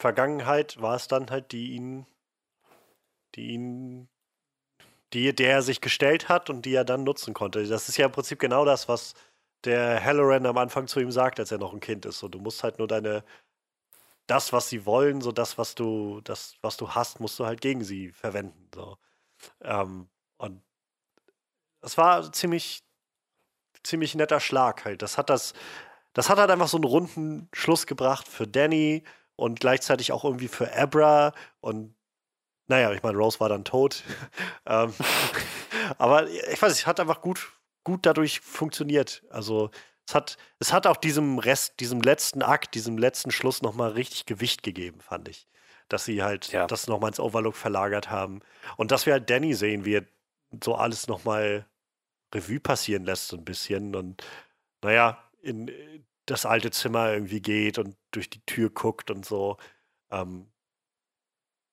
[0.00, 2.06] Vergangenheit war es dann halt, die ihn,
[3.34, 4.08] die ihn,
[5.12, 7.66] die, der er sich gestellt hat und die er dann nutzen konnte.
[7.66, 9.14] Das ist ja im Prinzip genau das, was
[9.64, 12.18] der Halloran am Anfang zu ihm sagt, als er noch ein Kind ist.
[12.18, 13.24] So, du musst halt nur deine,
[14.26, 17.60] das, was sie wollen, so das, was du, das, was du hast, musst du halt
[17.60, 18.68] gegen sie verwenden.
[18.74, 18.96] So.
[19.62, 20.62] Ähm, und
[21.82, 22.82] es war ziemlich,
[23.82, 25.02] ziemlich netter Schlag halt.
[25.02, 25.52] Das hat das,
[26.14, 29.04] das hat halt einfach so einen runden Schluss gebracht für Danny
[29.36, 31.94] und gleichzeitig auch irgendwie für Abra und
[32.66, 34.04] naja, ich meine, Rose war dann tot.
[34.66, 34.94] ähm,
[35.98, 37.52] aber ich weiß nicht, es hat einfach gut,
[37.82, 39.22] gut dadurch funktioniert.
[39.28, 39.70] Also
[40.06, 44.26] es hat, es hat auch diesem Rest, diesem letzten Akt, diesem letzten Schluss nochmal richtig
[44.26, 45.46] Gewicht gegeben, fand ich.
[45.88, 46.66] dass sie halt Ja.
[46.66, 48.40] das nochmal ins Overlook verlagert haben.
[48.78, 50.04] Und dass wir halt Danny sehen, wie er
[50.62, 51.66] so alles nochmal
[52.34, 53.94] Revue passieren lässt, so ein bisschen.
[53.94, 54.24] Und
[54.82, 55.70] naja, in
[56.26, 59.58] das alte Zimmer irgendwie geht und durch die Tür guckt und so.
[60.10, 60.50] Ähm,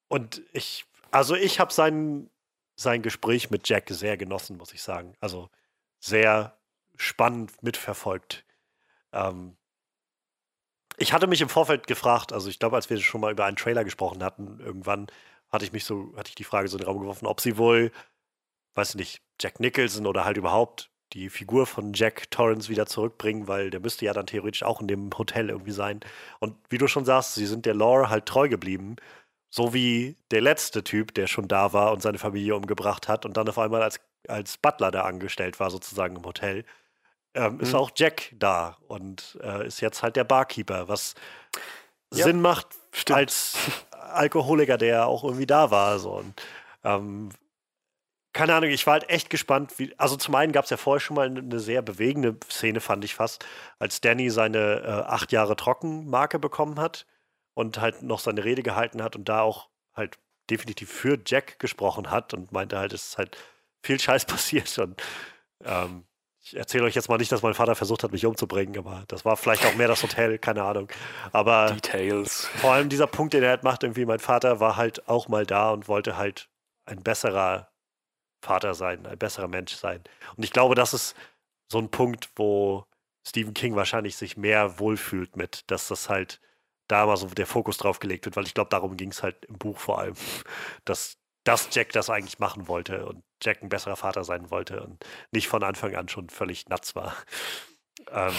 [0.10, 2.30] und ich, also ich habe sein,
[2.76, 5.16] sein Gespräch mit Jack sehr genossen, muss ich sagen.
[5.22, 5.49] Also
[6.02, 6.58] sehr
[7.02, 8.45] spannend mitverfolgt.
[9.11, 9.57] Ähm,
[10.98, 13.57] ich hatte mich im Vorfeld gefragt, also ich glaube, als wir schon mal über einen
[13.57, 15.07] Trailer gesprochen hatten, irgendwann
[15.49, 17.57] hatte ich mich so, hatte ich die Frage so in den Raum geworfen, ob sie
[17.57, 17.91] wohl,
[18.76, 23.48] weiß ich nicht, Jack Nicholson oder halt überhaupt die Figur von Jack Torrance wieder zurückbringen,
[23.48, 25.99] weil der müsste ja dann theoretisch auch in dem Hotel irgendwie sein.
[26.40, 28.95] Und wie du schon sagst, sie sind der Lore halt treu geblieben.
[29.49, 33.36] So wie der letzte Typ, der schon da war und seine Familie umgebracht hat und
[33.36, 36.64] dann auf einmal als, als Butler da angestellt war, sozusagen im Hotel,
[37.34, 37.76] ähm, ist Mhm.
[37.76, 41.16] auch Jack da und äh, ist jetzt halt der Barkeeper, was
[42.14, 43.18] Ja, Sinn macht stimmt.
[43.18, 43.58] als
[43.91, 45.99] Alkoholiker, der auch irgendwie da war.
[45.99, 46.12] So.
[46.14, 46.41] Und,
[46.84, 47.30] ähm,
[48.34, 49.94] keine Ahnung, ich war halt echt gespannt, wie.
[49.98, 53.16] Also zum einen gab es ja vorher schon mal eine sehr bewegende Szene, fand ich
[53.16, 53.45] fast,
[53.80, 57.06] als Danny seine äh, acht Jahre Trockenmarke bekommen hat
[57.53, 60.18] und halt noch seine Rede gehalten hat und da auch halt
[60.49, 63.38] definitiv für Jack gesprochen hat und meinte halt, es ist halt
[63.84, 64.78] viel Scheiß passiert.
[64.80, 65.02] Und
[65.66, 66.06] ähm,
[66.44, 69.26] ich erzähle euch jetzt mal nicht, dass mein Vater versucht hat, mich umzubringen, aber das
[69.26, 70.88] war vielleicht auch mehr das Hotel, keine Ahnung.
[71.32, 72.48] Aber Details.
[72.56, 75.46] vor allem dieser Punkt, den er halt macht, irgendwie, mein Vater war halt auch mal
[75.46, 76.50] da und wollte halt
[76.86, 77.70] ein besserer
[78.44, 80.04] Vater sein, ein besserer Mensch sein.
[80.36, 81.16] Und ich glaube, das ist
[81.72, 82.86] so ein Punkt, wo
[83.26, 86.42] Stephen King wahrscheinlich sich mehr wohlfühlt mit, dass das halt
[86.88, 89.46] da mal so der Fokus drauf gelegt wird, weil ich glaube, darum ging es halt
[89.46, 90.16] im Buch vor allem,
[90.86, 95.04] dass, dass Jack das eigentlich machen wollte und Jack ein besserer Vater sein wollte und
[95.32, 97.16] nicht von Anfang an schon völlig nuts war.
[98.12, 98.34] Ähm,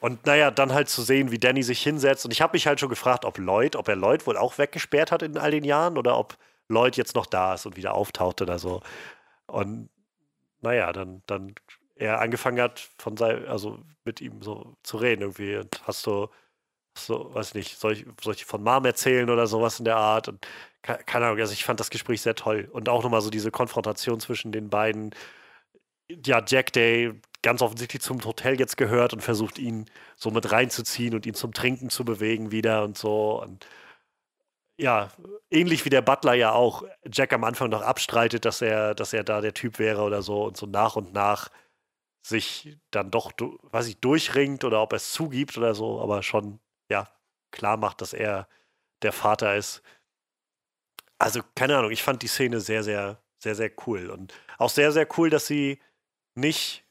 [0.00, 2.24] und naja, dann halt zu sehen, wie Danny sich hinsetzt.
[2.24, 5.10] Und ich habe mich halt schon gefragt, ob Lloyd, ob er Lloyd wohl auch weggesperrt
[5.10, 6.36] hat in all den Jahren oder ob
[6.68, 8.82] Lloyd jetzt noch da ist und wieder auftaucht oder so.
[9.46, 9.88] Und
[10.60, 11.54] naja, dann, dann
[11.96, 15.56] er angefangen hat, von sein, also mit ihm so zu reden irgendwie.
[15.56, 16.30] Und hast du, hast
[17.06, 20.28] du weiß nicht, soll ich, von Mom erzählen oder sowas in der Art?
[20.28, 20.46] Und
[20.82, 22.68] ke- keine Ahnung, also ich fand das Gespräch sehr toll.
[22.72, 25.14] Und auch nochmal so diese Konfrontation zwischen den beiden.
[26.24, 29.86] Ja, Jack Day ganz offensichtlich zum Hotel jetzt gehört und versucht ihn
[30.16, 33.40] so mit reinzuziehen und ihn zum Trinken zu bewegen wieder und so.
[33.42, 33.66] Und
[34.78, 35.10] ja,
[35.50, 39.24] ähnlich wie der Butler ja auch Jack am Anfang noch abstreitet, dass er, dass er
[39.24, 41.50] da der Typ wäre oder so und so nach und nach
[42.22, 43.32] sich dann doch,
[43.72, 46.60] weiß ich, durchringt oder ob er es zugibt oder so, aber schon,
[47.50, 48.48] klar macht, dass er
[49.02, 49.82] der Vater ist.
[51.18, 54.10] Also, keine Ahnung, ich fand die Szene sehr, sehr, sehr, sehr cool.
[54.10, 55.80] Und auch sehr, sehr cool, dass sie
[56.34, 56.84] nicht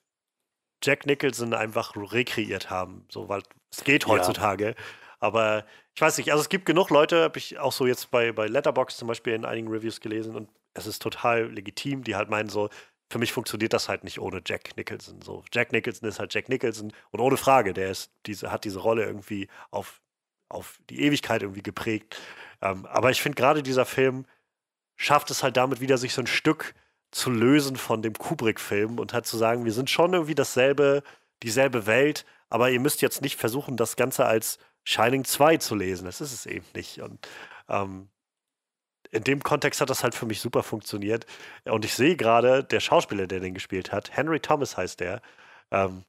[0.84, 3.06] Jack Nicholson einfach rekreiert haben.
[3.10, 4.10] So, weil es geht Ja.
[4.10, 4.76] heutzutage.
[5.20, 5.66] Aber
[5.96, 8.48] ich weiß nicht, also es gibt genug Leute, habe ich auch so jetzt bei, bei
[8.48, 12.50] Letterboxd zum Beispiel in einigen Reviews gelesen und es ist total legitim, die halt meinen
[12.50, 12.70] so,
[13.10, 15.22] für mich funktioniert das halt nicht ohne Jack Nicholson.
[15.22, 18.80] So, Jack Nicholson ist halt Jack Nicholson und ohne Frage, der ist diese, hat diese
[18.80, 20.02] Rolle irgendwie auf,
[20.50, 22.20] auf die Ewigkeit irgendwie geprägt.
[22.62, 24.26] Ähm, aber ich finde gerade dieser Film
[24.98, 26.74] schafft es halt damit wieder, sich so ein Stück
[27.12, 31.04] zu lösen von dem Kubrick-Film und halt zu sagen, wir sind schon irgendwie dasselbe,
[31.44, 36.06] dieselbe Welt, aber ihr müsst jetzt nicht versuchen, das Ganze als Shining 2 zu lesen.
[36.06, 37.00] Das ist es eben nicht.
[37.02, 37.28] Und
[37.70, 38.10] ähm,
[39.12, 41.26] in dem Kontext hat das halt für mich super funktioniert.
[41.64, 45.22] Und ich sehe gerade, der Schauspieler, der den gespielt hat, Henry Thomas heißt der.
[45.72, 46.04] Ähm,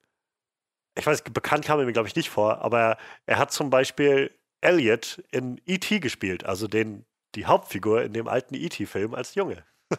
[0.97, 2.97] ich weiß, bekannt kam er mir, glaube ich, nicht vor, aber
[3.27, 6.01] er hat zum Beispiel Elliot in E.T.
[6.01, 7.05] gespielt, also den,
[7.35, 9.65] die Hauptfigur in dem alten E.T.-Film als Junge.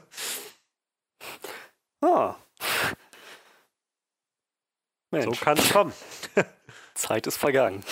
[2.00, 2.36] Ah.
[5.10, 5.92] Mensch, So kann es kommen.
[6.94, 7.84] Zeit ist vergangen.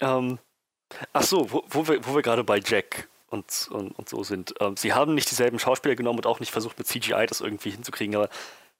[0.00, 0.40] ähm,
[1.12, 4.52] ach so, wo, wo wir, wir gerade bei Jack und, und, und so sind.
[4.58, 7.70] Ähm, sie haben nicht dieselben Schauspieler genommen und auch nicht versucht, mit CGI das irgendwie
[7.70, 8.28] hinzukriegen, aber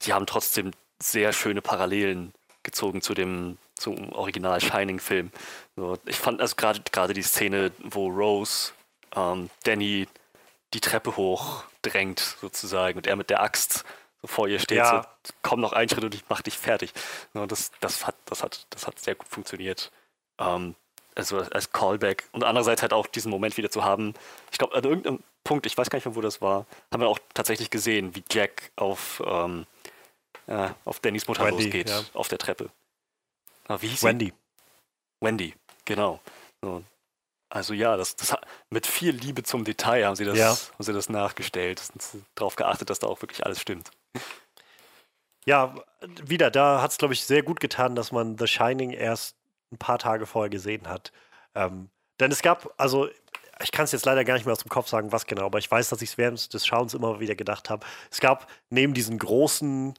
[0.01, 5.31] sie haben trotzdem sehr schöne Parallelen gezogen zu dem zum Original Shining-Film.
[5.77, 8.73] So, ich fand also gerade gerade die Szene, wo Rose
[9.15, 10.09] ähm, Danny
[10.75, 13.85] die Treppe hoch drängt sozusagen und er mit der Axt
[14.21, 15.07] so vor ihr steht, Ja.
[15.23, 16.93] so, komm noch einen Schritt und ich mach dich fertig.
[17.35, 19.93] So, das, das, hat, das, hat, das hat sehr gut funktioniert.
[20.39, 20.75] Ähm,
[21.15, 24.15] also als Callback und andererseits halt auch diesen Moment wieder zu haben.
[24.53, 27.09] Ich glaube, an irgendeinem Punkt, ich weiß gar nicht mehr, wo das war, haben wir
[27.09, 29.67] auch tatsächlich gesehen, wie Jack auf, ähm,
[30.49, 32.03] äh, auf Dannys Mutter Wendy, losgeht, ja.
[32.15, 32.71] auf der Treppe.
[33.69, 34.07] Ah, wie hieß sie?
[34.07, 34.33] Wendy.
[35.21, 35.55] Wendy,
[35.85, 36.21] genau.
[36.63, 36.83] So.
[37.51, 40.51] Also ja, das, das hat, mit viel Liebe zum Detail haben sie das, Ja.
[40.51, 43.91] haben sie das nachgestellt und darauf geachtet, dass da auch wirklich alles stimmt.
[45.47, 45.75] Ja,
[46.23, 49.37] wieder, da hat es, glaube ich, sehr gut getan, dass man The Shining erst
[49.73, 51.11] ein paar Tage vorher gesehen hat.
[51.55, 51.89] Ähm,
[52.21, 53.09] Denn es gab, also
[53.63, 55.59] ich kann es jetzt leider gar nicht mehr aus dem Kopf sagen, was genau, aber
[55.59, 57.85] ich weiß, dass ich es während des Schauens immer wieder gedacht habe.
[58.11, 59.95] Es gab neben diesen großen,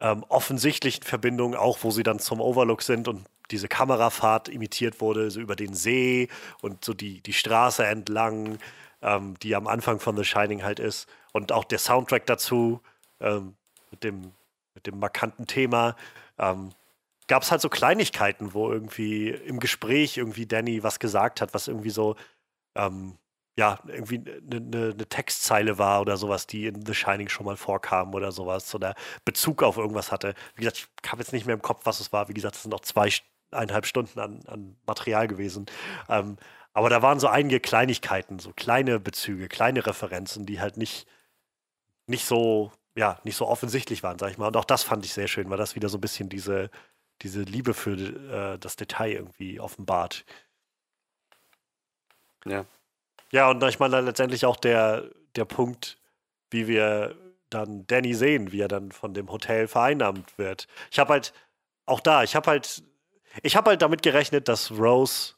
[0.00, 5.30] ähm, offensichtlichen Verbindungen auch, wo sie dann zum Overlook sind und diese Kamerafahrt imitiert wurde,
[5.30, 6.28] so über den See
[6.62, 8.58] und so die, die Straße entlang,
[9.02, 11.08] ähm, die am Anfang von The Shining halt ist.
[11.32, 12.80] Und auch der Soundtrack dazu
[13.20, 13.54] ähm,
[13.90, 14.32] mit, dem,
[14.74, 15.96] mit dem markanten Thema.
[16.38, 16.70] Ähm,
[17.28, 21.66] Gab es halt so Kleinigkeiten, wo irgendwie im Gespräch irgendwie Danny was gesagt hat, was
[21.66, 22.14] irgendwie so
[22.76, 23.18] ähm,
[23.58, 27.56] ja, irgendwie eine ne, ne Textzeile war oder sowas, die in The Shining schon mal
[27.56, 30.34] vorkam oder sowas oder Bezug auf irgendwas hatte.
[30.54, 32.28] Wie gesagt, ich habe jetzt nicht mehr im Kopf, was es war.
[32.28, 35.66] Wie gesagt, es sind noch zweieinhalb Stunden an, an Material gewesen.
[36.08, 36.36] Ähm,
[36.74, 41.06] aber da waren so einige Kleinigkeiten, so kleine Bezüge, kleine Referenzen, die halt nicht,
[42.06, 44.48] nicht so, ja, nicht so offensichtlich waren, sag ich mal.
[44.48, 46.70] Und auch das fand ich sehr schön, weil das wieder so ein bisschen diese,
[47.22, 47.92] diese Liebe für
[48.54, 50.26] äh, das Detail irgendwie offenbart.
[52.44, 52.66] Ja.
[53.32, 55.98] Ja, und ich meine letztendlich auch der, der Punkt,
[56.50, 57.16] wie wir
[57.50, 60.66] dann Danny sehen, wie er dann von dem Hotel vereinnahmt wird.
[60.90, 61.32] Ich habe halt,
[61.86, 62.82] auch da, ich habe halt,
[63.42, 65.34] ich habe halt damit gerechnet, dass Rose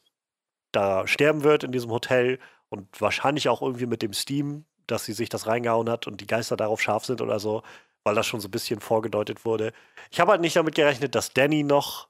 [0.71, 2.39] da sterben wird in diesem Hotel
[2.69, 6.27] und wahrscheinlich auch irgendwie mit dem Steam, dass sie sich das reingehauen hat und die
[6.27, 7.63] Geister darauf scharf sind oder so,
[8.03, 9.73] weil das schon so ein bisschen vorgedeutet wurde.
[10.11, 12.07] Ich habe halt nicht damit gerechnet, dass Danny noch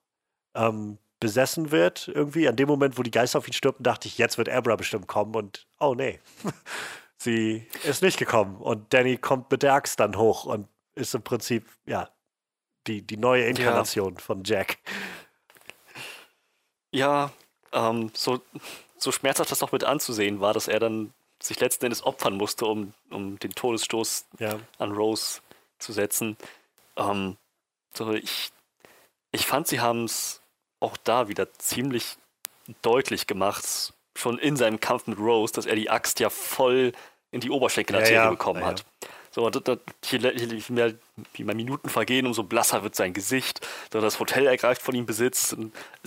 [0.55, 2.47] ähm, besessen wird, irgendwie.
[2.47, 5.07] An dem Moment, wo die Geister auf ihn stürmten, dachte ich, jetzt wird Abra bestimmt
[5.07, 6.19] kommen und oh nee.
[7.17, 11.21] Sie ist nicht gekommen und Danny kommt mit der Axt dann hoch und ist im
[11.21, 12.09] Prinzip, ja,
[12.87, 14.19] die, die neue Inkarnation ja.
[14.21, 14.77] von Jack.
[16.91, 17.31] Ja,
[17.73, 18.41] ähm, so,
[18.97, 22.65] so schmerzhaft das noch mit anzusehen war, dass er dann sich letzten Endes opfern musste,
[22.65, 24.57] um, um den Todesstoß ja.
[24.77, 25.41] an Rose
[25.77, 26.37] zu setzen.
[26.95, 27.37] Ähm,
[27.93, 28.51] so ich,
[29.31, 30.38] ich fand, sie haben es
[30.79, 32.17] auch da wieder ziemlich
[32.81, 36.91] deutlich gemacht, schon in seinem Kampf mit Rose, dass er die Axt ja voll
[37.31, 38.29] in die Oberschenkelarterie ja, ja.
[38.29, 38.85] bekommen hat.
[39.31, 40.95] So, je, je, mehr,
[41.33, 43.65] wie mehr Minuten vergehen, umso blasser wird sein Gesicht.
[43.93, 45.55] So, das Hotel ergreift von ihm Besitz.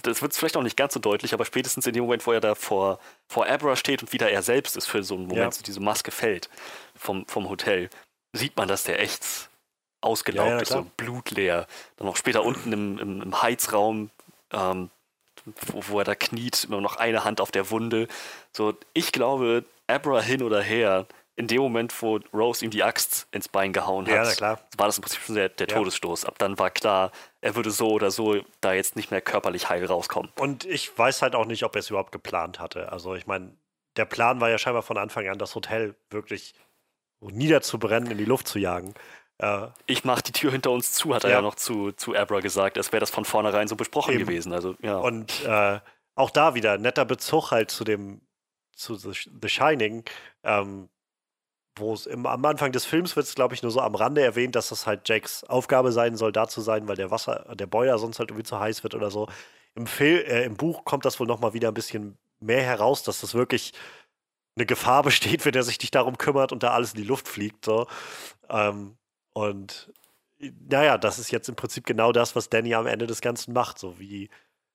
[0.03, 2.41] Das wird vielleicht auch nicht ganz so deutlich, aber spätestens in dem Moment, wo er
[2.41, 5.53] da vor, vor Abra steht und wieder er selbst ist für so einen Moment, ja.
[5.53, 6.51] so diese Maske fällt
[6.97, 7.91] vom, vom Hotel,
[8.33, 9.49] sieht man, dass der echt
[10.01, 11.69] ausgelaugt ja, ja, ist, so blutleer.
[11.97, 14.11] Dann auch später unten im, im, im Heizraum,
[14.53, 14.91] ähm,
[15.67, 18.09] wo, wo, er da kniet, immer noch eine Hand auf der Wunde.
[18.53, 23.27] So, ich glaube, Abra hin oder her, in dem Moment, wo Rose ihm die Axt
[23.33, 25.77] ins Bein gehauen hat, ja, war das im Prinzip schon der, der ja.
[25.77, 26.27] Todesstoß.
[26.27, 27.11] Ab dann war klar,
[27.41, 30.31] er würde so oder so da jetzt nicht mehr körperlich heil rauskommen.
[30.39, 32.93] Und ich weiß halt auch nicht, ob er es überhaupt geplant hatte.
[32.93, 33.55] Also ich meine,
[33.97, 36.55] der Plan war ja scheinbar von Anfang an, das Hotel wirklich
[37.21, 38.95] niederzubrennen, in die Luft zu jagen.
[39.43, 42.15] Äh, ich mache die Tür hinter uns zu, hat er ja, ja noch zu, zu
[42.15, 42.77] Abra gesagt.
[42.77, 44.27] Es wäre das von vornherein so besprochen eben.
[44.27, 44.53] gewesen.
[44.53, 44.97] Also, ja.
[44.97, 45.81] Und äh,
[46.15, 48.23] auch da wieder netter Bezug halt zu dem
[48.75, 50.05] zu The Shining.
[50.45, 50.89] Ähm,
[51.77, 54.55] wo es am Anfang des Films wird es, glaube ich, nur so am Rande erwähnt,
[54.55, 57.99] dass das halt Jakes Aufgabe sein soll, da zu sein, weil der Wasser, der Boiler
[57.99, 59.27] sonst halt irgendwie zu heiß wird oder so.
[59.75, 63.23] Im, Film, äh, im Buch kommt das wohl nochmal wieder ein bisschen mehr heraus, dass
[63.23, 63.73] das wirklich
[64.55, 67.27] eine Gefahr besteht, wenn er sich nicht darum kümmert und da alles in die Luft
[67.27, 67.65] fliegt.
[67.65, 67.87] So.
[68.51, 68.99] Ähm,
[69.33, 69.93] und
[70.41, 73.79] naja, das ist jetzt im Prinzip genau das, was Danny am Ende des Ganzen macht.
[73.79, 74.29] So wie,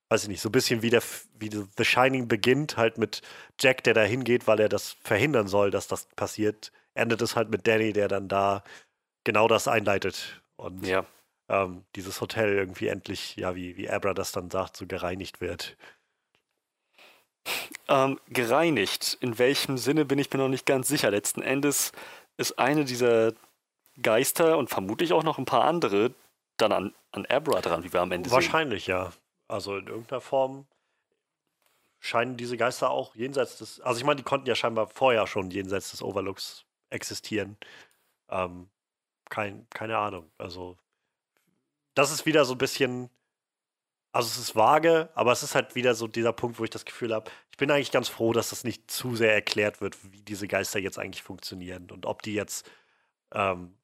[0.09, 1.03] weiß ich nicht, so ein bisschen wie, der,
[1.39, 3.21] wie The Shining beginnt, halt mit
[3.59, 7.49] Jack, der da hingeht, weil er das verhindern soll, dass das passiert endet es halt
[7.49, 8.63] mit Danny, der dann da
[9.23, 11.05] genau das einleitet und ja.
[11.49, 15.77] ähm, dieses Hotel irgendwie endlich, ja, wie, wie Abra das dann sagt, so gereinigt wird.
[17.87, 19.17] Ähm, gereinigt.
[19.21, 21.11] In welchem Sinne bin ich mir noch nicht ganz sicher.
[21.11, 21.93] Letzten Endes
[22.35, 23.33] ist eine dieser
[24.01, 26.13] Geister und vermutlich auch noch ein paar andere
[26.57, 28.95] dann an, an Abra dran, wie wir am Ende Wahrscheinlich, sehen.
[28.95, 29.11] ja.
[29.47, 30.65] Also in irgendeiner Form
[31.99, 33.79] scheinen diese Geister auch jenseits des.
[33.81, 37.57] Also ich meine, die konnten ja scheinbar vorher schon jenseits des Overlooks existieren.
[38.29, 38.69] Ähm,
[39.29, 40.29] kein, keine Ahnung.
[40.37, 40.77] Also,
[41.93, 43.09] das ist wieder so ein bisschen.
[44.11, 46.85] Also, es ist vage, aber es ist halt wieder so dieser Punkt, wo ich das
[46.85, 50.21] Gefühl habe, ich bin eigentlich ganz froh, dass das nicht zu sehr erklärt wird, wie
[50.21, 52.69] diese Geister jetzt eigentlich funktionieren und ob die jetzt
[53.33, 53.76] ähm,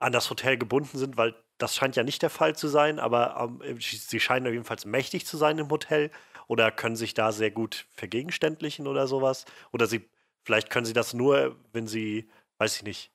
[0.00, 3.60] an das Hotel gebunden sind, weil das scheint ja nicht der Fall zu sein, aber
[3.62, 6.10] ähm, sie scheinen jedenfalls mächtig zu sein im Hotel
[6.48, 9.44] oder können sich da sehr gut vergegenständlichen oder sowas.
[9.72, 10.08] Oder sie
[10.44, 13.12] Vielleicht können sie das nur, wenn sie, weiß ich nicht,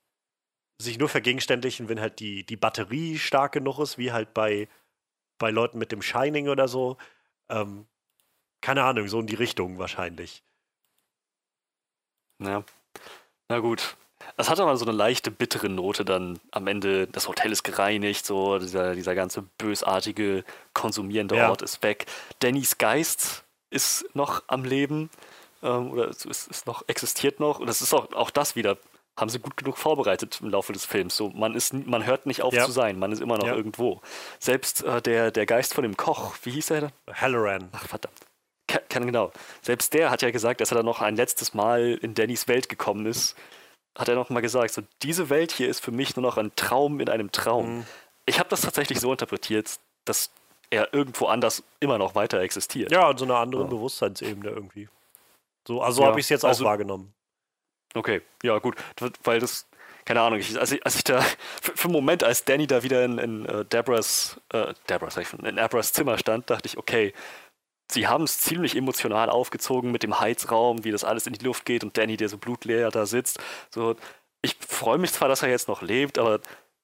[0.78, 4.68] sich nur vergegenständlichen, wenn halt die, die Batterie stark genug ist, wie halt bei,
[5.38, 6.98] bei Leuten mit dem Shining oder so.
[7.48, 7.86] Ähm,
[8.60, 10.44] keine Ahnung, so in die Richtung wahrscheinlich.
[12.38, 12.64] Ja.
[13.48, 13.96] Na gut.
[14.36, 17.06] Das hat aber so eine leichte bittere Note dann am Ende.
[17.06, 20.44] Das Hotel ist gereinigt, so dieser, dieser ganze bösartige,
[20.74, 21.50] konsumierende ja.
[21.50, 22.06] Ort ist weg.
[22.40, 25.10] Dannys Geist ist noch am Leben
[25.62, 27.60] ähm, oder ist, ist noch, existiert noch.
[27.60, 28.78] Und das ist auch, auch das wieder,
[29.18, 31.16] haben sie gut genug vorbereitet im Laufe des Films.
[31.16, 32.64] So, man, ist, man hört nicht auf Ja.
[32.66, 33.54] zu sein, man ist immer noch Ja.
[33.54, 34.00] irgendwo.
[34.38, 36.90] Selbst äh, der, der Geist von dem Koch, wie hieß er denn?
[37.12, 37.68] Halloran.
[37.72, 38.18] Ach, verdammt.
[38.68, 39.30] Ke- Kann genau.
[39.62, 42.68] Selbst der hat ja gesagt, dass er dann noch ein letztes Mal in Dannys Welt
[42.68, 43.36] gekommen ist.
[43.96, 46.52] Hat er noch mal gesagt, so diese Welt hier ist für mich nur noch ein
[46.54, 47.78] Traum in einem Traum.
[47.78, 47.86] Mhm.
[48.26, 50.30] Ich habe das tatsächlich so interpretiert, dass
[50.70, 52.90] er irgendwo anders immer noch weiter existiert.
[52.92, 53.70] Ja, und so einer anderen Ja.
[53.70, 54.88] Bewusstseinsebene irgendwie.
[55.66, 57.12] So, also Ja, habe ich es jetzt auch also- wahrgenommen.
[57.94, 58.76] Okay, ja gut,
[59.24, 59.66] weil das,
[60.04, 61.20] keine Ahnung, ich, als, ich, als ich da,
[61.62, 65.56] für, für einen Moment, als Danny da wieder in, in äh, Debras, äh, Debras, in
[65.56, 67.14] Debras Zimmer stand, dachte ich, okay,
[67.90, 71.64] sie haben es ziemlich emotional aufgezogen mit dem Heizraum, wie das alles in die Luft
[71.64, 73.38] geht und Danny, der so blutleer da sitzt.
[73.70, 73.96] So,
[74.42, 76.40] ich freue mich zwar, dass er jetzt noch lebt, aber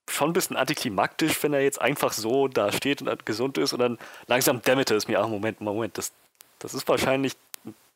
[0.08, 3.78] schon ein bisschen antiklimaktisch, wenn er jetzt einfach so da steht und gesund ist und
[3.78, 6.12] dann langsam dämmerte es mir, ach Moment, Moment, das,
[6.58, 7.34] das ist wahrscheinlich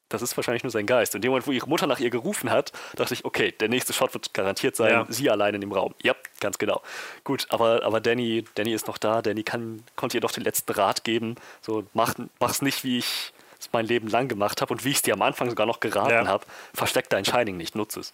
[0.09, 1.15] das ist wahrscheinlich nur sein Geist.
[1.15, 3.93] In dem Moment, wo ihre Mutter nach ihr gerufen hat, dachte ich, okay, der nächste
[3.93, 5.07] Shot wird garantiert sein, Ja.
[5.09, 5.95] sie allein in dem Raum.
[6.03, 6.83] Ja, ganz genau.
[7.24, 10.73] Gut, aber, aber Danny, Danny ist noch da, Danny kann, konnte ihr doch den letzten
[10.73, 11.35] Rat geben.
[11.61, 14.97] So, mach, mach's nicht, wie ich es mein Leben lang gemacht habe und wie ich
[14.97, 16.27] es dir am Anfang sogar noch geraten Ja.
[16.27, 16.45] habe.
[16.74, 18.12] Versteck dein Shining nicht, nutze es.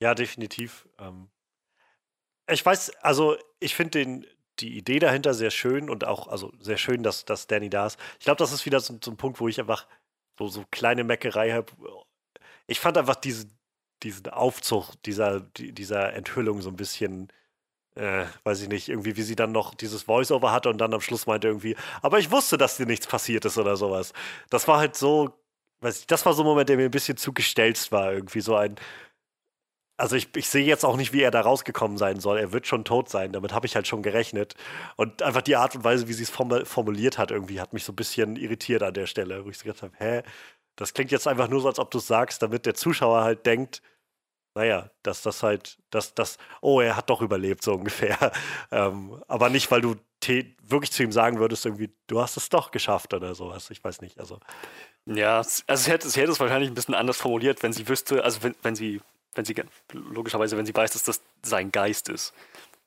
[0.00, 0.86] Ja, definitiv.
[0.98, 1.28] Ähm,
[2.50, 4.26] ich weiß, also ich finde den
[4.60, 7.98] die Idee dahinter sehr schön und auch, also sehr schön, dass, dass Danny da ist.
[8.18, 9.86] Ich glaube, das ist wieder so, so ein Punkt, wo ich einfach
[10.38, 11.72] so, so kleine Meckerei habe.
[12.66, 13.46] Ich fand einfach diese,
[14.02, 17.32] diesen Aufzug dieser, die- dieser Enthüllung so ein bisschen,
[17.96, 21.00] äh, weiß ich nicht, irgendwie, wie sie dann noch dieses Voice-Over hatte und dann am
[21.02, 24.12] Schluss meinte irgendwie, aber ich wusste, dass dir nichts passiert ist oder sowas.
[24.50, 25.34] Das war halt so,
[25.80, 28.40] weiß ich, das war so ein Moment, der mir ein bisschen zu gestelzt war, irgendwie
[28.40, 28.76] so ein,
[29.96, 32.38] also ich, ich sehe jetzt auch nicht, wie er da rausgekommen sein soll.
[32.38, 34.54] Er wird schon tot sein, damit habe ich halt schon gerechnet.
[34.96, 37.84] Und einfach die Art und Weise, wie sie es formu- formuliert hat, irgendwie hat mich
[37.84, 40.22] so ein bisschen irritiert an der Stelle, wo ich so gedacht habe, hä,
[40.76, 43.46] das klingt jetzt einfach nur so, als ob du es sagst, damit der Zuschauer halt
[43.46, 43.80] denkt,
[44.54, 48.32] naja, dass das halt, dass das, oh, er hat doch überlebt, so ungefähr.
[48.72, 49.96] ähm, aber nicht, weil du
[50.64, 53.70] wirklich zu ihm sagen würdest, irgendwie, du hast es doch geschafft oder sowas.
[53.70, 54.18] Ich weiß nicht.
[54.18, 54.40] Also,
[55.06, 58.24] Ja, also sie hätte, sie hätte es wahrscheinlich ein bisschen anders formuliert, wenn sie wüsste,
[58.24, 59.00] also wenn, wenn sie,
[59.36, 59.54] wenn sie,
[59.92, 62.32] logischerweise, wenn sie weiß, dass das sein Geist ist,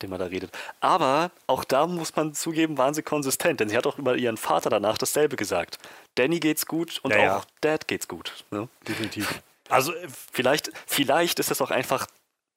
[0.02, 0.52] den man da redet.
[0.80, 4.38] Aber auch da muss man zugeben, waren sie konsistent, denn sie hat auch über ihren
[4.38, 5.78] Vater danach dasselbe gesagt.
[6.16, 7.38] Danny geht's gut und Ja, ja.
[7.38, 8.44] auch Dad geht's gut.
[8.52, 8.68] Ne?
[8.88, 9.42] definitiv.
[9.72, 12.08] Also, äh, Vielleicht, vielleicht ist das auch einfach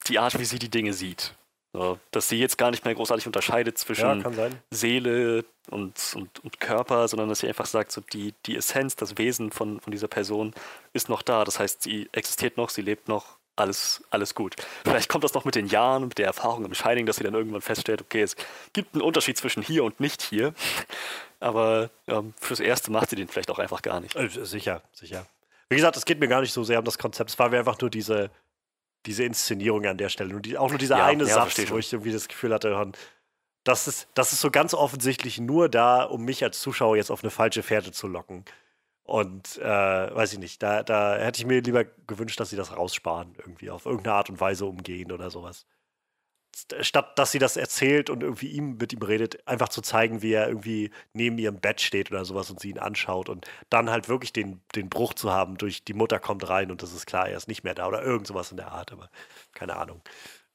[0.07, 1.35] die Art, wie sie die Dinge sieht.
[1.75, 4.59] So, dass sie jetzt gar nicht mehr großartig unterscheidet ja, zwischen sein.
[4.71, 9.17] Seele und, und, und Körper, sondern dass sie einfach sagt, so die, die Essenz, das
[9.17, 10.53] Wesen von, von dieser Person
[10.93, 11.45] ist noch da.
[11.45, 14.57] Das heißt, sie existiert noch, sie lebt noch, alles, alles gut.
[14.85, 17.35] Vielleicht kommt das noch mit den Jahren, mit der Erfahrung im Shining, dass sie dann
[17.35, 18.37] irgendwann feststellt, okay, es
[18.73, 20.53] gibt einen Unterschied zwischen hier und nicht hier.
[21.41, 24.15] Aber ähm, fürs Erste macht sie den vielleicht auch einfach gar nicht.
[24.15, 25.27] Äh, Sicher, sicher.
[25.69, 27.31] Wie gesagt, es geht mir gar nicht so sehr um das Konzept.
[27.31, 28.31] Es war mir einfach nur diese,
[29.07, 30.31] diese Inszenierung an der Stelle.
[30.31, 32.93] Nur die, auch nur dieser Ja, eine ja, Satz, wo ich irgendwie das Gefühl hatte,
[33.65, 37.23] das ist, das ist so ganz offensichtlich nur da, um mich als Zuschauer jetzt auf
[37.23, 38.45] eine falsche Fährte zu locken.
[39.13, 39.63] Und äh,
[40.17, 43.71] weiß ich nicht, da, da hätte ich mir lieber gewünscht, dass sie das raussparen, irgendwie
[43.71, 45.67] auf irgendeine Art und Weise umgehen oder sowas.
[46.57, 50.23] St- Statt dass sie das erzählt und irgendwie ihm mit ihm redet, einfach zu zeigen,
[50.23, 53.91] wie er irgendwie neben ihrem Bett steht oder sowas und sie ihn anschaut und dann
[53.91, 57.07] halt wirklich den, den Bruch zu haben durch die Mutter kommt rein und das ist
[57.07, 59.11] klar, er ist nicht mehr da oder irgend sowas in der Art, aber
[59.55, 60.03] keine Ahnung.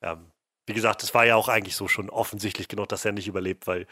[0.01, 0.31] Ähm,
[0.67, 3.67] wie gesagt, es war ja auch eigentlich so schon offensichtlich genug, dass er nicht überlebt,
[3.67, 3.87] weil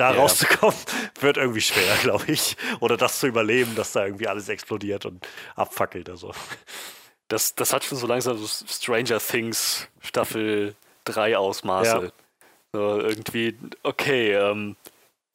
[0.00, 0.20] da Ja.
[0.20, 0.76] rauszukommen
[1.20, 2.56] wird irgendwie schwer, glaube ich.
[2.80, 6.08] Oder das zu überleben, dass da irgendwie alles explodiert und abfackelt.
[6.08, 6.32] Also.
[7.28, 10.74] Das, das hat schon so langsam so Stranger Things Staffel
[11.04, 12.04] 3 Ausmaße.
[12.04, 12.12] Ja.
[12.72, 14.76] So irgendwie, okay, ähm,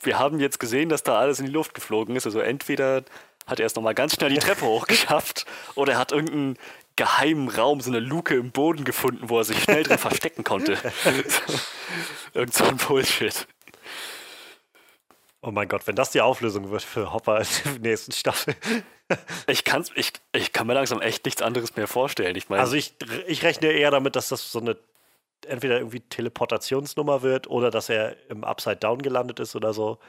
[0.02, 2.26] wir haben jetzt gesehen, dass da alles in die Luft geflogen ist.
[2.26, 3.04] Also entweder
[3.48, 6.58] hat er es nochmal ganz schnell die Treppe hochgeschafft oder er hat irgendeinen
[6.96, 10.78] geheimen Raum, so eine Luke im Boden gefunden, wo er sich schnell drin verstecken konnte.
[12.34, 13.48] Irgend so ein Bullshit.
[15.46, 18.56] Oh mein Gott, wenn das die Auflösung wird für Hopper in der nächsten Staffel.
[19.48, 22.36] Ich, kann's, ich, ich kann mir langsam echt nichts anderes mehr vorstellen.
[22.36, 22.96] Ich meine, Also ich,
[23.28, 24.76] ich rechne eher damit, dass das so eine
[25.46, 30.00] entweder irgendwie Teleportationsnummer wird oder dass er im Upside Down gelandet ist oder so,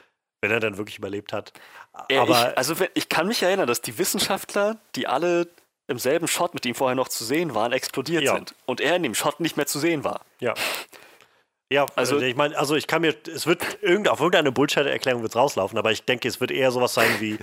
[0.41, 1.53] wenn er dann wirklich überlebt hat.
[1.93, 5.47] Aber ich, also ich kann mich erinnern, dass die Wissenschaftler, die alle
[5.87, 8.33] im selben Shot mit ihm vorher noch zu sehen waren, explodiert Ja.
[8.33, 8.55] sind.
[8.65, 10.21] Und er in dem Shot nicht mehr zu sehen war.
[10.39, 10.55] ja.
[11.71, 15.21] Ja, Also- also ich meine, also ich kann mir, es wird irgend, auf irgendeine Bullshit-Erklärung
[15.21, 17.37] wird es rauslaufen, aber ich denke, es wird eher sowas sein wie,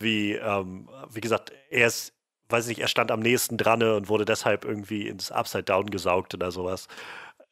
[0.00, 2.12] wie, ähm, wie gesagt, er ist,
[2.48, 6.34] weiß nicht, er stand am nächsten dran und wurde deshalb irgendwie ins Upside Down gesaugt
[6.34, 6.88] oder sowas.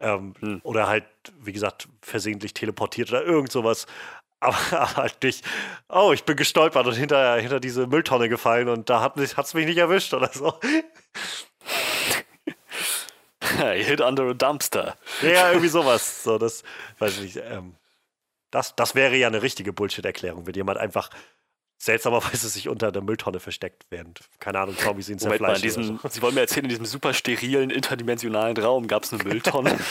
[0.01, 0.61] Ähm, Hm.
[0.65, 1.05] Oder halt,
[1.41, 3.87] wie gesagt, versehentlich teleportiert oder irgend sowas.
[4.41, 5.45] aber, aber halt nicht,
[5.89, 9.67] oh, ich bin gestolpert und hinter, hinter diese Mülltonne gefallen und da hat es mich
[9.67, 10.53] nicht erwischt oder so.
[13.79, 14.97] I hid under a dumpster.
[15.23, 16.23] Ja, irgendwie sowas.
[16.23, 16.63] So, das,
[16.99, 17.37] weiß ich nicht.
[17.37, 17.75] Ähm,
[18.51, 21.11] das, das wäre ja eine richtige Bullshit-Erklärung, wenn jemand einfach
[21.79, 25.83] seltsamerweise sich unter der Mülltonne versteckt, während, keine Ahnung, Zombies ihn Moment mal, in zerfleischen.
[25.83, 26.09] diesem, so.
[26.09, 29.79] Sie wollen mir erzählen, in diesem super sterilen, interdimensionalen Raum gab es eine Mülltonne.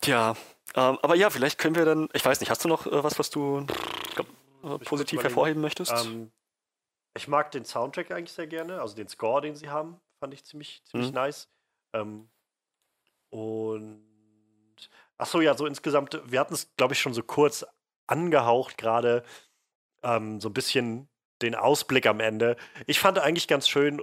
[0.00, 0.34] Tja,
[0.74, 3.18] ähm, aber ja, vielleicht können wir dann, ich weiß nicht, hast du noch äh, was,
[3.18, 3.66] was du
[4.14, 4.26] glaub,
[4.64, 5.92] äh, positiv hervorheben möchtest?
[5.92, 6.32] Ähm,
[7.16, 10.44] ich mag den Soundtrack eigentlich sehr gerne, also den Score, den sie haben, fand ich
[10.44, 11.14] ziemlich, ziemlich Mhm.
[11.14, 11.48] nice.
[11.92, 12.28] Ähm,
[13.30, 14.02] und
[15.18, 17.64] ach so, ja, so insgesamt, wir hatten es, glaube ich, schon so kurz
[18.06, 19.22] angehaucht, gerade
[20.02, 21.08] ähm, so ein bisschen
[21.42, 22.56] den Ausblick am Ende.
[22.86, 24.00] Ich fand eigentlich ganz schön,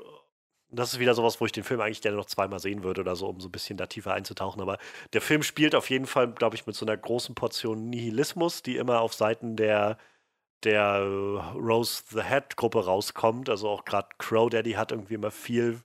[0.70, 3.16] das ist wieder sowas, wo ich den Film eigentlich gerne noch zweimal sehen würde oder
[3.16, 4.62] so, um so ein bisschen da tiefer einzutauchen.
[4.62, 4.78] Aber
[5.14, 8.78] der Film spielt auf jeden Fall, glaube ich, mit so einer großen Portion Nihilismus, die
[8.78, 9.98] immer auf Seiten der,
[10.64, 13.50] der äh, Rose the Head-Gruppe rauskommt.
[13.50, 15.82] Also auch gerade Crow Daddy hat irgendwie immer viel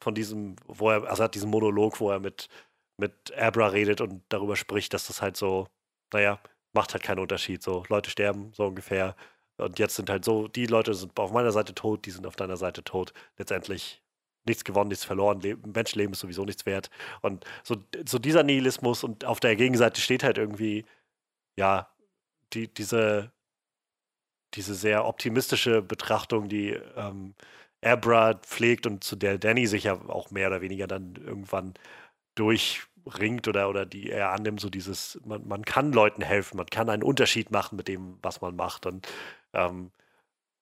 [0.00, 2.48] von diesem, wo er, also hat diesen Monolog, wo er mit,
[2.96, 5.68] mit Abra redet und darüber spricht, dass das halt so,
[6.12, 6.40] naja,
[6.72, 7.62] macht halt keinen Unterschied.
[7.62, 9.16] So, Leute sterben, so ungefähr.
[9.58, 12.36] Und jetzt sind halt so, die Leute sind auf meiner Seite tot, die sind auf
[12.36, 13.12] deiner Seite tot.
[13.38, 14.02] Letztendlich
[14.46, 15.40] nichts gewonnen, nichts verloren.
[15.40, 16.90] Leben, Menschenleben ist sowieso nichts wert.
[17.20, 17.76] Und so,
[18.06, 20.84] so dieser Nihilismus und auf der Gegenseite steht halt irgendwie,
[21.56, 21.88] ja,
[22.52, 23.32] die, diese,
[24.54, 27.34] diese sehr optimistische Betrachtung, die ähm,
[27.82, 31.74] Abra pflegt und zu der Danny sich ja auch mehr oder weniger dann irgendwann
[32.36, 36.88] durchringt oder, oder die er annimmt, so dieses, man, man kann Leuten helfen, man kann
[36.90, 38.86] einen Unterschied machen mit dem, was man macht.
[38.86, 39.08] Und
[39.52, 39.90] ähm,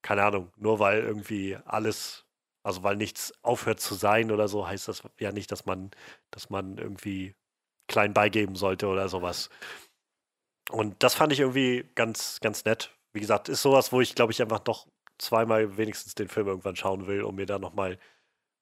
[0.03, 2.25] keine Ahnung, nur weil irgendwie alles,
[2.63, 5.91] also weil nichts aufhört zu sein oder so, heißt das ja nicht, dass man,
[6.31, 7.35] dass man irgendwie
[7.89, 9.51] klein beigeben sollte oder sowas.
[10.71, 12.93] Und das fand ich irgendwie ganz, ganz nett.
[13.13, 14.87] Wie gesagt, ist sowas, wo ich, glaube ich, einfach noch
[15.19, 17.99] zweimal wenigstens den Film irgendwann schauen will, um mir da nochmal ein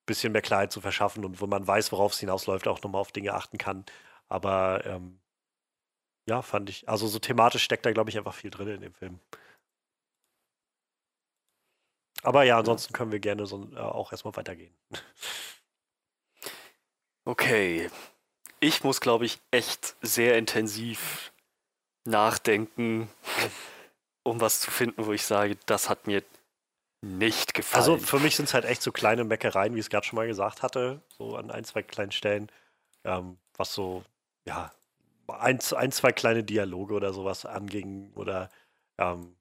[0.07, 3.13] bisschen mehr Klarheit zu verschaffen und wo man weiß, worauf es hinausläuft, auch nochmal auf
[3.13, 3.85] Dinge achten kann.
[4.29, 5.21] Aber ähm,
[6.29, 8.95] ja, fand ich, also so thematisch steckt da, glaube ich, einfach viel drin in dem
[8.95, 9.21] Film.
[12.23, 14.75] Aber ja, ansonsten können wir gerne so, äh, auch erstmal weitergehen.
[17.25, 17.91] Okay.
[18.59, 21.31] Ich muss, glaube ich, echt sehr intensiv
[22.05, 23.11] nachdenken,
[24.29, 26.23] um was zu finden, wo ich sage, das hat mir
[27.01, 27.81] nicht gefallen.
[27.81, 30.17] Also für mich sind es halt echt so kleine Meckereien, wie ich es gerade schon
[30.17, 32.51] mal gesagt hatte, so an ein, zwei kleinen Stellen,
[33.05, 34.05] ähm, was so,
[34.47, 34.73] ja,
[35.29, 38.51] ein, ein, zwei kleine Dialoge oder sowas anging oder,
[38.99, 39.37] ähm,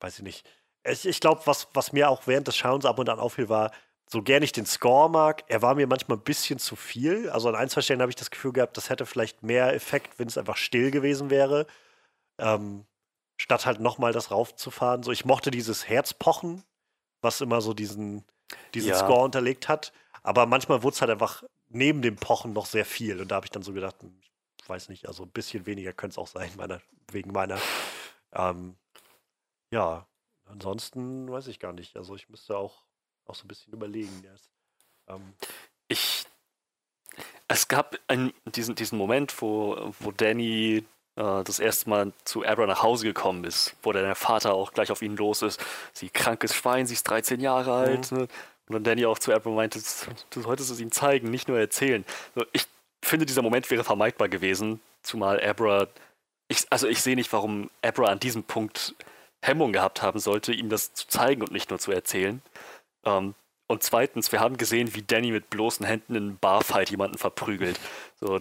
[0.00, 0.48] weiß ich nicht.
[0.84, 3.72] Ich, ich glaube, was, was mir auch während des Schauens ab und an auffiel, war,
[4.08, 7.28] so gern ich den Score mag, er war mir manchmal ein bisschen zu viel.
[7.30, 10.18] Also an ein, zwei Stellen habe ich das Gefühl gehabt, das hätte vielleicht mehr Effekt,
[10.18, 11.66] wenn es einfach still gewesen wäre.
[12.38, 12.84] Ähm,
[13.36, 15.02] statt halt nochmal das raufzufahren.
[15.02, 16.64] So, ich mochte dieses Herzpochen,
[17.20, 18.24] was immer so diesen,
[18.74, 18.98] diesen Ja.
[18.98, 19.92] Score unterlegt hat.
[20.22, 23.20] Aber manchmal wurde es halt einfach neben dem Pochen noch sehr viel.
[23.20, 24.18] Und da habe ich dann so gedacht, hm,
[24.60, 26.80] ich weiß nicht, also ein bisschen weniger könnte es auch sein, meiner,
[27.12, 27.60] wegen meiner.
[28.32, 28.76] Ähm,
[29.70, 30.06] ja,
[30.46, 31.96] ansonsten weiß ich gar nicht.
[31.96, 32.82] Also ich müsste auch,
[33.26, 34.24] auch so ein bisschen überlegen.
[34.34, 34.50] Ist,
[35.08, 35.34] ähm,
[35.88, 36.24] ich.
[37.48, 40.84] Es gab einen, diesen, diesen Moment, wo, wo Danny
[41.16, 44.72] äh, das erste Mal zu Abra nach Hause gekommen ist, wo dann der Vater auch
[44.72, 45.60] gleich auf ihn los ist.
[45.92, 48.12] Sie krankes Schwein, sie ist 13 Jahre alt.
[48.12, 48.28] Ne?
[48.68, 51.58] Und dann Danny auch zu Abra meinte, "Das- du solltest es ihm zeigen, nicht nur
[51.58, 52.04] erzählen.
[52.34, 52.66] So, ich
[53.04, 55.86] finde, dieser Moment wäre vermeidbar gewesen, zumal Abra.
[56.48, 58.94] Ich, also ich sehe nicht, warum Abra an diesem Punkt
[59.42, 62.42] Hemmung gehabt haben sollte, ihm das zu zeigen und nicht nur zu erzählen.
[63.04, 63.34] Ähm,
[63.68, 67.78] und zweitens, wir haben gesehen, wie Danny mit bloßen Händen in einem Barfight jemanden verprügelt.
[68.20, 68.40] So,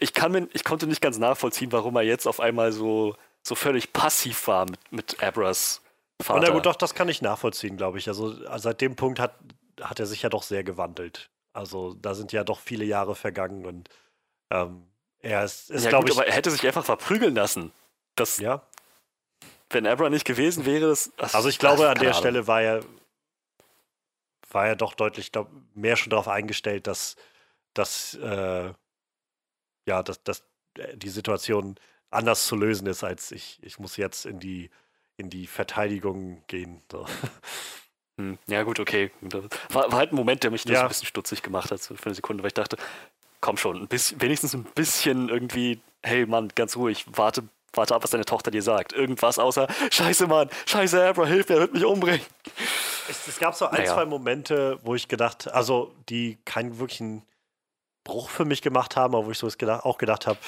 [0.00, 3.54] ich, kann mir, ich konnte nicht ganz nachvollziehen, warum er jetzt auf einmal so, so
[3.54, 5.82] völlig passiv war mit, mit Abras
[6.22, 6.46] Vater.
[6.46, 8.08] Na gut, doch, das kann ich nachvollziehen, glaube ich.
[8.08, 9.38] Also äh, seit dem Punkt hat,
[9.80, 11.30] hat er sich ja doch sehr gewandelt.
[11.52, 13.88] Also da sind ja doch viele Jahre vergangen und
[14.50, 14.86] ähm,
[15.20, 17.72] er ist, ist ja, glaube ich, aber er hätte sich einfach verprügeln lassen.
[18.14, 18.62] Das, ja.
[19.68, 21.12] Wenn Abra nicht gewesen wäre, das.
[21.16, 22.14] das Also ich glaube, an der.
[22.14, 22.80] Stelle war er,
[24.50, 27.16] war er doch deutlich glaub, mehr schon darauf eingestellt, dass,
[27.74, 28.72] dass, äh,
[29.90, 30.42] ja, dass, dass
[30.78, 31.76] äh, die Situation
[32.10, 34.70] anders zu lösen ist, als ich, ich muss jetzt in die,
[35.16, 36.82] in die Verteidigung gehen.
[36.90, 37.06] So.
[38.18, 39.10] Hm, Ja, gut, okay.
[39.70, 40.82] War, war halt ein Moment, der mich Ja.
[40.82, 42.76] ein bisschen stutzig gemacht hat für eine Sekunde, weil ich dachte,
[43.40, 48.02] komm schon, ein bisschen, wenigstens ein bisschen irgendwie, hey Mann, ganz ruhig, warte, warte ab,
[48.02, 48.92] was deine Tochter dir sagt.
[48.92, 52.26] Irgendwas außer, scheiße Mann, scheiße Abra, hilf mir, er wird mich umbringen.
[53.08, 53.94] Es, es gab so ein, Naja.
[53.94, 57.22] zwei Momente, wo ich gedacht, also die keinen wirklichen
[58.10, 60.38] Bruch für mich gemacht haben, aber wo ich so auch gedacht habe,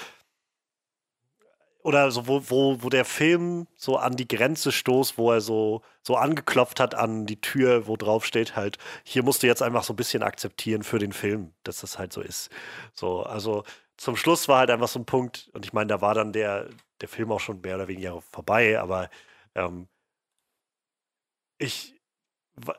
[1.84, 5.82] oder so, wo, wo, wo der Film so an die Grenze stoßt, wo er so,
[6.02, 9.84] so angeklopft hat an die Tür, wo drauf steht halt, hier musst du jetzt einfach
[9.84, 12.50] so ein bisschen akzeptieren für den Film, dass das halt so ist.
[12.94, 13.65] So, also
[13.97, 16.68] zum Schluss war halt einfach so ein Punkt, und ich meine, da war dann der,
[17.00, 19.08] der Film auch schon mehr oder weniger vorbei, aber
[19.55, 19.89] ähm,
[21.58, 21.94] ich,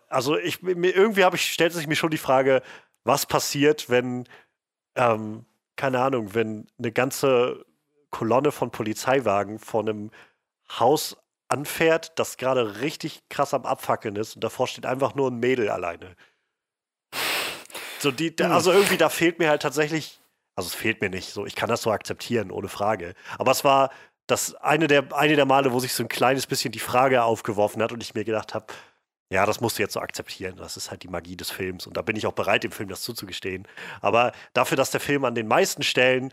[0.09, 2.61] also ich, mir, irgendwie habe ich, stellt sich mir schon die Frage,
[3.03, 4.27] was passiert, wenn,
[4.95, 7.65] ähm, keine Ahnung, wenn eine ganze
[8.09, 10.11] Kolonne von Polizeiwagen vor einem
[10.79, 15.39] Haus anfährt, das gerade richtig krass am Abfackeln ist und davor steht einfach nur ein
[15.39, 16.15] Mädel alleine.
[17.99, 18.51] So die, hm.
[18.51, 20.19] also irgendwie da fehlt mir halt tatsächlich,
[20.55, 23.13] also es fehlt mir nicht, so ich kann das so akzeptieren, ohne Frage.
[23.37, 23.91] Aber es war
[24.27, 27.81] das eine der, eine der Male, wo sich so ein kleines bisschen die Frage aufgeworfen
[27.81, 28.67] hat und ich mir gedacht habe,
[29.33, 30.57] ja, das musst du jetzt so akzeptieren.
[30.57, 31.87] Das ist halt die Magie des Films.
[31.87, 33.67] Und da bin ich auch bereit, dem Film das zuzugestehen.
[33.99, 36.31] Aber dafür, dass der Film an den meisten Stellen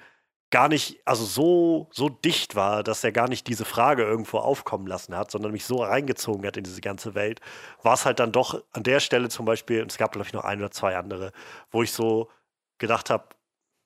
[0.51, 4.87] gar nicht, also so, so dicht war, dass er gar nicht diese Frage irgendwo aufkommen
[4.87, 7.41] lassen hat, sondern mich so reingezogen hat in diese ganze Welt,
[7.83, 10.35] war es halt dann doch an der Stelle zum Beispiel, und es gab, glaube ich,
[10.35, 11.33] noch ein oder zwei andere,
[11.71, 12.29] wo ich so
[12.77, 13.29] gedacht habe,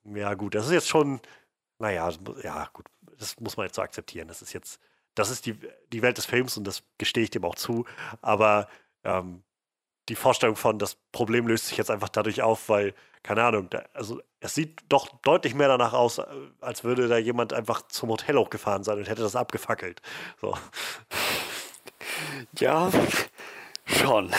[0.03, 1.21] ja gut, das ist jetzt schon,
[1.79, 2.09] naja,
[2.43, 2.87] ja gut,
[3.17, 4.27] das muss man jetzt so akzeptieren.
[4.27, 4.79] Das ist jetzt,
[5.13, 5.57] das ist die,
[5.93, 7.85] die Welt des Films und das gestehe ich dem auch zu,
[8.21, 8.67] aber
[9.05, 9.43] ähm,
[10.09, 12.93] die Vorstellung von, das Problem löst sich jetzt einfach dadurch auf, weil,
[13.23, 16.25] keine Ahnung, da, also es sieht doch deutlich mehr danach aus, äh,
[16.61, 20.01] als würde da jemand einfach zum Hotel hochgefahren sein und hätte das abgefackelt.
[20.41, 20.55] So.
[22.59, 22.91] Ja,
[23.85, 24.31] schon.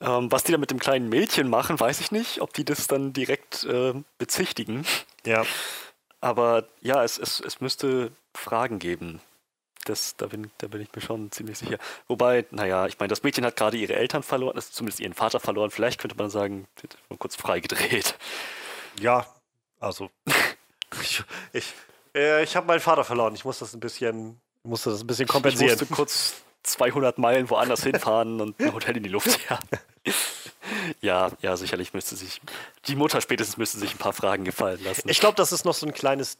[0.00, 2.86] Ähm, was die da mit dem kleinen Mädchen machen, weiß ich nicht, ob die das
[2.86, 4.84] dann direkt äh, bezichtigen.
[5.24, 5.44] Ja.
[6.20, 9.20] Aber ja, es, es, es müsste Fragen geben
[9.88, 11.78] das, da, bin, da bin ich mir schon ziemlich sicher.
[12.08, 15.40] Wobei, naja, ich meine, das Mädchen hat gerade ihre Eltern verloren, also zumindest ihren Vater
[15.40, 15.70] verloren.
[15.70, 18.16] Vielleicht könnte man sagen, sie hat mal kurz freigedreht.
[19.00, 19.26] Ja,
[19.80, 20.10] also
[21.02, 21.74] ich, ich,
[22.14, 23.34] äh, ich habe meinen Vater verloren.
[23.34, 25.74] Ich muss das ein bisschen, musste das ein bisschen kompensieren.
[25.74, 26.34] Ich musste kurz
[26.64, 29.58] 200 Meilen woanders hinfahren und ein Hotel in die Luft ja.
[31.00, 32.40] Ja, ja, sicherlich müsste sich,
[32.86, 35.08] die Mutter spätestens müsste sich ein paar Fragen gefallen lassen.
[35.08, 36.38] Ich glaube, das ist noch so ein kleines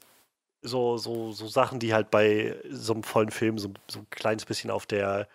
[0.67, 4.45] so, so, so Sachen, die halt bei so einem vollen Film so, so ein kleines
[4.45, 5.29] bisschen auf der,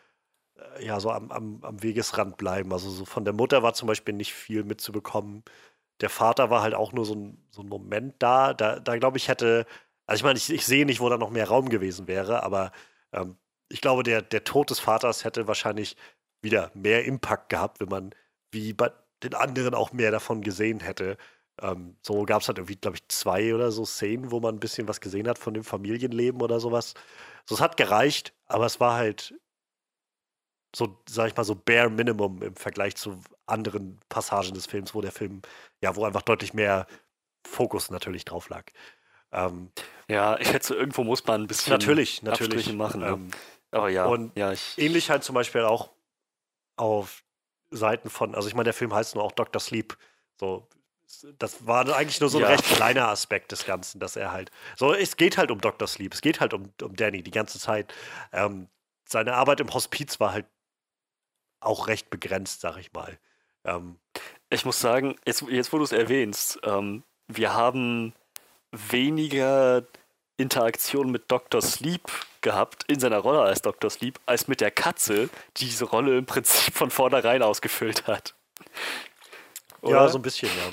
[0.77, 2.73] äh, ja, so am, am, am Wegesrand bleiben.
[2.73, 5.43] Also so von der Mutter war zum Beispiel nicht viel mitzubekommen.
[6.01, 8.53] Der Vater war halt auch nur so ein, so ein Moment da.
[8.53, 9.65] Da, da glaube ich, hätte,
[10.07, 12.71] also ich meine, ich, ich sehe nicht, wo da noch mehr Raum gewesen wäre, aber
[13.13, 13.37] ähm,
[13.69, 15.95] ich glaube, der, der Tod des Vaters hätte wahrscheinlich
[16.41, 18.15] wieder mehr Impact gehabt, wenn man
[18.51, 18.91] wie bei
[19.23, 21.17] den anderen auch mehr davon gesehen hätte.
[21.61, 24.59] Ähm, so gab es halt irgendwie, glaube ich, zwei oder so Szenen, wo man ein
[24.59, 26.95] bisschen was gesehen hat von dem Familienleben oder sowas.
[27.45, 29.33] So, es hat gereicht, aber es war halt
[30.75, 35.01] so, sag ich mal, so bare minimum im Vergleich zu anderen Passagen des Films, wo
[35.01, 35.41] der Film,
[35.81, 36.87] ja, wo einfach deutlich mehr
[37.45, 38.63] Fokus natürlich drauf lag.
[39.31, 39.71] Ähm,
[40.07, 43.01] ja, ich schätze, irgendwo muss man ein bisschen natürlich, natürlich machen.
[43.01, 43.07] Ne?
[43.07, 43.31] Ähm,
[43.71, 45.91] aber ja, und ja, ich, ähnlich halt zum Beispiel auch
[46.75, 47.23] auf
[47.69, 49.59] Seiten von, also ich meine, der Film heißt nur auch Dr.
[49.59, 49.97] Sleep.
[50.37, 50.67] So,
[51.37, 52.49] das war eigentlich nur so ein ja.
[52.49, 54.51] recht kleiner Aspekt des Ganzen, dass er halt.
[54.75, 55.87] So, es geht halt um Dr.
[55.87, 57.93] Sleep, es geht halt um, um Danny die ganze Zeit.
[58.31, 58.67] Ähm,
[59.07, 60.45] seine Arbeit im Hospiz war halt
[61.59, 63.17] auch recht begrenzt, sag ich mal.
[63.65, 63.99] Ähm,
[64.49, 68.13] ich muss sagen, jetzt, jetzt wo du es erwähnst, ähm, wir haben
[68.71, 69.83] weniger
[70.37, 71.61] Interaktion mit Dr.
[71.61, 72.09] Sleep
[72.41, 73.89] gehabt in seiner Rolle als Dr.
[73.89, 78.33] Sleep, als mit der Katze, die diese Rolle im Prinzip von vornherein ausgefüllt hat.
[79.81, 79.97] Oder?
[79.97, 80.71] Ja, so ein bisschen, ja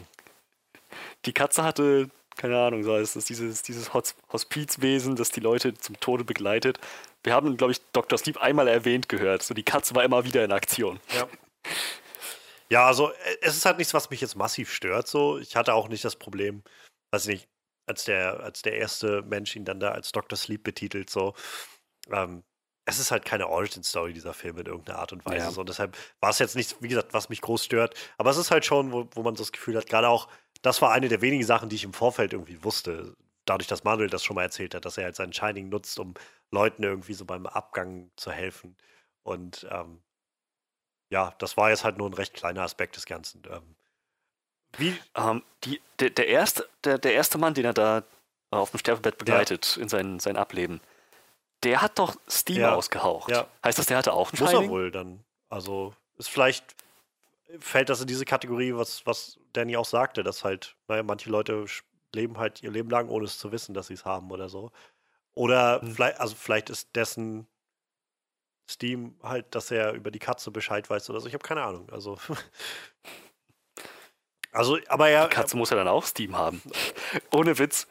[1.27, 5.99] die Katze hatte, keine Ahnung, so ist das dieses, dieses Hospizwesen, das die Leute zum
[5.99, 6.79] Tode begleitet.
[7.25, 8.17] Wir haben, glaube ich, Dr.
[8.19, 9.43] Sleep einmal erwähnt gehört.
[9.43, 11.01] So, die Katze war immer wieder in Aktion.
[11.15, 11.29] Ja.
[12.71, 15.09] Ja, also es ist halt nichts, was mich jetzt massiv stört.
[15.09, 16.63] So, ich hatte auch nicht das Problem,
[17.11, 17.49] weiß ich nicht,
[17.87, 20.37] als der, als der erste Mensch ihn dann da als Dr.
[20.37, 21.09] Sleep betitelt.
[21.09, 21.35] So,
[22.13, 22.45] ähm,
[22.89, 25.45] es ist halt keine Origin-Story, dieser Film in irgendeiner Art und Weise.
[25.45, 25.51] Ja.
[25.51, 27.95] So, deshalb war es jetzt nichts, wie gesagt, was mich groß stört.
[28.17, 30.29] Aber es ist halt schon, wo, wo man so das Gefühl hat, gerade auch
[30.63, 33.15] das war eine der wenigen Sachen, die ich im Vorfeld irgendwie wusste.
[33.45, 36.15] Dadurch, dass Manuel das schon mal erzählt hat, dass er halt sein Shining nutzt, um
[36.51, 38.75] Leuten irgendwie so beim Abgang zu helfen.
[39.23, 40.01] Und ähm,
[41.11, 43.43] ja, das war jetzt halt nur ein recht kleiner Aspekt des Ganzen.
[43.51, 43.77] Ähm,
[44.79, 44.99] wie?
[45.15, 48.05] Ähm, die, der, der, erste, der, der erste Mann, den er da
[48.51, 49.83] auf dem Sterbebett begleitet ja.
[49.83, 50.81] in sein, sein Ableben,
[51.63, 52.75] der hat doch Steam ja.
[52.75, 53.31] ausgehaucht.
[53.31, 53.49] Ja.
[53.65, 54.69] Heißt das, der hatte auch einen Muss Shining?
[54.69, 55.25] er wohl dann.
[55.49, 56.77] Also ist vielleicht
[57.59, 61.65] fällt das in diese Kategorie, was, was Danny auch sagte, dass halt, naja, manche Leute
[62.15, 64.71] leben halt ihr Leben lang, ohne es zu wissen, dass sie es haben oder so.
[65.35, 65.93] Oder mhm.
[65.93, 67.47] vielleicht, also vielleicht ist dessen
[68.69, 71.29] Steam halt, dass er über die Katze Bescheid weiß oder so.
[71.29, 71.89] Ich habe keine Ahnung.
[71.91, 72.19] Also.
[74.53, 75.27] also, aber ja.
[75.27, 76.61] Die Katze muss ja dann auch Steam haben.
[77.33, 77.87] Ohne Witz.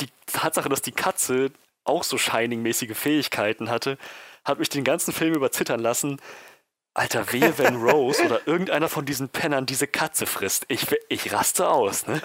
[0.00, 1.52] Die Tatsache, dass die Katze
[1.84, 3.98] auch so Shining-mäßige Fähigkeiten hatte,
[4.44, 6.20] hat mich den ganzen Film über zittern lassen.
[6.94, 10.64] Alter, wehe, wenn Rose oder irgendeiner von diesen Pennern diese Katze frisst.
[10.68, 12.06] Ich, ich raste aus.
[12.06, 12.20] Ne?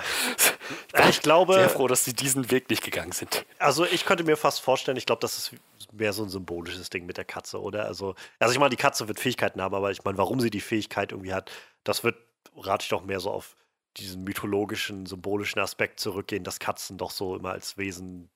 [1.10, 1.54] Ich glaube.
[1.54, 3.46] Sehr froh, dass sie diesen Weg nicht gegangen sind.
[3.60, 5.52] Also ich könnte mir fast vorstellen, ich glaube, das ist
[5.94, 7.86] mehr so ein symbolisches Ding mit der Katze, oder?
[7.86, 10.62] Also, also ich meine, die Katze wird Fähigkeiten haben, aber ich meine, warum sie die
[10.62, 11.50] Fähigkeit irgendwie hat,
[11.84, 12.18] das wird,
[12.56, 13.56] rate ich doch mehr so auf
[13.96, 18.30] diesen mythologischen, symbolischen Aspekt zurückgehen, dass Katzen doch so immer als Wesen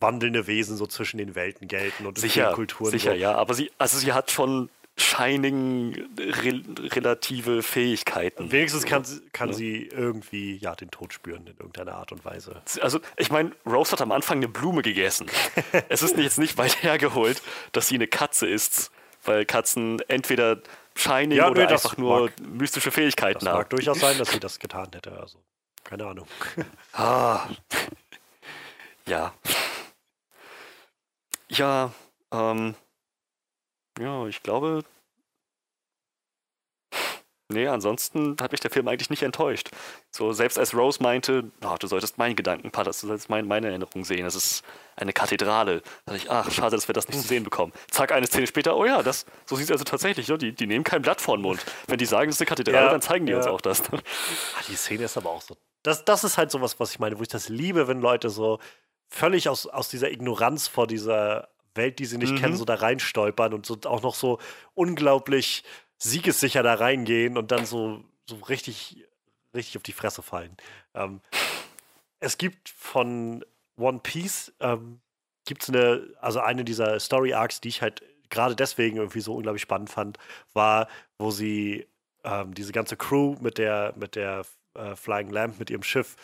[0.00, 2.90] wandelnde Wesen so zwischen den Welten gelten und Sicher, Kulturen.
[2.90, 3.16] sicher, so.
[3.16, 3.34] ja.
[3.34, 6.62] Aber sie, also sie hat schon Shining re
[6.94, 8.52] relative Fähigkeiten.
[8.52, 9.54] Wenigstens kann, sie- kann Ja.
[9.54, 12.60] sie irgendwie ja, den Tod spüren in irgendeiner Art und Weise.
[12.82, 15.26] Also, ich meine, Rose hat am Anfang eine Blume gegessen.
[15.88, 17.40] es ist jetzt nicht weit hergeholt,
[17.72, 18.90] dass sie eine Katze ist,
[19.24, 20.60] weil Katzen entweder
[20.96, 23.58] Shining Ja, oder nee, einfach nur mag- mystische Fähigkeiten Das haben.
[23.58, 25.12] mag durchaus sein, dass sie das getan hätte.
[25.18, 25.38] Also,
[25.84, 26.26] keine Ahnung.
[26.92, 27.46] Ah.
[29.06, 29.32] Ja.
[31.50, 31.92] Ja,
[32.32, 32.74] ähm.
[33.98, 34.84] Ja, ich glaube.
[37.52, 39.70] Nee, ansonsten hat mich der Film eigentlich nicht enttäuscht.
[40.12, 44.04] So, selbst als Rose meinte, "Ah, du solltest meinen Gedankenpart, du solltest mein, meine Erinnerung
[44.04, 44.62] sehen, das ist
[44.94, 45.80] eine Kathedrale.
[45.80, 47.72] Da dachte ich, ach, schade, dass wir das nicht zu sehen bekommen.
[47.90, 50.38] Zack, eine Szene später, oh ja, das, so sieht es also tatsächlich, ne?
[50.38, 51.64] die, die nehmen kein Blatt vor den Mund.
[51.88, 53.50] Wenn die sagen, es ist eine Kathedrale, Ja, dann zeigen die uns ja.
[53.52, 53.82] auch das.
[53.92, 53.98] Ah,
[54.68, 55.56] die Szene ist aber auch so.
[55.82, 58.60] Das, das ist halt sowas, was ich meine, wo ich das liebe, wenn Leute so
[59.10, 62.36] völlig aus, aus dieser Ignoranz vor dieser Welt, die sie nicht Mhm.
[62.36, 64.38] kennen, so da reinstolpern und so auch noch so
[64.74, 65.64] unglaublich
[65.98, 69.04] siegessicher da reingehen und dann so, so richtig,
[69.54, 70.56] richtig auf die Fresse fallen.
[70.94, 71.20] Ähm,
[72.20, 73.44] es gibt von
[73.76, 75.00] One Piece, ähm,
[75.44, 79.34] gibt es eine, also eine dieser Story Arcs, die ich halt gerade deswegen irgendwie so
[79.34, 80.18] unglaublich spannend fand,
[80.52, 81.86] war, wo sie
[82.24, 86.16] ähm, diese ganze Crew mit der, mit der äh, Flying Lamp, mit ihrem Schiff,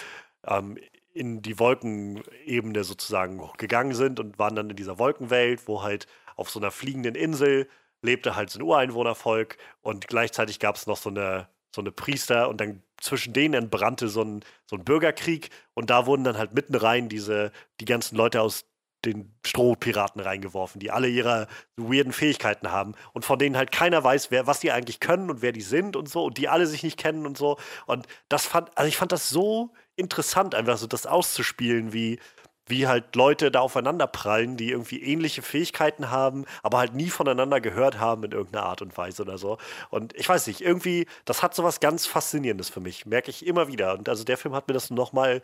[0.46, 0.78] ähm,
[1.16, 6.50] in die Wolkenebene sozusagen gegangen sind und waren dann in dieser Wolkenwelt, wo halt auf
[6.50, 7.68] so einer fliegenden Insel
[8.02, 12.48] lebte halt so ein Ureinwohnervolk und gleichzeitig gab es noch so eine, so eine Priester
[12.48, 16.54] und dann zwischen denen entbrannte so ein, so ein Bürgerkrieg und da wurden dann halt
[16.54, 18.64] mitten rein diese, die ganzen Leute aus
[19.04, 24.30] den Strohpiraten reingeworfen, die alle ihre weirden Fähigkeiten haben und von denen halt keiner weiß,
[24.30, 26.82] wer, was die eigentlich können und wer die sind und so und die alle sich
[26.82, 27.58] nicht kennen und so.
[27.86, 32.18] Und das fand, also ich fand das so interessant, einfach so das auszuspielen, wie,
[32.66, 37.60] wie halt Leute da aufeinander prallen, die irgendwie ähnliche Fähigkeiten haben, aber halt nie voneinander
[37.60, 39.58] gehört haben in irgendeiner Art und Weise oder so.
[39.90, 43.68] Und ich weiß nicht, irgendwie, das hat sowas ganz Faszinierendes für mich, merke ich immer
[43.68, 43.94] wieder.
[43.96, 45.42] Und also der Film hat mir das nochmal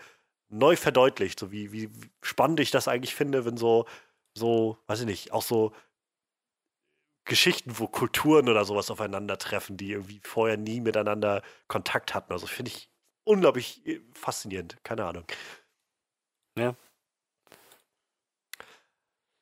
[0.53, 1.91] neu verdeutlicht, so wie, wie
[2.23, 3.87] spannend ich das eigentlich finde, wenn so,
[4.37, 5.73] so, weiß ich nicht, auch so
[7.25, 12.33] Geschichten, wo Kulturen oder sowas aufeinandertreffen, die irgendwie vorher nie miteinander Kontakt hatten.
[12.33, 12.91] Also finde ich
[13.25, 15.25] unglaublich äh, faszinierend, keine Ahnung.
[16.59, 16.75] Ja.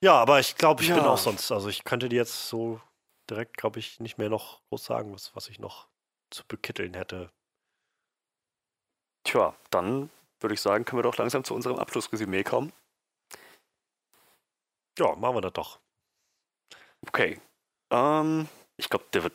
[0.02, 1.10] Ja, aber ich glaube, ich bin Ja.
[1.10, 2.80] auch sonst, also ich könnte dir jetzt so
[3.28, 5.88] direkt, glaube ich, nicht mehr noch groß sagen, was, was ich noch
[6.30, 7.32] zu bekitteln hätte.
[9.24, 12.72] Tja, dann würde ich sagen, können wir doch langsam zu unserem Abschlussresümee kommen.
[14.98, 15.78] Ja, machen wir das doch.
[17.06, 17.40] Okay.
[17.90, 19.34] Ähm, ich glaube, der wird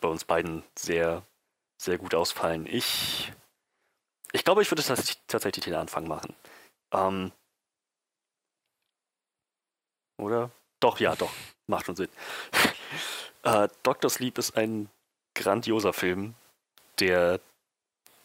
[0.00, 1.22] bei uns beiden sehr,
[1.78, 2.66] sehr gut ausfallen.
[2.66, 3.32] Ich,
[4.32, 6.34] ich glaube, ich würde tatsächlich, tatsächlich den Anfang machen.
[6.92, 7.32] Ähm,
[10.18, 10.50] oder?
[10.80, 11.32] Doch, ja, doch.
[11.66, 12.08] Macht schon Sinn.
[13.44, 14.10] äh, Dr.
[14.10, 14.88] Sleep ist ein
[15.34, 16.34] grandioser Film,
[16.98, 17.40] der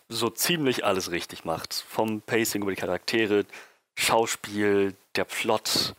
[0.10, 1.74] so ziemlich alles richtig macht.
[1.88, 3.45] Vom Pacing über die Charaktere,
[3.95, 5.95] Schauspiel, der Plot,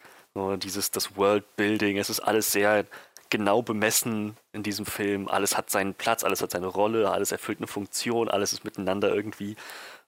[0.62, 2.87] dieses, das Worldbuilding, es ist alles sehr
[3.31, 5.28] genau bemessen in diesem Film.
[5.28, 9.15] Alles hat seinen Platz, alles hat seine Rolle, alles erfüllt eine Funktion, alles ist miteinander
[9.15, 9.57] irgendwie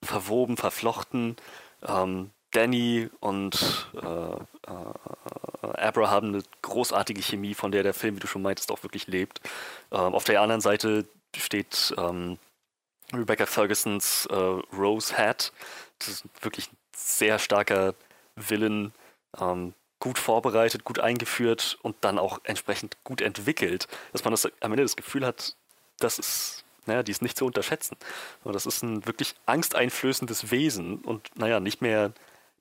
[0.03, 1.37] verwoben, verflochten.
[1.87, 8.21] Ähm, Danny und äh, äh, Abra haben eine großartige Chemie, von der der Film, wie
[8.21, 9.41] du schon meintest, auch wirklich lebt.
[9.93, 11.07] Ähm, auf der anderen Seite
[11.37, 12.39] steht ähm,
[13.13, 15.53] Rebecca Fergusons äh, Rose Hat.
[15.99, 17.95] Das ist wirklich ein sehr starker
[18.37, 18.93] Villain,
[19.41, 24.73] ähm, gut vorbereitet, gut eingeführt und dann auch entsprechend gut entwickelt, dass man das am
[24.73, 25.55] Ende das Gefühl hat,
[25.99, 27.97] das ist, naja, die ist nicht zu unterschätzen.
[28.43, 32.13] Und das ist ein wirklich angsteinflößendes Wesen und naja, nicht mehr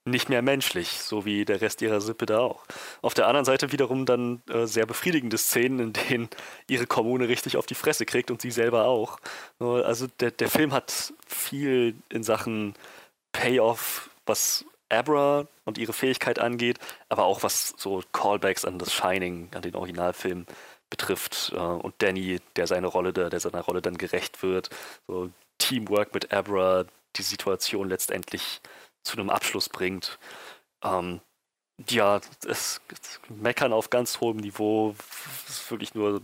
[0.06, 2.66] nicht mehr menschlich, so wie der Rest ihrer Sippe da auch.
[3.02, 6.30] Auf der anderen Seite wiederum dann äh, sehr befriedigende Szenen, in denen
[6.68, 9.20] ihre Kommune richtig auf die Fresse kriegt und sie selber auch.
[9.60, 12.76] Äh, Also der, der Film hat viel in Sachen
[13.32, 16.80] Payoff, was Abra und ihre Fähigkeit angeht,
[17.10, 20.46] aber auch was so Callbacks an das Shining, an den Originalfilm
[20.90, 21.52] betrifft.
[21.54, 24.70] Äh, Und Danny, der seine Rolle, da- der seiner Rolle dann gerecht wird.
[25.08, 25.30] So
[25.60, 26.86] Teamwork mit Abra,
[27.18, 28.62] die Situation letztendlich
[29.04, 30.20] zu einem Abschluss bringt.
[30.84, 31.22] Ähm,
[31.90, 32.82] ja, es,
[33.30, 34.96] meckern auf ganz hohem Niveau.
[35.48, 36.22] Ist wirklich nur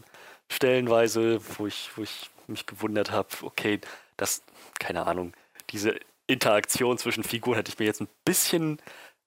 [0.52, 3.80] stellenweise, wo ich, wo ich mich gewundert habe, okay,
[4.18, 4.44] das,
[4.80, 5.34] keine Ahnung,
[5.72, 8.80] diese Interaktion zwischen Figuren hätte ich mir jetzt ein bisschen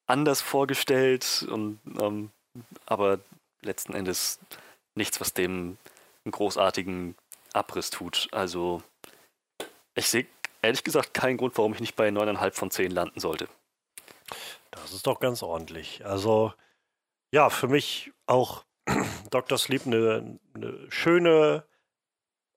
[0.06, 2.30] anders vorgestellt, und, ähm,
[2.86, 3.20] aber
[3.62, 4.38] letzten Endes
[4.94, 5.76] nichts, was dem
[6.24, 7.14] einen großartigen
[7.52, 8.28] Abriss tut.
[8.32, 8.82] Also
[9.94, 10.26] ich sehe
[10.62, 13.48] ehrlich gesagt keinen Grund, warum ich nicht bei 9,5 von 10 landen sollte.
[14.70, 16.04] Das ist doch ganz ordentlich.
[16.04, 16.52] Also
[17.32, 18.64] ja, für mich auch
[19.30, 19.58] Dr.
[19.58, 21.64] Sleep eine, eine schöne,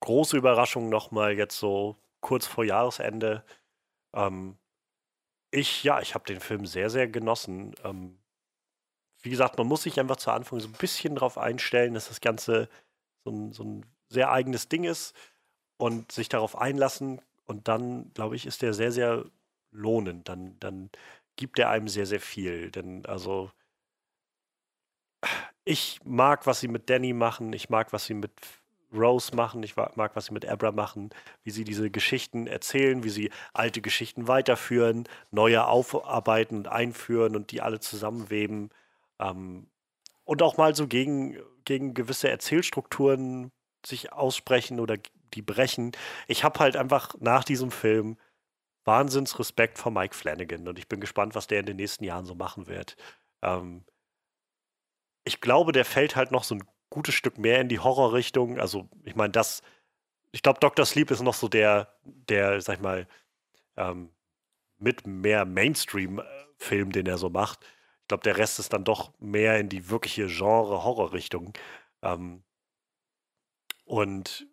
[0.02, 3.44] große Überraschung nochmal jetzt so kurz vor Jahresende.
[4.14, 4.58] Ähm,
[5.52, 7.76] ich, ja, ich habe den Film sehr, sehr genossen.
[7.84, 8.18] Ähm,
[9.22, 12.22] wie gesagt, man muss sich einfach zu Anfang so ein bisschen darauf einstellen, dass das
[12.22, 12.70] Ganze
[13.24, 15.14] so ein, so ein sehr eigenes Ding ist
[15.78, 17.22] und sich darauf einlassen.
[17.52, 19.26] Und dann, glaube ich, ist der sehr, sehr
[19.72, 20.30] lohnend.
[20.30, 20.90] Dann, dann
[21.36, 22.72] gibt er einem sehr, sehr viel.
[22.72, 23.52] Denn also
[25.66, 27.52] ich mag, was sie mit Danny machen.
[27.52, 28.32] Ich mag, was sie mit
[28.94, 29.64] Rose machen.
[29.64, 31.10] Ich mag, was sie mit Abra machen.
[31.44, 37.52] Wie sie diese Geschichten erzählen, wie sie alte Geschichten weiterführen, neue aufarbeiten und einführen und
[37.52, 38.70] die alle zusammenweben.
[39.20, 39.68] Ähm,
[40.24, 43.52] und auch mal so gegen, gegen gewisse Erzählstrukturen
[43.86, 44.96] sich aussprechen oder
[45.32, 45.92] die brechen.
[46.28, 48.18] Ich habe halt einfach nach diesem Film
[48.84, 52.26] Wahnsinns Respekt vor Mike Flanagan und ich bin gespannt, was der in den nächsten Jahren
[52.26, 52.96] so machen wird.
[53.42, 53.86] Ähm,
[55.24, 58.60] ich glaube, der fällt halt noch so ein gutes Stück mehr in die Horrorrichtung.
[58.60, 59.62] Also, ich meine, das,
[60.32, 60.86] ich glaube, Dr.
[60.86, 63.08] Sleep ist noch so der, der, sag ich mal,
[63.78, 64.10] ähm,
[64.80, 67.60] mit mehr Mainstream-Film, den er so macht.
[68.02, 71.54] Ich glaube, der Rest ist dann doch mehr in die wirkliche Genre-Horror-Richtung.
[72.02, 72.44] Ähm,
[73.86, 74.48] und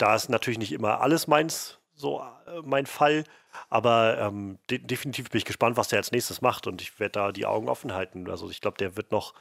[0.00, 3.24] da ist natürlich nicht immer alles meins, so äh, mein Fall.
[3.68, 6.66] Aber ähm, de definitiv bin ich gespannt, was der als nächstes macht.
[6.66, 8.28] Und ich werde da die Augen offen halten.
[8.30, 9.34] Also ich glaube, der wird noch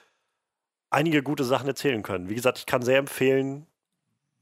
[0.89, 2.29] einige gute Sachen erzählen können.
[2.29, 3.67] Wie gesagt, ich kann sehr empfehlen,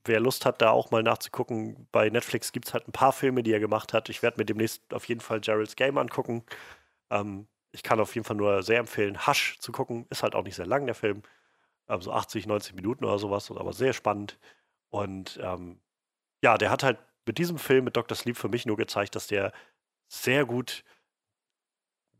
[0.05, 1.87] wer Lust hat, da auch mal nachzugucken.
[1.91, 4.09] Bei Netflix gibt es halt ein paar Filme, die er gemacht hat.
[4.09, 6.43] Ich werde mir demnächst auf jeden Fall Gerald's Game angucken.
[7.09, 10.05] Ähm, ich kann auf jeden Fall nur sehr empfehlen, Hush zu gucken.
[10.09, 11.23] Ist halt auch nicht sehr lang, der Film.
[11.89, 14.39] Ähm, so 80, 90 Minuten oder sowas, aber sehr spannend.
[14.89, 15.79] Und ähm,
[16.41, 18.16] ja, der hat halt mit diesem Film, mit Dr.
[18.16, 19.51] Sleep, für mich nur gezeigt, dass der
[20.07, 20.83] sehr gut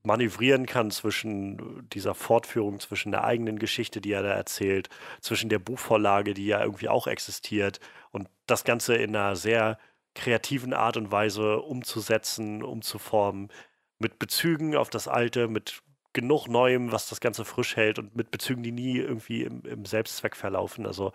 [0.04, 4.90] manövrieren kann zwischen dieser Fortführung, zwischen der eigenen Geschichte, die er da erzählt,
[5.22, 7.80] zwischen der Buchvorlage, die ja irgendwie auch existiert
[8.12, 9.78] und das Ganze in einer sehr
[10.16, 13.52] kreativen Art und Weise umzusetzen, umzuformen,
[14.00, 15.82] mit Bezügen auf das Alte, mit
[16.14, 19.86] genug Neuem, was das Ganze frisch hält und mit Bezügen, die nie irgendwie im, im
[19.86, 20.88] Selbstzweck verlaufen.
[20.88, 21.12] Also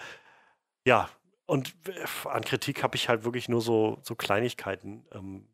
[0.84, 1.08] ja,
[1.52, 1.74] und
[2.24, 5.04] an Kritik habe ich halt wirklich nur so, so Kleinigkeiten.
[5.12, 5.46] Ähm,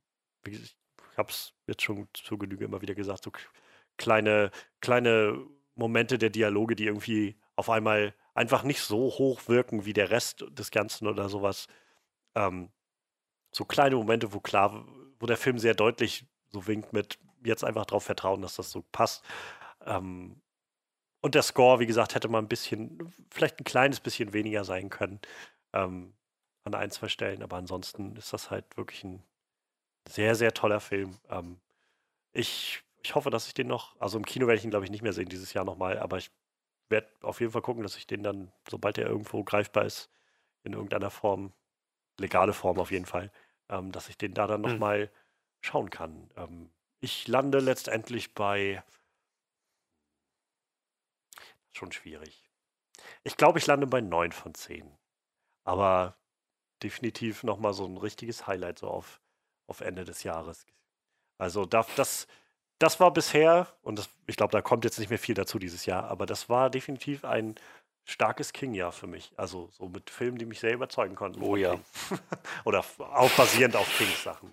[0.47, 0.77] ich
[1.17, 3.33] habe es jetzt schon zur Genüge immer wieder gesagt, so
[3.97, 5.45] kleine, kleine
[5.75, 10.45] Momente der Dialoge, die irgendwie auf einmal einfach nicht so hoch wirken wie der Rest
[10.51, 11.67] des Ganzen oder sowas.
[12.37, 12.71] Ähm,
[13.51, 14.87] so kleine Momente, wo klar,
[15.19, 18.85] wo der Film sehr deutlich so winkt mit jetzt einfach darauf vertrauen, dass das so
[18.93, 19.25] passt.
[19.85, 20.41] Ähm,
[21.23, 24.91] und der Score, wie gesagt, hätte mal ein bisschen, vielleicht ein kleines bisschen weniger sein
[24.91, 25.19] können
[25.73, 26.15] ähm,
[26.65, 29.23] an ein, zwei Stellen, aber ansonsten ist das halt wirklich ein
[30.09, 31.17] sehr, sehr toller Film.
[31.29, 31.61] Ähm,
[32.33, 34.91] ich, ich hoffe, dass ich den noch, also im Kino werde ich ihn, glaube ich,
[34.91, 36.31] nicht mehr sehen dieses Jahr nochmal, aber ich
[36.89, 40.11] werde auf jeden Fall gucken, dass ich den dann, sobald er irgendwo greifbar ist,
[40.65, 41.53] in irgendeiner Form,
[42.19, 43.31] legale Form auf jeden Fall,
[43.69, 45.11] ähm, dass ich den da dann nochmal mhm.
[45.61, 46.31] schauen kann.
[46.37, 48.83] Ähm, ich lande letztendlich bei.
[51.73, 52.43] Schon schwierig.
[53.23, 54.98] Ich glaube, ich lande bei 9 von 10.
[55.69, 56.17] Aber
[56.83, 59.21] definitiv nochmal so ein richtiges Highlight so auf,
[59.67, 60.65] auf Ende des Jahres.
[61.37, 62.27] Also das,
[62.79, 65.85] das war bisher, und das, ich glaube, da kommt jetzt nicht mehr viel dazu dieses
[65.85, 67.57] Jahr, aber das war definitiv ein
[68.07, 69.31] starkes King-Jahr für mich.
[69.37, 71.43] Also so mit Filmen, die mich sehr überzeugen konnten.
[71.43, 71.79] Oh ja.
[72.65, 74.51] Oder auch basierend auf Kings-Sachen.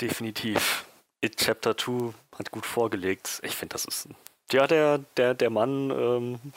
[0.00, 0.86] Definitiv.
[1.20, 3.40] It Chapter 2 hat gut vorgelegt.
[3.42, 4.08] Ich finde, das ist
[4.52, 6.52] ja der, der, der Mann ähm,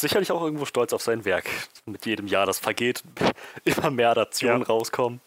[0.00, 1.48] sicherlich auch irgendwo stolz auf sein Werk.
[1.86, 3.02] Mit jedem Jahr, das vergeht,
[3.64, 4.66] immer mehr Adaptionen ja.
[4.66, 5.20] rauskommen.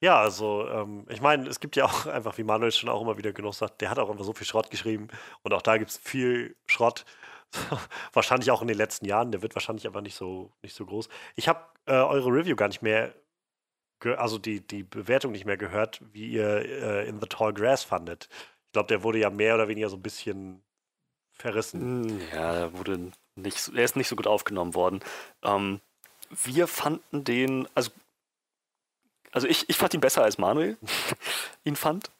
[0.00, 3.18] Ja, also ähm, ich meine, es gibt ja auch einfach, wie Manuel schon auch immer
[3.18, 5.08] wieder genug sagt, der hat auch einfach so viel Schrott geschrieben
[5.42, 7.04] und auch da gibt es viel Schrott.
[8.14, 11.08] wahrscheinlich auch in den letzten Jahren, der wird wahrscheinlich aber nicht so, nicht so groß.
[11.36, 13.14] Ich habe äh, eure Review gar nicht mehr,
[14.16, 18.28] also die, die Bewertung nicht mehr gehört, wie ihr äh, In the Tall Grass fandet.
[18.66, 20.62] Ich glaube, der wurde ja mehr oder weniger so ein bisschen
[21.42, 21.80] verrissen.
[22.08, 25.00] Hm, ja, er wurde nicht, er ist nicht so gut aufgenommen worden.
[25.42, 25.80] Ähm,
[26.44, 27.90] wir fanden den, also,
[29.32, 30.76] also ich, ich fand ihn besser als Manuel
[31.64, 32.10] ihn fand.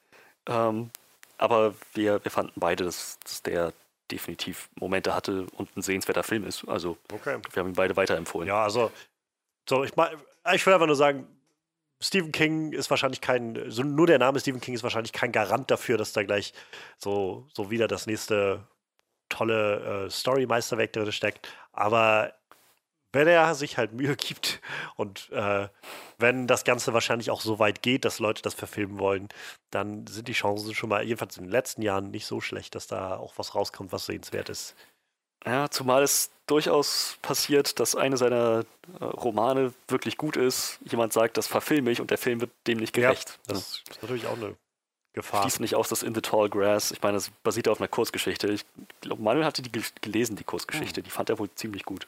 [0.46, 0.90] Ähm,
[1.38, 3.72] aber wir, wir fanden beide, dass, dass der
[4.10, 6.68] definitiv Momente hatte und ein sehenswerter Film ist.
[6.68, 7.38] Also Okay.
[7.52, 8.48] wir haben ihn beide weiterempfohlen.
[8.48, 8.90] Ja, also,
[9.68, 10.10] so, ich, mein,
[10.52, 11.26] ich will einfach nur sagen,
[12.00, 15.70] Stephen King ist wahrscheinlich kein, so nur der Name Stephen King ist wahrscheinlich kein Garant
[15.70, 16.52] dafür, dass da gleich
[16.98, 18.66] so, so wieder das nächste
[19.32, 21.48] tolle äh, Story-Meisterwerk drin steckt.
[21.72, 22.32] Aber
[23.12, 24.60] wenn er sich halt Mühe gibt
[24.96, 25.68] und äh,
[26.18, 29.28] wenn das Ganze wahrscheinlich auch so weit geht, dass Leute das verfilmen wollen,
[29.70, 32.86] dann sind die Chancen schon mal, jedenfalls in den letzten Jahren, nicht so schlecht, dass
[32.86, 34.74] da auch was rauskommt, was sehenswert ist.
[35.44, 38.64] Ja, zumal es durchaus passiert, dass eine seiner
[39.00, 40.78] äh, Romane wirklich gut ist.
[40.84, 43.30] Jemand sagt, das verfilme ich und der Film wird dem nicht gerecht.
[43.30, 44.56] Ja, das ist natürlich auch eine
[45.14, 45.42] Gefahr.
[45.42, 48.48] Schließt nicht aus, dass In the Tall Grass, ich meine, das basiert auf einer Kurzgeschichte.
[48.50, 48.64] Ich
[49.02, 51.00] glaube, Manuel hatte die gel- gelesen, die Kurzgeschichte.
[51.00, 51.04] Hm.
[51.04, 52.06] Die fand er wohl ziemlich gut.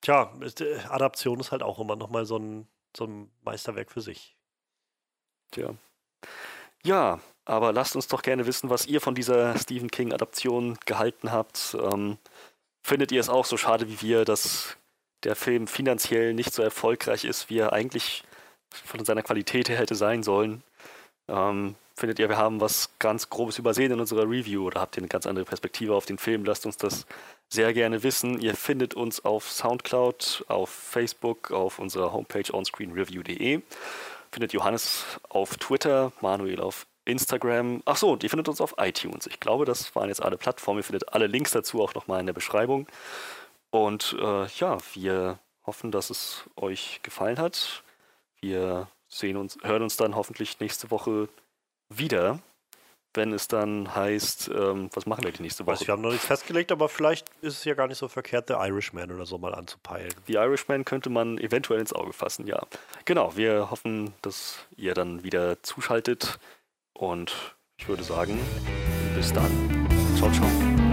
[0.00, 2.66] Tja, äh, Adaption ist halt auch immer nochmal so ein,
[2.96, 4.34] so ein Meisterwerk für sich.
[5.52, 5.74] Tja.
[6.84, 11.76] Ja, aber lasst uns doch gerne wissen, was ihr von dieser Stephen King-Adaption gehalten habt.
[11.80, 12.18] Ähm,
[12.82, 14.76] findet ihr es auch so schade wie wir, dass
[15.22, 18.24] der Film finanziell nicht so erfolgreich ist, wie er eigentlich
[18.70, 20.62] von seiner Qualität her hätte sein sollen?
[21.28, 25.00] Ähm, findet ihr, wir haben was ganz Grobes übersehen in unserer Review oder habt ihr
[25.00, 26.44] eine ganz andere Perspektive auf den Film?
[26.44, 27.06] Lasst uns das
[27.48, 28.40] sehr gerne wissen.
[28.40, 33.62] Ihr findet uns auf Soundcloud, auf Facebook, auf unserer Homepage onscreenreview.de.
[34.30, 37.82] Findet Johannes auf Twitter, Manuel auf Instagram.
[37.84, 39.26] Ach so, und ihr findet uns auf iTunes.
[39.26, 40.80] Ich glaube, das waren jetzt alle Plattformen.
[40.80, 42.86] Ihr findet alle Links dazu auch nochmal in der Beschreibung.
[43.70, 47.82] Und äh, ja, wir hoffen, dass es euch gefallen hat.
[48.40, 48.88] Wir
[49.18, 51.28] sehen uns, hören uns dann hoffentlich nächste Woche
[51.88, 52.40] wieder,
[53.14, 55.86] wenn es dann heißt, ähm, was machen wir die nächste Weiß, Woche?
[55.88, 58.54] wir haben noch nichts festgelegt, aber vielleicht ist es ja gar nicht so verkehrt, The
[58.54, 60.12] Irishman oder so mal anzupeilen.
[60.26, 62.62] The Irishman könnte man eventuell ins Auge fassen, ja.
[63.04, 66.38] Genau, wir hoffen, dass ihr dann wieder zuschaltet
[66.92, 68.38] und ich würde sagen,
[69.14, 69.50] bis dann.
[70.16, 70.85] Ciao, ciao.